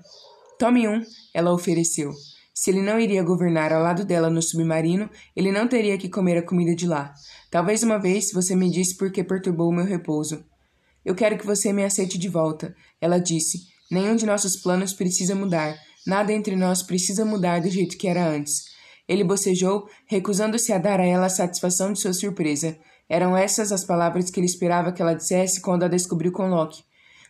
Tome 0.57 0.87
um, 0.87 1.03
ela 1.33 1.53
ofereceu. 1.53 2.13
Se 2.61 2.69
ele 2.69 2.83
não 2.83 2.99
iria 2.99 3.23
governar 3.23 3.73
ao 3.73 3.81
lado 3.81 4.05
dela 4.05 4.29
no 4.29 4.39
submarino, 4.39 5.09
ele 5.35 5.51
não 5.51 5.67
teria 5.67 5.97
que 5.97 6.07
comer 6.07 6.37
a 6.37 6.45
comida 6.45 6.75
de 6.75 6.85
lá. 6.85 7.11
Talvez 7.49 7.81
uma 7.81 7.97
vez 7.97 8.31
você 8.31 8.55
me 8.55 8.69
disse 8.69 8.95
por 8.95 9.11
que 9.11 9.23
perturbou 9.23 9.69
o 9.69 9.73
meu 9.73 9.83
repouso. 9.83 10.45
Eu 11.03 11.15
quero 11.15 11.39
que 11.39 11.45
você 11.47 11.73
me 11.73 11.83
aceite 11.83 12.19
de 12.19 12.29
volta, 12.29 12.75
ela 13.01 13.17
disse, 13.17 13.61
Nenhum 13.89 14.15
de 14.15 14.27
nossos 14.27 14.57
planos 14.57 14.93
precisa 14.93 15.33
mudar. 15.33 15.75
Nada 16.05 16.31
entre 16.31 16.55
nós 16.55 16.83
precisa 16.83 17.25
mudar 17.25 17.61
do 17.61 17.67
jeito 17.67 17.97
que 17.97 18.07
era 18.07 18.23
antes. 18.23 18.65
Ele 19.07 19.23
bocejou, 19.23 19.87
recusando-se 20.05 20.71
a 20.71 20.77
dar 20.77 20.99
a 20.99 21.05
ela 21.07 21.25
a 21.25 21.29
satisfação 21.29 21.91
de 21.91 21.99
sua 21.99 22.13
surpresa. 22.13 22.77
Eram 23.09 23.35
essas 23.35 23.71
as 23.71 23.83
palavras 23.83 24.29
que 24.29 24.39
ele 24.39 24.45
esperava 24.45 24.91
que 24.91 25.01
ela 25.01 25.15
dissesse 25.15 25.61
quando 25.61 25.81
a 25.81 25.87
descobriu 25.87 26.31
com 26.31 26.47
Loki. 26.47 26.83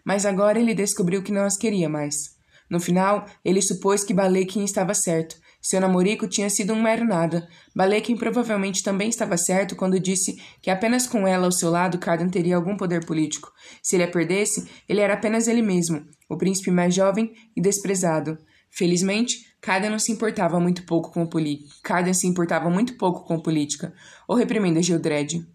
Mas 0.03 0.25
agora 0.25 0.59
ele 0.59 0.75
descobriu 0.75 1.23
que 1.23 1.31
não 1.31 1.45
as 1.45 1.55
queria 1.55 1.87
mais. 1.87 2.40
No 2.71 2.79
final, 2.79 3.25
ele 3.43 3.61
supôs 3.61 4.01
que 4.01 4.13
Balekin 4.13 4.63
estava 4.63 4.93
certo. 4.93 5.35
Seu 5.61 5.81
namorico 5.81 6.25
tinha 6.25 6.49
sido 6.49 6.71
um 6.71 6.81
mero 6.81 7.03
nada. 7.05 7.45
Balekin 7.75 8.15
provavelmente 8.15 8.81
também 8.81 9.09
estava 9.09 9.35
certo 9.35 9.75
quando 9.75 9.99
disse 9.99 10.41
que 10.61 10.69
apenas 10.69 11.05
com 11.05 11.27
ela 11.27 11.45
ao 11.45 11.51
seu 11.51 11.69
lado 11.69 11.99
Cardan 11.99 12.29
teria 12.29 12.55
algum 12.55 12.77
poder 12.77 13.05
político. 13.05 13.51
Se 13.83 13.97
ele 13.97 14.05
a 14.05 14.07
perdesse, 14.07 14.69
ele 14.87 15.01
era 15.01 15.15
apenas 15.15 15.49
ele 15.49 15.61
mesmo, 15.61 16.03
o 16.29 16.37
príncipe 16.37 16.71
mais 16.71 16.95
jovem 16.95 17.33
e 17.55 17.61
desprezado. 17.61 18.37
Felizmente, 18.69 19.53
Cardan 19.59 19.89
não 19.89 19.99
se 19.99 20.13
importava 20.13 20.57
muito 20.57 20.83
pouco 20.85 21.11
com 21.11 21.27
política. 21.27 22.13
Se 22.13 22.25
importava 22.25 22.69
muito 22.69 22.95
pouco 22.95 23.25
com 23.25 23.37
política. 23.37 23.93
Ou 24.29 24.37
reprimenda 24.37 24.81
Gildred. 24.81 25.45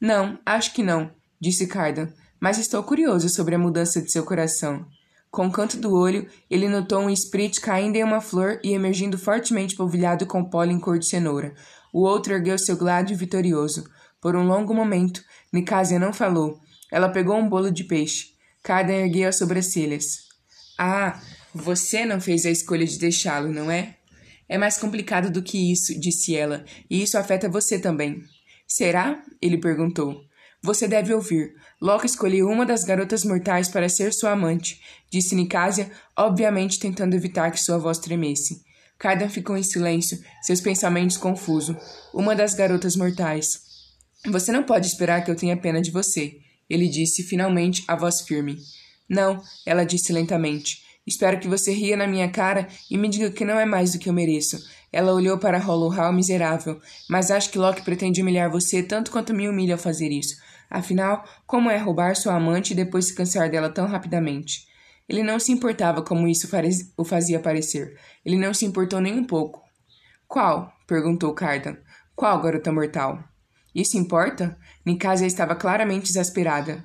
Não, 0.00 0.38
acho 0.46 0.72
que 0.72 0.82
não, 0.82 1.12
disse 1.38 1.66
Cardan, 1.66 2.08
mas 2.40 2.58
estou 2.58 2.82
curioso 2.82 3.28
sobre 3.28 3.54
a 3.54 3.58
mudança 3.58 4.00
de 4.00 4.10
seu 4.10 4.24
coração. 4.24 4.86
Com 5.32 5.46
o 5.46 5.50
canto 5.50 5.78
do 5.78 5.94
olho, 5.94 6.28
ele 6.50 6.68
notou 6.68 7.00
um 7.00 7.08
esprit 7.08 7.58
caindo 7.58 7.96
em 7.96 8.04
uma 8.04 8.20
flor 8.20 8.60
e 8.62 8.74
emergindo 8.74 9.16
fortemente 9.16 9.74
polvilhado 9.74 10.26
com 10.26 10.44
pólen 10.44 10.78
cor 10.78 10.98
de 10.98 11.08
cenoura. 11.08 11.54
O 11.90 12.02
outro 12.02 12.34
ergueu 12.34 12.58
seu 12.58 12.76
gládio 12.76 13.16
vitorioso. 13.16 13.88
Por 14.20 14.36
um 14.36 14.46
longo 14.46 14.74
momento, 14.74 15.24
Nicásia 15.50 15.98
não 15.98 16.12
falou. 16.12 16.60
Ela 16.90 17.08
pegou 17.08 17.34
um 17.38 17.48
bolo 17.48 17.70
de 17.70 17.84
peixe. 17.84 18.26
Cardan 18.62 18.92
ergueu 18.92 19.30
as 19.30 19.38
sobrancelhas. 19.38 20.18
Ah, 20.78 21.18
você 21.54 22.04
não 22.04 22.20
fez 22.20 22.44
a 22.44 22.50
escolha 22.50 22.84
de 22.84 22.98
deixá-lo, 22.98 23.48
não 23.48 23.70
é? 23.70 23.96
É 24.46 24.58
mais 24.58 24.76
complicado 24.76 25.30
do 25.30 25.42
que 25.42 25.72
isso, 25.72 25.98
disse 25.98 26.36
ela, 26.36 26.62
e 26.90 27.02
isso 27.02 27.16
afeta 27.16 27.48
você 27.48 27.78
também. 27.78 28.22
Será? 28.68 29.22
Ele 29.40 29.56
perguntou. 29.56 30.26
Você 30.62 30.86
deve 30.86 31.14
ouvir. 31.14 31.54
Loki 31.82 32.06
escolheu 32.06 32.48
uma 32.48 32.64
das 32.64 32.84
garotas 32.84 33.24
mortais 33.24 33.68
para 33.68 33.88
ser 33.88 34.12
sua 34.12 34.30
amante, 34.30 34.80
disse 35.10 35.34
Nicásia, 35.34 35.90
obviamente 36.16 36.78
tentando 36.78 37.16
evitar 37.16 37.50
que 37.50 37.58
sua 37.58 37.76
voz 37.76 37.98
tremesse. 37.98 38.62
Cardan 38.96 39.28
ficou 39.28 39.56
em 39.56 39.64
silêncio, 39.64 40.22
seus 40.42 40.60
pensamentos 40.60 41.16
confusos. 41.16 41.76
Uma 42.14 42.36
das 42.36 42.54
garotas 42.54 42.94
mortais. 42.94 43.62
Você 44.30 44.52
não 44.52 44.62
pode 44.62 44.86
esperar 44.86 45.24
que 45.24 45.30
eu 45.32 45.34
tenha 45.34 45.56
pena 45.56 45.82
de 45.82 45.90
você, 45.90 46.36
ele 46.70 46.86
disse 46.86 47.24
finalmente, 47.24 47.82
a 47.88 47.96
voz 47.96 48.20
firme. 48.20 48.58
Não, 49.08 49.42
ela 49.66 49.84
disse 49.84 50.12
lentamente. 50.12 50.84
Espero 51.04 51.40
que 51.40 51.48
você 51.48 51.72
ria 51.72 51.96
na 51.96 52.06
minha 52.06 52.30
cara 52.30 52.68
e 52.88 52.96
me 52.96 53.08
diga 53.08 53.32
que 53.32 53.44
não 53.44 53.58
é 53.58 53.66
mais 53.66 53.90
do 53.90 53.98
que 53.98 54.08
eu 54.08 54.12
mereço. 54.12 54.56
Ela 54.92 55.12
olhou 55.12 55.36
para 55.36 55.58
Hollow 55.58 55.88
Hall 55.88 56.12
miserável, 56.12 56.80
mas 57.10 57.32
acho 57.32 57.50
que 57.50 57.58
Locke 57.58 57.82
pretende 57.82 58.22
humilhar 58.22 58.48
você 58.48 58.84
tanto 58.84 59.10
quanto 59.10 59.34
me 59.34 59.48
humilha 59.48 59.74
ao 59.74 59.80
fazer 59.80 60.12
isso. 60.12 60.36
Afinal, 60.74 61.22
como 61.46 61.70
é 61.70 61.76
roubar 61.76 62.16
sua 62.16 62.34
amante 62.34 62.72
e 62.72 62.74
depois 62.74 63.04
se 63.04 63.14
cansar 63.14 63.50
dela 63.50 63.68
tão 63.68 63.86
rapidamente? 63.86 64.66
Ele 65.06 65.22
não 65.22 65.38
se 65.38 65.52
importava 65.52 66.00
como 66.00 66.26
isso 66.26 66.48
o 66.96 67.04
fazia 67.04 67.38
parecer. 67.38 67.94
Ele 68.24 68.38
não 68.38 68.54
se 68.54 68.64
importou 68.64 68.98
nem 68.98 69.12
um 69.12 69.24
pouco. 69.24 69.62
Qual? 70.26 70.72
perguntou 70.86 71.34
Cardan. 71.34 71.76
Qual, 72.16 72.40
garota 72.40 72.72
mortal? 72.72 73.22
Isso 73.74 73.98
importa? 73.98 74.56
Nicasia 74.82 75.26
estava 75.26 75.54
claramente 75.54 76.08
exasperada. 76.08 76.82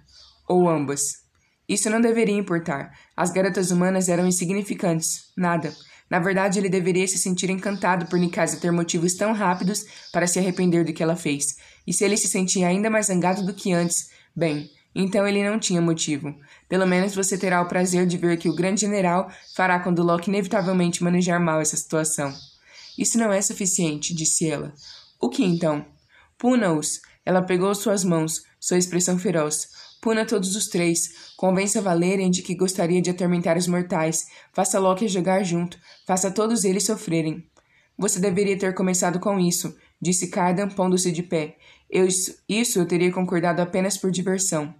Ou 0.49 0.67
ambas. 0.67 1.25
Isso 1.65 1.89
não 1.89 2.01
deveria 2.01 2.37
importar. 2.37 2.91
As 3.15 3.31
garotas 3.31 3.71
humanas 3.71 4.09
eram 4.09 4.27
insignificantes. 4.27 5.31
Nada. 5.37 5.73
Na 6.09 6.19
verdade, 6.19 6.59
ele 6.59 6.67
deveria 6.67 7.07
se 7.07 7.17
sentir 7.17 7.49
encantado 7.49 8.07
por 8.07 8.19
Nicasia 8.19 8.59
ter 8.59 8.71
motivos 8.71 9.13
tão 9.15 9.31
rápidos 9.31 9.85
para 10.11 10.27
se 10.27 10.39
arrepender 10.39 10.83
do 10.83 10.91
que 10.91 11.03
ela 11.03 11.15
fez. 11.15 11.55
E 11.87 11.93
se 11.93 12.03
ele 12.03 12.17
se 12.17 12.27
sentia 12.27 12.67
ainda 12.67 12.89
mais 12.89 13.05
zangado 13.05 13.45
do 13.45 13.53
que 13.53 13.71
antes, 13.71 14.11
bem, 14.35 14.69
então 14.93 15.25
ele 15.25 15.47
não 15.47 15.57
tinha 15.57 15.81
motivo. 15.81 16.35
Pelo 16.67 16.85
menos 16.85 17.15
você 17.15 17.37
terá 17.37 17.61
o 17.61 17.67
prazer 17.67 18.05
de 18.05 18.17
ver 18.17 18.37
que 18.37 18.49
o 18.49 18.55
grande 18.55 18.81
general 18.81 19.31
fará 19.55 19.79
quando 19.79 20.03
Locke 20.03 20.29
inevitavelmente 20.29 21.01
manejar 21.03 21.39
mal 21.39 21.61
essa 21.61 21.77
situação. 21.77 22.33
Isso 22.97 23.17
não 23.17 23.31
é 23.31 23.41
suficiente, 23.41 24.13
disse 24.13 24.49
ela. 24.49 24.73
O 25.19 25.29
que 25.29 25.45
então? 25.45 25.85
Puna-os. 26.37 26.99
Ela 27.25 27.41
pegou 27.41 27.73
suas 27.73 28.03
mãos, 28.03 28.41
sua 28.59 28.77
expressão 28.77 29.17
feroz. 29.17 29.69
Puna 30.01 30.25
todos 30.25 30.55
os 30.55 30.67
três. 30.67 31.33
Convença 31.37 31.81
Valerian 31.81 32.29
de 32.29 32.41
que 32.41 32.55
gostaria 32.55 33.01
de 33.01 33.09
atormentar 33.09 33.57
os 33.57 33.67
mortais. 33.67 34.25
Faça 34.51 34.79
Loki 34.79 35.07
jogar 35.07 35.43
junto. 35.43 35.77
Faça 36.05 36.31
todos 36.31 36.63
eles 36.63 36.85
sofrerem. 36.85 37.47
Você 37.97 38.19
deveria 38.19 38.57
ter 38.57 38.75
começado 38.75 39.19
com 39.19 39.39
isso, 39.39 39.75
disse 39.99 40.27
Cardan, 40.27 40.69
pondo-se 40.69 41.11
de 41.11 41.23
pé. 41.23 41.57
Eu, 41.89 42.07
isso 42.07 42.79
eu 42.79 42.85
teria 42.85 43.11
concordado 43.11 43.61
apenas 43.61 43.97
por 43.97 44.11
diversão. 44.11 44.73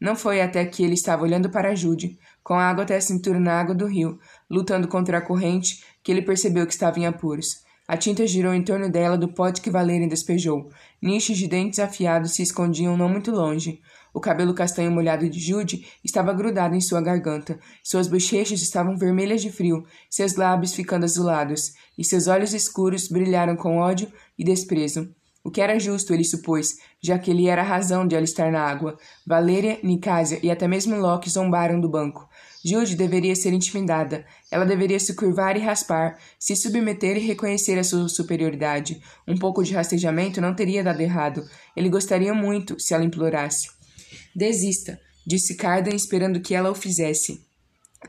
Não 0.00 0.14
foi 0.14 0.40
até 0.40 0.64
que 0.64 0.82
ele 0.82 0.94
estava 0.94 1.22
olhando 1.22 1.48
para 1.48 1.74
Jude, 1.74 2.18
com 2.42 2.54
a 2.54 2.64
água 2.64 2.84
até 2.84 2.96
a 2.96 3.00
cintura 3.00 3.40
na 3.40 3.58
água 3.58 3.74
do 3.74 3.86
rio, 3.86 4.18
lutando 4.50 4.86
contra 4.86 5.18
a 5.18 5.20
corrente, 5.20 5.82
que 6.02 6.12
ele 6.12 6.22
percebeu 6.22 6.66
que 6.66 6.72
estava 6.72 6.98
em 6.98 7.06
apuros. 7.06 7.64
A 7.86 7.96
tinta 7.96 8.26
girou 8.26 8.54
em 8.54 8.62
torno 8.62 8.90
dela 8.90 9.16
do 9.16 9.28
pote 9.28 9.60
que 9.60 9.70
Valerian 9.70 10.08
despejou. 10.08 10.70
Nichos 11.02 11.36
de 11.36 11.46
dentes 11.46 11.78
afiados 11.78 12.32
se 12.32 12.42
escondiam 12.42 12.96
não 12.96 13.08
muito 13.08 13.30
longe. 13.30 13.80
O 14.12 14.20
cabelo 14.20 14.54
castanho 14.54 14.90
molhado 14.90 15.28
de 15.28 15.38
Jude 15.38 15.86
estava 16.02 16.32
grudado 16.32 16.74
em 16.74 16.80
sua 16.80 17.02
garganta. 17.02 17.58
Suas 17.82 18.08
bochechas 18.08 18.62
estavam 18.62 18.96
vermelhas 18.96 19.42
de 19.42 19.50
frio, 19.50 19.84
seus 20.08 20.34
lábios 20.34 20.72
ficando 20.72 21.04
azulados, 21.04 21.72
e 21.98 22.04
seus 22.04 22.26
olhos 22.26 22.54
escuros 22.54 23.08
brilharam 23.08 23.54
com 23.54 23.78
ódio 23.78 24.10
e 24.38 24.44
desprezo. 24.44 25.14
O 25.44 25.50
que 25.50 25.60
era 25.60 25.78
justo, 25.78 26.14
ele 26.14 26.24
supôs, 26.24 26.78
já 27.02 27.18
que 27.18 27.30
ele 27.30 27.46
era 27.48 27.60
a 27.60 27.64
razão 27.64 28.06
de 28.06 28.14
ela 28.14 28.24
estar 28.24 28.50
na 28.50 28.62
água. 28.62 28.96
Valéria, 29.26 29.78
Nicásia 29.82 30.40
e 30.42 30.50
até 30.50 30.66
mesmo 30.66 30.96
Locke 30.96 31.28
zombaram 31.28 31.78
do 31.78 31.88
banco. 31.88 32.26
Jude 32.64 32.96
deveria 32.96 33.36
ser 33.36 33.52
intimidada. 33.52 34.24
Ela 34.50 34.64
deveria 34.64 34.98
se 34.98 35.14
curvar 35.14 35.54
e 35.54 35.60
raspar, 35.60 36.18
se 36.38 36.56
submeter 36.56 37.18
e 37.18 37.26
reconhecer 37.26 37.78
a 37.78 37.84
sua 37.84 38.08
superioridade. 38.08 39.02
Um 39.28 39.36
pouco 39.36 39.62
de 39.62 39.74
rastejamento 39.74 40.40
não 40.40 40.54
teria 40.54 40.82
dado 40.82 41.02
errado. 41.02 41.44
Ele 41.76 41.90
gostaria 41.90 42.32
muito 42.32 42.80
se 42.80 42.94
ela 42.94 43.04
implorasse. 43.04 43.68
Desista, 44.34 44.98
disse 45.26 45.56
Cardan, 45.56 45.94
esperando 45.94 46.40
que 46.40 46.54
ela 46.54 46.70
o 46.70 46.74
fizesse. 46.74 47.44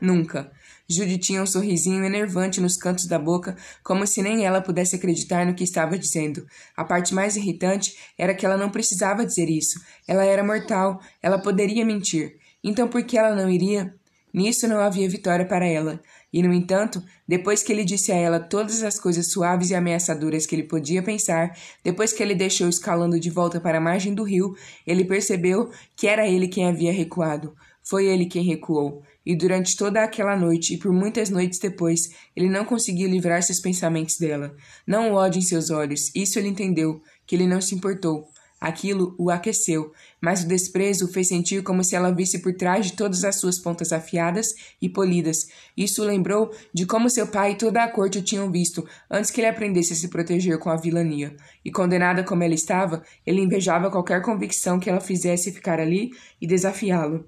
Nunca. 0.00 0.50
Jude 0.88 1.18
tinha 1.18 1.42
um 1.42 1.46
sorrisinho 1.46 2.04
enervante 2.04 2.60
nos 2.60 2.76
cantos 2.76 3.06
da 3.06 3.18
boca, 3.18 3.56
como 3.82 4.06
se 4.06 4.22
nem 4.22 4.44
ela 4.46 4.60
pudesse 4.60 4.96
acreditar 4.96 5.44
no 5.44 5.54
que 5.54 5.64
estava 5.64 5.98
dizendo. 5.98 6.46
A 6.76 6.84
parte 6.84 7.12
mais 7.12 7.36
irritante 7.36 7.96
era 8.16 8.34
que 8.34 8.46
ela 8.46 8.56
não 8.56 8.70
precisava 8.70 9.26
dizer 9.26 9.50
isso. 9.50 9.80
Ela 10.06 10.24
era 10.24 10.44
mortal, 10.44 11.00
ela 11.22 11.38
poderia 11.38 11.84
mentir. 11.84 12.36
Então 12.62 12.86
por 12.88 13.02
que 13.02 13.18
ela 13.18 13.34
não 13.34 13.50
iria? 13.50 13.94
Nisso 14.36 14.68
não 14.68 14.80
havia 14.80 15.08
vitória 15.08 15.46
para 15.46 15.66
ela. 15.66 15.98
E, 16.30 16.42
no 16.42 16.52
entanto, 16.52 17.02
depois 17.26 17.62
que 17.62 17.72
ele 17.72 17.84
disse 17.84 18.12
a 18.12 18.16
ela 18.16 18.38
todas 18.38 18.82
as 18.82 19.00
coisas 19.00 19.32
suaves 19.32 19.70
e 19.70 19.74
ameaçadoras 19.74 20.44
que 20.44 20.54
ele 20.54 20.64
podia 20.64 21.02
pensar, 21.02 21.56
depois 21.82 22.12
que 22.12 22.22
ele 22.22 22.34
deixou 22.34 22.68
escalando 22.68 23.18
de 23.18 23.30
volta 23.30 23.58
para 23.58 23.78
a 23.78 23.80
margem 23.80 24.14
do 24.14 24.22
rio, 24.22 24.54
ele 24.86 25.06
percebeu 25.06 25.70
que 25.96 26.06
era 26.06 26.28
ele 26.28 26.48
quem 26.48 26.68
havia 26.68 26.92
recuado. 26.92 27.56
Foi 27.88 28.06
ele 28.06 28.26
quem 28.26 28.42
recuou 28.42 29.04
e 29.24 29.36
durante 29.36 29.76
toda 29.76 30.02
aquela 30.02 30.36
noite 30.36 30.74
e 30.74 30.76
por 30.76 30.92
muitas 30.92 31.30
noites 31.30 31.60
depois, 31.60 32.10
ele 32.34 32.50
não 32.50 32.64
conseguiu 32.64 33.08
livrar 33.08 33.40
seus 33.44 33.60
pensamentos 33.60 34.18
dela. 34.18 34.56
Não 34.84 35.12
o 35.12 35.14
ódio 35.14 35.38
em 35.38 35.42
seus 35.42 35.70
olhos, 35.70 36.10
isso 36.12 36.36
ele 36.36 36.48
entendeu, 36.48 37.00
que 37.24 37.36
ele 37.36 37.46
não 37.46 37.60
se 37.60 37.76
importou. 37.76 38.28
Aquilo 38.60 39.14
o 39.16 39.30
aqueceu, 39.30 39.92
mas 40.20 40.42
o 40.42 40.48
desprezo 40.48 41.04
o 41.04 41.12
fez 41.12 41.28
sentir 41.28 41.62
como 41.62 41.84
se 41.84 41.94
ela 41.94 42.10
visse 42.10 42.40
por 42.40 42.52
trás 42.54 42.86
de 42.86 42.94
todas 42.94 43.22
as 43.22 43.36
suas 43.36 43.56
pontas 43.56 43.92
afiadas 43.92 44.52
e 44.82 44.88
polidas. 44.88 45.46
Isso 45.76 46.02
o 46.02 46.06
lembrou 46.06 46.50
de 46.74 46.86
como 46.86 47.08
seu 47.08 47.28
pai 47.28 47.52
e 47.52 47.56
toda 47.56 47.84
a 47.84 47.88
corte 47.88 48.18
o 48.18 48.22
tinham 48.22 48.50
visto 48.50 48.84
antes 49.08 49.30
que 49.30 49.40
ele 49.40 49.48
aprendesse 49.48 49.92
a 49.92 49.96
se 49.96 50.08
proteger 50.08 50.58
com 50.58 50.70
a 50.70 50.76
vilania. 50.76 51.36
E 51.64 51.70
condenada 51.70 52.24
como 52.24 52.42
ela 52.42 52.54
estava, 52.54 53.04
ele 53.24 53.42
invejava 53.42 53.92
qualquer 53.92 54.22
convicção 54.22 54.80
que 54.80 54.90
ela 54.90 55.00
fizesse 55.00 55.52
ficar 55.52 55.78
ali 55.78 56.10
e 56.40 56.48
desafiá-lo. 56.48 57.24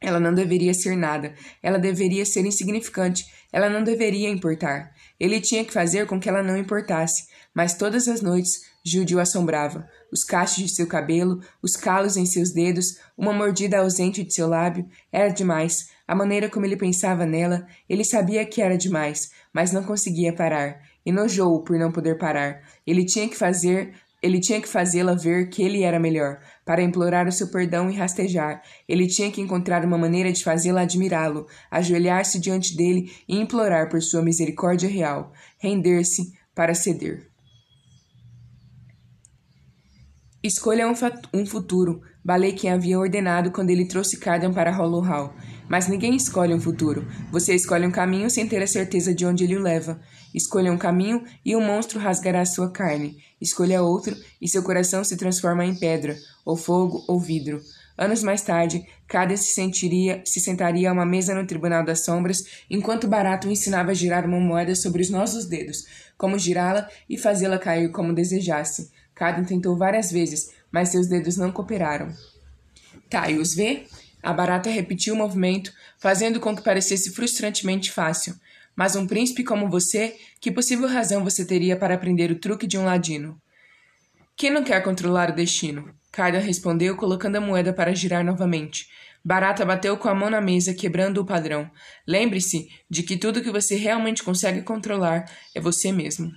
Ela 0.00 0.18
não 0.18 0.32
deveria 0.32 0.72
ser 0.72 0.96
nada. 0.96 1.34
Ela 1.62 1.78
deveria 1.78 2.24
ser 2.24 2.46
insignificante. 2.46 3.26
Ela 3.52 3.68
não 3.68 3.84
deveria 3.84 4.30
importar. 4.30 4.92
Ele 5.18 5.40
tinha 5.40 5.64
que 5.64 5.72
fazer 5.72 6.06
com 6.06 6.18
que 6.18 6.28
ela 6.28 6.42
não 6.42 6.56
importasse. 6.56 7.28
Mas 7.54 7.74
todas 7.74 8.08
as 8.08 8.22
noites, 8.22 8.62
Jude 8.82 9.14
o 9.14 9.20
assombrava. 9.20 9.86
Os 10.10 10.24
cachos 10.24 10.64
de 10.64 10.68
seu 10.68 10.86
cabelo, 10.86 11.40
os 11.62 11.76
calos 11.76 12.16
em 12.16 12.24
seus 12.24 12.50
dedos, 12.50 12.98
uma 13.16 13.32
mordida 13.32 13.78
ausente 13.78 14.24
de 14.24 14.32
seu 14.32 14.48
lábio. 14.48 14.88
Era 15.12 15.28
demais. 15.28 15.88
A 16.08 16.14
maneira 16.14 16.48
como 16.48 16.64
ele 16.64 16.76
pensava 16.76 17.26
nela, 17.26 17.66
ele 17.88 18.04
sabia 18.04 18.44
que 18.46 18.62
era 18.62 18.78
demais, 18.78 19.30
mas 19.52 19.70
não 19.70 19.84
conseguia 19.84 20.32
parar. 20.32 20.80
Enojou-o 21.04 21.62
por 21.62 21.78
não 21.78 21.92
poder 21.92 22.16
parar. 22.16 22.62
Ele 22.86 23.04
tinha 23.04 23.28
que 23.28 23.36
fazer 23.36 23.94
ele 24.22 24.38
tinha 24.38 24.60
que 24.60 24.68
fazê-la 24.68 25.14
ver 25.14 25.48
que 25.48 25.62
ele 25.62 25.82
era 25.82 25.98
melhor, 25.98 26.40
para 26.70 26.84
implorar 26.84 27.26
o 27.26 27.32
seu 27.32 27.48
perdão 27.48 27.90
e 27.90 27.96
rastejar. 27.96 28.62
Ele 28.88 29.08
tinha 29.08 29.28
que 29.28 29.40
encontrar 29.40 29.84
uma 29.84 29.98
maneira 29.98 30.30
de 30.30 30.44
fazê-la 30.44 30.82
admirá-lo, 30.82 31.48
ajoelhar-se 31.68 32.38
diante 32.38 32.76
dele 32.76 33.10
e 33.28 33.40
implorar 33.40 33.88
por 33.88 34.00
sua 34.00 34.22
misericórdia 34.22 34.88
real, 34.88 35.32
render-se 35.58 36.32
para 36.54 36.72
ceder. 36.72 37.28
Escolha 40.44 40.86
um, 40.86 40.94
um 41.34 41.44
futuro, 41.44 42.02
quem 42.56 42.70
havia 42.70 43.00
ordenado 43.00 43.50
quando 43.50 43.70
ele 43.70 43.88
trouxe 43.88 44.20
Cardan 44.20 44.52
para 44.52 44.70
Hollow 44.70 45.00
Hall. 45.00 45.34
Mas 45.68 45.88
ninguém 45.88 46.14
escolhe 46.14 46.54
um 46.54 46.60
futuro. 46.60 47.04
Você 47.32 47.52
escolhe 47.52 47.84
um 47.84 47.90
caminho 47.90 48.30
sem 48.30 48.46
ter 48.46 48.62
a 48.62 48.66
certeza 48.68 49.12
de 49.12 49.26
onde 49.26 49.42
ele 49.42 49.56
o 49.56 49.60
leva. 49.60 50.00
Escolha 50.34 50.72
um 50.72 50.78
caminho 50.78 51.24
e 51.44 51.56
o 51.56 51.60
monstro 51.60 51.98
rasgará 51.98 52.44
sua 52.44 52.70
carne. 52.70 53.22
Escolha 53.40 53.82
outro 53.82 54.16
e 54.40 54.48
seu 54.48 54.62
coração 54.62 55.02
se 55.02 55.16
transforma 55.16 55.64
em 55.64 55.74
pedra, 55.74 56.16
ou 56.44 56.56
fogo, 56.56 57.04
ou 57.08 57.18
vidro. 57.18 57.60
Anos 57.96 58.22
mais 58.22 58.42
tarde, 58.42 58.86
Cada 59.10 59.36
se 59.36 59.52
sentiria, 59.52 60.22
se 60.24 60.38
sentaria 60.38 60.88
a 60.88 60.92
uma 60.92 61.04
mesa 61.04 61.34
no 61.34 61.44
Tribunal 61.44 61.84
das 61.84 62.04
Sombras, 62.04 62.44
enquanto 62.70 63.08
Barato 63.08 63.50
ensinava 63.50 63.90
a 63.90 63.94
girar 63.94 64.24
uma 64.24 64.38
moeda 64.38 64.72
sobre 64.76 65.02
os 65.02 65.10
nossos 65.10 65.46
dedos, 65.46 65.84
como 66.16 66.38
girá-la 66.38 66.88
e 67.08 67.18
fazê-la 67.18 67.58
cair 67.58 67.90
como 67.90 68.14
desejasse. 68.14 68.92
Cada 69.12 69.42
tentou 69.42 69.76
várias 69.76 70.12
vezes, 70.12 70.52
mas 70.70 70.90
seus 70.90 71.08
dedos 71.08 71.36
não 71.36 71.50
cooperaram. 71.50 72.14
Tá, 73.08 73.28
e 73.28 73.36
os 73.36 73.52
vê? 73.52 73.86
A 74.22 74.32
barata 74.32 74.70
repetiu 74.70 75.14
o 75.14 75.18
movimento, 75.18 75.72
fazendo 75.98 76.38
com 76.38 76.54
que 76.54 76.62
parecesse 76.62 77.10
frustrantemente 77.10 77.90
fácil. 77.90 78.36
Mas 78.80 78.96
um 78.96 79.06
príncipe 79.06 79.44
como 79.44 79.68
você, 79.68 80.16
que 80.40 80.50
possível 80.50 80.88
razão 80.88 81.22
você 81.22 81.44
teria 81.44 81.76
para 81.76 81.94
aprender 81.94 82.30
o 82.30 82.38
truque 82.38 82.66
de 82.66 82.78
um 82.78 82.84
ladino? 82.86 83.38
Quem 84.34 84.50
não 84.50 84.64
quer 84.64 84.82
controlar 84.82 85.28
o 85.28 85.34
destino? 85.34 85.94
Carda 86.10 86.38
respondeu, 86.38 86.96
colocando 86.96 87.36
a 87.36 87.42
moeda 87.42 87.74
para 87.74 87.94
girar 87.94 88.24
novamente. 88.24 88.86
Barata 89.22 89.66
bateu 89.66 89.98
com 89.98 90.08
a 90.08 90.14
mão 90.14 90.30
na 90.30 90.40
mesa, 90.40 90.72
quebrando 90.72 91.20
o 91.20 91.26
padrão. 91.26 91.70
Lembre-se 92.08 92.68
de 92.88 93.02
que 93.02 93.18
tudo 93.18 93.42
que 93.42 93.50
você 93.50 93.76
realmente 93.76 94.22
consegue 94.22 94.62
controlar 94.62 95.30
é 95.54 95.60
você 95.60 95.92
mesmo. 95.92 96.32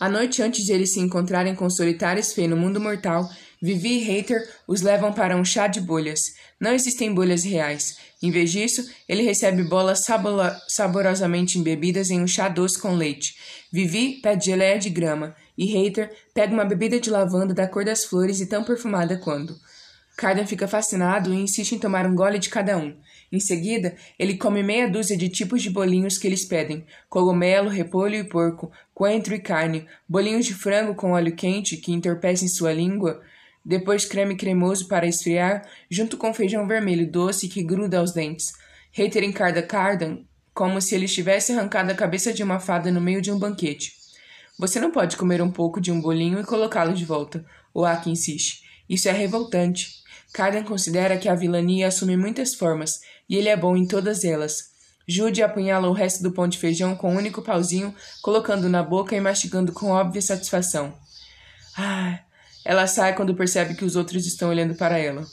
A 0.00 0.08
noite 0.08 0.42
antes 0.42 0.64
de 0.64 0.72
eles 0.72 0.92
se 0.92 0.98
encontrarem 0.98 1.54
com 1.54 1.70
solitários 1.70 2.32
Fê 2.32 2.48
no 2.48 2.56
mundo 2.56 2.80
mortal, 2.80 3.30
Vivi 3.62 4.00
e 4.00 4.04
Hater 4.04 4.46
os 4.66 4.82
levam 4.82 5.10
para 5.12 5.34
um 5.34 5.42
chá 5.42 5.66
de 5.66 5.80
bolhas. 5.80 6.34
Não 6.64 6.72
existem 6.72 7.12
bolhas 7.12 7.44
reais. 7.44 7.98
Em 8.22 8.30
vez 8.30 8.50
disso, 8.50 8.90
ele 9.06 9.22
recebe 9.22 9.62
bolas 9.64 10.02
saborosamente 10.66 11.58
embebidas 11.58 12.10
em 12.10 12.22
um 12.22 12.26
chá 12.26 12.48
doce 12.48 12.80
com 12.80 12.94
leite. 12.94 13.36
Vivi 13.70 14.14
pede 14.22 14.46
geleia 14.46 14.78
de 14.78 14.88
grama 14.88 15.36
e 15.58 15.66
Hater 15.66 16.10
pega 16.32 16.54
uma 16.54 16.64
bebida 16.64 16.98
de 16.98 17.10
lavanda 17.10 17.52
da 17.52 17.68
cor 17.68 17.84
das 17.84 18.06
flores 18.06 18.40
e 18.40 18.46
tão 18.46 18.64
perfumada 18.64 19.18
quando. 19.18 19.54
Cardan 20.16 20.46
fica 20.46 20.66
fascinado 20.66 21.34
e 21.34 21.36
insiste 21.36 21.72
em 21.72 21.78
tomar 21.78 22.06
um 22.06 22.14
gole 22.14 22.38
de 22.38 22.48
cada 22.48 22.78
um. 22.78 22.96
Em 23.30 23.40
seguida, 23.40 23.94
ele 24.18 24.38
come 24.38 24.62
meia 24.62 24.88
dúzia 24.88 25.18
de 25.18 25.28
tipos 25.28 25.60
de 25.60 25.68
bolinhos 25.68 26.16
que 26.16 26.26
eles 26.26 26.46
pedem: 26.46 26.86
cogumelo, 27.10 27.68
repolho 27.68 28.14
e 28.14 28.24
porco, 28.24 28.72
coentro 28.94 29.34
e 29.34 29.38
carne, 29.38 29.86
bolinhos 30.08 30.46
de 30.46 30.54
frango 30.54 30.94
com 30.94 31.12
óleo 31.12 31.36
quente 31.36 31.76
que 31.76 31.92
entorpecem 31.92 32.48
sua 32.48 32.72
língua, 32.72 33.20
depois 33.64 34.04
creme 34.04 34.36
cremoso 34.36 34.86
para 34.86 35.06
esfriar, 35.06 35.66
junto 35.90 36.16
com 36.16 36.34
feijão 36.34 36.66
vermelho 36.66 37.10
doce 37.10 37.48
que 37.48 37.62
gruda 37.62 37.98
aos 37.98 38.12
dentes. 38.12 38.52
Hater 38.92 39.24
encarda 39.24 39.62
Cardan 39.62 40.18
como 40.54 40.80
se 40.80 40.94
ele 40.94 41.08
tivesse 41.08 41.52
arrancado 41.52 41.90
a 41.90 41.94
cabeça 41.94 42.32
de 42.32 42.42
uma 42.42 42.60
fada 42.60 42.92
no 42.92 43.00
meio 43.00 43.20
de 43.20 43.32
um 43.32 43.38
banquete. 43.38 43.92
Você 44.56 44.78
não 44.78 44.92
pode 44.92 45.16
comer 45.16 45.42
um 45.42 45.50
pouco 45.50 45.80
de 45.80 45.90
um 45.90 46.00
bolinho 46.00 46.38
e 46.38 46.44
colocá-lo 46.44 46.94
de 46.94 47.04
volta, 47.04 47.44
o 47.74 47.84
Aki 47.84 48.10
insiste. 48.10 48.62
Isso 48.88 49.08
é 49.08 49.12
revoltante. 49.12 50.04
Cardan 50.32 50.62
considera 50.62 51.18
que 51.18 51.28
a 51.28 51.34
vilania 51.34 51.88
assume 51.88 52.16
muitas 52.16 52.54
formas, 52.54 53.00
e 53.28 53.36
ele 53.36 53.48
é 53.48 53.56
bom 53.56 53.76
em 53.76 53.86
todas 53.86 54.22
elas. 54.22 54.72
Jude 55.08 55.42
apunhala 55.42 55.88
o 55.88 55.92
resto 55.92 56.22
do 56.22 56.32
pão 56.32 56.46
de 56.46 56.56
feijão 56.56 56.94
com 56.94 57.12
um 57.12 57.16
único 57.16 57.42
pauzinho, 57.42 57.92
colocando 58.22 58.68
na 58.68 58.82
boca 58.82 59.16
e 59.16 59.20
mastigando 59.20 59.72
com 59.72 59.90
óbvia 59.90 60.22
satisfação. 60.22 60.94
Ah! 61.76 62.23
Ela 62.64 62.86
sai 62.86 63.14
quando 63.14 63.34
percebe 63.34 63.74
que 63.74 63.84
os 63.84 63.96
outros 63.96 64.26
estão 64.26 64.48
olhando 64.48 64.74
para 64.74 64.98
ela. 64.98 65.24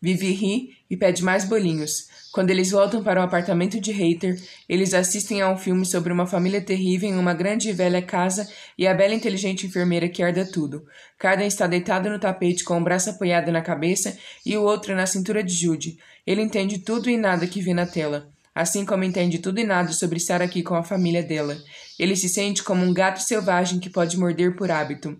Vivi 0.00 0.32
ri 0.32 0.76
e 0.90 0.96
pede 0.96 1.24
mais 1.24 1.44
bolinhos. 1.44 2.08
Quando 2.30 2.50
eles 2.50 2.70
voltam 2.70 3.02
para 3.02 3.18
o 3.18 3.24
apartamento 3.24 3.80
de 3.80 3.90
Hater, 3.90 4.38
eles 4.68 4.92
assistem 4.92 5.40
a 5.40 5.50
um 5.50 5.56
filme 5.56 5.86
sobre 5.86 6.12
uma 6.12 6.26
família 6.26 6.60
terrível 6.60 7.08
em 7.08 7.16
uma 7.16 7.32
grande 7.32 7.70
e 7.70 7.72
velha 7.72 8.02
casa 8.02 8.46
e 8.76 8.86
a 8.86 8.92
bela 8.92 9.14
e 9.14 9.16
inteligente 9.16 9.66
enfermeira 9.66 10.06
que 10.06 10.22
herda 10.22 10.44
tudo. 10.44 10.84
Carden 11.18 11.46
está 11.46 11.66
deitado 11.66 12.10
no 12.10 12.18
tapete 12.18 12.62
com 12.62 12.74
o 12.74 12.76
um 12.76 12.84
braço 12.84 13.08
apoiado 13.08 13.50
na 13.50 13.62
cabeça 13.62 14.18
e 14.44 14.54
o 14.54 14.62
outro 14.62 14.94
na 14.94 15.06
cintura 15.06 15.42
de 15.42 15.54
Jude. 15.54 15.98
Ele 16.26 16.42
entende 16.42 16.80
tudo 16.80 17.08
e 17.08 17.16
nada 17.16 17.46
que 17.46 17.62
vê 17.62 17.72
na 17.72 17.86
tela. 17.86 18.28
Assim 18.54 18.84
como 18.84 19.04
entende 19.04 19.38
tudo 19.38 19.58
e 19.58 19.64
nada 19.64 19.92
sobre 19.92 20.18
estar 20.18 20.42
aqui 20.42 20.62
com 20.62 20.74
a 20.74 20.82
família 20.82 21.22
dela. 21.22 21.56
Ele 21.98 22.14
se 22.14 22.28
sente 22.28 22.62
como 22.62 22.84
um 22.84 22.92
gato 22.92 23.22
selvagem 23.22 23.80
que 23.80 23.88
pode 23.88 24.18
morder 24.18 24.56
por 24.56 24.70
hábito. 24.70 25.18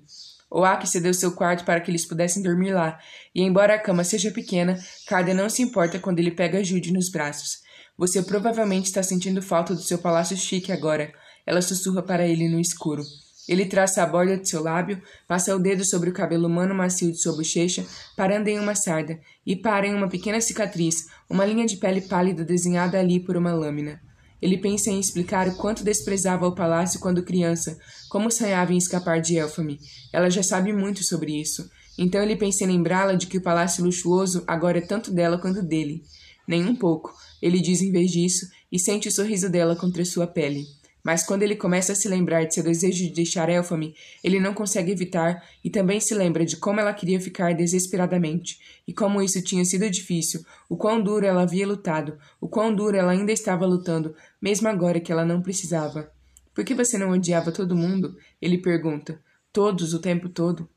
Oak 0.50 0.88
cedeu 0.88 1.12
seu 1.12 1.32
quarto 1.32 1.64
para 1.64 1.80
que 1.80 1.90
eles 1.90 2.06
pudessem 2.06 2.42
dormir 2.42 2.72
lá, 2.72 2.98
e 3.34 3.42
embora 3.42 3.74
a 3.74 3.78
cama 3.78 4.04
seja 4.04 4.30
pequena, 4.30 4.78
Carda 5.06 5.34
não 5.34 5.48
se 5.48 5.62
importa 5.62 5.98
quando 5.98 6.18
ele 6.18 6.30
pega 6.30 6.62
Jude 6.62 6.92
nos 6.92 7.10
braços. 7.10 7.58
Você 7.98 8.22
provavelmente 8.22 8.86
está 8.86 9.02
sentindo 9.02 9.42
falta 9.42 9.74
do 9.74 9.80
seu 9.82 9.98
palácio 9.98 10.36
chique 10.36 10.70
agora. 10.70 11.12
Ela 11.46 11.62
sussurra 11.62 12.02
para 12.02 12.26
ele 12.26 12.48
no 12.48 12.60
escuro. 12.60 13.02
Ele 13.48 13.64
traça 13.64 14.02
a 14.02 14.06
borda 14.06 14.36
de 14.36 14.48
seu 14.48 14.62
lábio, 14.62 15.00
passa 15.26 15.54
o 15.54 15.58
dedo 15.58 15.84
sobre 15.84 16.10
o 16.10 16.12
cabelo 16.12 16.46
humano 16.46 16.74
macio 16.74 17.10
de 17.10 17.20
sua 17.20 17.34
bochecha, 17.34 17.86
parando 18.16 18.48
em 18.48 18.58
uma 18.58 18.74
sarda, 18.74 19.18
e 19.46 19.54
para 19.54 19.86
em 19.86 19.94
uma 19.94 20.08
pequena 20.08 20.40
cicatriz, 20.40 21.06
uma 21.30 21.44
linha 21.44 21.64
de 21.64 21.76
pele 21.76 22.00
pálida 22.00 22.44
desenhada 22.44 22.98
ali 22.98 23.20
por 23.20 23.36
uma 23.36 23.52
lâmina. 23.52 24.00
Ele 24.40 24.58
pensa 24.58 24.90
em 24.90 25.00
explicar 25.00 25.48
o 25.48 25.56
quanto 25.56 25.84
desprezava 25.84 26.46
o 26.46 26.54
palácio 26.54 27.00
quando 27.00 27.22
criança, 27.22 27.78
como 28.08 28.30
sonhava 28.30 28.72
em 28.72 28.78
escapar 28.78 29.20
de 29.20 29.36
Elfame. 29.36 29.80
Ela 30.12 30.30
já 30.30 30.42
sabe 30.42 30.72
muito 30.72 31.02
sobre 31.02 31.40
isso. 31.40 31.70
Então 31.98 32.22
ele 32.22 32.36
pensa 32.36 32.64
em 32.64 32.66
lembrá-la 32.66 33.14
de 33.14 33.26
que 33.26 33.38
o 33.38 33.42
palácio 33.42 33.84
luxuoso 33.84 34.44
agora 34.46 34.78
é 34.78 34.82
tanto 34.82 35.10
dela 35.10 35.38
quanto 35.38 35.62
dele. 35.62 36.02
Nem 36.46 36.64
um 36.64 36.76
pouco, 36.76 37.12
ele 37.40 37.60
diz 37.60 37.80
em 37.80 37.90
vez 37.90 38.10
disso, 38.10 38.46
e 38.70 38.78
sente 38.78 39.08
o 39.08 39.12
sorriso 39.12 39.48
dela 39.48 39.74
contra 39.74 40.04
sua 40.04 40.26
pele. 40.26 40.66
Mas 41.06 41.22
quando 41.22 41.44
ele 41.44 41.54
começa 41.54 41.92
a 41.92 41.94
se 41.94 42.08
lembrar 42.08 42.42
de 42.42 42.54
seu 42.54 42.64
desejo 42.64 43.04
de 43.04 43.10
deixar 43.10 43.48
Elfame, 43.48 43.94
ele 44.24 44.40
não 44.40 44.52
consegue 44.52 44.90
evitar 44.90 45.40
e 45.62 45.70
também 45.70 46.00
se 46.00 46.12
lembra 46.12 46.44
de 46.44 46.56
como 46.56 46.80
ela 46.80 46.92
queria 46.92 47.20
ficar 47.20 47.54
desesperadamente, 47.54 48.58
e 48.88 48.92
como 48.92 49.22
isso 49.22 49.40
tinha 49.40 49.64
sido 49.64 49.88
difícil, 49.88 50.44
o 50.68 50.76
quão 50.76 51.00
duro 51.00 51.24
ela 51.24 51.42
havia 51.42 51.64
lutado, 51.64 52.18
o 52.40 52.48
quão 52.48 52.74
duro 52.74 52.96
ela 52.96 53.12
ainda 53.12 53.30
estava 53.30 53.64
lutando, 53.64 54.16
mesmo 54.42 54.66
agora 54.66 54.98
que 54.98 55.12
ela 55.12 55.24
não 55.24 55.40
precisava. 55.40 56.10
Por 56.52 56.64
que 56.64 56.74
você 56.74 56.98
não 56.98 57.10
odiava 57.10 57.52
todo 57.52 57.76
mundo? 57.76 58.16
Ele 58.42 58.58
pergunta. 58.58 59.22
Todos, 59.52 59.94
o 59.94 60.00
tempo 60.00 60.28
todo. 60.28 60.68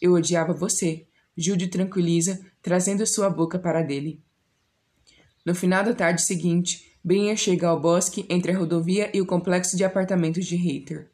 Eu 0.00 0.14
odiava 0.14 0.54
você. 0.54 1.04
Jude 1.36 1.68
tranquiliza, 1.68 2.40
trazendo 2.62 3.06
sua 3.06 3.28
boca 3.28 3.58
para 3.58 3.82
dele. 3.82 4.18
No 5.44 5.54
final 5.54 5.84
da 5.84 5.92
tarde 5.92 6.22
seguinte, 6.22 6.93
Brinha 7.04 7.36
chega 7.36 7.68
ao 7.68 7.78
bosque 7.78 8.24
entre 8.30 8.50
a 8.50 8.56
rodovia 8.56 9.10
e 9.12 9.20
o 9.20 9.26
complexo 9.26 9.76
de 9.76 9.84
apartamentos 9.84 10.46
de 10.46 10.56
Hater. 10.56 11.10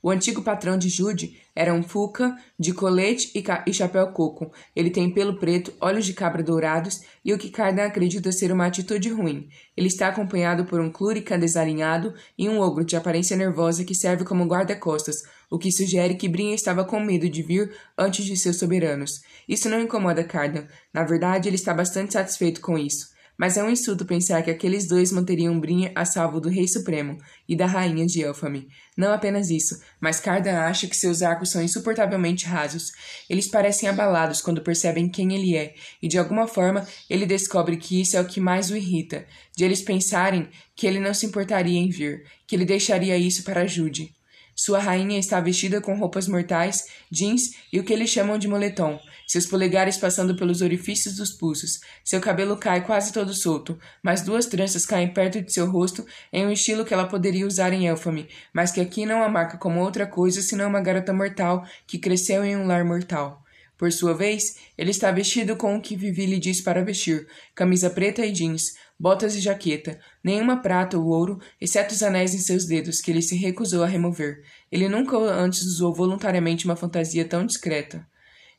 O 0.00 0.08
antigo 0.08 0.42
patrão 0.42 0.78
de 0.78 0.88
Jude 0.88 1.40
era 1.52 1.74
um 1.74 1.82
Fuca 1.82 2.36
de 2.56 2.72
colete 2.72 3.32
e, 3.34 3.42
e, 3.66 3.72
chapéu 3.72 4.06
coco. 4.12 4.52
Ele 4.76 4.90
tem 4.90 5.10
pelo 5.10 5.40
preto, 5.40 5.72
olhos 5.80 6.06
de 6.06 6.12
cabra 6.12 6.44
dourados 6.44 7.00
e 7.24 7.32
o 7.32 7.38
que 7.38 7.50
Cardan 7.50 7.86
acredita 7.86 8.30
ser 8.30 8.52
uma 8.52 8.66
atitude 8.66 9.08
ruim. 9.08 9.48
Ele 9.76 9.88
está 9.88 10.08
acompanhado 10.08 10.64
por 10.66 10.78
um 10.78 10.92
Clurica 10.92 11.36
desalinhado 11.36 12.14
e 12.38 12.48
um 12.48 12.60
ogro 12.60 12.84
de 12.84 12.96
aparência 12.96 13.36
nervosa 13.36 13.82
que 13.82 13.94
serve 13.94 14.24
como 14.24 14.44
guarda-costas, 14.44 15.22
o 15.50 15.58
que 15.58 15.72
sugere 15.72 16.14
que 16.14 16.28
Brinha 16.28 16.54
estava 16.54 16.84
com 16.84 17.00
medo 17.00 17.28
de 17.28 17.42
vir 17.42 17.74
antes 17.98 18.26
de 18.26 18.36
seus 18.36 18.58
soberanos. 18.58 19.22
Isso 19.48 19.68
não 19.68 19.80
incomoda 19.80 20.22
Cardan. 20.22 20.66
Na 20.92 21.02
verdade, 21.02 21.48
ele 21.48 21.56
está 21.56 21.74
bastante 21.74 22.12
satisfeito 22.12 22.60
com 22.60 22.78
isso. 22.78 23.13
Mas 23.36 23.56
é 23.56 23.64
um 23.64 23.70
insulto 23.70 24.04
pensar 24.04 24.42
que 24.42 24.50
aqueles 24.50 24.86
dois 24.86 25.10
manteriam 25.10 25.58
Brinha 25.58 25.90
a 25.94 26.04
salvo 26.04 26.40
do 26.40 26.48
Rei 26.48 26.68
Supremo 26.68 27.18
e 27.48 27.56
da 27.56 27.66
Rainha 27.66 28.06
de 28.06 28.22
Elfame. 28.22 28.68
Não 28.96 29.12
apenas 29.12 29.50
isso, 29.50 29.80
mas 30.00 30.20
Cardan 30.20 30.58
acha 30.60 30.86
que 30.86 30.96
seus 30.96 31.20
arcos 31.20 31.50
são 31.50 31.62
insuportavelmente 31.62 32.46
rasos. 32.46 32.92
Eles 33.28 33.48
parecem 33.48 33.88
abalados 33.88 34.40
quando 34.40 34.62
percebem 34.62 35.08
quem 35.08 35.34
ele 35.34 35.56
é, 35.56 35.74
e 36.00 36.06
de 36.06 36.16
alguma 36.16 36.46
forma 36.46 36.86
ele 37.10 37.26
descobre 37.26 37.76
que 37.76 38.00
isso 38.00 38.16
é 38.16 38.20
o 38.20 38.26
que 38.26 38.40
mais 38.40 38.70
o 38.70 38.76
irrita, 38.76 39.26
de 39.56 39.64
eles 39.64 39.82
pensarem 39.82 40.48
que 40.76 40.86
ele 40.86 41.00
não 41.00 41.12
se 41.12 41.26
importaria 41.26 41.78
em 41.78 41.90
vir, 41.90 42.24
que 42.46 42.54
ele 42.54 42.64
deixaria 42.64 43.18
isso 43.18 43.42
para 43.42 43.66
Jude. 43.66 44.14
Sua 44.56 44.78
rainha 44.78 45.18
está 45.18 45.40
vestida 45.40 45.80
com 45.80 45.98
roupas 45.98 46.28
mortais, 46.28 46.86
jeans 47.10 47.50
e 47.72 47.80
o 47.80 47.84
que 47.84 47.92
eles 47.92 48.10
chamam 48.10 48.38
de 48.38 48.46
moletom, 48.46 49.00
seus 49.26 49.46
polegares 49.46 49.96
passando 49.96 50.34
pelos 50.34 50.60
orifícios 50.60 51.16
dos 51.16 51.32
pulsos. 51.32 51.80
Seu 52.04 52.20
cabelo 52.20 52.56
cai 52.56 52.84
quase 52.84 53.12
todo 53.12 53.32
solto, 53.34 53.78
mas 54.02 54.22
duas 54.22 54.46
tranças 54.46 54.86
caem 54.86 55.12
perto 55.12 55.40
de 55.40 55.52
seu 55.52 55.70
rosto 55.70 56.06
em 56.32 56.46
um 56.46 56.52
estilo 56.52 56.84
que 56.84 56.94
ela 56.94 57.08
poderia 57.08 57.46
usar 57.46 57.72
em 57.72 57.86
Elfame, 57.86 58.28
mas 58.52 58.70
que 58.70 58.80
aqui 58.80 59.06
não 59.06 59.22
a 59.22 59.28
marca 59.28 59.56
como 59.56 59.80
outra 59.80 60.06
coisa 60.06 60.42
senão 60.42 60.68
uma 60.68 60.80
garota 60.80 61.12
mortal 61.12 61.66
que 61.86 61.98
cresceu 61.98 62.44
em 62.44 62.56
um 62.56 62.66
lar 62.66 62.84
mortal. 62.84 63.44
Por 63.76 63.92
sua 63.92 64.14
vez, 64.14 64.56
ele 64.78 64.90
está 64.90 65.10
vestido 65.10 65.56
com 65.56 65.76
o 65.76 65.80
que 65.80 65.96
Vivi 65.96 66.26
lhe 66.26 66.38
diz 66.38 66.60
para 66.60 66.84
vestir: 66.84 67.26
camisa 67.54 67.90
preta 67.90 68.24
e 68.24 68.30
jeans, 68.30 68.76
botas 68.98 69.34
e 69.34 69.40
jaqueta, 69.40 69.98
nenhuma 70.22 70.62
prata 70.62 70.96
ou 70.96 71.06
ouro, 71.06 71.40
exceto 71.60 71.92
os 71.92 72.02
anéis 72.02 72.34
em 72.34 72.38
seus 72.38 72.66
dedos, 72.66 73.00
que 73.00 73.10
ele 73.10 73.20
se 73.20 73.36
recusou 73.36 73.82
a 73.82 73.86
remover. 73.86 74.42
Ele 74.70 74.88
nunca 74.88 75.16
antes 75.16 75.62
usou 75.62 75.92
voluntariamente 75.92 76.64
uma 76.64 76.76
fantasia 76.76 77.24
tão 77.24 77.44
discreta. 77.44 78.06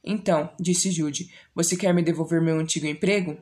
Então, 0.06 0.52
disse 0.60 0.92
Jude, 0.92 1.32
você 1.56 1.76
quer 1.76 1.94
me 1.94 2.04
devolver 2.04 2.42
meu 2.42 2.60
antigo 2.60 2.86
emprego? 2.86 3.38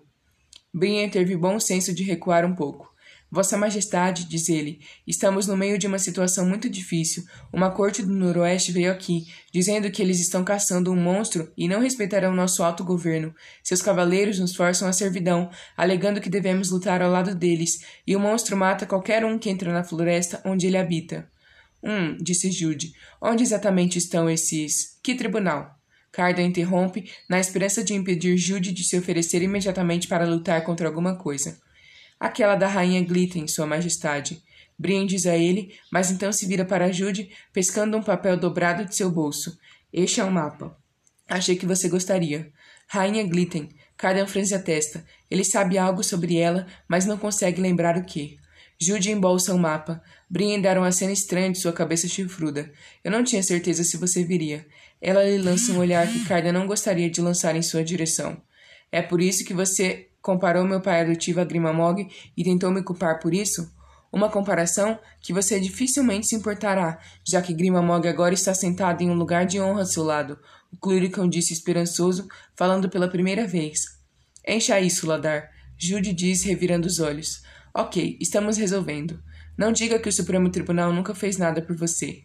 Brian 0.74 1.10
teve 1.10 1.36
bom 1.36 1.60
senso 1.60 1.94
de 1.94 2.04
recuar 2.04 2.46
um 2.46 2.56
pouco. 2.56 2.94
Vossa 3.30 3.58
Majestade, 3.58 4.26
diz 4.26 4.48
ele, 4.48 4.80
estamos 5.08 5.48
no 5.48 5.58
meio 5.58 5.80
de 5.80 5.88
uma 5.88 5.98
situação 5.98 6.48
muito 6.48 6.70
difícil. 6.70 7.24
Uma 7.52 7.72
corte 7.72 8.04
do 8.04 8.14
Noroeste 8.14 8.72
veio 8.72 8.92
aqui, 8.92 9.28
dizendo 9.52 9.90
que 9.90 10.04
eles 10.04 10.20
estão 10.20 10.44
caçando 10.44 10.92
um 10.92 10.96
monstro 10.96 11.52
e 11.58 11.68
não 11.68 11.82
respeitarão 11.82 12.34
nosso 12.34 12.62
alto 12.62 12.84
governo. 12.84 13.34
Seus 13.64 13.82
cavaleiros 13.82 14.38
nos 14.38 14.56
forçam 14.56 14.88
à 14.88 14.94
servidão, 14.94 15.50
alegando 15.76 16.22
que 16.22 16.30
devemos 16.30 16.70
lutar 16.70 17.02
ao 17.02 17.12
lado 17.12 17.34
deles, 17.34 17.84
e 18.06 18.16
o 18.16 18.20
monstro 18.20 18.56
mata 18.56 18.86
qualquer 18.86 19.26
um 19.26 19.40
que 19.40 19.50
entra 19.50 19.74
na 19.74 19.84
floresta 19.84 20.40
onde 20.46 20.68
ele 20.68 20.78
habita. 20.78 21.28
Hum, 21.84 22.16
disse 22.22 22.52
Jude. 22.52 22.94
Onde 23.20 23.42
exatamente 23.42 23.98
estão 23.98 24.30
esses. 24.30 25.00
Que 25.02 25.16
tribunal? 25.16 25.83
Carda 26.14 26.44
interrompe, 26.44 27.10
na 27.28 27.40
esperança 27.40 27.84
de 27.84 27.96
impedir 27.96 28.38
Jude 28.38 28.72
de 28.72 28.84
se 28.84 28.96
oferecer 28.96 29.42
imediatamente 29.42 30.08
para 30.08 30.28
lutar 30.28 30.64
contra 30.64 30.88
alguma 30.88 31.16
coisa. 31.18 31.58
Aquela 32.20 32.56
da 32.56 32.68
rainha 32.68 33.04
Glitten, 33.04 33.48
Sua 33.48 33.66
Majestade. 33.66 34.40
Brian 34.78 35.08
diz 35.08 35.26
a 35.26 35.36
ele, 35.36 35.74
mas 35.92 36.12
então 36.12 36.32
se 36.32 36.46
vira 36.46 36.64
para 36.64 36.92
Jude, 36.92 37.32
pescando 37.52 37.98
um 37.98 38.04
papel 38.04 38.38
dobrado 38.38 38.86
de 38.86 38.96
seu 38.96 39.10
bolso. 39.10 39.58
Este 39.92 40.22
é 40.22 40.24
um 40.24 40.30
mapa. 40.30 40.78
Achei 41.28 41.56
que 41.56 41.66
você 41.66 41.90
gostaria. 41.90 42.52
Rainha 42.88 43.24
Glitten. 43.24 43.70
Cardan 43.98 44.28
franze 44.28 44.54
a 44.54 44.60
testa. 44.60 45.04
Ele 45.32 45.44
sabe 45.44 45.80
algo 45.80 46.04
sobre 46.04 46.38
ela, 46.38 46.68
mas 46.88 47.08
não 47.08 47.18
consegue 47.18 47.60
lembrar 47.60 47.98
o 47.98 48.06
que. 48.06 48.38
Jude 48.80 49.12
embolsa 49.12 49.54
um 49.54 49.58
mapa. 49.58 50.00
Brian 50.30 50.60
dá 50.60 50.78
uma 50.78 50.92
cena 50.92 51.12
estranha 51.12 51.52
de 51.52 51.58
sua 51.58 51.74
cabeça 51.74 52.08
chifruda. 52.08 52.72
Eu 53.04 53.12
não 53.12 53.24
tinha 53.24 53.42
certeza 53.42 53.84
se 53.84 53.98
você 53.98 54.24
viria. 54.24 54.66
Ela 55.04 55.24
lhe 55.24 55.38
lança 55.38 55.72
um 55.74 55.78
olhar 55.78 56.08
que 56.08 56.26
Cardan 56.26 56.54
não 56.54 56.66
gostaria 56.66 57.12
de 57.12 57.22
lançar 57.22 57.56
em 57.56 57.62
sua 57.62 57.84
direção. 57.84 58.42
É 58.92 59.02
por 59.02 59.22
isso 59.22 59.46
que 59.46 59.54
você 59.54 60.08
Comparou 60.24 60.64
meu 60.64 60.80
pai 60.80 61.02
adotivo 61.02 61.42
a 61.42 61.44
Grimamog 61.44 62.08
e 62.38 62.44
tentou 62.46 62.72
me 62.72 62.82
culpar 62.82 63.20
por 63.20 63.34
isso? 63.34 63.70
Uma 64.10 64.30
comparação 64.30 64.98
que 65.20 65.34
você 65.34 65.60
dificilmente 65.60 66.28
se 66.28 66.36
importará, 66.36 66.98
já 67.28 67.42
que 67.42 67.54
Grimamog 67.54 68.08
agora 68.08 68.34
está 68.34 68.54
sentado 68.54 69.02
em 69.02 69.10
um 69.10 69.16
lugar 69.16 69.46
de 69.46 69.60
honra 69.60 69.82
ao 69.82 69.86
seu 69.86 70.02
lado, 70.02 70.40
o 70.72 70.78
Cluricão 70.78 71.28
disse 71.28 71.52
esperançoso, 71.52 72.26
falando 72.56 72.90
pela 72.90 73.10
primeira 73.10 73.46
vez. 73.46 73.82
Encha 74.48 74.80
isso, 74.80 75.06
Ladar. 75.06 75.50
Jude 75.78 76.14
diz, 76.14 76.44
revirando 76.44 76.88
os 76.88 77.02
olhos. 77.02 77.44
Ok, 77.74 78.18
estamos 78.22 78.56
resolvendo. 78.56 79.22
Não 79.58 79.74
diga 79.74 80.00
que 80.00 80.08
o 80.08 80.14
Supremo 80.14 80.50
Tribunal 80.50 80.94
nunca 80.94 81.14
fez 81.14 81.38
nada 81.38 81.62
por 81.62 81.76
você. 81.76 82.24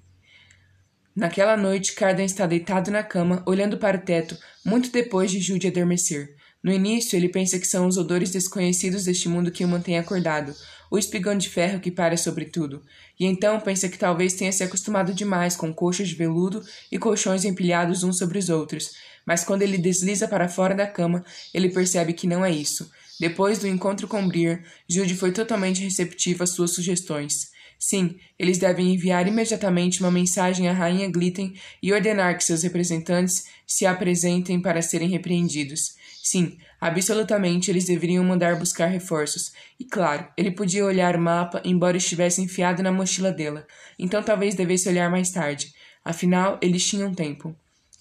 Naquela 1.18 1.56
noite, 1.56 1.94
Cardan 1.94 2.22
está 2.22 2.46
deitado 2.46 2.92
na 2.92 3.02
cama, 3.02 3.42
olhando 3.44 3.76
para 3.76 3.96
o 3.96 4.00
teto, 4.00 4.38
muito 4.64 4.88
depois 4.92 5.32
de 5.32 5.40
Jude 5.40 5.66
adormecer. 5.66 6.36
No 6.62 6.72
início, 6.72 7.16
ele 7.16 7.28
pensa 7.28 7.58
que 7.58 7.66
são 7.66 7.88
os 7.88 7.96
odores 7.96 8.30
desconhecidos 8.30 9.02
deste 9.02 9.28
mundo 9.28 9.50
que 9.50 9.64
o 9.64 9.68
mantêm 9.68 9.98
acordado, 9.98 10.54
o 10.88 10.96
espigão 10.96 11.36
de 11.36 11.48
ferro 11.48 11.80
que 11.80 11.90
para 11.90 12.16
sobre 12.16 12.44
tudo, 12.44 12.84
e 13.18 13.26
então 13.26 13.58
pensa 13.58 13.88
que 13.88 13.98
talvez 13.98 14.34
tenha 14.34 14.52
se 14.52 14.62
acostumado 14.62 15.12
demais 15.12 15.56
com 15.56 15.74
coxas 15.74 16.08
de 16.08 16.14
veludo 16.14 16.62
e 16.88 17.00
colchões 17.00 17.44
empilhados 17.44 18.04
uns 18.04 18.16
sobre 18.16 18.38
os 18.38 18.48
outros, 18.48 18.92
mas 19.26 19.42
quando 19.42 19.62
ele 19.62 19.76
desliza 19.76 20.28
para 20.28 20.48
fora 20.48 20.72
da 20.72 20.86
cama, 20.86 21.24
ele 21.52 21.68
percebe 21.68 22.12
que 22.12 22.28
não 22.28 22.44
é 22.44 22.50
isso. 22.52 22.88
Depois 23.18 23.58
do 23.58 23.66
encontro 23.66 24.06
com 24.06 24.28
Briar, 24.28 24.62
Jude 24.88 25.16
foi 25.16 25.32
totalmente 25.32 25.82
receptivo 25.82 26.44
às 26.44 26.50
suas 26.50 26.70
sugestões. 26.70 27.57
Sim, 27.78 28.18
eles 28.36 28.58
devem 28.58 28.92
enviar 28.92 29.28
imediatamente 29.28 30.00
uma 30.00 30.10
mensagem 30.10 30.68
à 30.68 30.72
rainha 30.72 31.08
Glitten 31.08 31.54
e 31.80 31.92
ordenar 31.92 32.36
que 32.36 32.44
seus 32.44 32.64
representantes 32.64 33.44
se 33.66 33.86
apresentem 33.86 34.60
para 34.60 34.82
serem 34.82 35.08
repreendidos. 35.08 35.94
Sim, 36.22 36.58
absolutamente 36.80 37.70
eles 37.70 37.84
deveriam 37.84 38.24
mandar 38.24 38.58
buscar 38.58 38.86
reforços. 38.86 39.52
E 39.78 39.84
claro, 39.84 40.26
ele 40.36 40.50
podia 40.50 40.84
olhar 40.84 41.14
o 41.14 41.20
mapa, 41.20 41.62
embora 41.64 41.96
estivesse 41.96 42.42
enfiado 42.42 42.82
na 42.82 42.90
mochila 42.90 43.30
dela. 43.30 43.64
Então 43.96 44.22
talvez 44.22 44.56
devesse 44.56 44.88
olhar 44.88 45.08
mais 45.08 45.30
tarde. 45.30 45.72
Afinal, 46.04 46.58
eles 46.60 46.84
tinham 46.84 47.14
tempo. 47.14 47.54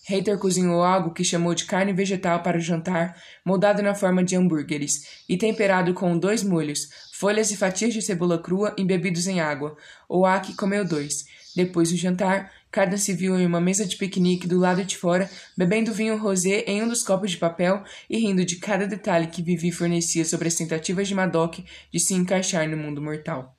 Hater 0.08 0.40
cozinhou 0.40 0.84
algo 0.84 1.14
que 1.14 1.24
chamou 1.24 1.54
de 1.54 1.66
carne 1.66 1.92
vegetal 1.92 2.42
para 2.42 2.58
o 2.58 2.62
jantar, 2.62 3.22
moldado 3.46 3.82
na 3.82 3.94
forma 3.94 4.24
de 4.24 4.38
hambúrgueres, 4.38 5.24
e 5.28 5.38
temperado 5.38 5.94
com 5.94 6.18
dois 6.18 6.42
molhos, 6.44 6.88
folhas 7.18 7.50
e 7.50 7.58
fatias 7.58 7.96
de 7.96 8.02
cebola 8.02 8.38
crua 8.38 8.76
embebidos 8.78 9.26
em 9.26 9.40
água. 9.40 9.76
Oaki 10.08 10.54
comeu 10.54 10.86
dois. 10.86 11.26
Depois 11.56 11.90
do 11.90 11.98
jantar, 11.98 12.52
Cardan 12.70 12.98
se 12.98 13.12
viu 13.12 13.36
em 13.40 13.46
uma 13.46 13.60
mesa 13.60 13.88
de 13.88 13.96
piquenique 13.96 14.46
do 14.46 14.60
lado 14.60 14.84
de 14.84 14.96
fora, 14.96 15.28
bebendo 15.58 15.92
vinho 15.92 16.16
rosé 16.16 16.64
em 16.68 16.84
um 16.84 16.88
dos 16.88 17.02
copos 17.02 17.32
de 17.32 17.38
papel 17.38 17.84
e 18.08 18.20
rindo 18.20 18.46
de 18.46 18.58
cada 18.58 18.86
detalhe 18.86 19.26
que 19.28 19.42
Vivi 19.42 19.72
fornecia 19.72 20.24
sobre 20.24 20.48
as 20.48 20.54
tentativas 20.54 21.08
de 21.08 21.16
Madoc 21.16 21.58
de 21.92 22.00
se 22.00 22.14
encaixar 22.14 22.70
no 22.70 22.78
mundo 22.78 23.02
mortal. 23.02 23.57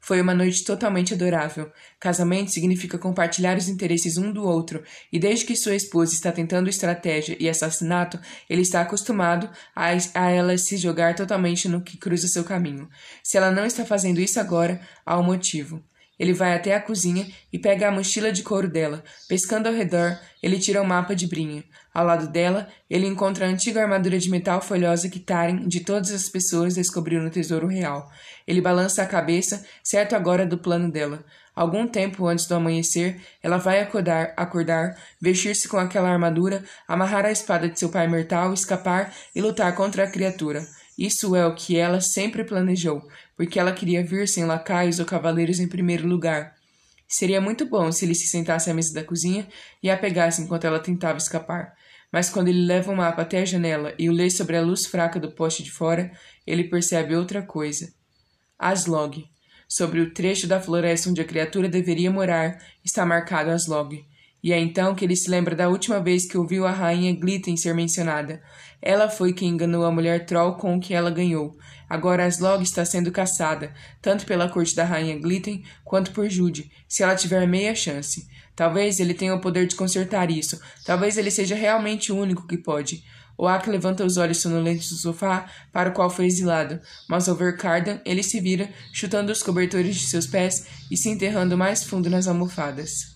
Foi 0.00 0.20
uma 0.20 0.34
noite 0.34 0.64
totalmente 0.64 1.12
adorável. 1.14 1.70
Casamento 1.98 2.50
significa 2.50 2.98
compartilhar 2.98 3.56
os 3.56 3.68
interesses 3.68 4.16
um 4.16 4.32
do 4.32 4.44
outro, 4.44 4.82
e 5.12 5.18
desde 5.18 5.44
que 5.44 5.54
sua 5.54 5.74
esposa 5.74 6.14
está 6.14 6.32
tentando 6.32 6.70
estratégia 6.70 7.36
e 7.38 7.48
assassinato, 7.48 8.18
ele 8.48 8.62
está 8.62 8.80
acostumado 8.80 9.50
a, 9.76 9.88
a 10.14 10.30
ela 10.30 10.56
se 10.56 10.76
jogar 10.76 11.14
totalmente 11.14 11.68
no 11.68 11.82
que 11.82 11.98
cruza 11.98 12.28
seu 12.28 12.44
caminho. 12.44 12.88
Se 13.22 13.36
ela 13.36 13.50
não 13.50 13.66
está 13.66 13.84
fazendo 13.84 14.20
isso 14.20 14.40
agora, 14.40 14.80
há 15.04 15.18
um 15.18 15.22
motivo. 15.22 15.82
Ele 16.20 16.34
vai 16.34 16.52
até 16.52 16.74
a 16.74 16.80
cozinha 16.82 17.26
e 17.50 17.58
pega 17.58 17.88
a 17.88 17.90
mochila 17.90 18.30
de 18.30 18.42
couro 18.42 18.68
dela. 18.68 19.02
Pescando 19.26 19.70
ao 19.70 19.74
redor, 19.74 20.18
ele 20.42 20.58
tira 20.58 20.82
o 20.82 20.84
um 20.84 20.86
mapa 20.86 21.16
de 21.16 21.26
Brinha. 21.26 21.64
Ao 21.94 22.04
lado 22.04 22.28
dela, 22.28 22.68
ele 22.90 23.06
encontra 23.06 23.46
a 23.46 23.48
antiga 23.48 23.80
armadura 23.80 24.18
de 24.18 24.28
metal 24.28 24.60
folhosa 24.60 25.08
que 25.08 25.18
Taren, 25.18 25.66
de 25.66 25.80
todas 25.80 26.12
as 26.12 26.28
pessoas, 26.28 26.74
descobriu 26.74 27.22
no 27.22 27.30
tesouro 27.30 27.66
real. 27.66 28.06
Ele 28.46 28.60
balança 28.60 29.02
a 29.02 29.06
cabeça, 29.06 29.64
certo 29.82 30.14
agora 30.14 30.44
do 30.44 30.58
plano 30.58 30.92
dela. 30.92 31.24
Algum 31.56 31.88
tempo 31.88 32.26
antes 32.26 32.44
do 32.46 32.54
amanhecer, 32.54 33.18
ela 33.42 33.56
vai 33.56 33.80
acordar, 33.80 34.34
acordar 34.36 34.94
vestir-se 35.18 35.68
com 35.68 35.78
aquela 35.78 36.10
armadura, 36.10 36.62
amarrar 36.86 37.24
a 37.24 37.32
espada 37.32 37.66
de 37.66 37.78
seu 37.78 37.88
pai 37.88 38.06
mortal, 38.06 38.52
escapar 38.52 39.10
e 39.34 39.40
lutar 39.40 39.74
contra 39.74 40.04
a 40.04 40.10
criatura. 40.10 40.62
Isso 41.00 41.34
é 41.34 41.46
o 41.46 41.54
que 41.54 41.78
ela 41.78 41.98
sempre 41.98 42.44
planejou, 42.44 43.08
porque 43.40 43.58
ela 43.58 43.72
queria 43.72 44.04
vir 44.04 44.28
sem 44.28 44.44
lacaios 44.44 44.98
ou 44.98 45.06
cavaleiros 45.06 45.60
em 45.60 45.66
primeiro 45.66 46.06
lugar. 46.06 46.54
Seria 47.08 47.40
muito 47.40 47.64
bom 47.64 47.90
se 47.90 48.04
ele 48.04 48.14
se 48.14 48.26
sentasse 48.26 48.70
à 48.70 48.74
mesa 48.74 48.92
da 48.92 49.02
cozinha 49.02 49.48
e 49.82 49.88
a 49.88 49.96
pegasse 49.96 50.42
enquanto 50.42 50.66
ela 50.66 50.78
tentava 50.78 51.16
escapar. 51.16 51.72
Mas 52.12 52.28
quando 52.28 52.48
ele 52.48 52.66
leva 52.66 52.92
o 52.92 52.96
mapa 52.96 53.22
até 53.22 53.40
a 53.40 53.44
janela 53.46 53.94
e 53.98 54.10
o 54.10 54.12
lê 54.12 54.28
sobre 54.28 54.58
a 54.58 54.60
luz 54.60 54.84
fraca 54.84 55.18
do 55.18 55.32
poste 55.32 55.62
de 55.62 55.70
fora, 55.70 56.12
ele 56.46 56.64
percebe 56.64 57.16
outra 57.16 57.40
coisa. 57.40 57.90
Aslog. 58.58 59.24
Sobre 59.66 60.00
o 60.00 60.12
trecho 60.12 60.46
da 60.46 60.60
floresta 60.60 61.08
onde 61.08 61.22
a 61.22 61.24
criatura 61.24 61.66
deveria 61.66 62.10
morar, 62.10 62.62
está 62.84 63.06
marcado 63.06 63.48
Aslog. 63.48 64.04
E 64.42 64.52
é 64.52 64.58
então 64.58 64.94
que 64.94 65.04
ele 65.04 65.14
se 65.14 65.28
lembra 65.28 65.54
da 65.54 65.68
última 65.68 66.00
vez 66.00 66.24
que 66.24 66.38
ouviu 66.38 66.66
a 66.66 66.70
rainha 66.70 67.14
Glitten 67.14 67.56
ser 67.56 67.74
mencionada. 67.74 68.42
Ela 68.80 69.10
foi 69.10 69.34
quem 69.34 69.50
enganou 69.50 69.84
a 69.84 69.90
mulher 69.90 70.24
Troll 70.24 70.54
com 70.54 70.76
o 70.76 70.80
que 70.80 70.94
ela 70.94 71.10
ganhou. 71.10 71.58
Agora 71.88 72.24
Aslog 72.24 72.62
está 72.62 72.84
sendo 72.84 73.12
caçada, 73.12 73.74
tanto 74.00 74.24
pela 74.24 74.48
corte 74.48 74.74
da 74.74 74.84
rainha 74.84 75.18
Glitten 75.18 75.62
quanto 75.84 76.12
por 76.12 76.30
Jude, 76.30 76.70
se 76.88 77.02
ela 77.02 77.16
tiver 77.16 77.46
meia 77.46 77.74
chance. 77.74 78.26
Talvez 78.56 78.98
ele 79.00 79.12
tenha 79.12 79.34
o 79.34 79.40
poder 79.40 79.66
de 79.66 79.76
consertar 79.76 80.30
isso. 80.30 80.58
Talvez 80.84 81.18
ele 81.18 81.30
seja 81.30 81.54
realmente 81.54 82.10
o 82.12 82.16
único 82.16 82.46
que 82.46 82.56
pode. 82.56 83.04
Oak 83.36 83.70
levanta 83.70 84.04
os 84.04 84.18
olhos 84.18 84.38
sonolentos 84.38 84.90
do 84.90 84.96
sofá 84.96 85.46
para 85.72 85.88
o 85.88 85.92
qual 85.94 86.10
foi 86.10 86.26
exilado, 86.26 86.78
mas 87.08 87.26
ao 87.26 87.34
ver 87.34 87.56
Cardan, 87.56 87.98
ele 88.04 88.22
se 88.22 88.38
vira, 88.38 88.68
chutando 88.92 89.32
os 89.32 89.42
cobertores 89.42 89.96
de 89.96 90.06
seus 90.06 90.26
pés 90.26 90.66
e 90.90 90.96
se 90.96 91.08
enterrando 91.08 91.56
mais 91.56 91.82
fundo 91.82 92.10
nas 92.10 92.28
almofadas. 92.28 93.09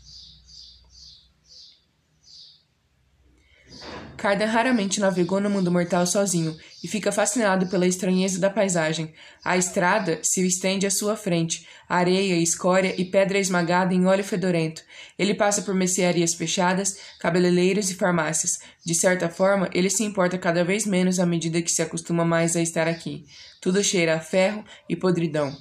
Cardan 4.24 4.46
raramente 4.46 5.00
navegou 5.00 5.38
no 5.38 5.50
mundo 5.50 5.70
mortal 5.70 6.06
sozinho 6.06 6.56
e 6.82 6.88
fica 6.88 7.12
fascinado 7.12 7.66
pela 7.66 7.86
estranheza 7.86 8.40
da 8.40 8.48
paisagem. 8.48 9.12
A 9.44 9.58
estrada 9.58 10.18
se 10.22 10.40
estende 10.46 10.86
à 10.86 10.90
sua 10.90 11.14
frente, 11.14 11.68
areia, 11.86 12.34
escória 12.36 12.94
e 12.96 13.04
pedra 13.04 13.38
esmagada 13.38 13.92
em 13.92 14.06
óleo 14.06 14.24
fedorento. 14.24 14.80
Ele 15.18 15.34
passa 15.34 15.60
por 15.60 15.74
mercearias 15.74 16.32
fechadas, 16.32 16.96
cabeleireiros 17.20 17.90
e 17.90 17.94
farmácias. 17.96 18.60
De 18.82 18.94
certa 18.94 19.28
forma, 19.28 19.68
ele 19.74 19.90
se 19.90 20.04
importa 20.04 20.38
cada 20.38 20.64
vez 20.64 20.86
menos 20.86 21.20
à 21.20 21.26
medida 21.26 21.60
que 21.60 21.70
se 21.70 21.82
acostuma 21.82 22.24
mais 22.24 22.56
a 22.56 22.62
estar 22.62 22.88
aqui. 22.88 23.26
Tudo 23.60 23.84
cheira 23.84 24.14
a 24.14 24.20
ferro 24.20 24.64
e 24.88 24.96
podridão. 24.96 25.54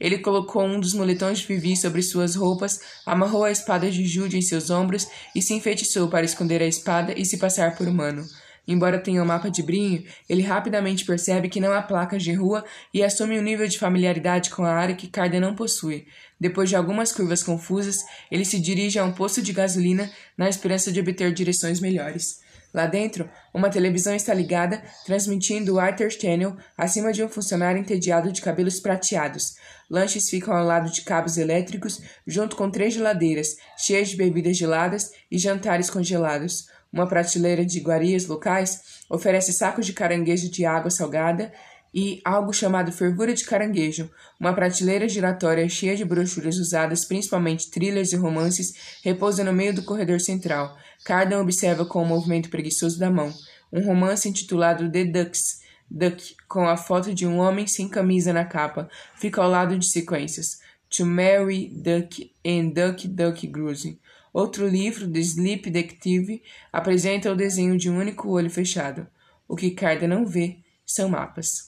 Ele 0.00 0.18
colocou 0.18 0.62
um 0.62 0.78
dos 0.78 0.94
moletões 0.94 1.38
de 1.38 1.46
Vivi 1.46 1.76
sobre 1.76 2.02
suas 2.02 2.34
roupas, 2.34 2.80
amarrou 3.04 3.44
a 3.44 3.50
espada 3.50 3.90
de 3.90 4.06
Jude 4.06 4.36
em 4.36 4.42
seus 4.42 4.70
ombros 4.70 5.08
e 5.34 5.42
se 5.42 5.54
enfeitiçou 5.54 6.08
para 6.08 6.24
esconder 6.24 6.62
a 6.62 6.66
espada 6.66 7.12
e 7.16 7.24
se 7.24 7.38
passar 7.38 7.76
por 7.76 7.88
humano. 7.88 8.24
Embora 8.68 8.98
tenha 8.98 9.22
o 9.22 9.24
um 9.24 9.26
mapa 9.26 9.50
de 9.50 9.62
brinho, 9.62 10.04
ele 10.28 10.42
rapidamente 10.42 11.06
percebe 11.06 11.48
que 11.48 11.58
não 11.58 11.72
há 11.72 11.80
placas 11.80 12.22
de 12.22 12.34
rua 12.34 12.62
e 12.92 13.02
assume 13.02 13.38
um 13.38 13.42
nível 13.42 13.66
de 13.66 13.78
familiaridade 13.78 14.50
com 14.50 14.62
a 14.62 14.70
área 14.70 14.94
que 14.94 15.08
Carden 15.08 15.40
não 15.40 15.54
possui. 15.54 16.06
Depois 16.38 16.68
de 16.68 16.76
algumas 16.76 17.10
curvas 17.10 17.42
confusas, 17.42 17.96
ele 18.30 18.44
se 18.44 18.60
dirige 18.60 18.98
a 18.98 19.04
um 19.04 19.12
posto 19.12 19.40
de 19.40 19.54
gasolina 19.54 20.10
na 20.36 20.50
esperança 20.50 20.92
de 20.92 21.00
obter 21.00 21.32
direções 21.32 21.80
melhores. 21.80 22.46
Lá 22.72 22.86
dentro, 22.86 23.28
uma 23.52 23.70
televisão 23.70 24.14
está 24.14 24.34
ligada, 24.34 24.82
transmitindo 25.06 25.74
o 25.74 25.80
Arthur 25.80 26.10
Channel 26.10 26.56
acima 26.76 27.12
de 27.12 27.24
um 27.24 27.28
funcionário 27.28 27.80
entediado 27.80 28.30
de 28.30 28.42
cabelos 28.42 28.78
prateados. 28.78 29.56
Lanches 29.90 30.28
ficam 30.28 30.54
ao 30.54 30.64
lado 30.64 30.90
de 30.90 31.00
cabos 31.00 31.38
elétricos, 31.38 32.00
junto 32.26 32.56
com 32.56 32.70
três 32.70 32.92
geladeiras, 32.92 33.56
cheias 33.78 34.10
de 34.10 34.16
bebidas 34.16 34.56
geladas 34.56 35.12
e 35.30 35.38
jantares 35.38 35.88
congelados. 35.88 36.66
Uma 36.92 37.06
prateleira 37.06 37.64
de 37.64 37.78
iguarias 37.78 38.26
locais 38.26 39.02
oferece 39.10 39.52
sacos 39.52 39.86
de 39.86 39.92
caranguejo 39.92 40.50
de 40.50 40.64
água 40.64 40.90
salgada 40.90 41.52
e 41.92 42.20
algo 42.24 42.52
chamado 42.52 42.92
fervura 42.92 43.32
de 43.32 43.44
caranguejo, 43.44 44.10
uma 44.38 44.52
prateleira 44.52 45.08
giratória 45.08 45.68
cheia 45.68 45.96
de 45.96 46.04
brochuras 46.04 46.56
usadas, 46.58 47.04
principalmente 47.04 47.70
thrillers 47.70 48.12
e 48.12 48.16
romances, 48.16 48.72
repousa 49.02 49.42
no 49.42 49.52
meio 49.52 49.74
do 49.74 49.82
corredor 49.82 50.20
central. 50.20 50.76
Cardan 51.04 51.40
observa 51.40 51.84
com 51.84 52.02
um 52.02 52.06
movimento 52.06 52.50
preguiçoso 52.50 52.98
da 52.98 53.10
mão. 53.10 53.32
Um 53.72 53.84
romance 53.84 54.28
intitulado 54.28 54.90
The 54.90 55.04
Ducks, 55.04 55.60
Duck, 55.90 56.36
com 56.46 56.68
a 56.68 56.76
foto 56.76 57.14
de 57.14 57.26
um 57.26 57.38
homem 57.38 57.66
sem 57.66 57.88
camisa 57.88 58.32
na 58.32 58.44
capa, 58.44 58.90
fica 59.16 59.42
ao 59.42 59.50
lado 59.50 59.78
de 59.78 59.86
sequências. 59.86 60.60
To 60.90 61.04
Marry 61.04 61.68
Duck 61.68 62.32
and 62.44 62.68
Duck 62.68 63.08
Duck 63.08 63.46
Goose. 63.46 63.98
Outro 64.32 64.68
livro, 64.68 65.10
The 65.10 65.20
Sleep 65.20 65.70
Detective, 65.70 66.42
apresenta 66.72 67.32
o 67.32 67.36
desenho 67.36 67.76
de 67.76 67.90
um 67.90 67.98
único 67.98 68.28
olho 68.28 68.50
fechado. 68.50 69.06
O 69.46 69.56
que 69.56 69.70
Cardan 69.70 70.08
não 70.08 70.26
vê 70.26 70.58
são 70.84 71.08
mapas. 71.08 71.67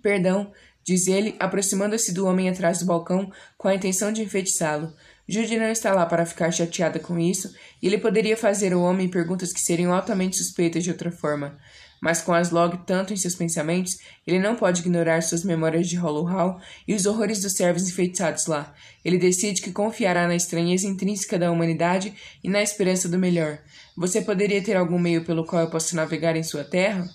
Perdão, 0.00 0.52
diz 0.84 1.06
ele, 1.06 1.34
aproximando-se 1.38 2.12
do 2.12 2.26
homem 2.26 2.48
atrás 2.48 2.78
do 2.78 2.86
balcão 2.86 3.30
com 3.58 3.68
a 3.68 3.74
intenção 3.74 4.12
de 4.12 4.22
enfeitiçá-lo. 4.22 4.92
Judy 5.28 5.58
não 5.58 5.70
está 5.70 5.92
lá 5.94 6.04
para 6.04 6.26
ficar 6.26 6.50
chateada 6.50 6.98
com 6.98 7.18
isso, 7.18 7.54
e 7.80 7.86
ele 7.86 7.98
poderia 7.98 8.36
fazer 8.36 8.72
ao 8.72 8.82
homem 8.82 9.08
perguntas 9.08 9.52
que 9.52 9.60
seriam 9.60 9.92
altamente 9.92 10.36
suspeitas 10.36 10.82
de 10.82 10.90
outra 10.90 11.10
forma. 11.10 11.58
mas 12.02 12.20
com 12.20 12.34
as 12.34 12.50
log 12.50 12.76
tanto 12.84 13.12
em 13.12 13.16
seus 13.16 13.36
pensamentos, 13.36 13.98
ele 14.26 14.40
não 14.40 14.56
pode 14.56 14.80
ignorar 14.80 15.22
suas 15.22 15.44
memórias 15.44 15.88
de 15.88 15.94
Hollow 15.94 16.24
Hall 16.24 16.60
e 16.86 16.94
os 16.94 17.06
horrores 17.06 17.40
dos 17.40 17.52
servos 17.52 17.88
enfeitiçados 17.88 18.48
lá. 18.48 18.74
Ele 19.04 19.16
decide 19.16 19.62
que 19.62 19.70
confiará 19.70 20.26
na 20.26 20.34
estranheza 20.34 20.88
intrínseca 20.88 21.38
da 21.38 21.52
humanidade 21.52 22.12
e 22.42 22.48
na 22.48 22.60
esperança 22.60 23.08
do 23.08 23.20
melhor. 23.20 23.60
Você 23.96 24.20
poderia 24.20 24.60
ter 24.60 24.76
algum 24.76 24.98
meio 24.98 25.24
pelo 25.24 25.46
qual 25.46 25.62
eu 25.62 25.70
possa 25.70 25.94
navegar 25.94 26.34
em 26.34 26.42
sua 26.42 26.64
terra? 26.64 27.08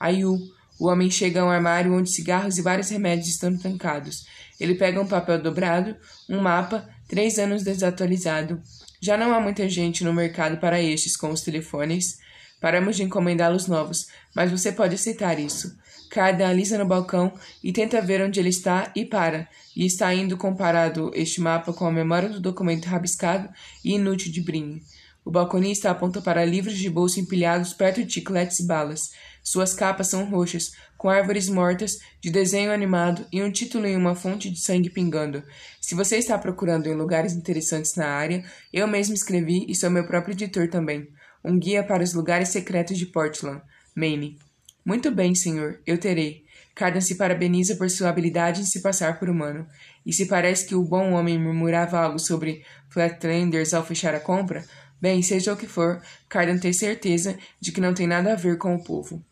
Ayu, 0.00 0.38
o 0.78 0.86
homem 0.88 1.10
chega 1.10 1.40
a 1.40 1.44
um 1.44 1.50
armário 1.50 1.94
onde 1.94 2.10
cigarros 2.10 2.58
e 2.58 2.62
vários 2.62 2.90
remédios 2.90 3.28
estão 3.28 3.56
trancados. 3.56 4.26
Ele 4.58 4.74
pega 4.74 5.00
um 5.00 5.06
papel 5.06 5.40
dobrado, 5.40 5.96
um 6.28 6.40
mapa, 6.40 6.88
três 7.08 7.38
anos 7.38 7.62
desatualizado. 7.62 8.62
Já 9.00 9.16
não 9.16 9.34
há 9.34 9.40
muita 9.40 9.68
gente 9.68 10.04
no 10.04 10.12
mercado 10.12 10.58
para 10.58 10.80
estes 10.80 11.16
com 11.16 11.30
os 11.30 11.40
telefones. 11.40 12.18
Paramos 12.60 12.96
de 12.96 13.02
encomendá-los 13.02 13.66
novos, 13.66 14.06
mas 14.34 14.50
você 14.50 14.70
pode 14.70 14.94
aceitar 14.94 15.38
isso. 15.38 15.76
Cardan 16.08 16.48
alisa 16.48 16.78
no 16.78 16.86
balcão 16.86 17.32
e 17.64 17.72
tenta 17.72 18.00
ver 18.00 18.22
onde 18.22 18.38
ele 18.38 18.50
está 18.50 18.92
e 18.94 19.04
para, 19.04 19.48
e 19.74 19.86
está 19.86 20.14
indo 20.14 20.36
comparado 20.36 21.10
este 21.14 21.40
mapa 21.40 21.72
com 21.72 21.86
a 21.86 21.90
memória 21.90 22.28
do 22.28 22.38
documento 22.38 22.84
rabiscado 22.84 23.48
e 23.84 23.94
inútil 23.94 24.30
de 24.30 24.40
Brin. 24.40 24.82
O 25.24 25.30
balconista 25.30 25.90
aponta 25.90 26.20
para 26.20 26.44
livros 26.44 26.76
de 26.76 26.90
bolso 26.90 27.18
empilhados 27.18 27.72
perto 27.72 28.04
de 28.04 28.12
chicletes 28.12 28.60
e 28.60 28.66
balas. 28.66 29.12
Suas 29.42 29.74
capas 29.74 30.06
são 30.06 30.24
roxas, 30.24 30.70
com 30.96 31.08
árvores 31.10 31.48
mortas, 31.48 31.98
de 32.20 32.30
desenho 32.30 32.70
animado 32.70 33.26
e 33.32 33.42
um 33.42 33.50
título 33.50 33.86
em 33.86 33.96
uma 33.96 34.14
fonte 34.14 34.48
de 34.48 34.60
sangue 34.60 34.88
pingando. 34.88 35.42
Se 35.80 35.96
você 35.96 36.16
está 36.16 36.38
procurando 36.38 36.86
em 36.86 36.94
lugares 36.94 37.32
interessantes 37.32 37.96
na 37.96 38.06
área, 38.06 38.44
eu 38.72 38.86
mesmo 38.86 39.14
escrevi 39.14 39.66
e 39.68 39.74
sou 39.74 39.90
meu 39.90 40.06
próprio 40.06 40.34
editor 40.34 40.68
também. 40.68 41.08
Um 41.44 41.58
guia 41.58 41.82
para 41.82 42.04
os 42.04 42.14
lugares 42.14 42.50
secretos 42.50 42.96
de 42.96 43.06
Portland, 43.06 43.60
Maine. 43.96 44.38
Muito 44.84 45.10
bem, 45.10 45.34
senhor, 45.34 45.80
eu 45.84 45.98
terei. 45.98 46.44
Cardan 46.74 47.00
se 47.00 47.16
parabeniza 47.16 47.76
por 47.76 47.90
sua 47.90 48.08
habilidade 48.08 48.60
em 48.60 48.64
se 48.64 48.80
passar 48.80 49.18
por 49.18 49.28
humano. 49.28 49.66
E 50.06 50.12
se 50.12 50.26
parece 50.26 50.66
que 50.66 50.74
o 50.74 50.84
bom 50.84 51.12
homem 51.12 51.38
murmurava 51.38 51.98
algo 51.98 52.18
sobre 52.18 52.64
Flatlanders 52.88 53.74
ao 53.74 53.84
fechar 53.84 54.14
a 54.14 54.20
compra, 54.20 54.64
bem, 55.00 55.20
seja 55.20 55.52
o 55.52 55.56
que 55.56 55.66
for, 55.66 56.00
Cardan 56.28 56.58
tem 56.58 56.72
certeza 56.72 57.36
de 57.60 57.72
que 57.72 57.80
não 57.80 57.92
tem 57.92 58.06
nada 58.06 58.32
a 58.32 58.36
ver 58.36 58.56
com 58.56 58.74
o 58.74 58.82
povo. 58.82 59.22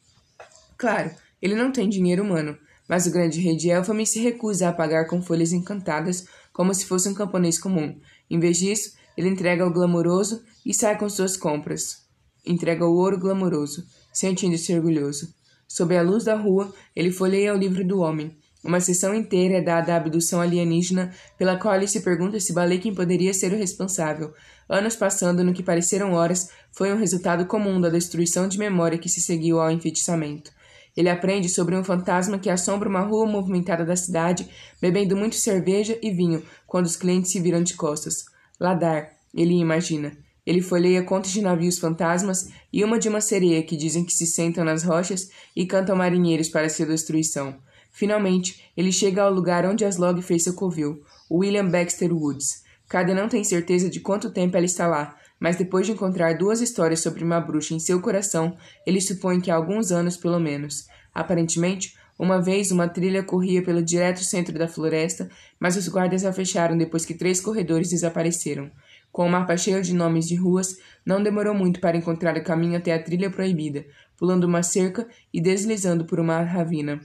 Claro, 0.81 1.11
ele 1.43 1.55
não 1.55 1.71
tem 1.71 1.91
dinheiro 1.91 2.23
humano, 2.23 2.57
mas 2.89 3.07
o 3.07 3.11
grande 3.11 3.39
rei 3.39 3.55
de 3.55 3.69
Elfame 3.69 4.07
se 4.07 4.19
recusa 4.19 4.67
a 4.67 4.73
pagar 4.73 5.07
com 5.09 5.21
folhas 5.21 5.53
encantadas 5.53 6.25
como 6.55 6.73
se 6.73 6.87
fosse 6.87 7.07
um 7.07 7.13
camponês 7.13 7.59
comum. 7.59 8.01
Em 8.31 8.41
vez 8.41 8.57
disso, 8.57 8.95
ele 9.15 9.29
entrega 9.29 9.67
o 9.67 9.71
glamouroso 9.71 10.43
e 10.65 10.73
sai 10.73 10.97
com 10.97 11.07
suas 11.07 11.37
compras. 11.37 12.07
Entrega 12.47 12.87
o 12.87 12.97
ouro 12.97 13.19
glamouroso, 13.19 13.85
sentindo-se 14.11 14.75
orgulhoso. 14.75 15.35
Sob 15.69 15.95
a 15.95 16.01
luz 16.01 16.25
da 16.25 16.35
rua, 16.35 16.73
ele 16.97 17.13
folheia 17.13 17.55
o 17.55 17.59
livro 17.59 17.87
do 17.87 18.01
homem. 18.01 18.35
Uma 18.65 18.81
sessão 18.81 19.15
inteira 19.15 19.59
é 19.59 19.63
dada 19.63 19.93
à 19.93 19.97
abdução 19.99 20.41
alienígena, 20.41 21.13
pela 21.37 21.59
qual 21.59 21.75
ele 21.75 21.89
se 21.89 22.01
pergunta 22.01 22.41
se 22.41 22.55
Balekin 22.55 22.95
poderia 22.95 23.35
ser 23.35 23.53
o 23.53 23.59
responsável. 23.59 24.33
Anos 24.67 24.97
passando 24.97 25.45
no 25.45 25.53
que 25.53 25.63
pareceram 25.63 26.15
horas, 26.15 26.49
foi 26.73 26.91
um 26.91 26.97
resultado 26.97 27.45
comum 27.45 27.79
da 27.79 27.91
destruição 27.91 28.49
de 28.49 28.59
memória 28.59 28.97
que 28.97 29.11
se 29.11 29.21
seguiu 29.21 29.61
ao 29.61 29.71
enfeitiçamento. 29.71 30.59
Ele 31.01 31.09
aprende 31.09 31.49
sobre 31.49 31.75
um 31.75 31.83
fantasma 31.83 32.39
que 32.39 32.51
assombra 32.51 32.87
uma 32.87 33.01
rua 33.01 33.25
movimentada 33.25 33.87
da 33.87 33.97
cidade, 33.97 34.47
bebendo 34.83 35.17
muito 35.17 35.35
cerveja 35.35 35.99
e 36.03 36.11
vinho 36.11 36.43
quando 36.67 36.85
os 36.85 36.95
clientes 36.95 37.33
se 37.33 37.41
viram 37.41 37.63
de 37.63 37.73
costas. 37.73 38.27
Ladar, 38.61 39.11
ele 39.33 39.55
imagina. 39.55 40.13
Ele 40.45 40.61
folheia 40.61 41.03
contos 41.03 41.31
de 41.31 41.41
navios 41.41 41.79
fantasmas 41.79 42.51
e 42.71 42.85
uma 42.85 42.99
de 42.99 43.09
uma 43.09 43.23
sereia 43.23 43.63
que 43.63 43.79
dizem 43.79 44.05
que 44.05 44.13
se 44.13 44.27
sentam 44.27 44.63
nas 44.63 44.83
rochas 44.83 45.31
e 45.57 45.65
cantam 45.65 45.97
marinheiros 45.97 46.51
para 46.51 46.69
sua 46.69 46.85
destruição. 46.85 47.57
Finalmente, 47.91 48.71
ele 48.77 48.93
chega 48.93 49.23
ao 49.23 49.33
lugar 49.33 49.65
onde 49.65 49.87
Aslog 49.87 50.21
fez 50.21 50.45
seu 50.45 50.53
covil, 50.53 51.03
William 51.31 51.71
Baxter 51.71 52.13
Woods. 52.13 52.63
Cada 52.87 53.15
não 53.15 53.27
tem 53.27 53.43
certeza 53.43 53.89
de 53.89 54.01
quanto 54.01 54.31
tempo 54.31 54.55
ela 54.55 54.67
está 54.67 54.87
lá, 54.87 55.17
mas 55.41 55.57
depois 55.57 55.87
de 55.87 55.93
encontrar 55.93 56.37
duas 56.37 56.61
histórias 56.61 57.01
sobre 57.01 57.25
uma 57.25 57.41
bruxa 57.41 57.75
em 57.75 57.81
seu 57.81 58.01
coração, 58.01 58.57
ele 58.87 59.01
supõe 59.01 59.41
que 59.41 59.51
há 59.51 59.57
alguns 59.57 59.91
anos 59.91 60.17
pelo 60.17 60.39
menos. 60.39 60.87
Aparentemente, 61.15 61.97
uma 62.19 62.39
vez 62.39 62.71
uma 62.71 62.87
trilha 62.87 63.23
corria 63.23 63.63
pelo 63.63 63.83
direto 63.83 64.23
centro 64.23 64.59
da 64.59 64.69
floresta, 64.69 65.31
mas 65.59 65.75
os 65.75 65.89
guardas 65.89 66.23
a 66.23 66.33
fecharam 66.35 66.77
depois 66.77 67.07
que 67.07 67.15
três 67.15 67.41
corredores 67.41 67.89
desapareceram. 67.89 68.71
Com 69.11 69.27
o 69.27 69.31
mapa 69.31 69.57
cheio 69.57 69.83
de 69.83 69.95
nomes 69.95 70.29
de 70.29 70.37
ruas, 70.37 70.77
não 71.05 71.23
demorou 71.23 71.55
muito 71.55 71.81
para 71.81 71.97
encontrar 71.97 72.37
o 72.37 72.45
caminho 72.45 72.77
até 72.77 72.93
a 72.93 73.03
trilha 73.03 73.31
proibida, 73.31 73.87
pulando 74.19 74.45
uma 74.45 74.63
cerca 74.63 75.09
e 75.33 75.41
deslizando 75.41 76.05
por 76.05 76.21
uma 76.21 76.43
ravina. 76.43 77.01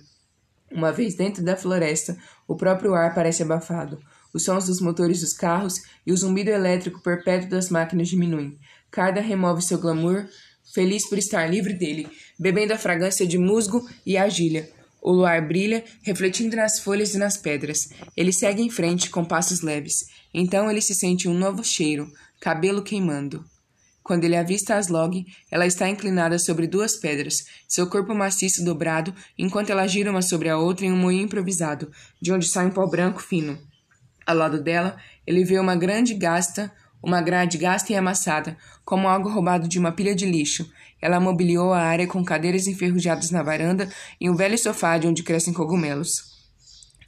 Uma 0.69 0.91
vez 0.91 1.15
dentro 1.15 1.41
da 1.43 1.55
floresta, 1.55 2.17
o 2.45 2.55
próprio 2.55 2.93
ar 2.93 3.15
parece 3.15 3.41
abafado. 3.41 3.97
Os 4.35 4.43
sons 4.43 4.65
dos 4.65 4.81
motores 4.81 5.21
dos 5.21 5.31
carros 5.31 5.81
e 6.05 6.11
o 6.11 6.17
zumbido 6.17 6.49
elétrico 6.49 6.99
perpétuo 6.99 7.49
das 7.49 7.69
máquinas 7.69 8.09
diminuem. 8.09 8.59
Carda 8.91 9.21
remove 9.21 9.61
seu 9.61 9.77
glamour, 9.77 10.27
feliz 10.73 11.07
por 11.07 11.17
estar 11.17 11.49
livre 11.49 11.71
dele, 11.71 12.05
bebendo 12.37 12.73
a 12.73 12.77
fragrância 12.77 13.25
de 13.25 13.37
musgo 13.37 13.89
e 14.05 14.17
argilha. 14.17 14.69
O 15.01 15.13
luar 15.13 15.47
brilha, 15.47 15.85
refletindo 16.01 16.57
nas 16.57 16.81
folhas 16.81 17.15
e 17.15 17.17
nas 17.17 17.37
pedras. 17.37 17.87
Ele 18.17 18.33
segue 18.33 18.61
em 18.61 18.69
frente 18.69 19.09
com 19.09 19.23
passos 19.23 19.61
leves. 19.61 20.07
Então 20.33 20.69
ele 20.69 20.81
se 20.81 20.93
sente 20.93 21.29
um 21.29 21.33
novo 21.33 21.63
cheiro, 21.63 22.11
cabelo 22.41 22.83
queimando. 22.83 23.45
Quando 24.03 24.25
ele 24.25 24.35
avista 24.35 24.75
Aslog, 24.75 25.25
ela 25.49 25.65
está 25.65 25.87
inclinada 25.87 26.37
sobre 26.39 26.67
duas 26.67 26.97
pedras, 26.97 27.45
seu 27.69 27.87
corpo 27.87 28.13
maciço 28.13 28.65
dobrado, 28.65 29.15
enquanto 29.37 29.69
ela 29.69 29.87
gira 29.87 30.11
uma 30.11 30.21
sobre 30.21 30.49
a 30.49 30.57
outra 30.57 30.85
em 30.85 30.91
um 30.91 30.97
moinho 30.97 31.23
improvisado, 31.23 31.89
de 32.21 32.33
onde 32.33 32.47
sai 32.47 32.65
um 32.65 32.71
pó 32.71 32.85
branco 32.85 33.23
fino. 33.23 33.57
Ao 34.25 34.35
lado 34.35 34.61
dela, 34.61 34.97
ele 35.25 35.43
vê 35.43 35.59
uma 35.59 35.75
grande 35.75 36.13
gasta, 36.13 36.71
uma 37.01 37.21
grade 37.21 37.57
gasta 37.57 37.93
e 37.93 37.95
amassada, 37.95 38.57
como 38.83 39.07
algo 39.07 39.29
roubado 39.29 39.67
de 39.67 39.77
uma 39.77 39.91
pilha 39.91 40.15
de 40.15 40.25
lixo. 40.25 40.69
Ela 40.99 41.19
mobiliou 41.19 41.71
a 41.71 41.81
área 41.81 42.07
com 42.07 42.23
cadeiras 42.23 42.65
enferrujadas 42.65 43.29
na 43.29 43.43
varanda 43.43 43.87
e 44.19 44.29
um 44.29 44.35
velho 44.35 44.57
sofá 44.57 44.97
de 44.97 45.07
onde 45.07 45.21
crescem 45.21 45.53
cogumelos. 45.53 46.35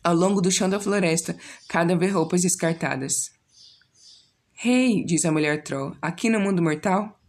Ao 0.04 0.14
longo 0.14 0.40
do 0.40 0.52
chão 0.52 0.70
da 0.70 0.80
floresta, 0.80 1.36
cada 1.68 1.96
vê 1.98 2.08
roupas 2.08 2.44
descartadas. 2.44 3.32
Hey, 4.64 5.04
diz 5.06 5.26
a 5.26 5.32
mulher 5.32 5.64
troll, 5.64 5.96
aqui 6.02 6.30
no 6.30 6.40
mundo 6.40 6.62
mortal? 6.62 7.20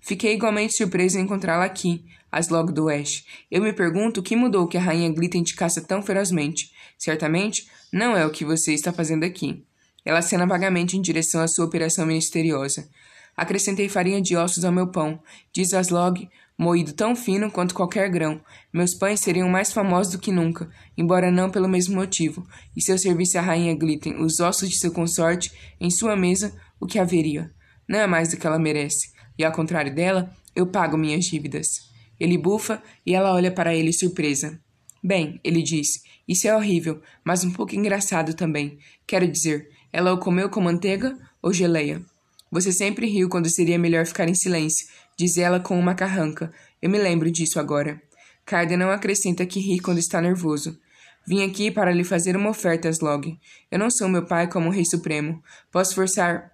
Fiquei 0.00 0.34
igualmente 0.34 0.76
surpreso 0.76 1.18
em 1.18 1.22
encontrá-la 1.22 1.64
aqui, 1.64 2.04
Aslog 2.30 2.72
do 2.72 2.84
Oeste. 2.84 3.24
Eu 3.50 3.62
me 3.62 3.72
pergunto 3.72 4.20
o 4.20 4.22
que 4.22 4.34
mudou 4.34 4.66
que 4.66 4.78
a 4.78 4.80
rainha 4.80 5.12
Glitten 5.12 5.42
te 5.42 5.54
caça 5.54 5.80
tão 5.80 6.02
ferozmente. 6.02 6.72
Certamente, 6.98 7.68
não 7.92 8.16
é 8.16 8.24
o 8.24 8.30
que 8.30 8.44
você 8.44 8.72
está 8.72 8.92
fazendo 8.92 9.24
aqui. 9.24 9.64
Ela 10.04 10.20
acena 10.20 10.46
vagamente 10.46 10.96
em 10.96 11.02
direção 11.02 11.42
à 11.42 11.46
sua 11.46 11.66
operação 11.66 12.06
misteriosa. 12.06 12.88
Acrescentei 13.36 13.88
farinha 13.88 14.20
de 14.20 14.36
ossos 14.36 14.64
ao 14.64 14.72
meu 14.72 14.88
pão, 14.88 15.20
diz 15.52 15.72
Aslog, 15.74 16.28
moído 16.56 16.92
tão 16.92 17.14
fino 17.14 17.50
quanto 17.50 17.74
qualquer 17.74 18.08
grão. 18.08 18.40
Meus 18.72 18.94
pães 18.94 19.20
seriam 19.20 19.48
mais 19.48 19.72
famosos 19.72 20.12
do 20.12 20.18
que 20.18 20.32
nunca, 20.32 20.70
embora 20.96 21.30
não 21.30 21.50
pelo 21.50 21.68
mesmo 21.68 21.94
motivo. 21.94 22.46
E 22.76 22.82
se 22.82 22.90
eu 22.92 22.98
servisse 22.98 23.38
à 23.38 23.42
rainha 23.42 23.74
Glitten 23.74 24.22
os 24.22 24.40
ossos 24.40 24.68
de 24.68 24.78
seu 24.78 24.92
consorte 24.92 25.52
em 25.80 25.90
sua 25.90 26.16
mesa, 26.16 26.54
o 26.80 26.86
que 26.86 26.98
haveria? 26.98 27.50
Não 27.88 27.98
é 27.98 28.06
mais 28.06 28.30
do 28.30 28.36
que 28.36 28.46
ela 28.46 28.58
merece. 28.58 29.12
E 29.38 29.44
ao 29.44 29.52
contrário 29.52 29.94
dela, 29.94 30.30
eu 30.54 30.66
pago 30.66 30.96
minhas 30.96 31.24
dívidas. 31.24 31.90
Ele 32.18 32.38
bufa 32.38 32.82
e 33.04 33.14
ela 33.14 33.32
olha 33.32 33.50
para 33.50 33.74
ele 33.74 33.92
surpresa. 33.92 34.60
Bem, 35.02 35.40
ele 35.42 35.62
diz, 35.62 36.02
isso 36.26 36.46
é 36.46 36.54
horrível, 36.54 37.00
mas 37.24 37.44
um 37.44 37.50
pouco 37.50 37.74
engraçado 37.74 38.34
também. 38.34 38.78
Quero 39.06 39.26
dizer, 39.26 39.68
ela 39.92 40.12
o 40.12 40.18
comeu 40.18 40.48
com 40.48 40.60
manteiga 40.60 41.16
ou 41.40 41.52
geleia? 41.52 42.02
Você 42.50 42.70
sempre 42.70 43.06
riu 43.06 43.28
quando 43.28 43.48
seria 43.48 43.78
melhor 43.78 44.06
ficar 44.06 44.28
em 44.28 44.34
silêncio, 44.34 44.86
diz 45.16 45.36
ela 45.36 45.58
com 45.58 45.78
uma 45.78 45.94
carranca. 45.94 46.52
Eu 46.80 46.90
me 46.90 46.98
lembro 46.98 47.30
disso 47.30 47.58
agora. 47.58 48.00
Carden 48.44 48.76
não 48.76 48.90
acrescenta 48.90 49.46
que 49.46 49.60
ri 49.60 49.78
quando 49.78 49.98
está 49.98 50.20
nervoso. 50.20 50.78
Vim 51.26 51.44
aqui 51.44 51.70
para 51.70 51.92
lhe 51.92 52.04
fazer 52.04 52.36
uma 52.36 52.50
oferta, 52.50 52.88
Slog. 52.88 53.38
Eu 53.70 53.78
não 53.78 53.90
sou 53.90 54.08
meu 54.08 54.26
pai 54.26 54.48
como 54.48 54.70
rei 54.70 54.84
supremo. 54.84 55.42
Posso 55.70 55.94
forçar. 55.94 56.50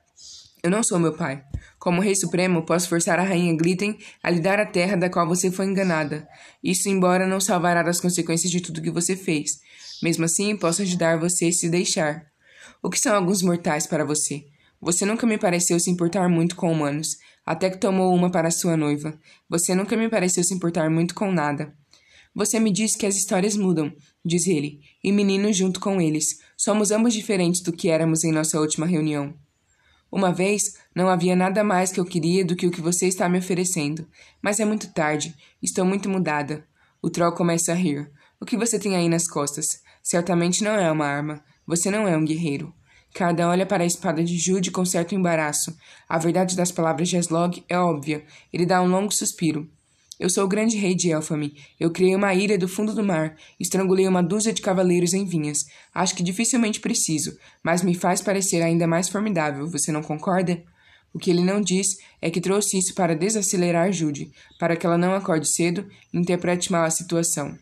Eu 0.62 0.70
não 0.70 0.82
sou 0.82 0.98
meu 0.98 1.14
pai. 1.14 1.42
Como 1.78 2.00
Rei 2.00 2.14
Supremo, 2.14 2.64
posso 2.64 2.88
forçar 2.88 3.18
a 3.18 3.22
Rainha 3.22 3.56
Glitten 3.56 3.96
a 4.22 4.30
lhe 4.30 4.40
dar 4.40 4.58
a 4.58 4.66
terra 4.66 4.96
da 4.96 5.08
qual 5.08 5.26
você 5.26 5.50
foi 5.50 5.66
enganada. 5.66 6.28
Isso, 6.62 6.88
embora 6.88 7.26
não 7.26 7.40
salvará 7.40 7.82
das 7.82 8.00
consequências 8.00 8.50
de 8.50 8.60
tudo 8.60 8.82
que 8.82 8.90
você 8.90 9.14
fez. 9.14 9.60
Mesmo 10.02 10.24
assim, 10.24 10.56
posso 10.56 10.82
ajudar 10.82 11.18
você 11.18 11.46
a 11.46 11.52
se 11.52 11.68
deixar. 11.68 12.26
O 12.82 12.90
que 12.90 12.98
são 12.98 13.14
alguns 13.14 13.42
mortais 13.42 13.86
para 13.86 14.04
você? 14.04 14.44
Você 14.80 15.04
nunca 15.04 15.26
me 15.26 15.38
pareceu 15.38 15.78
se 15.78 15.90
importar 15.90 16.28
muito 16.28 16.54
com 16.54 16.70
humanos, 16.70 17.16
até 17.44 17.70
que 17.70 17.78
tomou 17.78 18.14
uma 18.14 18.30
para 18.30 18.50
sua 18.50 18.76
noiva. 18.76 19.18
Você 19.48 19.74
nunca 19.74 19.96
me 19.96 20.08
pareceu 20.08 20.44
se 20.44 20.54
importar 20.54 20.90
muito 20.90 21.14
com 21.14 21.32
nada. 21.32 21.72
Você 22.34 22.60
me 22.60 22.70
disse 22.70 22.96
que 22.96 23.06
as 23.06 23.16
histórias 23.16 23.56
mudam, 23.56 23.92
diz 24.24 24.46
ele, 24.46 24.80
e 25.02 25.10
menino 25.10 25.52
junto 25.52 25.80
com 25.80 26.00
eles. 26.00 26.38
Somos 26.56 26.90
ambos 26.90 27.12
diferentes 27.12 27.60
do 27.60 27.72
que 27.72 27.88
éramos 27.88 28.22
em 28.22 28.30
nossa 28.30 28.60
última 28.60 28.86
reunião. 28.86 29.34
Uma 30.10 30.32
vez, 30.32 30.74
não 30.98 31.08
havia 31.08 31.36
nada 31.36 31.62
mais 31.62 31.92
que 31.92 32.00
eu 32.00 32.04
queria 32.04 32.44
do 32.44 32.56
que 32.56 32.66
o 32.66 32.72
que 32.72 32.80
você 32.80 33.06
está 33.06 33.28
me 33.28 33.38
oferecendo. 33.38 34.04
Mas 34.42 34.58
é 34.58 34.64
muito 34.64 34.92
tarde. 34.92 35.32
Estou 35.62 35.84
muito 35.84 36.08
mudada. 36.08 36.66
O 37.00 37.08
troll 37.08 37.30
começa 37.30 37.70
a 37.70 37.74
rir. 37.76 38.10
O 38.40 38.44
que 38.44 38.56
você 38.56 38.80
tem 38.80 38.96
aí 38.96 39.08
nas 39.08 39.28
costas? 39.28 39.80
Certamente 40.02 40.64
não 40.64 40.72
é 40.72 40.90
uma 40.90 41.06
arma. 41.06 41.40
Você 41.64 41.88
não 41.88 42.08
é 42.08 42.16
um 42.16 42.24
guerreiro. 42.24 42.74
Cardan 43.14 43.48
olha 43.48 43.64
para 43.64 43.84
a 43.84 43.86
espada 43.86 44.24
de 44.24 44.36
Jude 44.36 44.72
com 44.72 44.84
certo 44.84 45.14
embaraço. 45.14 45.72
A 46.08 46.18
verdade 46.18 46.56
das 46.56 46.72
palavras 46.72 47.08
de 47.08 47.16
Aslog 47.16 47.62
é 47.68 47.78
óbvia. 47.78 48.24
Ele 48.52 48.66
dá 48.66 48.82
um 48.82 48.88
longo 48.88 49.12
suspiro. 49.12 49.70
Eu 50.18 50.28
sou 50.28 50.46
o 50.46 50.48
grande 50.48 50.76
rei 50.76 50.96
de 50.96 51.10
Elfame. 51.10 51.54
Eu 51.78 51.92
criei 51.92 52.16
uma 52.16 52.34
ilha 52.34 52.58
do 52.58 52.66
fundo 52.66 52.92
do 52.92 53.04
mar. 53.04 53.36
Estrangulei 53.60 54.08
uma 54.08 54.20
dúzia 54.20 54.52
de 54.52 54.60
cavaleiros 54.60 55.14
em 55.14 55.24
vinhas. 55.24 55.64
Acho 55.94 56.16
que 56.16 56.24
dificilmente 56.24 56.80
preciso, 56.80 57.38
mas 57.62 57.84
me 57.84 57.94
faz 57.94 58.20
parecer 58.20 58.62
ainda 58.62 58.84
mais 58.84 59.08
formidável. 59.08 59.68
Você 59.68 59.92
não 59.92 60.02
concorda? 60.02 60.60
O 61.12 61.18
que 61.18 61.30
ele 61.30 61.42
não 61.42 61.60
diz 61.60 61.96
é 62.20 62.30
que 62.30 62.40
trouxe 62.40 62.78
isso 62.78 62.94
para 62.94 63.16
desacelerar 63.16 63.92
Jude, 63.92 64.30
para 64.58 64.76
que 64.76 64.86
ela 64.86 64.98
não 64.98 65.14
acorde 65.14 65.48
cedo 65.48 65.88
e 66.12 66.18
interprete 66.18 66.70
mal 66.70 66.84
a 66.84 66.90
situação. 66.90 67.56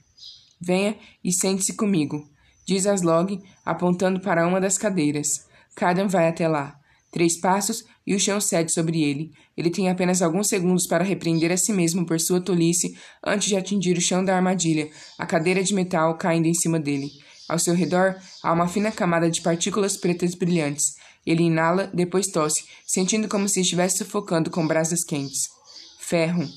Venha 0.60 0.96
e 1.22 1.32
sente-se 1.32 1.74
comigo, 1.74 2.28
diz 2.66 2.86
Aslog, 2.86 3.40
apontando 3.64 4.20
para 4.20 4.46
uma 4.46 4.60
das 4.60 4.76
cadeiras. 4.76 5.46
Cardan 5.74 6.08
vai 6.08 6.28
até 6.28 6.48
lá. 6.48 6.76
Três 7.12 7.38
passos 7.38 7.84
e 8.06 8.14
o 8.14 8.20
chão 8.20 8.40
cede 8.40 8.72
sobre 8.72 9.02
ele. 9.02 9.30
Ele 9.56 9.70
tem 9.70 9.88
apenas 9.88 10.20
alguns 10.20 10.48
segundos 10.48 10.86
para 10.86 11.04
repreender 11.04 11.50
a 11.50 11.56
si 11.56 11.72
mesmo 11.72 12.04
por 12.04 12.20
sua 12.20 12.40
tolice 12.40 12.96
antes 13.24 13.48
de 13.48 13.56
atingir 13.56 13.96
o 13.96 14.00
chão 14.00 14.24
da 14.24 14.36
armadilha, 14.36 14.90
a 15.18 15.24
cadeira 15.24 15.62
de 15.62 15.74
metal 15.74 16.16
caindo 16.18 16.46
em 16.46 16.54
cima 16.54 16.78
dele. 16.78 17.10
Ao 17.48 17.58
seu 17.58 17.74
redor 17.74 18.16
há 18.42 18.52
uma 18.52 18.68
fina 18.68 18.90
camada 18.90 19.30
de 19.30 19.40
partículas 19.40 19.96
pretas 19.96 20.34
brilhantes. 20.34 20.94
Ele 21.26 21.42
inala, 21.42 21.90
depois 21.92 22.28
tosse, 22.28 22.64
sentindo 22.86 23.28
como 23.28 23.48
se 23.48 23.60
estivesse 23.60 23.98
sufocando 23.98 24.50
com 24.50 24.66
brasas 24.66 25.02
quentes. 25.02 25.48
Ferro. 25.98 26.48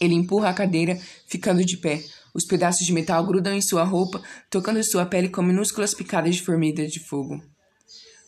Ele 0.00 0.14
empurra 0.14 0.48
a 0.48 0.54
cadeira, 0.54 0.98
ficando 1.26 1.64
de 1.64 1.76
pé. 1.76 2.02
Os 2.34 2.46
pedaços 2.46 2.86
de 2.86 2.92
metal 2.92 3.24
grudam 3.26 3.52
em 3.52 3.60
sua 3.60 3.84
roupa, 3.84 4.22
tocando 4.50 4.82
sua 4.82 5.04
pele 5.04 5.28
com 5.28 5.42
minúsculas 5.42 5.92
picadas 5.92 6.34
de 6.34 6.42
formiga 6.42 6.86
de 6.86 6.98
fogo. 6.98 7.42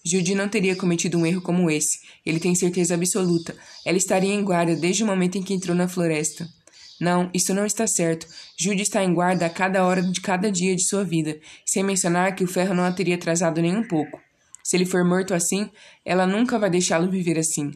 Judy 0.04 0.34
não 0.34 0.50
teria 0.50 0.76
cometido 0.76 1.16
um 1.16 1.24
erro 1.24 1.40
como 1.40 1.70
esse. 1.70 2.00
Ele 2.26 2.38
tem 2.38 2.54
certeza 2.54 2.94
absoluta. 2.94 3.56
Ela 3.86 3.96
estaria 3.96 4.34
em 4.34 4.44
guarda 4.44 4.76
desde 4.76 5.02
o 5.02 5.06
momento 5.06 5.38
em 5.38 5.42
que 5.42 5.54
entrou 5.54 5.74
na 5.74 5.88
floresta. 5.88 6.46
Não, 7.00 7.30
isso 7.32 7.54
não 7.54 7.64
está 7.64 7.86
certo. 7.86 8.26
Judy 8.58 8.82
está 8.82 9.02
em 9.02 9.14
guarda 9.14 9.46
a 9.46 9.50
cada 9.50 9.84
hora 9.84 10.02
de 10.02 10.20
cada 10.20 10.52
dia 10.52 10.76
de 10.76 10.84
sua 10.84 11.04
vida, 11.04 11.40
sem 11.64 11.82
mencionar 11.82 12.36
que 12.36 12.44
o 12.44 12.46
ferro 12.46 12.74
não 12.74 12.84
a 12.84 12.92
teria 12.92 13.14
atrasado 13.14 13.62
nem 13.62 13.74
um 13.74 13.88
pouco. 13.88 14.20
Se 14.64 14.76
ele 14.76 14.86
for 14.86 15.04
morto 15.04 15.34
assim, 15.34 15.70
ela 16.04 16.26
nunca 16.26 16.58
vai 16.58 16.70
deixá-lo 16.70 17.10
viver 17.10 17.38
assim. 17.38 17.70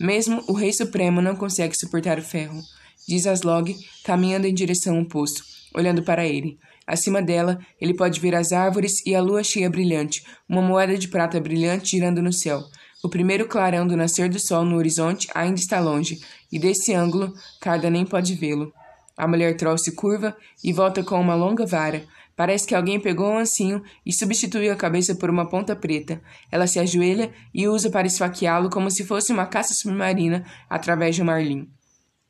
Mesmo 0.00 0.42
o 0.48 0.54
Rei 0.54 0.72
Supremo 0.72 1.20
não 1.20 1.36
consegue 1.36 1.76
suportar 1.76 2.18
o 2.18 2.22
ferro, 2.22 2.58
diz 3.06 3.26
Aslog, 3.26 3.76
caminhando 4.02 4.46
em 4.46 4.54
direção 4.54 4.96
ao 4.96 5.04
poço, 5.04 5.44
olhando 5.74 6.02
para 6.02 6.26
ele. 6.26 6.58
Acima 6.86 7.20
dela, 7.20 7.58
ele 7.78 7.94
pode 7.94 8.18
ver 8.18 8.34
as 8.34 8.50
árvores 8.50 9.04
e 9.06 9.14
a 9.14 9.20
lua 9.20 9.44
cheia 9.44 9.68
brilhante, 9.68 10.24
uma 10.48 10.62
moeda 10.62 10.96
de 10.96 11.06
prata 11.06 11.38
brilhante 11.38 11.90
girando 11.90 12.22
no 12.22 12.32
céu. 12.32 12.64
O 13.04 13.08
primeiro 13.08 13.46
clarão 13.46 13.86
do 13.86 13.96
nascer 13.96 14.28
do 14.30 14.40
sol 14.40 14.64
no 14.64 14.76
horizonte 14.76 15.28
ainda 15.34 15.60
está 15.60 15.80
longe, 15.80 16.20
e 16.50 16.58
desse 16.58 16.94
ângulo, 16.94 17.34
Carda 17.60 17.90
nem 17.90 18.06
pode 18.06 18.34
vê-lo. 18.34 18.72
A 19.16 19.28
mulher 19.28 19.56
troll 19.56 19.76
se 19.76 19.92
curva 19.92 20.36
e 20.64 20.72
volta 20.72 21.04
com 21.04 21.20
uma 21.20 21.34
longa 21.34 21.66
vara. 21.66 22.04
Parece 22.42 22.66
que 22.66 22.74
alguém 22.74 22.98
pegou 22.98 23.30
um 23.30 23.38
ancinho 23.38 23.84
e 24.04 24.12
substituiu 24.12 24.72
a 24.72 24.76
cabeça 24.76 25.14
por 25.14 25.30
uma 25.30 25.48
ponta 25.48 25.76
preta. 25.76 26.20
Ela 26.50 26.66
se 26.66 26.80
ajoelha 26.80 27.32
e 27.54 27.68
usa 27.68 27.88
para 27.88 28.08
esfaqueá-lo 28.08 28.68
como 28.68 28.90
se 28.90 29.04
fosse 29.04 29.32
uma 29.32 29.46
caça 29.46 29.72
submarina 29.72 30.44
através 30.68 31.14
de 31.14 31.22
um 31.22 31.26
marlim. 31.26 31.70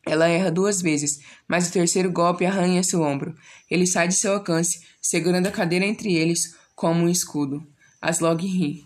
Ela 0.06 0.28
erra 0.28 0.50
duas 0.50 0.82
vezes, 0.82 1.20
mas 1.48 1.66
o 1.66 1.72
terceiro 1.72 2.12
golpe 2.12 2.44
arranha 2.44 2.82
seu 2.82 3.00
ombro. 3.00 3.34
Ele 3.70 3.86
sai 3.86 4.06
de 4.06 4.12
seu 4.12 4.34
alcance, 4.34 4.82
segurando 5.00 5.46
a 5.46 5.50
cadeira 5.50 5.86
entre 5.86 6.14
eles 6.14 6.58
como 6.74 7.04
um 7.04 7.08
escudo. 7.08 7.66
Aslog 7.98 8.46
ri. 8.46 8.84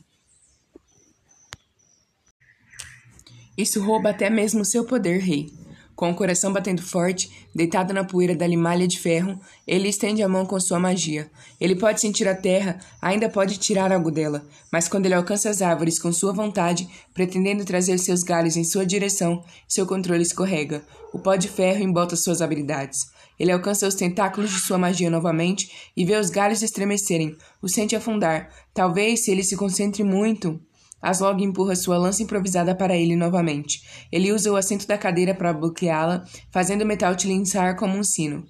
Isso 3.59 3.83
rouba 3.83 4.11
até 4.11 4.31
mesmo 4.31 4.65
seu 4.65 4.85
poder, 4.85 5.19
rei. 5.19 5.66
Com 5.97 6.11
o 6.11 6.15
coração 6.15 6.53
batendo 6.53 6.83
forte, 6.83 7.31
deitado 7.55 7.95
na 7.95 8.05
poeira 8.05 8.37
da 8.37 8.47
limalha 8.47 8.87
de 8.87 9.01
ferro, 9.01 9.41
ele 9.67 9.89
estende 9.89 10.23
a 10.23 10.29
mão 10.29 10.45
com 10.45 10.61
sua 10.61 10.79
magia. 10.79 11.31
Ele 11.59 11.75
pode 11.75 12.03
sentir 12.03 12.29
a 12.29 12.35
terra, 12.35 12.79
ainda 13.01 13.31
pode 13.31 13.57
tirar 13.57 13.91
algo 13.91 14.11
dela, 14.11 14.47
mas 14.71 14.89
quando 14.89 15.07
ele 15.07 15.15
alcança 15.15 15.49
as 15.49 15.63
árvores 15.63 15.99
com 15.99 16.13
sua 16.13 16.35
vontade, 16.35 16.87
pretendendo 17.15 17.65
trazer 17.65 17.97
seus 17.97 18.23
galhos 18.23 18.59
em 18.59 18.63
sua 18.63 18.85
direção, 18.85 19.43
seu 19.67 19.87
controle 19.87 20.23
escorrega. 20.23 20.85
O 21.15 21.19
pó 21.19 21.35
de 21.35 21.49
ferro 21.49 21.83
embota 21.83 22.15
suas 22.15 22.43
habilidades. 22.43 23.07
Ele 23.41 23.53
alcança 23.53 23.89
os 23.89 23.95
tentáculos 23.95 24.51
de 24.51 24.61
sua 24.61 24.77
magia 24.77 25.09
novamente 25.09 25.91
e 25.97 26.05
vê 26.05 26.17
os 26.17 26.29
galhos 26.29 26.63
estremecerem, 26.63 27.37
o 27.63 27.69
sente 27.69 27.97
afundar. 27.97 28.51
Talvez, 28.75 29.25
se 29.25 29.31
ele 29.31 29.43
se 29.43 29.57
concentre 29.57 30.05
muito. 30.05 30.61
Aslog 31.09 31.41
empurra 31.43 31.77
sua 31.77 31.97
lança 31.97 32.23
improvisada 32.23 32.75
para 32.75 32.97
ele 32.97 33.15
novamente. 33.15 33.81
Ele 34.11 34.33
usa 34.33 34.51
o 34.51 34.57
assento 34.57 34.89
da 34.89 34.99
cadeira 34.99 35.33
para 35.33 35.53
bloqueá-la, 35.53 36.25
fazendo 36.51 36.83
o 36.83 36.87
metal 36.87 37.15
tilinçar 37.15 37.77
como 37.77 37.97
um 37.97 38.03
sino. 38.03 38.45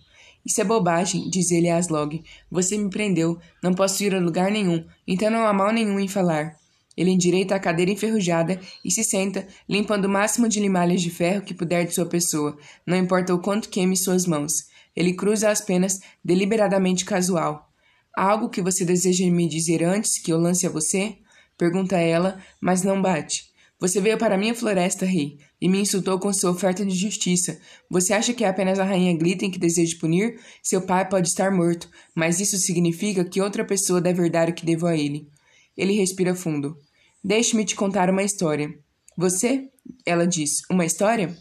Isso 0.44 0.60
é 0.60 0.64
bobagem, 0.64 1.28
diz 1.28 1.50
ele 1.50 1.68
a 1.68 1.76
Aslog. 1.76 2.22
Você 2.50 2.78
me 2.78 2.88
prendeu. 2.88 3.38
Não 3.62 3.74
posso 3.74 4.02
ir 4.02 4.14
a 4.14 4.18
lugar 4.18 4.50
nenhum, 4.50 4.86
então 5.06 5.30
não 5.30 5.46
há 5.46 5.52
mal 5.52 5.70
nenhum 5.70 6.00
em 6.00 6.08
falar. 6.08 6.56
Ele 6.96 7.10
endireita 7.10 7.54
a 7.54 7.60
cadeira 7.60 7.90
enferrujada 7.90 8.58
e 8.82 8.90
se 8.90 9.04
senta, 9.04 9.46
limpando 9.68 10.06
o 10.06 10.08
máximo 10.08 10.48
de 10.48 10.58
limalhas 10.58 11.02
de 11.02 11.10
ferro 11.10 11.42
que 11.42 11.52
puder 11.52 11.84
de 11.84 11.94
sua 11.94 12.06
pessoa, 12.06 12.56
não 12.86 12.96
importa 12.96 13.34
o 13.34 13.38
quanto 13.38 13.68
queime 13.68 13.96
suas 13.98 14.24
mãos. 14.24 14.64
Ele 14.96 15.12
cruza 15.12 15.50
as 15.50 15.60
penas, 15.60 16.00
deliberadamente 16.24 17.04
casual. 17.04 17.68
Há 18.16 18.30
algo 18.30 18.48
que 18.48 18.62
você 18.62 18.82
deseja 18.82 19.30
me 19.30 19.46
dizer 19.46 19.84
antes 19.84 20.18
que 20.18 20.32
eu 20.32 20.38
lance 20.38 20.66
a 20.66 20.70
você? 20.70 21.18
Pergunta 21.58 21.96
ela, 21.96 22.38
mas 22.60 22.82
não 22.82 23.00
bate. 23.00 23.50
Você 23.78 24.00
veio 24.00 24.16
para 24.16 24.38
minha 24.38 24.54
floresta, 24.54 25.04
rei, 25.04 25.38
e 25.60 25.68
me 25.68 25.80
insultou 25.80 26.18
com 26.18 26.32
sua 26.32 26.50
oferta 26.50 26.84
de 26.84 26.94
justiça. 26.94 27.58
Você 27.90 28.14
acha 28.14 28.32
que 28.32 28.42
é 28.42 28.48
apenas 28.48 28.78
a 28.78 28.84
rainha 28.84 29.16
Glitten 29.16 29.50
que 29.50 29.58
deseja 29.58 29.98
punir? 30.00 30.40
Seu 30.62 30.80
pai 30.80 31.06
pode 31.06 31.28
estar 31.28 31.50
morto, 31.50 31.90
mas 32.14 32.40
isso 32.40 32.56
significa 32.56 33.24
que 33.24 33.40
outra 33.40 33.64
pessoa 33.66 34.00
deve 34.00 34.30
dar 34.30 34.48
o 34.48 34.54
que 34.54 34.64
devo 34.64 34.86
a 34.86 34.96
ele. 34.96 35.28
Ele 35.76 35.92
respira 35.92 36.34
fundo. 36.34 36.76
Deixe-me 37.22 37.66
te 37.66 37.74
contar 37.74 38.08
uma 38.08 38.22
história. 38.22 38.74
Você? 39.16 39.68
Ela 40.06 40.26
diz. 40.26 40.62
Uma 40.70 40.86
história? 40.86 41.36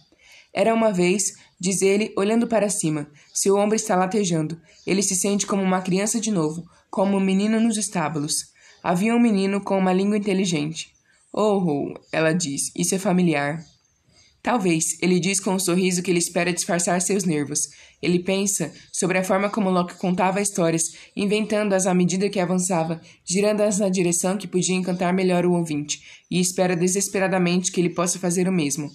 Era 0.53 0.73
uma 0.73 0.91
vez, 0.91 1.33
diz 1.59 1.81
ele, 1.81 2.13
olhando 2.17 2.47
para 2.47 2.69
cima. 2.69 3.09
Seu 3.33 3.55
ombro 3.55 3.75
está 3.75 3.95
latejando. 3.95 4.59
Ele 4.85 5.01
se 5.01 5.15
sente 5.15 5.45
como 5.45 5.61
uma 5.61 5.81
criança 5.81 6.19
de 6.19 6.31
novo, 6.31 6.65
como 6.89 7.15
um 7.15 7.21
menino 7.21 7.59
nos 7.61 7.77
estábulos. 7.77 8.54
Havia 8.87 9.15
um 9.15 9.19
menino 9.19 9.59
com 9.61 9.79
uma 9.79 9.91
língua 9.91 10.15
inteligente. 10.15 10.93
Oh, 11.33 11.91
ela 12.11 12.33
diz, 12.33 12.71
isso 12.77 12.93
é 12.93 12.99
familiar. 12.99 13.65
Talvez, 14.43 14.99
ele 15.01 15.19
diz 15.19 15.39
com 15.39 15.55
um 15.55 15.59
sorriso 15.59 16.03
que 16.03 16.11
ele 16.11 16.19
espera 16.19 16.53
disfarçar 16.53 17.01
seus 17.01 17.23
nervos. 17.23 17.69
Ele 17.99 18.19
pensa 18.19 18.71
sobre 18.93 19.17
a 19.17 19.23
forma 19.23 19.49
como 19.49 19.71
Locke 19.71 19.95
contava 19.95 20.39
histórias, 20.39 20.93
inventando-as 21.15 21.87
à 21.87 21.95
medida 21.95 22.29
que 22.29 22.39
avançava, 22.39 23.01
girando-as 23.25 23.79
na 23.79 23.89
direção 23.89 24.37
que 24.37 24.47
podia 24.47 24.75
encantar 24.75 25.11
melhor 25.11 25.47
o 25.47 25.53
ouvinte, 25.53 26.03
e 26.29 26.39
espera 26.39 26.75
desesperadamente 26.75 27.71
que 27.71 27.81
ele 27.81 27.89
possa 27.89 28.19
fazer 28.19 28.47
o 28.47 28.53
mesmo. 28.53 28.91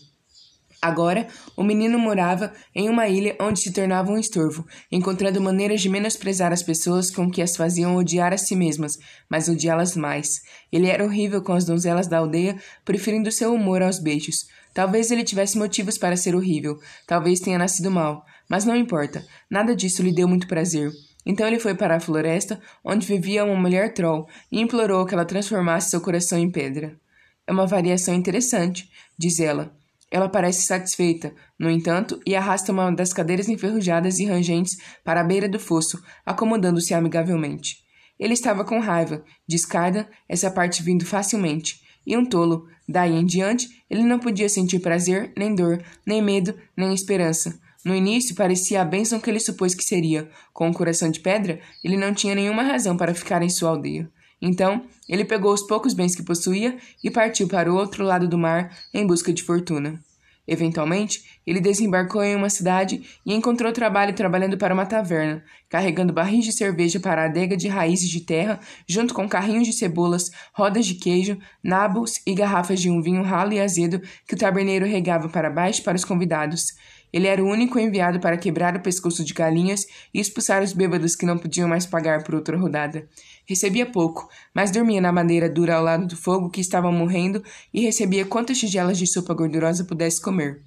Agora, 0.83 1.27
o 1.55 1.63
menino 1.63 1.99
morava 1.99 2.55
em 2.75 2.89
uma 2.89 3.07
ilha 3.07 3.37
onde 3.39 3.61
se 3.61 3.71
tornava 3.71 4.11
um 4.11 4.17
estorvo, 4.17 4.67
encontrando 4.91 5.39
maneiras 5.39 5.83
de 5.83 5.91
menosprezar 5.91 6.53
as 6.53 6.63
pessoas 6.63 7.11
com 7.11 7.31
que 7.31 7.43
as 7.43 7.55
faziam 7.55 7.97
odiar 7.97 8.33
a 8.33 8.39
si 8.39 8.57
mesmas, 8.57 8.99
mas 9.29 9.47
odiá-las 9.47 9.95
mais. 9.95 10.41
Ele 10.73 10.89
era 10.89 11.05
horrível 11.05 11.43
com 11.43 11.53
as 11.53 11.67
donzelas 11.67 12.07
da 12.07 12.17
aldeia, 12.17 12.57
preferindo 12.83 13.31
seu 13.31 13.53
humor 13.53 13.83
aos 13.83 13.99
beijos. 13.99 14.49
Talvez 14.73 15.11
ele 15.11 15.23
tivesse 15.23 15.59
motivos 15.59 15.99
para 15.99 16.17
ser 16.17 16.35
horrível, 16.35 16.79
talvez 17.07 17.41
tenha 17.41 17.59
nascido 17.59 17.91
mal, 17.91 18.25
mas 18.49 18.65
não 18.65 18.75
importa, 18.75 19.23
nada 19.51 19.77
disso 19.77 20.03
lhe 20.03 20.13
deu 20.13 20.27
muito 20.27 20.47
prazer. 20.47 20.91
Então 21.27 21.47
ele 21.47 21.59
foi 21.59 21.75
para 21.75 21.97
a 21.97 22.01
floresta, 22.01 22.59
onde 22.83 23.07
vivia 23.07 23.45
uma 23.45 23.61
mulher 23.61 23.93
troll, 23.93 24.27
e 24.51 24.61
implorou 24.61 25.05
que 25.05 25.13
ela 25.13 25.27
transformasse 25.27 25.91
seu 25.91 26.01
coração 26.01 26.39
em 26.39 26.51
pedra. 26.51 26.99
É 27.47 27.53
uma 27.53 27.67
variação 27.67 28.15
interessante, 28.15 28.89
diz 29.19 29.41
ela. 29.41 29.79
Ela 30.11 30.29
parece 30.29 30.63
satisfeita, 30.63 31.33
no 31.59 31.71
entanto, 31.71 32.21
e 32.27 32.35
arrasta 32.35 32.73
uma 32.73 32.91
das 32.91 33.13
cadeiras 33.13 33.49
enferrujadas 33.49 34.19
e 34.19 34.25
rangentes 34.25 34.77
para 35.05 35.21
a 35.21 35.25
beira 35.25 35.49
do 35.49 35.61
fosso, 35.61 36.03
acomodando-se 36.27 36.93
amigavelmente. 36.93 37.79
Ele 38.19 38.35
estava 38.35 38.65
com 38.65 38.81
raiva, 38.81 39.25
descarda, 39.49 40.09
essa 40.29 40.51
parte 40.51 40.83
vindo 40.83 41.07
facilmente, 41.07 41.81
e 42.07 42.17
um 42.17 42.25
tolo. 42.25 42.67
Daí 42.89 43.13
em 43.13 43.25
diante, 43.25 43.69
ele 43.89 44.03
não 44.03 44.19
podia 44.19 44.49
sentir 44.49 44.81
prazer, 44.81 45.33
nem 45.37 45.55
dor, 45.55 45.83
nem 46.05 46.21
medo, 46.21 46.55
nem 46.77 46.93
esperança. 46.93 47.59
No 47.85 47.95
início, 47.95 48.35
parecia 48.35 48.83
a 48.83 48.85
bênção 48.85 49.21
que 49.21 49.31
ele 49.31 49.41
supôs 49.41 49.75
que 49.75 49.85
seria. 49.85 50.29
Com 50.53 50.69
o 50.69 50.75
coração 50.75 51.11
de 51.11 51.21
pedra, 51.21 51.61
ele 51.83 51.97
não 51.97 52.13
tinha 52.13 52.35
nenhuma 52.35 52.63
razão 52.63 52.97
para 52.97 53.15
ficar 53.15 53.43
em 53.43 53.49
sua 53.49 53.71
aldeia. 53.71 54.11
Então, 54.43 54.87
ele 55.11 55.25
pegou 55.25 55.53
os 55.53 55.63
poucos 55.63 55.93
bens 55.93 56.15
que 56.15 56.23
possuía 56.23 56.79
e 57.03 57.11
partiu 57.11 57.49
para 57.49 57.71
o 57.71 57.75
outro 57.77 58.05
lado 58.05 58.29
do 58.29 58.39
mar 58.39 58.75
em 58.95 59.05
busca 59.05 59.33
de 59.33 59.43
fortuna. 59.43 59.99
Eventualmente, 60.47 61.41
ele 61.47 61.61
desembarcou 61.61 62.23
em 62.23 62.35
uma 62.35 62.49
cidade 62.49 63.03
e 63.27 63.35
encontrou 63.35 63.73
trabalho 63.73 64.15
trabalhando 64.15 64.57
para 64.57 64.75
uma 64.75 64.87
taverna, 64.87 65.45
carregando 65.69 66.13
barris 66.13 66.45
de 66.45 66.53
cerveja 66.53 66.99
para 66.99 67.23
a 67.23 67.25
adega 67.27 67.57
de 67.57 67.69
raízes 67.69 68.09
de 68.09 68.21
terra, 68.21 68.59
junto 68.89 69.13
com 69.15 69.29
carrinhos 69.29 69.67
de 69.67 69.73
cebolas, 69.73 70.31
rodas 70.53 70.87
de 70.87 70.95
queijo, 70.95 71.39
nabos 71.63 72.21
e 72.27 72.35
garrafas 72.35 72.81
de 72.81 72.91
um 72.91 73.03
vinho 73.03 73.23
ralo 73.23 73.53
e 73.53 73.61
azedo 73.61 74.01
que 74.27 74.35
o 74.35 74.39
taberneiro 74.39 74.87
regava 74.87 75.29
para 75.29 75.51
baixo 75.51 75.83
para 75.83 75.97
os 75.97 76.05
convidados. 76.05 76.75
Ele 77.13 77.27
era 77.27 77.43
o 77.43 77.49
único 77.49 77.79
enviado 77.79 78.21
para 78.21 78.37
quebrar 78.37 78.77
o 78.77 78.81
pescoço 78.81 79.25
de 79.25 79.35
galinhas 79.35 79.87
e 80.15 80.21
expulsar 80.21 80.63
os 80.63 80.73
bêbados 80.73 81.17
que 81.17 81.27
não 81.27 81.39
podiam 81.39 81.69
mais 81.69 81.85
pagar 81.85 82.23
por 82.23 82.35
outra 82.35 82.57
rodada. 82.57 83.09
Recebia 83.51 83.85
pouco, 83.85 84.29
mas 84.55 84.71
dormia 84.71 85.01
na 85.01 85.11
madeira 85.11 85.51
dura 85.51 85.75
ao 85.75 85.83
lado 85.83 86.07
do 86.07 86.17
fogo 86.17 86.51
que 86.51 86.61
estava 86.61 86.93
morrendo 86.93 87.43
e 87.75 87.81
recebia 87.81 88.25
quantas 88.25 88.57
tigelas 88.61 88.97
de 88.97 89.09
sopa 89.09 89.35
gordurosa 89.35 89.83
pudesse 89.83 90.21
comer. 90.21 90.63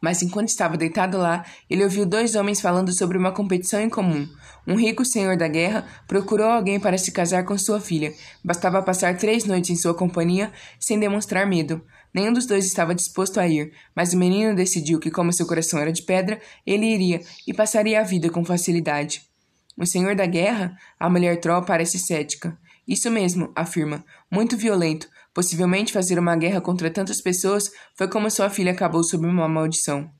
Mas 0.00 0.22
enquanto 0.22 0.50
estava 0.50 0.76
deitado 0.76 1.18
lá, 1.18 1.44
ele 1.68 1.82
ouviu 1.82 2.06
dois 2.06 2.36
homens 2.36 2.60
falando 2.60 2.96
sobre 2.96 3.18
uma 3.18 3.32
competição 3.32 3.80
em 3.80 3.90
comum. 3.90 4.24
Um 4.64 4.76
rico 4.76 5.04
senhor 5.04 5.36
da 5.36 5.48
guerra 5.48 5.84
procurou 6.06 6.46
alguém 6.46 6.78
para 6.78 6.96
se 6.96 7.10
casar 7.10 7.44
com 7.44 7.58
sua 7.58 7.80
filha. 7.80 8.14
Bastava 8.44 8.80
passar 8.80 9.16
três 9.16 9.44
noites 9.44 9.70
em 9.70 9.76
sua 9.76 9.94
companhia 9.94 10.52
sem 10.78 11.00
demonstrar 11.00 11.44
medo. 11.44 11.82
Nenhum 12.14 12.32
dos 12.32 12.46
dois 12.46 12.64
estava 12.64 12.94
disposto 12.94 13.40
a 13.40 13.48
ir, 13.48 13.72
mas 13.96 14.12
o 14.12 14.16
menino 14.16 14.54
decidiu 14.54 15.00
que, 15.00 15.10
como 15.10 15.32
seu 15.32 15.44
coração 15.44 15.80
era 15.80 15.90
de 15.90 16.02
pedra, 16.02 16.40
ele 16.64 16.86
iria 16.86 17.20
e 17.48 17.52
passaria 17.52 17.98
a 18.00 18.04
vida 18.04 18.30
com 18.30 18.44
facilidade. 18.44 19.33
O 19.76 19.84
senhor 19.84 20.14
da 20.14 20.26
guerra? 20.26 20.76
A 20.98 21.10
mulher 21.10 21.40
Troll 21.40 21.62
parece 21.62 21.98
cética. 21.98 22.56
Isso 22.86 23.10
mesmo, 23.10 23.50
afirma. 23.56 24.04
Muito 24.30 24.56
violento. 24.56 25.08
Possivelmente 25.32 25.92
fazer 25.92 26.18
uma 26.18 26.36
guerra 26.36 26.60
contra 26.60 26.90
tantas 26.90 27.20
pessoas 27.20 27.70
foi 27.94 28.08
como 28.08 28.30
sua 28.30 28.48
filha 28.50 28.72
acabou 28.72 29.02
sob 29.02 29.26
uma 29.26 29.48
maldição. 29.48 30.10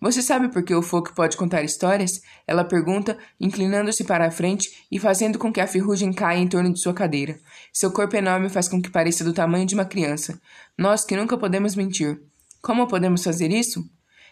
Você 0.00 0.20
sabe 0.20 0.48
por 0.48 0.64
que 0.64 0.74
o 0.74 0.82
Folk 0.82 1.14
pode 1.14 1.36
contar 1.36 1.62
histórias? 1.62 2.20
Ela 2.44 2.64
pergunta, 2.64 3.16
inclinando-se 3.40 4.02
para 4.02 4.26
a 4.26 4.30
frente 4.32 4.84
e 4.90 4.98
fazendo 4.98 5.38
com 5.38 5.52
que 5.52 5.60
a 5.60 5.66
ferrugem 5.66 6.12
caia 6.12 6.38
em 6.38 6.48
torno 6.48 6.72
de 6.72 6.80
sua 6.80 6.92
cadeira. 6.92 7.38
Seu 7.72 7.92
corpo 7.92 8.16
enorme 8.16 8.48
faz 8.48 8.68
com 8.68 8.82
que 8.82 8.90
pareça 8.90 9.22
do 9.22 9.32
tamanho 9.32 9.64
de 9.64 9.76
uma 9.76 9.84
criança. 9.84 10.40
Nós 10.76 11.04
que 11.04 11.16
nunca 11.16 11.38
podemos 11.38 11.76
mentir. 11.76 12.20
Como 12.60 12.88
podemos 12.88 13.22
fazer 13.22 13.52
isso? 13.52 13.88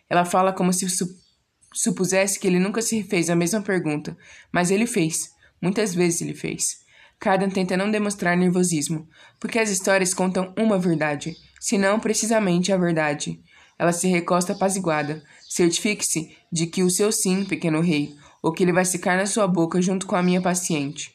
Ela 0.09 0.24
fala 0.24 0.52
como 0.52 0.72
se 0.72 0.86
supusesse 1.72 2.38
que 2.38 2.47
ele 2.47 2.59
nunca 2.59 2.82
se 2.82 3.02
fez 3.02 3.30
a 3.30 3.36
mesma 3.36 3.60
pergunta, 3.60 4.16
mas 4.52 4.70
ele 4.70 4.86
fez. 4.86 5.34
Muitas 5.60 5.94
vezes 5.94 6.20
ele 6.20 6.34
fez. 6.34 6.80
Cardan 7.18 7.51
tenta 7.51 7.76
não 7.76 7.90
demonstrar 7.90 8.36
nervosismo, 8.36 9.06
porque 9.38 9.59
as 9.59 9.70
histórias 9.70 10.14
contam 10.14 10.55
uma 10.59 10.78
verdade, 10.78 11.36
se 11.60 11.76
não 11.76 12.01
precisamente 12.01 12.72
a 12.72 12.76
verdade. 12.76 13.38
Ela 13.78 13.92
se 13.92 14.09
recosta 14.09 14.52
apaziguada. 14.52 15.22
Certifique-se 15.48 16.36
de 16.51 16.66
que 16.66 16.82
o 16.82 16.90
seu 16.90 17.12
sim, 17.12 17.44
pequeno 17.44 17.80
rei, 17.80 18.14
ou 18.42 18.52
que 18.52 18.62
ele 18.62 18.72
vai 18.72 18.84
secar 18.84 19.16
na 19.16 19.26
sua 19.26 19.47
boca 19.47 19.80
junto 19.82 20.06
com 20.06 20.16
a 20.16 20.22
minha 20.22 20.40
paciente. 20.40 21.14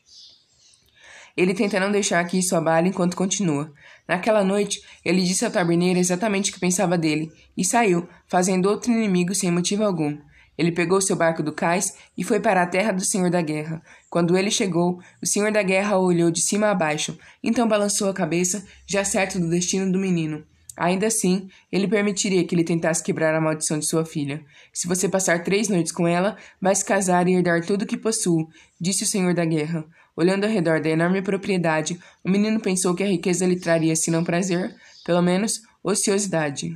Ele 1.36 1.54
tenta 1.54 1.80
não 1.80 1.92
deixar 1.92 2.24
que 2.26 2.40
isso 2.40 2.56
abale 2.56 2.90
enquanto 2.90 3.18
continua. 3.18 3.74
Naquela 4.08 4.44
noite, 4.44 4.82
ele 5.04 5.24
disse 5.24 5.44
ao 5.44 5.52
taberneiro 5.52 6.00
exatamente 6.00 6.52
o 6.52 6.54
que 6.54 6.60
pensava 6.60 6.98
dele 6.98 7.32
e 7.58 7.66
saiu, 7.66 8.08
fazendo 8.28 8.70
outro 8.70 8.92
inimigo 8.92 9.34
sem 9.34 9.52
motivo 9.52 9.84
algum. 9.84 10.18
Ele 10.58 10.72
pegou 10.72 11.02
seu 11.02 11.16
barco 11.16 11.44
do 11.44 11.52
cais 11.52 11.96
e 12.18 12.24
foi 12.24 12.40
para 12.40 12.62
a 12.62 12.68
terra 12.68 12.92
do 12.92 13.04
Senhor 13.04 13.30
da 13.30 13.42
Guerra. 13.42 13.82
Quando 14.10 14.38
ele 14.38 14.50
chegou, 14.50 15.00
o 15.22 15.26
Senhor 15.26 15.52
da 15.52 15.62
Guerra 15.62 15.98
o 15.98 16.06
olhou 16.06 16.32
de 16.32 16.42
cima 16.42 16.70
a 16.70 16.76
baixo, 16.76 17.18
então 17.44 17.68
balançou 17.68 18.10
a 18.10 18.14
cabeça, 18.14 18.66
já 18.86 19.04
certo 19.04 19.40
do 19.40 19.50
destino 19.50 19.92
do 19.92 20.00
menino. 20.00 20.46
Ainda 20.78 21.08
assim, 21.08 21.48
ele 21.72 21.88
permitiria 21.88 22.44
que 22.44 22.54
ele 22.54 22.64
tentasse 22.64 23.02
quebrar 23.02 23.34
a 23.34 23.40
maldição 23.40 23.80
de 23.80 23.86
sua 23.86 24.06
filha. 24.06 24.44
Se 24.74 24.88
você 24.88 25.08
passar 25.08 25.42
três 25.44 25.70
noites 25.70 25.92
com 25.92 26.06
ela, 26.06 26.36
vai 26.62 26.76
se 26.76 26.84
casar 26.84 27.28
e 27.28 27.34
herdar 27.34 27.66
tudo 27.66 27.84
o 27.84 27.86
que 27.86 27.96
possuo, 27.96 28.50
disse 28.80 29.04
o 29.04 29.08
senhor 29.08 29.34
da 29.34 29.46
guerra. 29.46 29.86
Olhando 30.18 30.44
ao 30.44 30.50
redor 30.50 30.82
da 30.82 30.90
enorme 30.90 31.22
propriedade, 31.22 31.98
o 32.24 32.30
menino 32.30 32.60
pensou 32.60 32.94
que 32.94 33.04
a 33.04 33.08
riqueza 33.08 33.46
lhe 33.46 33.58
traria, 33.58 33.96
se 33.96 34.12
não 34.12 34.24
prazer, 34.24 34.76
pelo 35.06 35.22
menos 35.22 35.62
ociosidade. 35.82 36.76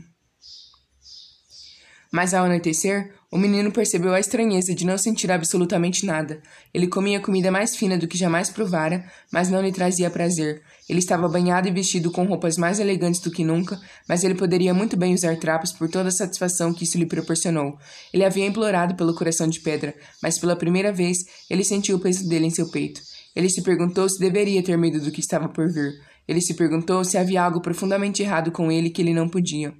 Mas 2.11 2.33
ao 2.33 2.45
anoitecer, 2.45 3.13
o 3.31 3.37
menino 3.37 3.71
percebeu 3.71 4.11
a 4.11 4.19
estranheza 4.19 4.73
de 4.73 4.83
não 4.83 4.97
sentir 4.97 5.31
absolutamente 5.31 6.03
nada. 6.03 6.41
Ele 6.73 6.87
comia 6.87 7.19
comida 7.19 7.51
mais 7.51 7.75
fina 7.75 7.95
do 7.95 8.07
que 8.07 8.17
jamais 8.17 8.49
provara, 8.49 9.05
mas 9.31 9.49
não 9.49 9.61
lhe 9.61 9.71
trazia 9.71 10.09
prazer. 10.09 10.63
Ele 10.89 10.97
estava 10.97 11.29
banhado 11.29 11.67
e 11.67 11.71
vestido 11.71 12.09
com 12.11 12.25
roupas 12.25 12.57
mais 12.57 12.79
elegantes 12.79 13.21
do 13.21 13.29
que 13.29 13.43
nunca, 13.43 13.79
mas 14.07 14.23
ele 14.23 14.33
poderia 14.33 14.73
muito 14.73 14.97
bem 14.97 15.13
usar 15.13 15.37
trapos 15.37 15.71
por 15.71 15.87
toda 15.87 16.09
a 16.09 16.11
satisfação 16.11 16.73
que 16.73 16.85
isso 16.85 16.97
lhe 16.97 17.05
proporcionou. 17.05 17.77
Ele 18.11 18.25
havia 18.25 18.47
implorado 18.47 18.95
pelo 18.95 19.13
coração 19.13 19.47
de 19.47 19.59
pedra, 19.59 19.93
mas 20.23 20.39
pela 20.39 20.55
primeira 20.55 20.91
vez 20.91 21.19
ele 21.47 21.63
sentiu 21.63 21.97
o 21.97 21.99
peso 21.99 22.27
dele 22.27 22.47
em 22.47 22.49
seu 22.49 22.71
peito. 22.71 22.99
Ele 23.35 23.47
se 23.47 23.61
perguntou 23.61 24.09
se 24.09 24.19
deveria 24.19 24.63
ter 24.63 24.75
medo 24.75 24.99
do 24.99 25.11
que 25.11 25.19
estava 25.19 25.47
por 25.47 25.71
vir. 25.71 25.93
Ele 26.27 26.41
se 26.41 26.55
perguntou 26.55 27.05
se 27.05 27.15
havia 27.15 27.43
algo 27.43 27.61
profundamente 27.61 28.23
errado 28.23 28.51
com 28.51 28.71
ele 28.71 28.89
que 28.89 29.03
ele 29.03 29.13
não 29.13 29.29
podia. 29.29 29.71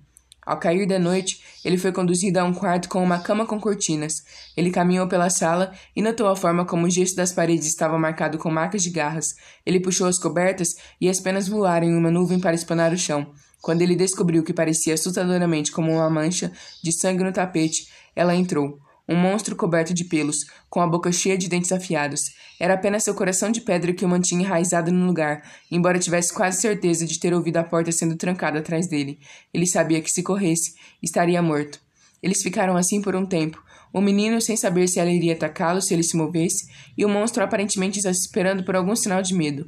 Ao 0.49 0.57
cair 0.57 0.87
da 0.87 0.97
noite, 0.97 1.43
ele 1.63 1.77
foi 1.77 1.91
conduzido 1.91 2.39
a 2.39 2.43
um 2.43 2.51
quarto 2.51 2.89
com 2.89 3.03
uma 3.03 3.19
cama 3.19 3.45
com 3.45 3.59
cortinas. 3.59 4.23
Ele 4.57 4.71
caminhou 4.71 5.07
pela 5.07 5.29
sala 5.29 5.71
e 5.95 6.01
notou 6.01 6.27
a 6.27 6.35
forma 6.35 6.65
como 6.65 6.87
o 6.87 6.89
gesso 6.89 7.15
das 7.15 7.31
paredes 7.31 7.67
estava 7.67 7.99
marcado 7.99 8.39
com 8.39 8.49
marcas 8.49 8.81
de 8.81 8.89
garras. 8.89 9.35
Ele 9.63 9.79
puxou 9.79 10.07
as 10.07 10.17
cobertas 10.17 10.75
e 10.99 11.07
as 11.07 11.19
penas 11.19 11.47
voaram 11.47 11.85
em 11.85 11.95
uma 11.95 12.09
nuvem 12.09 12.39
para 12.39 12.55
espanar 12.55 12.91
o 12.91 12.97
chão. 12.97 13.31
Quando 13.61 13.83
ele 13.83 13.95
descobriu 13.95 14.43
que 14.43 14.51
parecia 14.51 14.95
assustadoramente 14.95 15.71
como 15.71 15.91
uma 15.91 16.09
mancha 16.09 16.51
de 16.83 16.91
sangue 16.93 17.23
no 17.23 17.31
tapete, 17.31 17.87
ela 18.15 18.33
entrou 18.33 18.79
um 19.09 19.15
monstro 19.15 19.55
coberto 19.55 19.91
de 19.91 20.05
pelos, 20.05 20.45
com 20.69 20.79
a 20.79 20.87
boca 20.87 21.11
cheia 21.11 21.35
de 21.35 21.49
dentes 21.49 21.71
afiados. 21.71 22.31
Era 22.59 22.75
apenas 22.75 23.03
seu 23.03 23.15
coração 23.15 23.51
de 23.51 23.59
pedra 23.59 23.91
que 23.91 24.05
o 24.05 24.07
mantinha 24.07 24.41
enraizado 24.41 24.91
no 24.91 25.07
lugar, 25.07 25.41
embora 25.71 25.97
tivesse 25.97 26.31
quase 26.31 26.61
certeza 26.61 27.07
de 27.07 27.19
ter 27.19 27.33
ouvido 27.33 27.57
a 27.57 27.63
porta 27.63 27.91
sendo 27.91 28.15
trancada 28.15 28.59
atrás 28.59 28.87
dele. 28.87 29.17
Ele 29.51 29.65
sabia 29.65 29.99
que 29.99 30.11
se 30.11 30.21
corresse, 30.21 30.75
estaria 31.01 31.41
morto. 31.41 31.81
Eles 32.21 32.43
ficaram 32.43 32.77
assim 32.77 33.01
por 33.01 33.15
um 33.15 33.25
tempo, 33.25 33.59
o 33.91 33.99
menino 33.99 34.39
sem 34.39 34.55
saber 34.55 34.87
se 34.87 34.99
ela 34.99 35.09
iria 35.09 35.33
atacá-lo 35.33 35.81
se 35.81 35.91
ele 35.91 36.03
se 36.03 36.15
movesse, 36.15 36.69
e 36.95 37.03
o 37.03 37.09
monstro 37.09 37.43
aparentemente 37.43 37.99
esperando 38.07 38.63
por 38.63 38.75
algum 38.75 38.95
sinal 38.95 39.23
de 39.23 39.33
medo. 39.33 39.65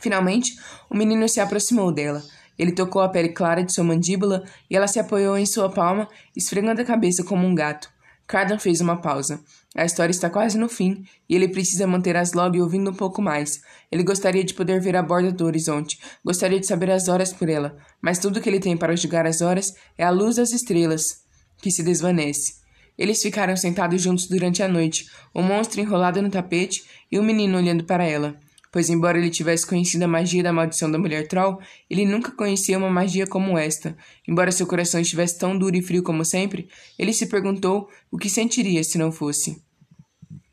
Finalmente, 0.00 0.56
o 0.90 0.96
menino 0.96 1.28
se 1.28 1.38
aproximou 1.38 1.92
dela. 1.92 2.20
Ele 2.58 2.72
tocou 2.72 3.02
a 3.02 3.08
pele 3.08 3.28
clara 3.28 3.62
de 3.62 3.72
sua 3.72 3.84
mandíbula 3.84 4.42
e 4.68 4.76
ela 4.76 4.88
se 4.88 4.98
apoiou 4.98 5.38
em 5.38 5.46
sua 5.46 5.70
palma, 5.70 6.08
esfregando 6.34 6.80
a 6.80 6.84
cabeça 6.84 7.22
como 7.22 7.46
um 7.46 7.54
gato. 7.54 7.94
Cardan 8.26 8.58
fez 8.58 8.80
uma 8.80 9.00
pausa. 9.00 9.40
A 9.74 9.84
história 9.84 10.10
está 10.10 10.28
quase 10.28 10.58
no 10.58 10.68
fim 10.68 11.04
e 11.28 11.34
ele 11.34 11.48
precisa 11.48 11.86
manter 11.86 12.16
as 12.16 12.32
log 12.32 12.60
ouvindo 12.60 12.90
um 12.90 12.94
pouco 12.94 13.22
mais. 13.22 13.60
Ele 13.90 14.02
gostaria 14.02 14.42
de 14.42 14.54
poder 14.54 14.80
ver 14.80 14.96
a 14.96 15.02
borda 15.02 15.30
do 15.30 15.44
horizonte, 15.44 15.98
gostaria 16.24 16.58
de 16.58 16.66
saber 16.66 16.90
as 16.90 17.08
horas 17.08 17.32
por 17.32 17.48
ela, 17.48 17.76
mas 18.00 18.18
tudo 18.18 18.40
que 18.40 18.48
ele 18.48 18.60
tem 18.60 18.76
para 18.76 18.96
julgar 18.96 19.26
as 19.26 19.40
horas 19.40 19.74
é 19.96 20.04
a 20.04 20.10
luz 20.10 20.36
das 20.36 20.52
estrelas, 20.52 21.22
que 21.58 21.70
se 21.70 21.82
desvanece. 21.82 22.56
Eles 22.98 23.22
ficaram 23.22 23.56
sentados 23.56 24.02
juntos 24.02 24.26
durante 24.26 24.62
a 24.62 24.68
noite, 24.68 25.08
o 25.32 25.42
monstro 25.42 25.80
enrolado 25.80 26.20
no 26.20 26.30
tapete 26.30 26.84
e 27.12 27.18
o 27.18 27.22
menino 27.22 27.56
olhando 27.56 27.84
para 27.84 28.04
ela 28.04 28.38
pois, 28.76 28.90
embora 28.90 29.16
ele 29.16 29.30
tivesse 29.30 29.66
conhecido 29.66 30.02
a 30.02 30.06
magia 30.06 30.42
da 30.42 30.52
maldição 30.52 30.90
da 30.90 30.98
mulher 30.98 31.26
Troll, 31.28 31.58
ele 31.88 32.04
nunca 32.04 32.30
conhecia 32.30 32.76
uma 32.76 32.90
magia 32.90 33.26
como 33.26 33.56
esta. 33.56 33.96
Embora 34.28 34.52
seu 34.52 34.66
coração 34.66 35.00
estivesse 35.00 35.38
tão 35.38 35.56
duro 35.56 35.74
e 35.76 35.80
frio 35.80 36.02
como 36.02 36.26
sempre, 36.26 36.68
ele 36.98 37.14
se 37.14 37.24
perguntou 37.24 37.88
o 38.10 38.18
que 38.18 38.28
sentiria 38.28 38.84
se 38.84 38.98
não 38.98 39.10
fosse. 39.10 39.62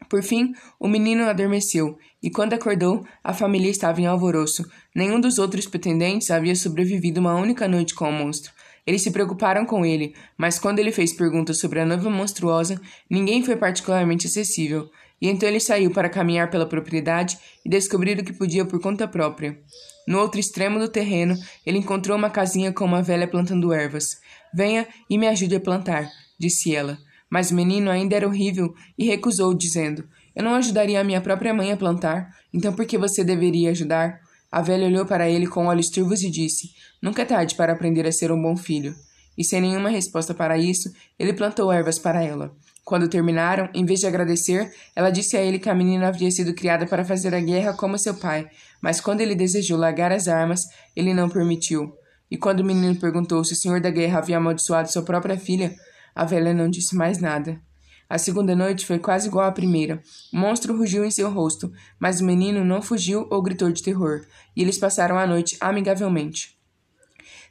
Por 0.10 0.24
fim, 0.24 0.54
o 0.80 0.88
menino 0.88 1.26
adormeceu, 1.26 1.98
e 2.22 2.30
quando 2.30 2.54
acordou, 2.54 3.06
a 3.22 3.34
família 3.34 3.70
estava 3.70 4.00
em 4.00 4.06
alvoroço. 4.06 4.64
Nenhum 4.95 5.20
dos 5.20 5.38
outros 5.38 5.68
pretendentes 5.68 6.32
havia 6.32 6.56
sobrevivido 6.56 7.20
uma 7.20 7.36
única 7.36 7.68
noite 7.68 7.94
com 7.94 8.08
o 8.08 8.14
monstro. 8.14 8.54
Eles 8.88 9.02
se 9.02 9.12
preocuparam 9.12 9.66
com 9.66 9.86
ele, 9.86 10.16
mas 10.38 10.58
quando 10.58 10.80
ele 10.80 10.94
fez 10.94 11.12
perguntas 11.12 11.60
sobre 11.60 11.82
a 11.82 11.86
noiva 11.86 12.10
monstruosa, 12.10 12.80
ninguém 13.10 13.44
foi 13.44 13.58
particularmente 13.58 14.28
acessível 14.28 14.90
e 15.24 15.30
então 15.30 15.48
ele 15.48 15.62
saiu 15.62 15.90
para 15.90 16.10
caminhar 16.10 16.50
pela 16.50 16.66
propriedade 16.66 17.40
e 17.64 17.70
descobrir 17.70 18.20
o 18.20 18.26
que 18.26 18.34
podia 18.34 18.66
por 18.66 18.82
conta 18.82 19.08
própria. 19.08 19.58
No 20.06 20.20
outro 20.20 20.38
extremo 20.38 20.78
do 20.78 20.90
terreno, 20.90 21.34
ele 21.66 21.78
encontrou 21.78 22.18
uma 22.18 22.30
casinha 22.30 22.74
com 22.74 22.84
uma 22.84 23.02
velha 23.02 23.26
plantando 23.26 23.72
ervas. 23.72 24.18
Venha 24.54 24.86
e 25.10 25.18
me 25.18 25.26
ajude 25.30 25.56
a 25.56 25.62
plantar, 25.62 26.10
disse 26.38 26.76
ela. 26.76 26.98
Mas 27.30 27.52
o 27.52 27.56
menino 27.56 27.90
ainda 27.90 28.18
era 28.18 28.28
horrível 28.28 28.76
e 28.98 29.06
recusou, 29.06 29.54
dizendo: 29.54 30.04
Eu 30.36 30.44
não 30.44 30.56
ajudaria 30.56 31.00
a 31.00 31.06
minha 31.06 31.22
própria 31.22 31.54
mãe 31.54 31.72
a 31.72 31.78
plantar, 31.78 32.30
então 32.54 32.74
por 32.74 32.86
que 32.86 32.98
você 32.98 33.24
deveria 33.24 33.72
ajudar? 33.72 34.20
A 34.52 34.62
velha 34.62 34.88
olhou 34.88 35.06
para 35.06 35.30
ele 35.30 35.48
com 35.48 35.68
olhos 35.68 35.90
turvos 35.90 36.22
e 36.22 36.30
disse: 36.30 36.72
Nunca 37.02 37.22
é 37.22 37.26
tarde 37.26 37.56
para 37.56 37.72
aprender 37.72 38.06
a 38.06 38.12
ser 38.12 38.30
um 38.30 38.41
bom 38.41 38.58
filho. 38.58 38.94
E 39.38 39.44
sem 39.45 39.62
nenhuma 39.62 39.90
resposta 39.90 40.34
para 40.34 40.58
isso, 40.58 40.91
ele 41.18 41.32
plantou 41.32 41.72
ervas 41.72 41.98
para 41.98 42.22
ela. 42.22 42.54
Quando 42.84 43.07
terminaram, 43.07 43.69
em 43.73 43.85
vez 43.85 44.01
de 44.01 44.07
agradecer, 44.07 44.73
ela 44.93 45.10
disse 45.10 45.38
a 45.38 45.41
ele 45.41 45.57
que 45.57 45.69
a 45.69 45.76
menina 45.76 46.10
havia 46.10 46.30
sido 46.30 46.53
criada 46.53 46.85
para 46.85 47.05
fazer 47.05 47.34
a 47.34 47.39
guerra 47.39 47.73
como 47.73 47.97
seu 47.97 48.14
pai, 48.14 48.49
mas 48.81 48.99
quando 48.99 49.22
ele 49.22 49.35
desejou 49.35 49.77
largar 49.77 50.11
as 50.11 50.27
armas, 50.27 50.68
ele 50.95 51.14
não 51.14 51.30
permitiu. 51.30 51.93
E 52.30 52.38
quando 52.38 52.60
o 52.60 52.65
menino 52.65 52.95
perguntou 52.95 53.43
se 53.43 53.53
o 53.53 53.55
senhor 53.55 53.80
da 53.80 53.89
guerra 53.89 54.19
havia 54.19 54.38
amaldiçoado 54.38 54.91
sua 54.91 55.03
própria 55.03 55.38
filha, 55.38 55.73
a 56.14 56.26
velha 56.26 56.53
não 56.53 56.69
disse 56.69 56.95
mais 56.95 57.19
nada. 57.19 57.61
A 58.10 58.18
segunda 58.18 58.55
noite 58.55 58.85
foi 58.85 58.99
quase 58.99 59.27
igual 59.27 59.45
à 59.45 59.51
primeira. 59.51 60.03
O 60.31 60.38
monstro 60.38 60.77
rugiu 60.77 61.05
em 61.05 61.10
seu 61.10 61.31
rosto, 61.31 61.72
mas 61.97 62.19
o 62.19 62.26
menino 62.26 62.65
não 62.65 62.81
fugiu 62.81 63.27
ou 63.31 63.41
gritou 63.41 63.72
de 63.72 63.81
terror, 63.81 64.26
e 64.55 64.61
eles 64.61 64.77
passaram 64.77 65.18
a 65.18 65.26
noite 65.26 65.57
amigavelmente. 65.60 66.57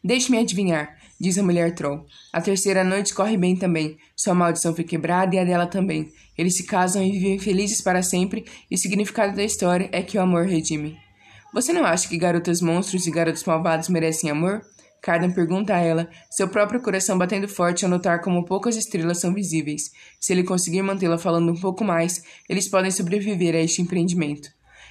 Deixe-me 0.04 0.38
adivinhar, 0.38 0.96
diz 1.22 1.38
a 1.38 1.42
mulher 1.44 1.72
Troll. 1.72 2.04
A 2.32 2.40
terceira 2.40 2.82
noite 2.82 3.14
corre 3.14 3.36
bem 3.36 3.54
também. 3.54 3.96
Sua 4.16 4.34
maldição 4.34 4.74
foi 4.74 4.82
quebrada 4.82 5.36
e 5.36 5.38
a 5.38 5.44
dela 5.44 5.68
também. 5.68 6.12
Eles 6.36 6.56
se 6.56 6.64
casam 6.64 7.00
e 7.00 7.12
vivem 7.12 7.38
felizes 7.38 7.80
para 7.80 8.02
sempre, 8.02 8.44
e 8.68 8.74
o 8.74 8.78
significado 8.78 9.36
da 9.36 9.44
história 9.44 9.88
é 9.92 10.02
que 10.02 10.18
o 10.18 10.20
amor 10.20 10.46
redime. 10.46 10.98
Você 11.54 11.72
não 11.72 11.84
acha 11.84 12.08
que 12.08 12.18
garotas 12.18 12.60
monstros 12.60 13.06
e 13.06 13.10
garotos 13.12 13.44
malvados 13.44 13.88
merecem 13.88 14.30
amor? 14.30 14.62
Cardan 15.00 15.30
pergunta 15.30 15.76
a 15.76 15.78
ela, 15.78 16.08
seu 16.28 16.48
próprio 16.48 16.82
coração 16.82 17.16
batendo 17.16 17.46
forte 17.46 17.84
ao 17.84 17.90
notar 17.90 18.20
como 18.20 18.44
poucas 18.44 18.76
estrelas 18.76 19.20
são 19.20 19.32
visíveis. 19.32 19.92
Se 20.18 20.32
ele 20.32 20.42
conseguir 20.42 20.82
mantê-la 20.82 21.18
falando 21.18 21.52
um 21.52 21.60
pouco 21.60 21.84
mais, 21.84 22.24
eles 22.48 22.68
podem 22.68 22.90
sobreviver 22.90 23.54
a 23.54 23.60
este 23.60 23.80
empreendimento. 23.80 24.48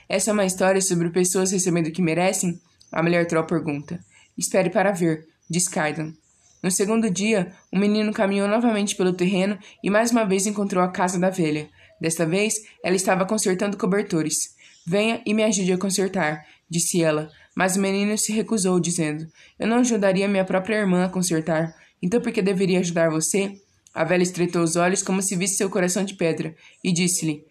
Essa 0.08 0.32
é 0.32 0.34
uma 0.34 0.45
história 0.45 0.82
sobre 0.82 1.10
pessoas 1.10 1.52
recebendo 1.52 1.88
o 1.88 1.91
que 1.91 2.02
merecem? 2.02 2.58
A 2.90 3.03
mulher 3.03 3.28
troll 3.28 3.45
pergunta. 3.45 3.99
Espere 4.38 4.70
para 4.70 4.91
ver, 4.91 5.26
diz 5.49 5.68
Cardan. 5.68 6.14
No 6.61 6.69
segundo 6.69 7.09
dia, 7.09 7.53
o 7.71 7.77
menino 7.77 8.13
caminhou 8.13 8.47
novamente 8.47 8.95
pelo 8.95 9.13
terreno 9.13 9.57
e 9.83 9.89
mais 9.89 10.11
uma 10.11 10.25
vez 10.25 10.45
encontrou 10.45 10.83
a 10.83 10.89
casa 10.89 11.19
da 11.19 11.29
velha. 11.29 11.69
Desta 11.99 12.25
vez, 12.25 12.55
ela 12.83 12.95
estava 12.95 13.25
consertando 13.25 13.77
cobertores. 13.77 14.55
Venha 14.85 15.21
e 15.25 15.33
me 15.33 15.43
ajude 15.43 15.73
a 15.73 15.77
consertar, 15.77 16.45
disse 16.69 17.03
ela, 17.03 17.29
mas 17.55 17.75
o 17.75 17.81
menino 17.81 18.17
se 18.17 18.31
recusou, 18.31 18.79
dizendo: 18.79 19.27
Eu 19.59 19.67
não 19.67 19.77
ajudaria 19.77 20.27
minha 20.27 20.45
própria 20.45 20.77
irmã 20.77 21.05
a 21.05 21.09
consertar, 21.09 21.75
então 22.01 22.21
por 22.21 22.31
que 22.31 22.41
deveria 22.41 22.79
ajudar 22.79 23.09
você? 23.09 23.59
A 23.93 24.03
velha 24.03 24.23
estreitou 24.23 24.63
os 24.63 24.75
olhos 24.75 25.03
como 25.03 25.21
se 25.21 25.35
visse 25.35 25.57
seu 25.57 25.69
coração 25.69 26.03
de 26.03 26.15
pedra 26.15 26.55
e 26.83 26.91
disse-lhe: 26.91 27.45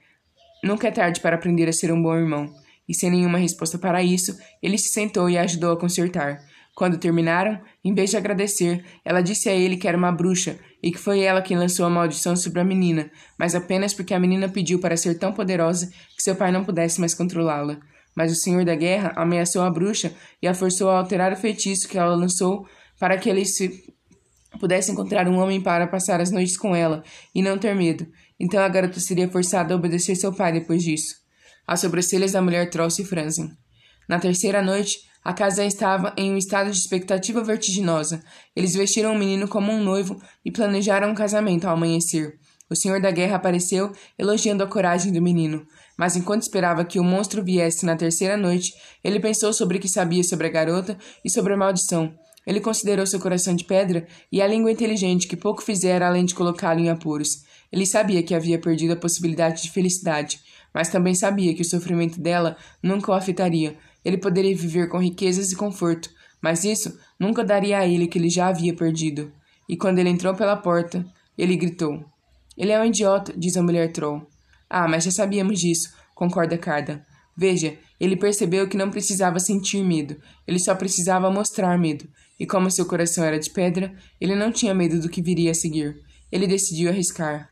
Nunca 0.65 0.89
é 0.89 0.91
tarde 0.91 1.21
para 1.21 1.37
aprender 1.37 1.69
a 1.69 1.73
ser 1.73 1.93
um 1.93 2.03
bom 2.03 2.15
irmão. 2.15 2.53
E 2.89 2.95
sem 2.95 3.11
nenhuma 3.11 3.39
resposta 3.39 3.79
para 3.79 4.03
isso, 4.03 4.37
ele 4.61 4.77
se 4.77 4.89
sentou 4.89 5.31
e 5.31 5.39
a 5.39 5.43
ajudou 5.43 5.73
a 5.73 5.79
consertar. 5.79 6.41
Quando 6.81 6.97
terminaram, 6.97 7.61
em 7.85 7.93
vez 7.93 8.09
de 8.09 8.17
agradecer, 8.17 8.83
ela 9.05 9.21
disse 9.21 9.51
a 9.51 9.53
ele 9.53 9.77
que 9.77 9.87
era 9.87 9.99
uma 9.99 10.11
bruxa 10.11 10.59
e 10.83 10.91
que 10.91 10.97
foi 10.97 11.21
ela 11.21 11.43
quem 11.43 11.55
lançou 11.55 11.85
a 11.85 11.91
maldição 11.91 12.35
sobre 12.35 12.59
a 12.59 12.65
menina, 12.65 13.11
mas 13.39 13.55
apenas 13.55 13.93
porque 13.93 14.15
a 14.15 14.19
menina 14.19 14.49
pediu 14.49 14.79
para 14.81 14.97
ser 14.97 15.19
tão 15.19 15.31
poderosa 15.31 15.91
que 16.17 16.23
seu 16.23 16.35
pai 16.35 16.51
não 16.51 16.65
pudesse 16.65 16.99
mais 16.99 17.13
controlá-la. 17.13 17.79
Mas 18.17 18.33
o 18.33 18.35
senhor 18.35 18.65
da 18.65 18.75
guerra 18.75 19.13
ameaçou 19.15 19.61
a 19.61 19.69
bruxa 19.69 20.15
e 20.41 20.49
a 20.49 20.55
forçou 20.55 20.89
a 20.89 20.97
alterar 20.97 21.35
o 21.35 21.37
feitiço 21.37 21.87
que 21.87 21.99
ela 21.99 22.15
lançou 22.15 22.67
para 22.99 23.19
que 23.19 23.29
ele 23.29 23.45
se 23.45 23.85
pudesse 24.59 24.91
encontrar 24.91 25.29
um 25.29 25.37
homem 25.37 25.61
para 25.61 25.87
passar 25.87 26.19
as 26.19 26.31
noites 26.31 26.57
com 26.57 26.75
ela 26.75 27.05
e 27.35 27.43
não 27.43 27.59
ter 27.59 27.75
medo. 27.75 28.07
Então 28.41 28.59
a 28.59 28.69
garota 28.71 28.99
seria 29.01 29.29
forçada 29.29 29.75
a 29.75 29.77
obedecer 29.77 30.17
seu 30.17 30.33
pai 30.33 30.51
depois 30.51 30.83
disso. 30.83 31.17
As 31.67 31.81
sobrancelhas 31.81 32.33
da 32.33 32.41
mulher 32.41 32.71
troll 32.71 32.89
se 32.89 33.05
franzem. 33.05 33.51
Na 34.09 34.19
terceira 34.19 34.63
noite, 34.63 35.10
a 35.23 35.33
casa 35.33 35.65
estava 35.65 36.15
em 36.17 36.33
um 36.33 36.39
estado 36.39 36.71
de 36.71 36.79
expectativa 36.79 37.43
vertiginosa. 37.45 38.23
Eles 38.57 38.75
vestiram 38.75 39.13
o 39.13 39.19
menino 39.19 39.47
como 39.47 39.71
um 39.71 39.83
noivo 39.83 40.21
e 40.45 40.51
planejaram 40.51 41.11
um 41.11 41.15
casamento 41.15 41.67
ao 41.67 41.75
amanhecer. 41.75 42.39
O 42.71 42.77
senhor 42.77 43.01
da 43.01 43.11
guerra 43.11 43.37
apareceu, 43.37 43.93
elogiando 44.19 44.63
a 44.63 44.67
coragem 44.67 45.13
do 45.13 45.21
menino. 45.21 45.67
Mas 45.99 46.17
enquanto 46.17 46.43
esperava 46.43 46.85
que 46.85 46.99
o 46.99 47.05
monstro 47.05 47.45
viesse 47.45 47.85
na 47.85 47.97
terceira 47.97 48.37
noite, 48.37 48.73
ele 49.05 49.21
pensou 49.21 49.53
sobre 49.53 49.77
o 49.77 49.81
que 49.81 49.89
sabia 49.89 50.23
sobre 50.23 50.47
a 50.47 50.51
garota 50.51 50.97
e 51.25 51.29
sobre 51.29 51.53
a 51.53 51.57
maldição. 51.57 52.15
Ele 52.47 52.61
considerou 52.61 53.07
seu 53.07 53.21
coração 53.21 53.55
de 53.55 53.65
pedra 53.65 54.07
e 54.33 54.41
a 54.41 54.47
língua 54.47 54.73
inteligente 54.73 55.27
que 55.27 55.37
pouco 55.37 55.63
fizera 55.63 56.07
além 56.07 56.25
de 56.25 56.35
colocá-lo 56.35 56.81
em 56.81 56.89
apuros. 56.89 57.43
Ele 57.71 57.85
sabia 57.85 58.23
que 58.23 58.35
havia 58.35 58.59
perdido 58.59 58.95
a 58.95 58.97
possibilidade 58.97 59.63
de 59.63 59.71
felicidade, 59.71 60.41
mas 60.73 60.89
também 60.89 61.15
sabia 61.15 61.55
que 61.55 61.63
o 61.63 61.69
sofrimento 61.69 62.21
dela 62.21 62.57
nunca 62.83 63.13
o 63.13 63.15
afetaria. 63.15 63.77
Ele 64.05 64.19
poderia 64.19 64.57
viver 64.57 64.89
com 64.89 64.99
riquezas 64.99 65.53
e 65.53 65.57
conforto, 65.57 66.11
mas 66.43 66.65
isso 66.65 66.99
nunca 67.19 67.45
daria 67.45 67.79
a 67.79 67.87
ele 67.87 68.05
o 68.05 68.09
que 68.09 68.19
ele 68.19 68.31
já 68.31 68.49
havia 68.49 68.75
perdido. 68.75 69.33
E 69.69 69.77
quando 69.77 69.99
ele 69.99 70.09
entrou 70.09 70.35
pela 70.35 70.57
porta, 70.57 71.05
ele 71.37 71.57
gritou: 71.57 72.05
ele 72.61 72.73
é 72.73 72.81
um 72.81 72.85
idiota, 72.85 73.33
diz 73.35 73.57
a 73.57 73.63
mulher 73.63 73.91
troll. 73.91 74.27
Ah, 74.69 74.87
mas 74.87 75.05
já 75.05 75.11
sabíamos 75.11 75.59
disso, 75.59 75.95
concorda 76.15 76.59
Carda. 76.59 77.07
Veja, 77.35 77.79
ele 77.99 78.17
percebeu 78.17 78.69
que 78.69 78.77
não 78.77 78.91
precisava 78.91 79.41
sentir 79.41 79.83
medo, 79.83 80.21
ele 80.47 80.59
só 80.59 80.75
precisava 80.75 81.31
mostrar 81.31 81.79
medo. 81.79 82.07
E 82.39 82.47
como 82.47 82.71
seu 82.71 82.85
coração 82.85 83.25
era 83.25 83.39
de 83.39 83.49
pedra, 83.49 83.95
ele 84.21 84.35
não 84.35 84.53
tinha 84.53 84.75
medo 84.75 85.01
do 85.01 85.09
que 85.09 85.23
viria 85.23 85.53
a 85.53 85.55
seguir. 85.55 86.03
Ele 86.31 86.47
decidiu 86.47 86.91
arriscar. 86.91 87.49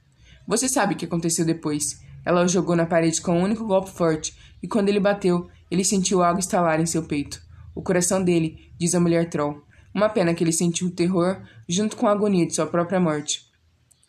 Você 0.46 0.68
sabe 0.68 0.92
o 0.92 0.96
que 0.98 1.06
aconteceu 1.06 1.46
depois. 1.46 1.98
Ela 2.22 2.44
o 2.44 2.48
jogou 2.48 2.76
na 2.76 2.84
parede 2.84 3.22
com 3.22 3.32
um 3.32 3.42
único 3.42 3.66
golpe 3.66 3.90
forte, 3.90 4.34
e 4.62 4.68
quando 4.68 4.90
ele 4.90 5.00
bateu, 5.00 5.48
ele 5.70 5.84
sentiu 5.84 6.22
algo 6.22 6.40
estalar 6.40 6.80
em 6.80 6.86
seu 6.86 7.02
peito. 7.02 7.40
O 7.74 7.82
coração 7.82 8.22
dele, 8.22 8.72
diz 8.78 8.94
a 8.94 9.00
mulher 9.00 9.28
troll. 9.28 9.62
Uma 9.94 10.08
pena 10.08 10.34
que 10.34 10.44
ele 10.44 10.52
sentiu 10.52 10.88
o 10.88 10.92
terror 10.92 11.40
junto 11.68 11.96
com 11.96 12.06
a 12.06 12.12
agonia 12.12 12.46
de 12.46 12.54
sua 12.54 12.66
própria 12.66 13.00
morte. 13.00 13.46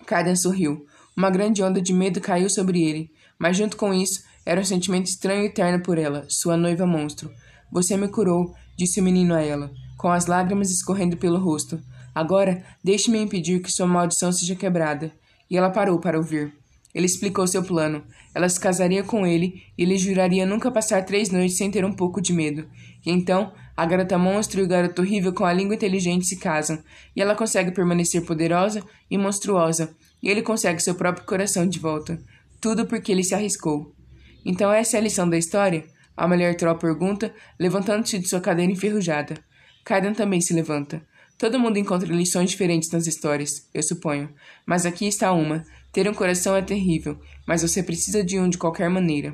Carden 0.06 0.36
sorriu. 0.36 0.86
Uma 1.15 1.30
grande 1.30 1.61
onda 1.61 1.81
de 1.81 1.94
medo 1.94 2.22
caiu 2.22 2.49
sobre 2.49 2.84
ele, 2.84 3.11
mas 3.38 3.57
junto 3.57 3.77
com 3.77 3.94
isso 3.94 4.23
era 4.45 4.60
um 4.60 4.65
sentimento 4.65 5.07
estranho 5.07 5.45
e 5.45 5.49
terno 5.49 5.84
por 5.84 5.98
ela, 5.98 6.26
sua 6.27 6.57
noiva 6.57 6.86
monstro. 6.86 7.31
Você 7.72 7.95
me 7.95 8.07
curou, 8.07 8.56
disse 8.77 8.99
o 8.99 9.03
menino 9.03 9.36
a 9.36 9.41
ela, 9.41 9.72
com 9.98 10.10
as 10.10 10.26
lágrimas 10.26 10.72
escorrendo 10.72 11.18
pelo 11.18 11.38
rosto. 11.38 11.80
Agora, 12.15 12.64
deixe-me 12.84 13.19
impedir 13.19 13.61
que 13.61 13.72
sua 13.72 13.86
maldição 13.86 14.31
seja 14.31 14.56
quebrada. 14.56 15.11
E 15.49 15.57
ela 15.57 15.69
parou 15.69 15.99
para 15.99 16.18
ouvir. 16.18 16.53
Ele 16.94 17.06
explicou 17.06 17.45
seu 17.48 17.64
plano. 17.64 18.03
Ela 18.34 18.49
se 18.49 18.60
casaria 18.60 19.03
com 19.03 19.26
ele 19.26 19.64
e 19.78 19.84
ele 19.84 19.98
juraria 19.98 20.45
nunca 20.45 20.72
passar 20.72 21.06
três 21.06 21.30
noites 21.30 21.57
sem 21.57 21.70
ter 21.70 21.86
um 21.86 21.94
pouco 21.94 22.22
de 22.22 22.34
medo. 22.34 22.68
E 23.06 23.11
então, 23.11 23.53
a 23.78 23.86
garota 23.86 24.18
monstro 24.18 24.60
e 24.60 24.64
o 24.64 24.68
garoto 24.68 25.02
horrível 25.02 25.34
com 25.34 25.45
a 25.45 25.53
língua 25.53 25.76
inteligente 25.76 26.26
se 26.26 26.38
casam, 26.38 26.84
e 27.16 27.22
ela 27.22 27.34
consegue 27.34 27.72
permanecer 27.72 28.26
poderosa 28.26 28.84
e 29.10 29.18
monstruosa, 29.18 29.95
e 30.22 30.30
ele 30.30 30.41
consegue 30.41 30.82
seu 30.82 30.95
próprio 30.95 31.26
coração 31.26 31.66
de 31.66 31.80
volta. 31.80 32.20
Tudo 32.60 32.86
porque 32.86 33.11
ele 33.11 33.24
se 33.24 33.34
arriscou. 33.34 33.95
Então 34.44 34.70
essa 34.70 34.98
é 34.98 34.99
a 34.99 35.03
lição 35.03 35.30
da 35.30 35.38
história? 35.38 35.86
A 36.18 36.28
mulher 36.28 36.57
troll 36.57 36.78
pergunta, 36.78 37.34
levantando-se 37.57 38.20
de 38.20 38.28
sua 38.28 38.41
cadeira 38.41 38.70
enferrujada. 38.70 39.36
Kaidan 39.86 40.14
também 40.14 40.41
se 40.41 40.53
levanta. 40.53 41.02
Todo 41.38 41.57
mundo 41.57 41.78
encontra 41.78 42.14
lições 42.14 42.49
diferentes 42.49 42.91
nas 42.91 43.07
histórias, 43.07 43.70
eu 43.74 43.82
suponho. 43.82 44.30
Mas 44.66 44.86
aqui 44.86 45.07
está 45.07 45.32
uma. 45.32 45.64
Ter 45.91 46.07
um 46.10 46.14
coração 46.14 46.56
é 46.56 46.61
terrível, 46.61 47.20
mas 47.48 47.61
você 47.61 47.82
precisa 47.82 48.24
de 48.24 48.40
um 48.40 48.48
de 48.48 48.57
qualquer 48.57 48.90
maneira. 48.90 49.34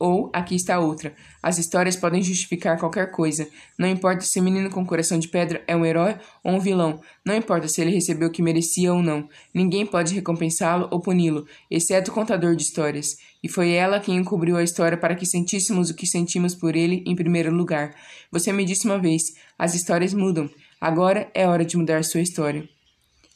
Ou, 0.00 0.30
aqui 0.32 0.54
está 0.54 0.78
outra. 0.78 1.12
As 1.42 1.58
histórias 1.58 1.94
podem 1.94 2.22
justificar 2.22 2.78
qualquer 2.78 3.10
coisa. 3.10 3.46
Não 3.78 3.86
importa 3.86 4.22
se 4.22 4.40
o 4.40 4.42
menino 4.42 4.70
com 4.70 4.86
coração 4.86 5.18
de 5.18 5.28
pedra 5.28 5.62
é 5.66 5.76
um 5.76 5.84
herói 5.84 6.16
ou 6.42 6.54
um 6.54 6.58
vilão. 6.58 7.02
Não 7.22 7.36
importa 7.36 7.68
se 7.68 7.82
ele 7.82 7.90
recebeu 7.90 8.28
o 8.28 8.30
que 8.30 8.40
merecia 8.40 8.94
ou 8.94 9.02
não. 9.02 9.28
Ninguém 9.52 9.84
pode 9.84 10.14
recompensá-lo 10.14 10.88
ou 10.90 11.00
puni-lo, 11.00 11.46
exceto 11.70 12.10
o 12.10 12.14
contador 12.14 12.56
de 12.56 12.62
histórias. 12.62 13.18
E 13.42 13.48
foi 13.48 13.72
ela 13.72 14.00
quem 14.00 14.16
encobriu 14.16 14.56
a 14.56 14.64
história 14.64 14.96
para 14.96 15.14
que 15.14 15.26
sentíssemos 15.26 15.90
o 15.90 15.94
que 15.94 16.06
sentimos 16.06 16.54
por 16.54 16.74
ele 16.74 17.04
em 17.06 17.14
primeiro 17.14 17.54
lugar. 17.54 17.94
Você 18.32 18.54
me 18.54 18.64
disse 18.64 18.86
uma 18.86 18.98
vez: 18.98 19.34
as 19.58 19.74
histórias 19.74 20.14
mudam. 20.14 20.48
Agora 20.80 21.30
é 21.34 21.46
hora 21.46 21.62
de 21.62 21.76
mudar 21.76 22.04
sua 22.04 22.22
história. 22.22 22.66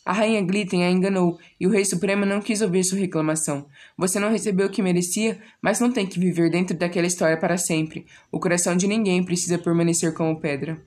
A 0.04 0.12
rainha 0.12 0.42
Glitten 0.42 0.84
a 0.84 0.90
enganou, 0.90 1.38
e 1.58 1.66
o 1.66 1.70
rei 1.70 1.82
supremo 1.82 2.26
não 2.26 2.42
quis 2.42 2.60
ouvir 2.60 2.84
sua 2.84 2.98
reclamação. 2.98 3.66
Você 3.96 4.20
não 4.20 4.30
recebeu 4.30 4.66
o 4.66 4.70
que 4.70 4.82
merecia, 4.82 5.40
mas 5.62 5.80
não 5.80 5.90
tem 5.90 6.06
que 6.06 6.20
viver 6.20 6.50
dentro 6.50 6.76
daquela 6.76 7.06
história 7.06 7.38
para 7.38 7.56
sempre. 7.56 8.04
O 8.30 8.38
coração 8.38 8.76
de 8.76 8.86
ninguém 8.86 9.24
precisa 9.24 9.58
permanecer 9.58 10.12
como 10.12 10.38
pedra. 10.38 10.78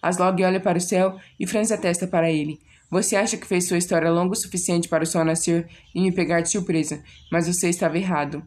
Aslog 0.00 0.42
olha 0.42 0.58
para 0.58 0.78
o 0.78 0.80
céu 0.80 1.18
e 1.38 1.46
franze 1.46 1.74
a 1.74 1.76
testa 1.76 2.06
para 2.06 2.30
ele. 2.30 2.58
Você 2.90 3.14
acha 3.14 3.36
que 3.36 3.46
fez 3.46 3.68
sua 3.68 3.76
história 3.76 4.10
longa 4.10 4.32
o 4.32 4.36
suficiente 4.36 4.88
para 4.88 5.04
o 5.04 5.06
sol 5.06 5.24
nascer 5.24 5.68
e 5.94 6.00
me 6.00 6.10
pegar 6.10 6.40
de 6.40 6.50
surpresa, 6.50 7.02
mas 7.30 7.46
você 7.46 7.68
estava 7.68 7.98
errado. 7.98 8.42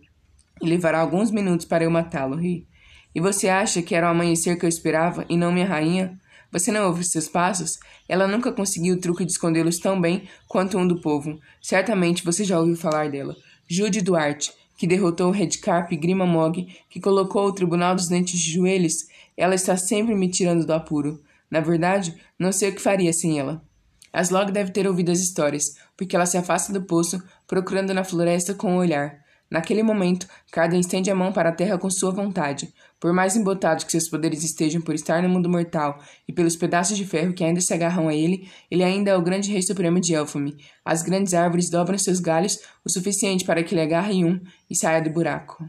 E 0.61 0.67
levará 0.67 0.99
alguns 0.99 1.29
minutos 1.29 1.67
para 1.67 1.83
eu 1.83 1.91
matá-lo, 1.91 2.35
Ri. 2.35 2.67
E 3.13 3.21
você 3.21 3.47
acha 3.47 3.81
que 3.81 3.95
era 3.95 4.07
o 4.07 4.09
amanhecer 4.09 4.57
que 4.57 4.65
eu 4.65 4.69
esperava 4.69 5.23
e 5.29 5.37
não 5.37 5.51
minha 5.51 5.65
rainha? 5.65 6.19
Você 6.55 6.71
não 6.71 6.87
ouve 6.87 7.03
seus 7.03 7.27
passos? 7.27 7.77
Ela 8.07 8.29
nunca 8.29 8.49
conseguiu 8.49 8.95
o 8.95 8.97
truque 8.97 9.25
de 9.25 9.31
escondê-los 9.33 9.77
tão 9.77 9.99
bem 9.99 10.23
quanto 10.47 10.77
um 10.77 10.87
do 10.87 11.01
povo. 11.01 11.37
Certamente 11.61 12.23
você 12.23 12.45
já 12.45 12.57
ouviu 12.57 12.77
falar 12.77 13.09
dela. 13.09 13.35
Jude 13.67 14.01
Duarte, 14.01 14.53
que 14.77 14.87
derrotou 14.87 15.31
Redcarp 15.31 15.91
e 15.91 15.97
Grima 15.97 16.25
Mog, 16.25 16.65
que 16.89 17.01
colocou 17.01 17.45
o 17.45 17.51
Tribunal 17.51 17.93
dos 17.93 18.07
Dentes 18.07 18.39
de 18.39 18.53
joelhos. 18.53 19.05
Ela 19.35 19.53
está 19.53 19.75
sempre 19.75 20.15
me 20.15 20.29
tirando 20.29 20.65
do 20.65 20.71
apuro. 20.71 21.21
Na 21.51 21.59
verdade, 21.59 22.15
não 22.39 22.53
sei 22.53 22.69
o 22.69 22.73
que 22.73 22.81
faria 22.81 23.11
sem 23.11 23.37
ela. 23.37 23.61
Aslog 24.13 24.49
deve 24.49 24.71
ter 24.71 24.87
ouvido 24.87 25.11
as 25.11 25.19
histórias, 25.19 25.75
porque 25.97 26.15
ela 26.15 26.25
se 26.25 26.37
afasta 26.37 26.71
do 26.71 26.83
poço, 26.83 27.21
procurando 27.45 27.93
na 27.93 28.05
floresta 28.05 28.53
com 28.53 28.77
o 28.77 28.79
olhar. 28.79 29.24
Naquele 29.49 29.83
momento, 29.83 30.27
Cardan 30.51 30.79
estende 30.79 31.11
a 31.11 31.15
mão 31.15 31.31
para 31.31 31.49
a 31.49 31.51
terra 31.51 31.77
com 31.77 31.89
sua 31.89 32.11
vontade. 32.11 32.73
Por 32.99 33.13
mais 33.13 33.35
embotados 33.35 33.83
que 33.83 33.91
seus 33.91 34.09
poderes 34.09 34.43
estejam 34.43 34.81
por 34.81 34.95
estar 34.95 35.21
no 35.21 35.29
mundo 35.29 35.47
mortal 35.47 35.99
e 36.27 36.33
pelos 36.33 36.55
pedaços 36.55 36.97
de 36.97 37.05
ferro 37.05 37.33
que 37.33 37.43
ainda 37.43 37.61
se 37.61 37.73
agarram 37.73 38.07
a 38.07 38.15
ele, 38.15 38.49
ele 38.71 38.83
ainda 38.83 39.11
é 39.11 39.15
o 39.15 39.21
grande 39.21 39.51
rei 39.51 39.61
supremo 39.61 39.99
de 39.99 40.13
Elfame. 40.13 40.57
As 40.83 41.03
grandes 41.03 41.33
árvores 41.33 41.69
dobram 41.69 41.97
seus 41.97 42.19
galhos 42.19 42.59
o 42.83 42.89
suficiente 42.89 43.45
para 43.45 43.63
que 43.63 43.75
ele 43.75 43.81
agarre 43.81 44.25
um 44.25 44.41
e 44.69 44.75
saia 44.75 45.01
do 45.01 45.11
buraco. 45.11 45.63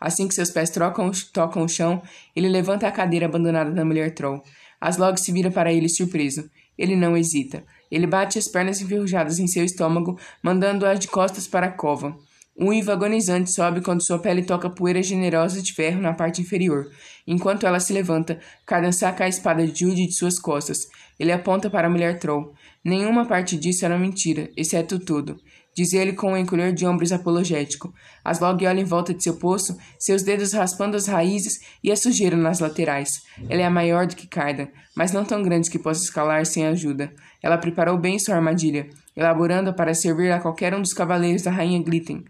Assim 0.00 0.26
que 0.28 0.34
seus 0.34 0.50
pés 0.50 0.68
trocam, 0.70 1.10
tocam 1.32 1.64
o 1.64 1.68
chão, 1.68 2.02
ele 2.34 2.48
levanta 2.48 2.86
a 2.86 2.92
cadeira 2.92 3.26
abandonada 3.26 3.70
da 3.70 3.84
mulher 3.84 4.12
Troll. 4.14 4.42
Aslog 4.80 5.18
se 5.18 5.32
vira 5.32 5.50
para 5.50 5.72
ele 5.72 5.88
surpreso. 5.88 6.50
Ele 6.76 6.94
não 6.94 7.16
hesita. 7.16 7.64
Ele 7.90 8.06
bate 8.06 8.38
as 8.38 8.48
pernas 8.48 8.80
enferrujadas 8.80 9.38
em 9.38 9.46
seu 9.46 9.64
estômago, 9.64 10.18
mandando-a 10.42 10.94
de 10.94 11.08
costas 11.08 11.46
para 11.46 11.66
a 11.66 11.72
cova. 11.72 12.16
Um 12.58 12.68
uivo 12.68 12.90
agonizante 12.90 13.50
sobe 13.50 13.82
quando 13.82 14.02
sua 14.02 14.18
pele 14.18 14.42
toca 14.42 14.70
poeira 14.70 15.02
generosa 15.02 15.60
de 15.60 15.72
ferro 15.74 16.00
na 16.00 16.14
parte 16.14 16.40
inferior. 16.40 16.86
Enquanto 17.26 17.66
ela 17.66 17.80
se 17.80 17.92
levanta, 17.92 18.40
Cardan 18.64 18.92
saca 18.92 19.24
a 19.24 19.28
espada 19.28 19.66
de 19.66 19.80
Judy 19.80 20.06
de 20.06 20.14
suas 20.14 20.38
costas. 20.38 20.88
Ele 21.18 21.32
aponta 21.32 21.68
para 21.68 21.86
a 21.86 21.90
mulher 21.90 22.18
Troll. 22.18 22.54
Nenhuma 22.84 23.26
parte 23.26 23.56
disso 23.56 23.84
era 23.84 23.98
mentira, 23.98 24.50
exceto 24.56 24.98
tudo 24.98 25.36
diz 25.76 25.92
ele 25.92 26.14
com 26.14 26.32
um 26.32 26.36
encolher 26.38 26.72
de 26.72 26.86
ombros 26.86 27.12
apologético. 27.12 27.92
Aslog 28.24 28.66
olha 28.66 28.80
em 28.80 28.84
volta 28.84 29.12
de 29.12 29.22
seu 29.22 29.36
poço, 29.36 29.76
seus 29.98 30.22
dedos 30.22 30.54
raspando 30.54 30.96
as 30.96 31.06
raízes 31.06 31.60
e 31.84 31.92
a 31.92 31.96
sujeira 31.96 32.34
nas 32.34 32.60
laterais. 32.60 33.22
Ela 33.46 33.62
é 33.62 33.68
maior 33.68 34.06
do 34.06 34.16
que 34.16 34.26
Cardan, 34.26 34.68
mas 34.96 35.12
não 35.12 35.22
tão 35.22 35.42
grande 35.42 35.70
que 35.70 35.78
possa 35.78 36.02
escalar 36.02 36.46
sem 36.46 36.66
ajuda. 36.66 37.12
Ela 37.42 37.58
preparou 37.58 37.98
bem 37.98 38.18
sua 38.18 38.36
armadilha, 38.36 38.88
elaborando-a 39.14 39.72
para 39.74 39.92
servir 39.92 40.32
a 40.32 40.40
qualquer 40.40 40.74
um 40.74 40.80
dos 40.80 40.94
cavaleiros 40.94 41.42
da 41.42 41.50
rainha 41.50 41.82
Glitten. 41.82 42.24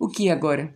O 0.00 0.08
que 0.08 0.30
agora? 0.30 0.74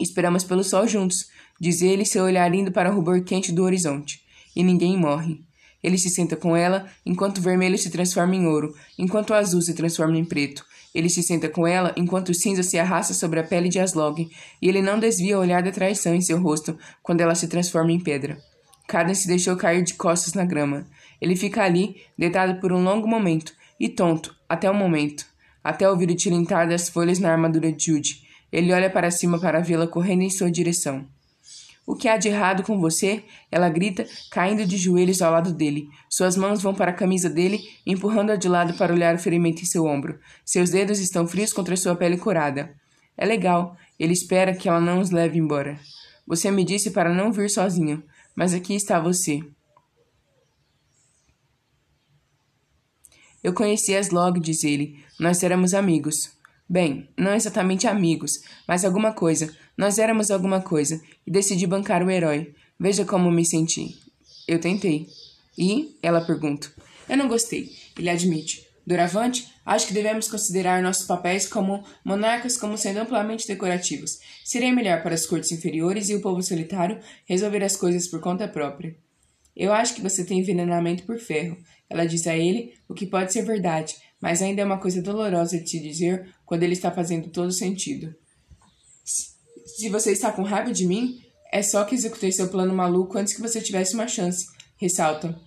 Esperamos 0.00 0.42
pelo 0.42 0.64
sol 0.64 0.84
juntos, 0.88 1.28
diz 1.60 1.80
ele, 1.80 2.04
seu 2.04 2.24
olhar 2.24 2.52
indo 2.52 2.72
para 2.72 2.90
o 2.90 2.92
rubor 2.92 3.22
quente 3.22 3.52
do 3.52 3.62
horizonte. 3.62 4.20
E 4.56 4.64
ninguém 4.64 4.96
morre. 4.96 5.44
Ele 5.80 5.96
se 5.96 6.10
senta 6.10 6.34
com 6.34 6.56
ela, 6.56 6.90
enquanto 7.06 7.38
o 7.38 7.40
vermelho 7.40 7.78
se 7.78 7.88
transforma 7.88 8.34
em 8.34 8.48
ouro, 8.48 8.74
enquanto 8.98 9.30
o 9.30 9.34
azul 9.34 9.62
se 9.62 9.74
transforma 9.74 10.18
em 10.18 10.24
preto, 10.24 10.66
ele 10.92 11.08
se 11.08 11.22
senta 11.22 11.48
com 11.48 11.68
ela 11.68 11.94
enquanto 11.96 12.30
o 12.30 12.34
cinza 12.34 12.64
se 12.64 12.76
arrasta 12.76 13.14
sobre 13.14 13.38
a 13.38 13.44
pele 13.44 13.68
de 13.68 13.78
Aslog, 13.78 14.28
e 14.60 14.68
ele 14.68 14.82
não 14.82 14.98
desvia 14.98 15.38
o 15.38 15.40
olhar 15.40 15.62
da 15.62 15.70
traição 15.70 16.12
em 16.12 16.20
seu 16.20 16.42
rosto 16.42 16.76
quando 17.00 17.20
ela 17.20 17.36
se 17.36 17.46
transforma 17.46 17.92
em 17.92 18.00
pedra. 18.00 18.42
Carden 18.88 19.14
se 19.14 19.28
deixou 19.28 19.56
cair 19.56 19.84
de 19.84 19.94
costas 19.94 20.34
na 20.34 20.44
grama. 20.44 20.84
Ele 21.20 21.36
fica 21.36 21.62
ali, 21.62 22.02
deitado 22.18 22.60
por 22.60 22.72
um 22.72 22.82
longo 22.82 23.06
momento, 23.06 23.52
e 23.78 23.88
tonto, 23.88 24.34
até 24.48 24.68
o 24.68 24.74
momento, 24.74 25.26
até 25.62 25.88
ouvir 25.88 26.10
o 26.10 26.16
tilintar 26.16 26.68
das 26.68 26.88
folhas 26.88 27.20
na 27.20 27.30
armadura 27.30 27.70
de 27.70 27.84
Jude. 27.86 28.26
Ele 28.52 28.72
olha 28.72 28.90
para 28.90 29.10
cima 29.10 29.38
para 29.38 29.60
vê-la 29.60 29.86
correndo 29.86 30.22
em 30.22 30.30
sua 30.30 30.50
direção. 30.50 31.06
O 31.86 31.96
que 31.96 32.06
há 32.06 32.18
de 32.18 32.28
errado 32.28 32.62
com 32.62 32.78
você? 32.78 33.24
Ela 33.50 33.70
grita, 33.70 34.06
caindo 34.30 34.66
de 34.66 34.76
joelhos 34.76 35.22
ao 35.22 35.32
lado 35.32 35.54
dele. 35.54 35.88
Suas 36.08 36.36
mãos 36.36 36.60
vão 36.60 36.74
para 36.74 36.90
a 36.90 36.94
camisa 36.94 37.30
dele, 37.30 37.66
empurrando-a 37.86 38.36
de 38.36 38.46
lado 38.46 38.74
para 38.74 38.92
olhar 38.92 39.14
o 39.14 39.18
ferimento 39.18 39.62
em 39.62 39.64
seu 39.64 39.86
ombro. 39.86 40.18
Seus 40.44 40.68
dedos 40.68 40.98
estão 40.98 41.26
frios 41.26 41.50
contra 41.50 41.76
sua 41.76 41.96
pele 41.96 42.18
curada. 42.18 42.74
É 43.16 43.24
legal. 43.24 43.74
Ele 43.98 44.12
espera 44.12 44.54
que 44.54 44.68
ela 44.68 44.80
não 44.80 45.00
os 45.00 45.10
leve 45.10 45.38
embora. 45.38 45.80
Você 46.26 46.50
me 46.50 46.62
disse 46.62 46.90
para 46.90 47.12
não 47.12 47.32
vir 47.32 47.48
sozinho, 47.48 48.02
mas 48.36 48.52
aqui 48.52 48.74
está 48.74 49.00
você. 49.00 49.42
Eu 53.42 53.54
conheci 53.54 53.96
Aslog, 53.96 54.38
diz 54.40 54.62
ele. 54.62 55.02
Nós 55.18 55.42
éramos 55.42 55.72
amigos. 55.72 56.37
Bem, 56.68 57.08
não 57.16 57.34
exatamente 57.34 57.86
amigos, 57.86 58.42
mas 58.66 58.84
alguma 58.84 59.12
coisa. 59.12 59.54
Nós 59.76 59.98
éramos 59.98 60.30
alguma 60.30 60.60
coisa 60.60 61.00
e 61.26 61.30
decidi 61.30 61.66
bancar 61.66 62.02
o 62.02 62.10
herói. 62.10 62.54
Veja 62.78 63.04
como 63.06 63.30
me 63.30 63.44
senti. 63.44 63.98
Eu 64.46 64.60
tentei. 64.60 65.08
E? 65.56 65.96
Ela 66.02 66.20
pergunta. 66.20 66.70
Eu 67.08 67.16
não 67.16 67.26
gostei, 67.26 67.70
ele 67.98 68.10
admite. 68.10 68.68
Doravante, 68.86 69.46
acho 69.66 69.86
que 69.86 69.94
devemos 69.94 70.28
considerar 70.28 70.82
nossos 70.82 71.06
papéis 71.06 71.46
como 71.46 71.84
monarcas 72.04 72.56
como 72.56 72.76
sendo 72.76 73.00
amplamente 73.00 73.46
decorativos. 73.46 74.18
Seria 74.44 74.72
melhor 74.72 75.02
para 75.02 75.14
as 75.14 75.26
cortes 75.26 75.52
inferiores 75.52 76.08
e 76.08 76.14
o 76.14 76.22
povo 76.22 76.42
solitário 76.42 76.98
resolver 77.26 77.62
as 77.62 77.76
coisas 77.76 78.06
por 78.08 78.20
conta 78.20 78.48
própria. 78.48 78.96
Eu 79.56 79.72
acho 79.72 79.94
que 79.94 80.00
você 80.00 80.24
tem 80.24 80.38
envenenamento 80.38 81.02
por 81.02 81.18
ferro, 81.18 81.58
ela 81.90 82.06
disse 82.06 82.28
a 82.28 82.36
ele, 82.36 82.74
o 82.88 82.94
que 82.94 83.06
pode 83.06 83.32
ser 83.32 83.42
verdade, 83.42 83.96
mas 84.20 84.42
ainda 84.42 84.62
é 84.62 84.64
uma 84.64 84.78
coisa 84.78 85.02
dolorosa 85.02 85.58
de 85.58 85.68
se 85.68 85.80
dizer 85.80 86.34
quando 86.44 86.62
ele 86.62 86.72
está 86.72 86.90
fazendo 86.90 87.28
todo 87.30 87.52
sentido. 87.52 88.14
Se 89.04 89.88
você 89.88 90.12
está 90.12 90.32
com 90.32 90.42
raiva 90.42 90.72
de 90.72 90.86
mim, 90.86 91.22
é 91.52 91.62
só 91.62 91.84
que 91.84 91.94
executei 91.94 92.32
seu 92.32 92.48
plano 92.48 92.74
maluco 92.74 93.16
antes 93.16 93.34
que 93.34 93.40
você 93.40 93.60
tivesse 93.60 93.94
uma 93.94 94.08
chance, 94.08 94.46
ressalta. 94.76 95.38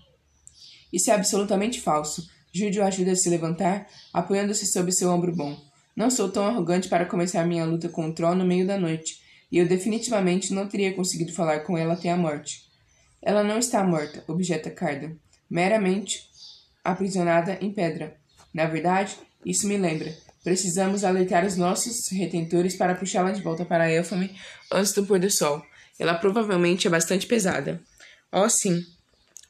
Isso 0.91 1.09
é 1.11 1.13
absolutamente 1.13 1.79
falso. 1.81 2.27
Jude 2.53 2.79
o 2.79 2.83
ajuda 2.83 3.11
a 3.11 3.15
se 3.15 3.29
levantar, 3.29 3.87
apoiando-se 4.11 4.65
sob 4.65 4.91
seu 4.91 5.09
ombro 5.09 5.33
bom. 5.35 5.57
Não 5.95 6.09
sou 6.09 6.29
tão 6.29 6.45
arrogante 6.45 6.89
para 6.89 7.05
começar 7.05 7.45
minha 7.45 7.65
luta 7.65 7.89
com 7.89 8.07
o 8.07 8.13
Troll 8.13 8.35
no 8.35 8.45
meio 8.45 8.65
da 8.65 8.77
noite, 8.77 9.21
e 9.51 9.57
eu 9.57 9.67
definitivamente 9.67 10.53
não 10.53 10.67
teria 10.67 10.93
conseguido 10.93 11.33
falar 11.33 11.61
com 11.61 11.77
ela 11.77 11.93
até 11.93 12.09
a 12.09 12.17
morte. 12.17 12.65
Ela 13.21 13.43
não 13.43 13.59
está 13.59 13.83
morta, 13.83 14.23
objeta 14.27 14.69
Carda, 14.71 15.15
meramente 15.49 16.29
aprisionada 16.83 17.57
em 17.61 17.71
pedra. 17.71 18.20
Na 18.53 18.65
verdade, 18.65 19.17
isso 19.45 19.67
me 19.67 19.77
lembra. 19.77 20.15
Precisamos 20.43 21.03
alertar 21.03 21.45
os 21.45 21.55
nossos 21.55 22.09
retentores 22.11 22.75
para 22.75 22.95
puxá-la 22.95 23.31
de 23.31 23.41
volta 23.41 23.63
para 23.63 23.83
a 23.83 23.91
Elfame 23.91 24.35
antes 24.71 24.91
do 24.93 25.05
pôr 25.05 25.19
do 25.19 25.29
sol. 25.29 25.63
Ela 25.99 26.15
provavelmente 26.15 26.87
é 26.87 26.89
bastante 26.89 27.27
pesada. 27.27 27.79
Oh, 28.31 28.49
sim. 28.49 28.83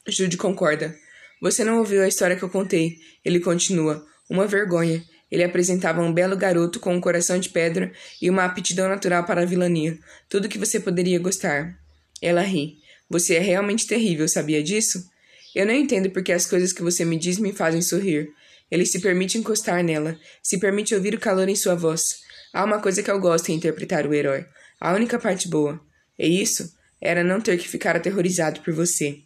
Jude 0.07 0.35
concorda. 0.35 0.93
Você 1.41 1.63
não 1.63 1.79
ouviu 1.79 2.03
a 2.03 2.07
história 2.07 2.35
que 2.35 2.43
eu 2.43 2.49
contei. 2.49 2.97
Ele 3.23 3.39
continua. 3.39 4.05
Uma 4.29 4.45
vergonha. 4.45 5.03
Ele 5.31 5.43
apresentava 5.43 6.01
um 6.01 6.11
belo 6.11 6.35
garoto 6.35 6.79
com 6.79 6.93
um 6.93 6.99
coração 6.99 7.39
de 7.39 7.47
pedra 7.47 7.93
e 8.21 8.29
uma 8.29 8.43
aptidão 8.43 8.89
natural 8.89 9.23
para 9.23 9.43
a 9.43 9.45
vilania. 9.45 9.97
Tudo 10.27 10.49
que 10.49 10.57
você 10.57 10.77
poderia 10.77 11.19
gostar. 11.19 11.77
Ela 12.21 12.41
ri. 12.41 12.79
Você 13.09 13.35
é 13.35 13.39
realmente 13.39 13.87
terrível, 13.87 14.27
sabia 14.27 14.61
disso? 14.61 15.09
Eu 15.55 15.65
não 15.65 15.73
entendo 15.73 16.09
porque 16.09 16.33
as 16.33 16.45
coisas 16.45 16.73
que 16.73 16.81
você 16.81 17.05
me 17.05 17.17
diz 17.17 17.37
me 17.37 17.53
fazem 17.53 17.81
sorrir. 17.81 18.29
Ele 18.71 18.85
se 18.85 19.01
permite 19.01 19.37
encostar 19.37 19.83
nela, 19.83 20.17
se 20.41 20.57
permite 20.57 20.95
ouvir 20.95 21.13
o 21.13 21.19
calor 21.19 21.49
em 21.49 21.55
sua 21.55 21.75
voz. 21.75 22.21
Há 22.53 22.63
uma 22.63 22.79
coisa 22.79 23.03
que 23.03 23.11
eu 23.11 23.19
gosto 23.19 23.49
em 23.49 23.55
interpretar 23.55 24.07
o 24.07 24.13
herói. 24.13 24.45
A 24.79 24.93
única 24.93 25.19
parte 25.19 25.49
boa. 25.49 25.79
E 26.17 26.41
isso 26.41 26.71
era 27.01 27.23
não 27.23 27.41
ter 27.41 27.57
que 27.57 27.67
ficar 27.67 27.95
aterrorizado 27.95 28.61
por 28.61 28.73
você. 28.73 29.19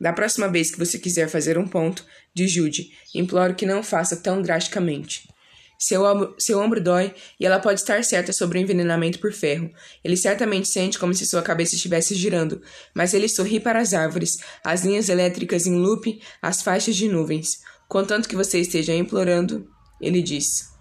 Da 0.00 0.12
próxima 0.12 0.48
vez 0.48 0.70
que 0.70 0.78
você 0.78 0.98
quiser 0.98 1.28
fazer 1.28 1.56
um 1.56 1.66
ponto, 1.66 2.04
de 2.34 2.48
Jude, 2.48 2.90
imploro 3.14 3.54
que 3.54 3.64
não 3.64 3.82
faça 3.82 4.16
tão 4.16 4.42
drasticamente. 4.42 5.28
Seu, 5.78 6.02
ombro, 6.04 6.34
seu 6.38 6.58
ombro 6.60 6.80
dói 6.80 7.14
e 7.38 7.44
ela 7.44 7.60
pode 7.60 7.80
estar 7.80 8.02
certa 8.04 8.32
sobre 8.32 8.58
o 8.58 8.60
envenenamento 8.60 9.18
por 9.18 9.32
ferro. 9.32 9.70
Ele 10.02 10.16
certamente 10.16 10.68
sente 10.68 10.98
como 10.98 11.14
se 11.14 11.26
sua 11.26 11.42
cabeça 11.42 11.74
estivesse 11.74 12.14
girando, 12.14 12.62
mas 12.94 13.12
ele 13.12 13.28
sorri 13.28 13.60
para 13.60 13.80
as 13.80 13.92
árvores, 13.92 14.38
as 14.64 14.84
linhas 14.84 15.08
elétricas 15.08 15.66
em 15.66 15.76
loop, 15.76 16.20
as 16.40 16.62
faixas 16.62 16.96
de 16.96 17.08
nuvens. 17.08 17.60
Contanto 17.94 18.28
que 18.28 18.34
você 18.34 18.58
esteja 18.58 18.92
implorando, 18.92 19.68
ele 20.00 20.20
diz. 20.20 20.73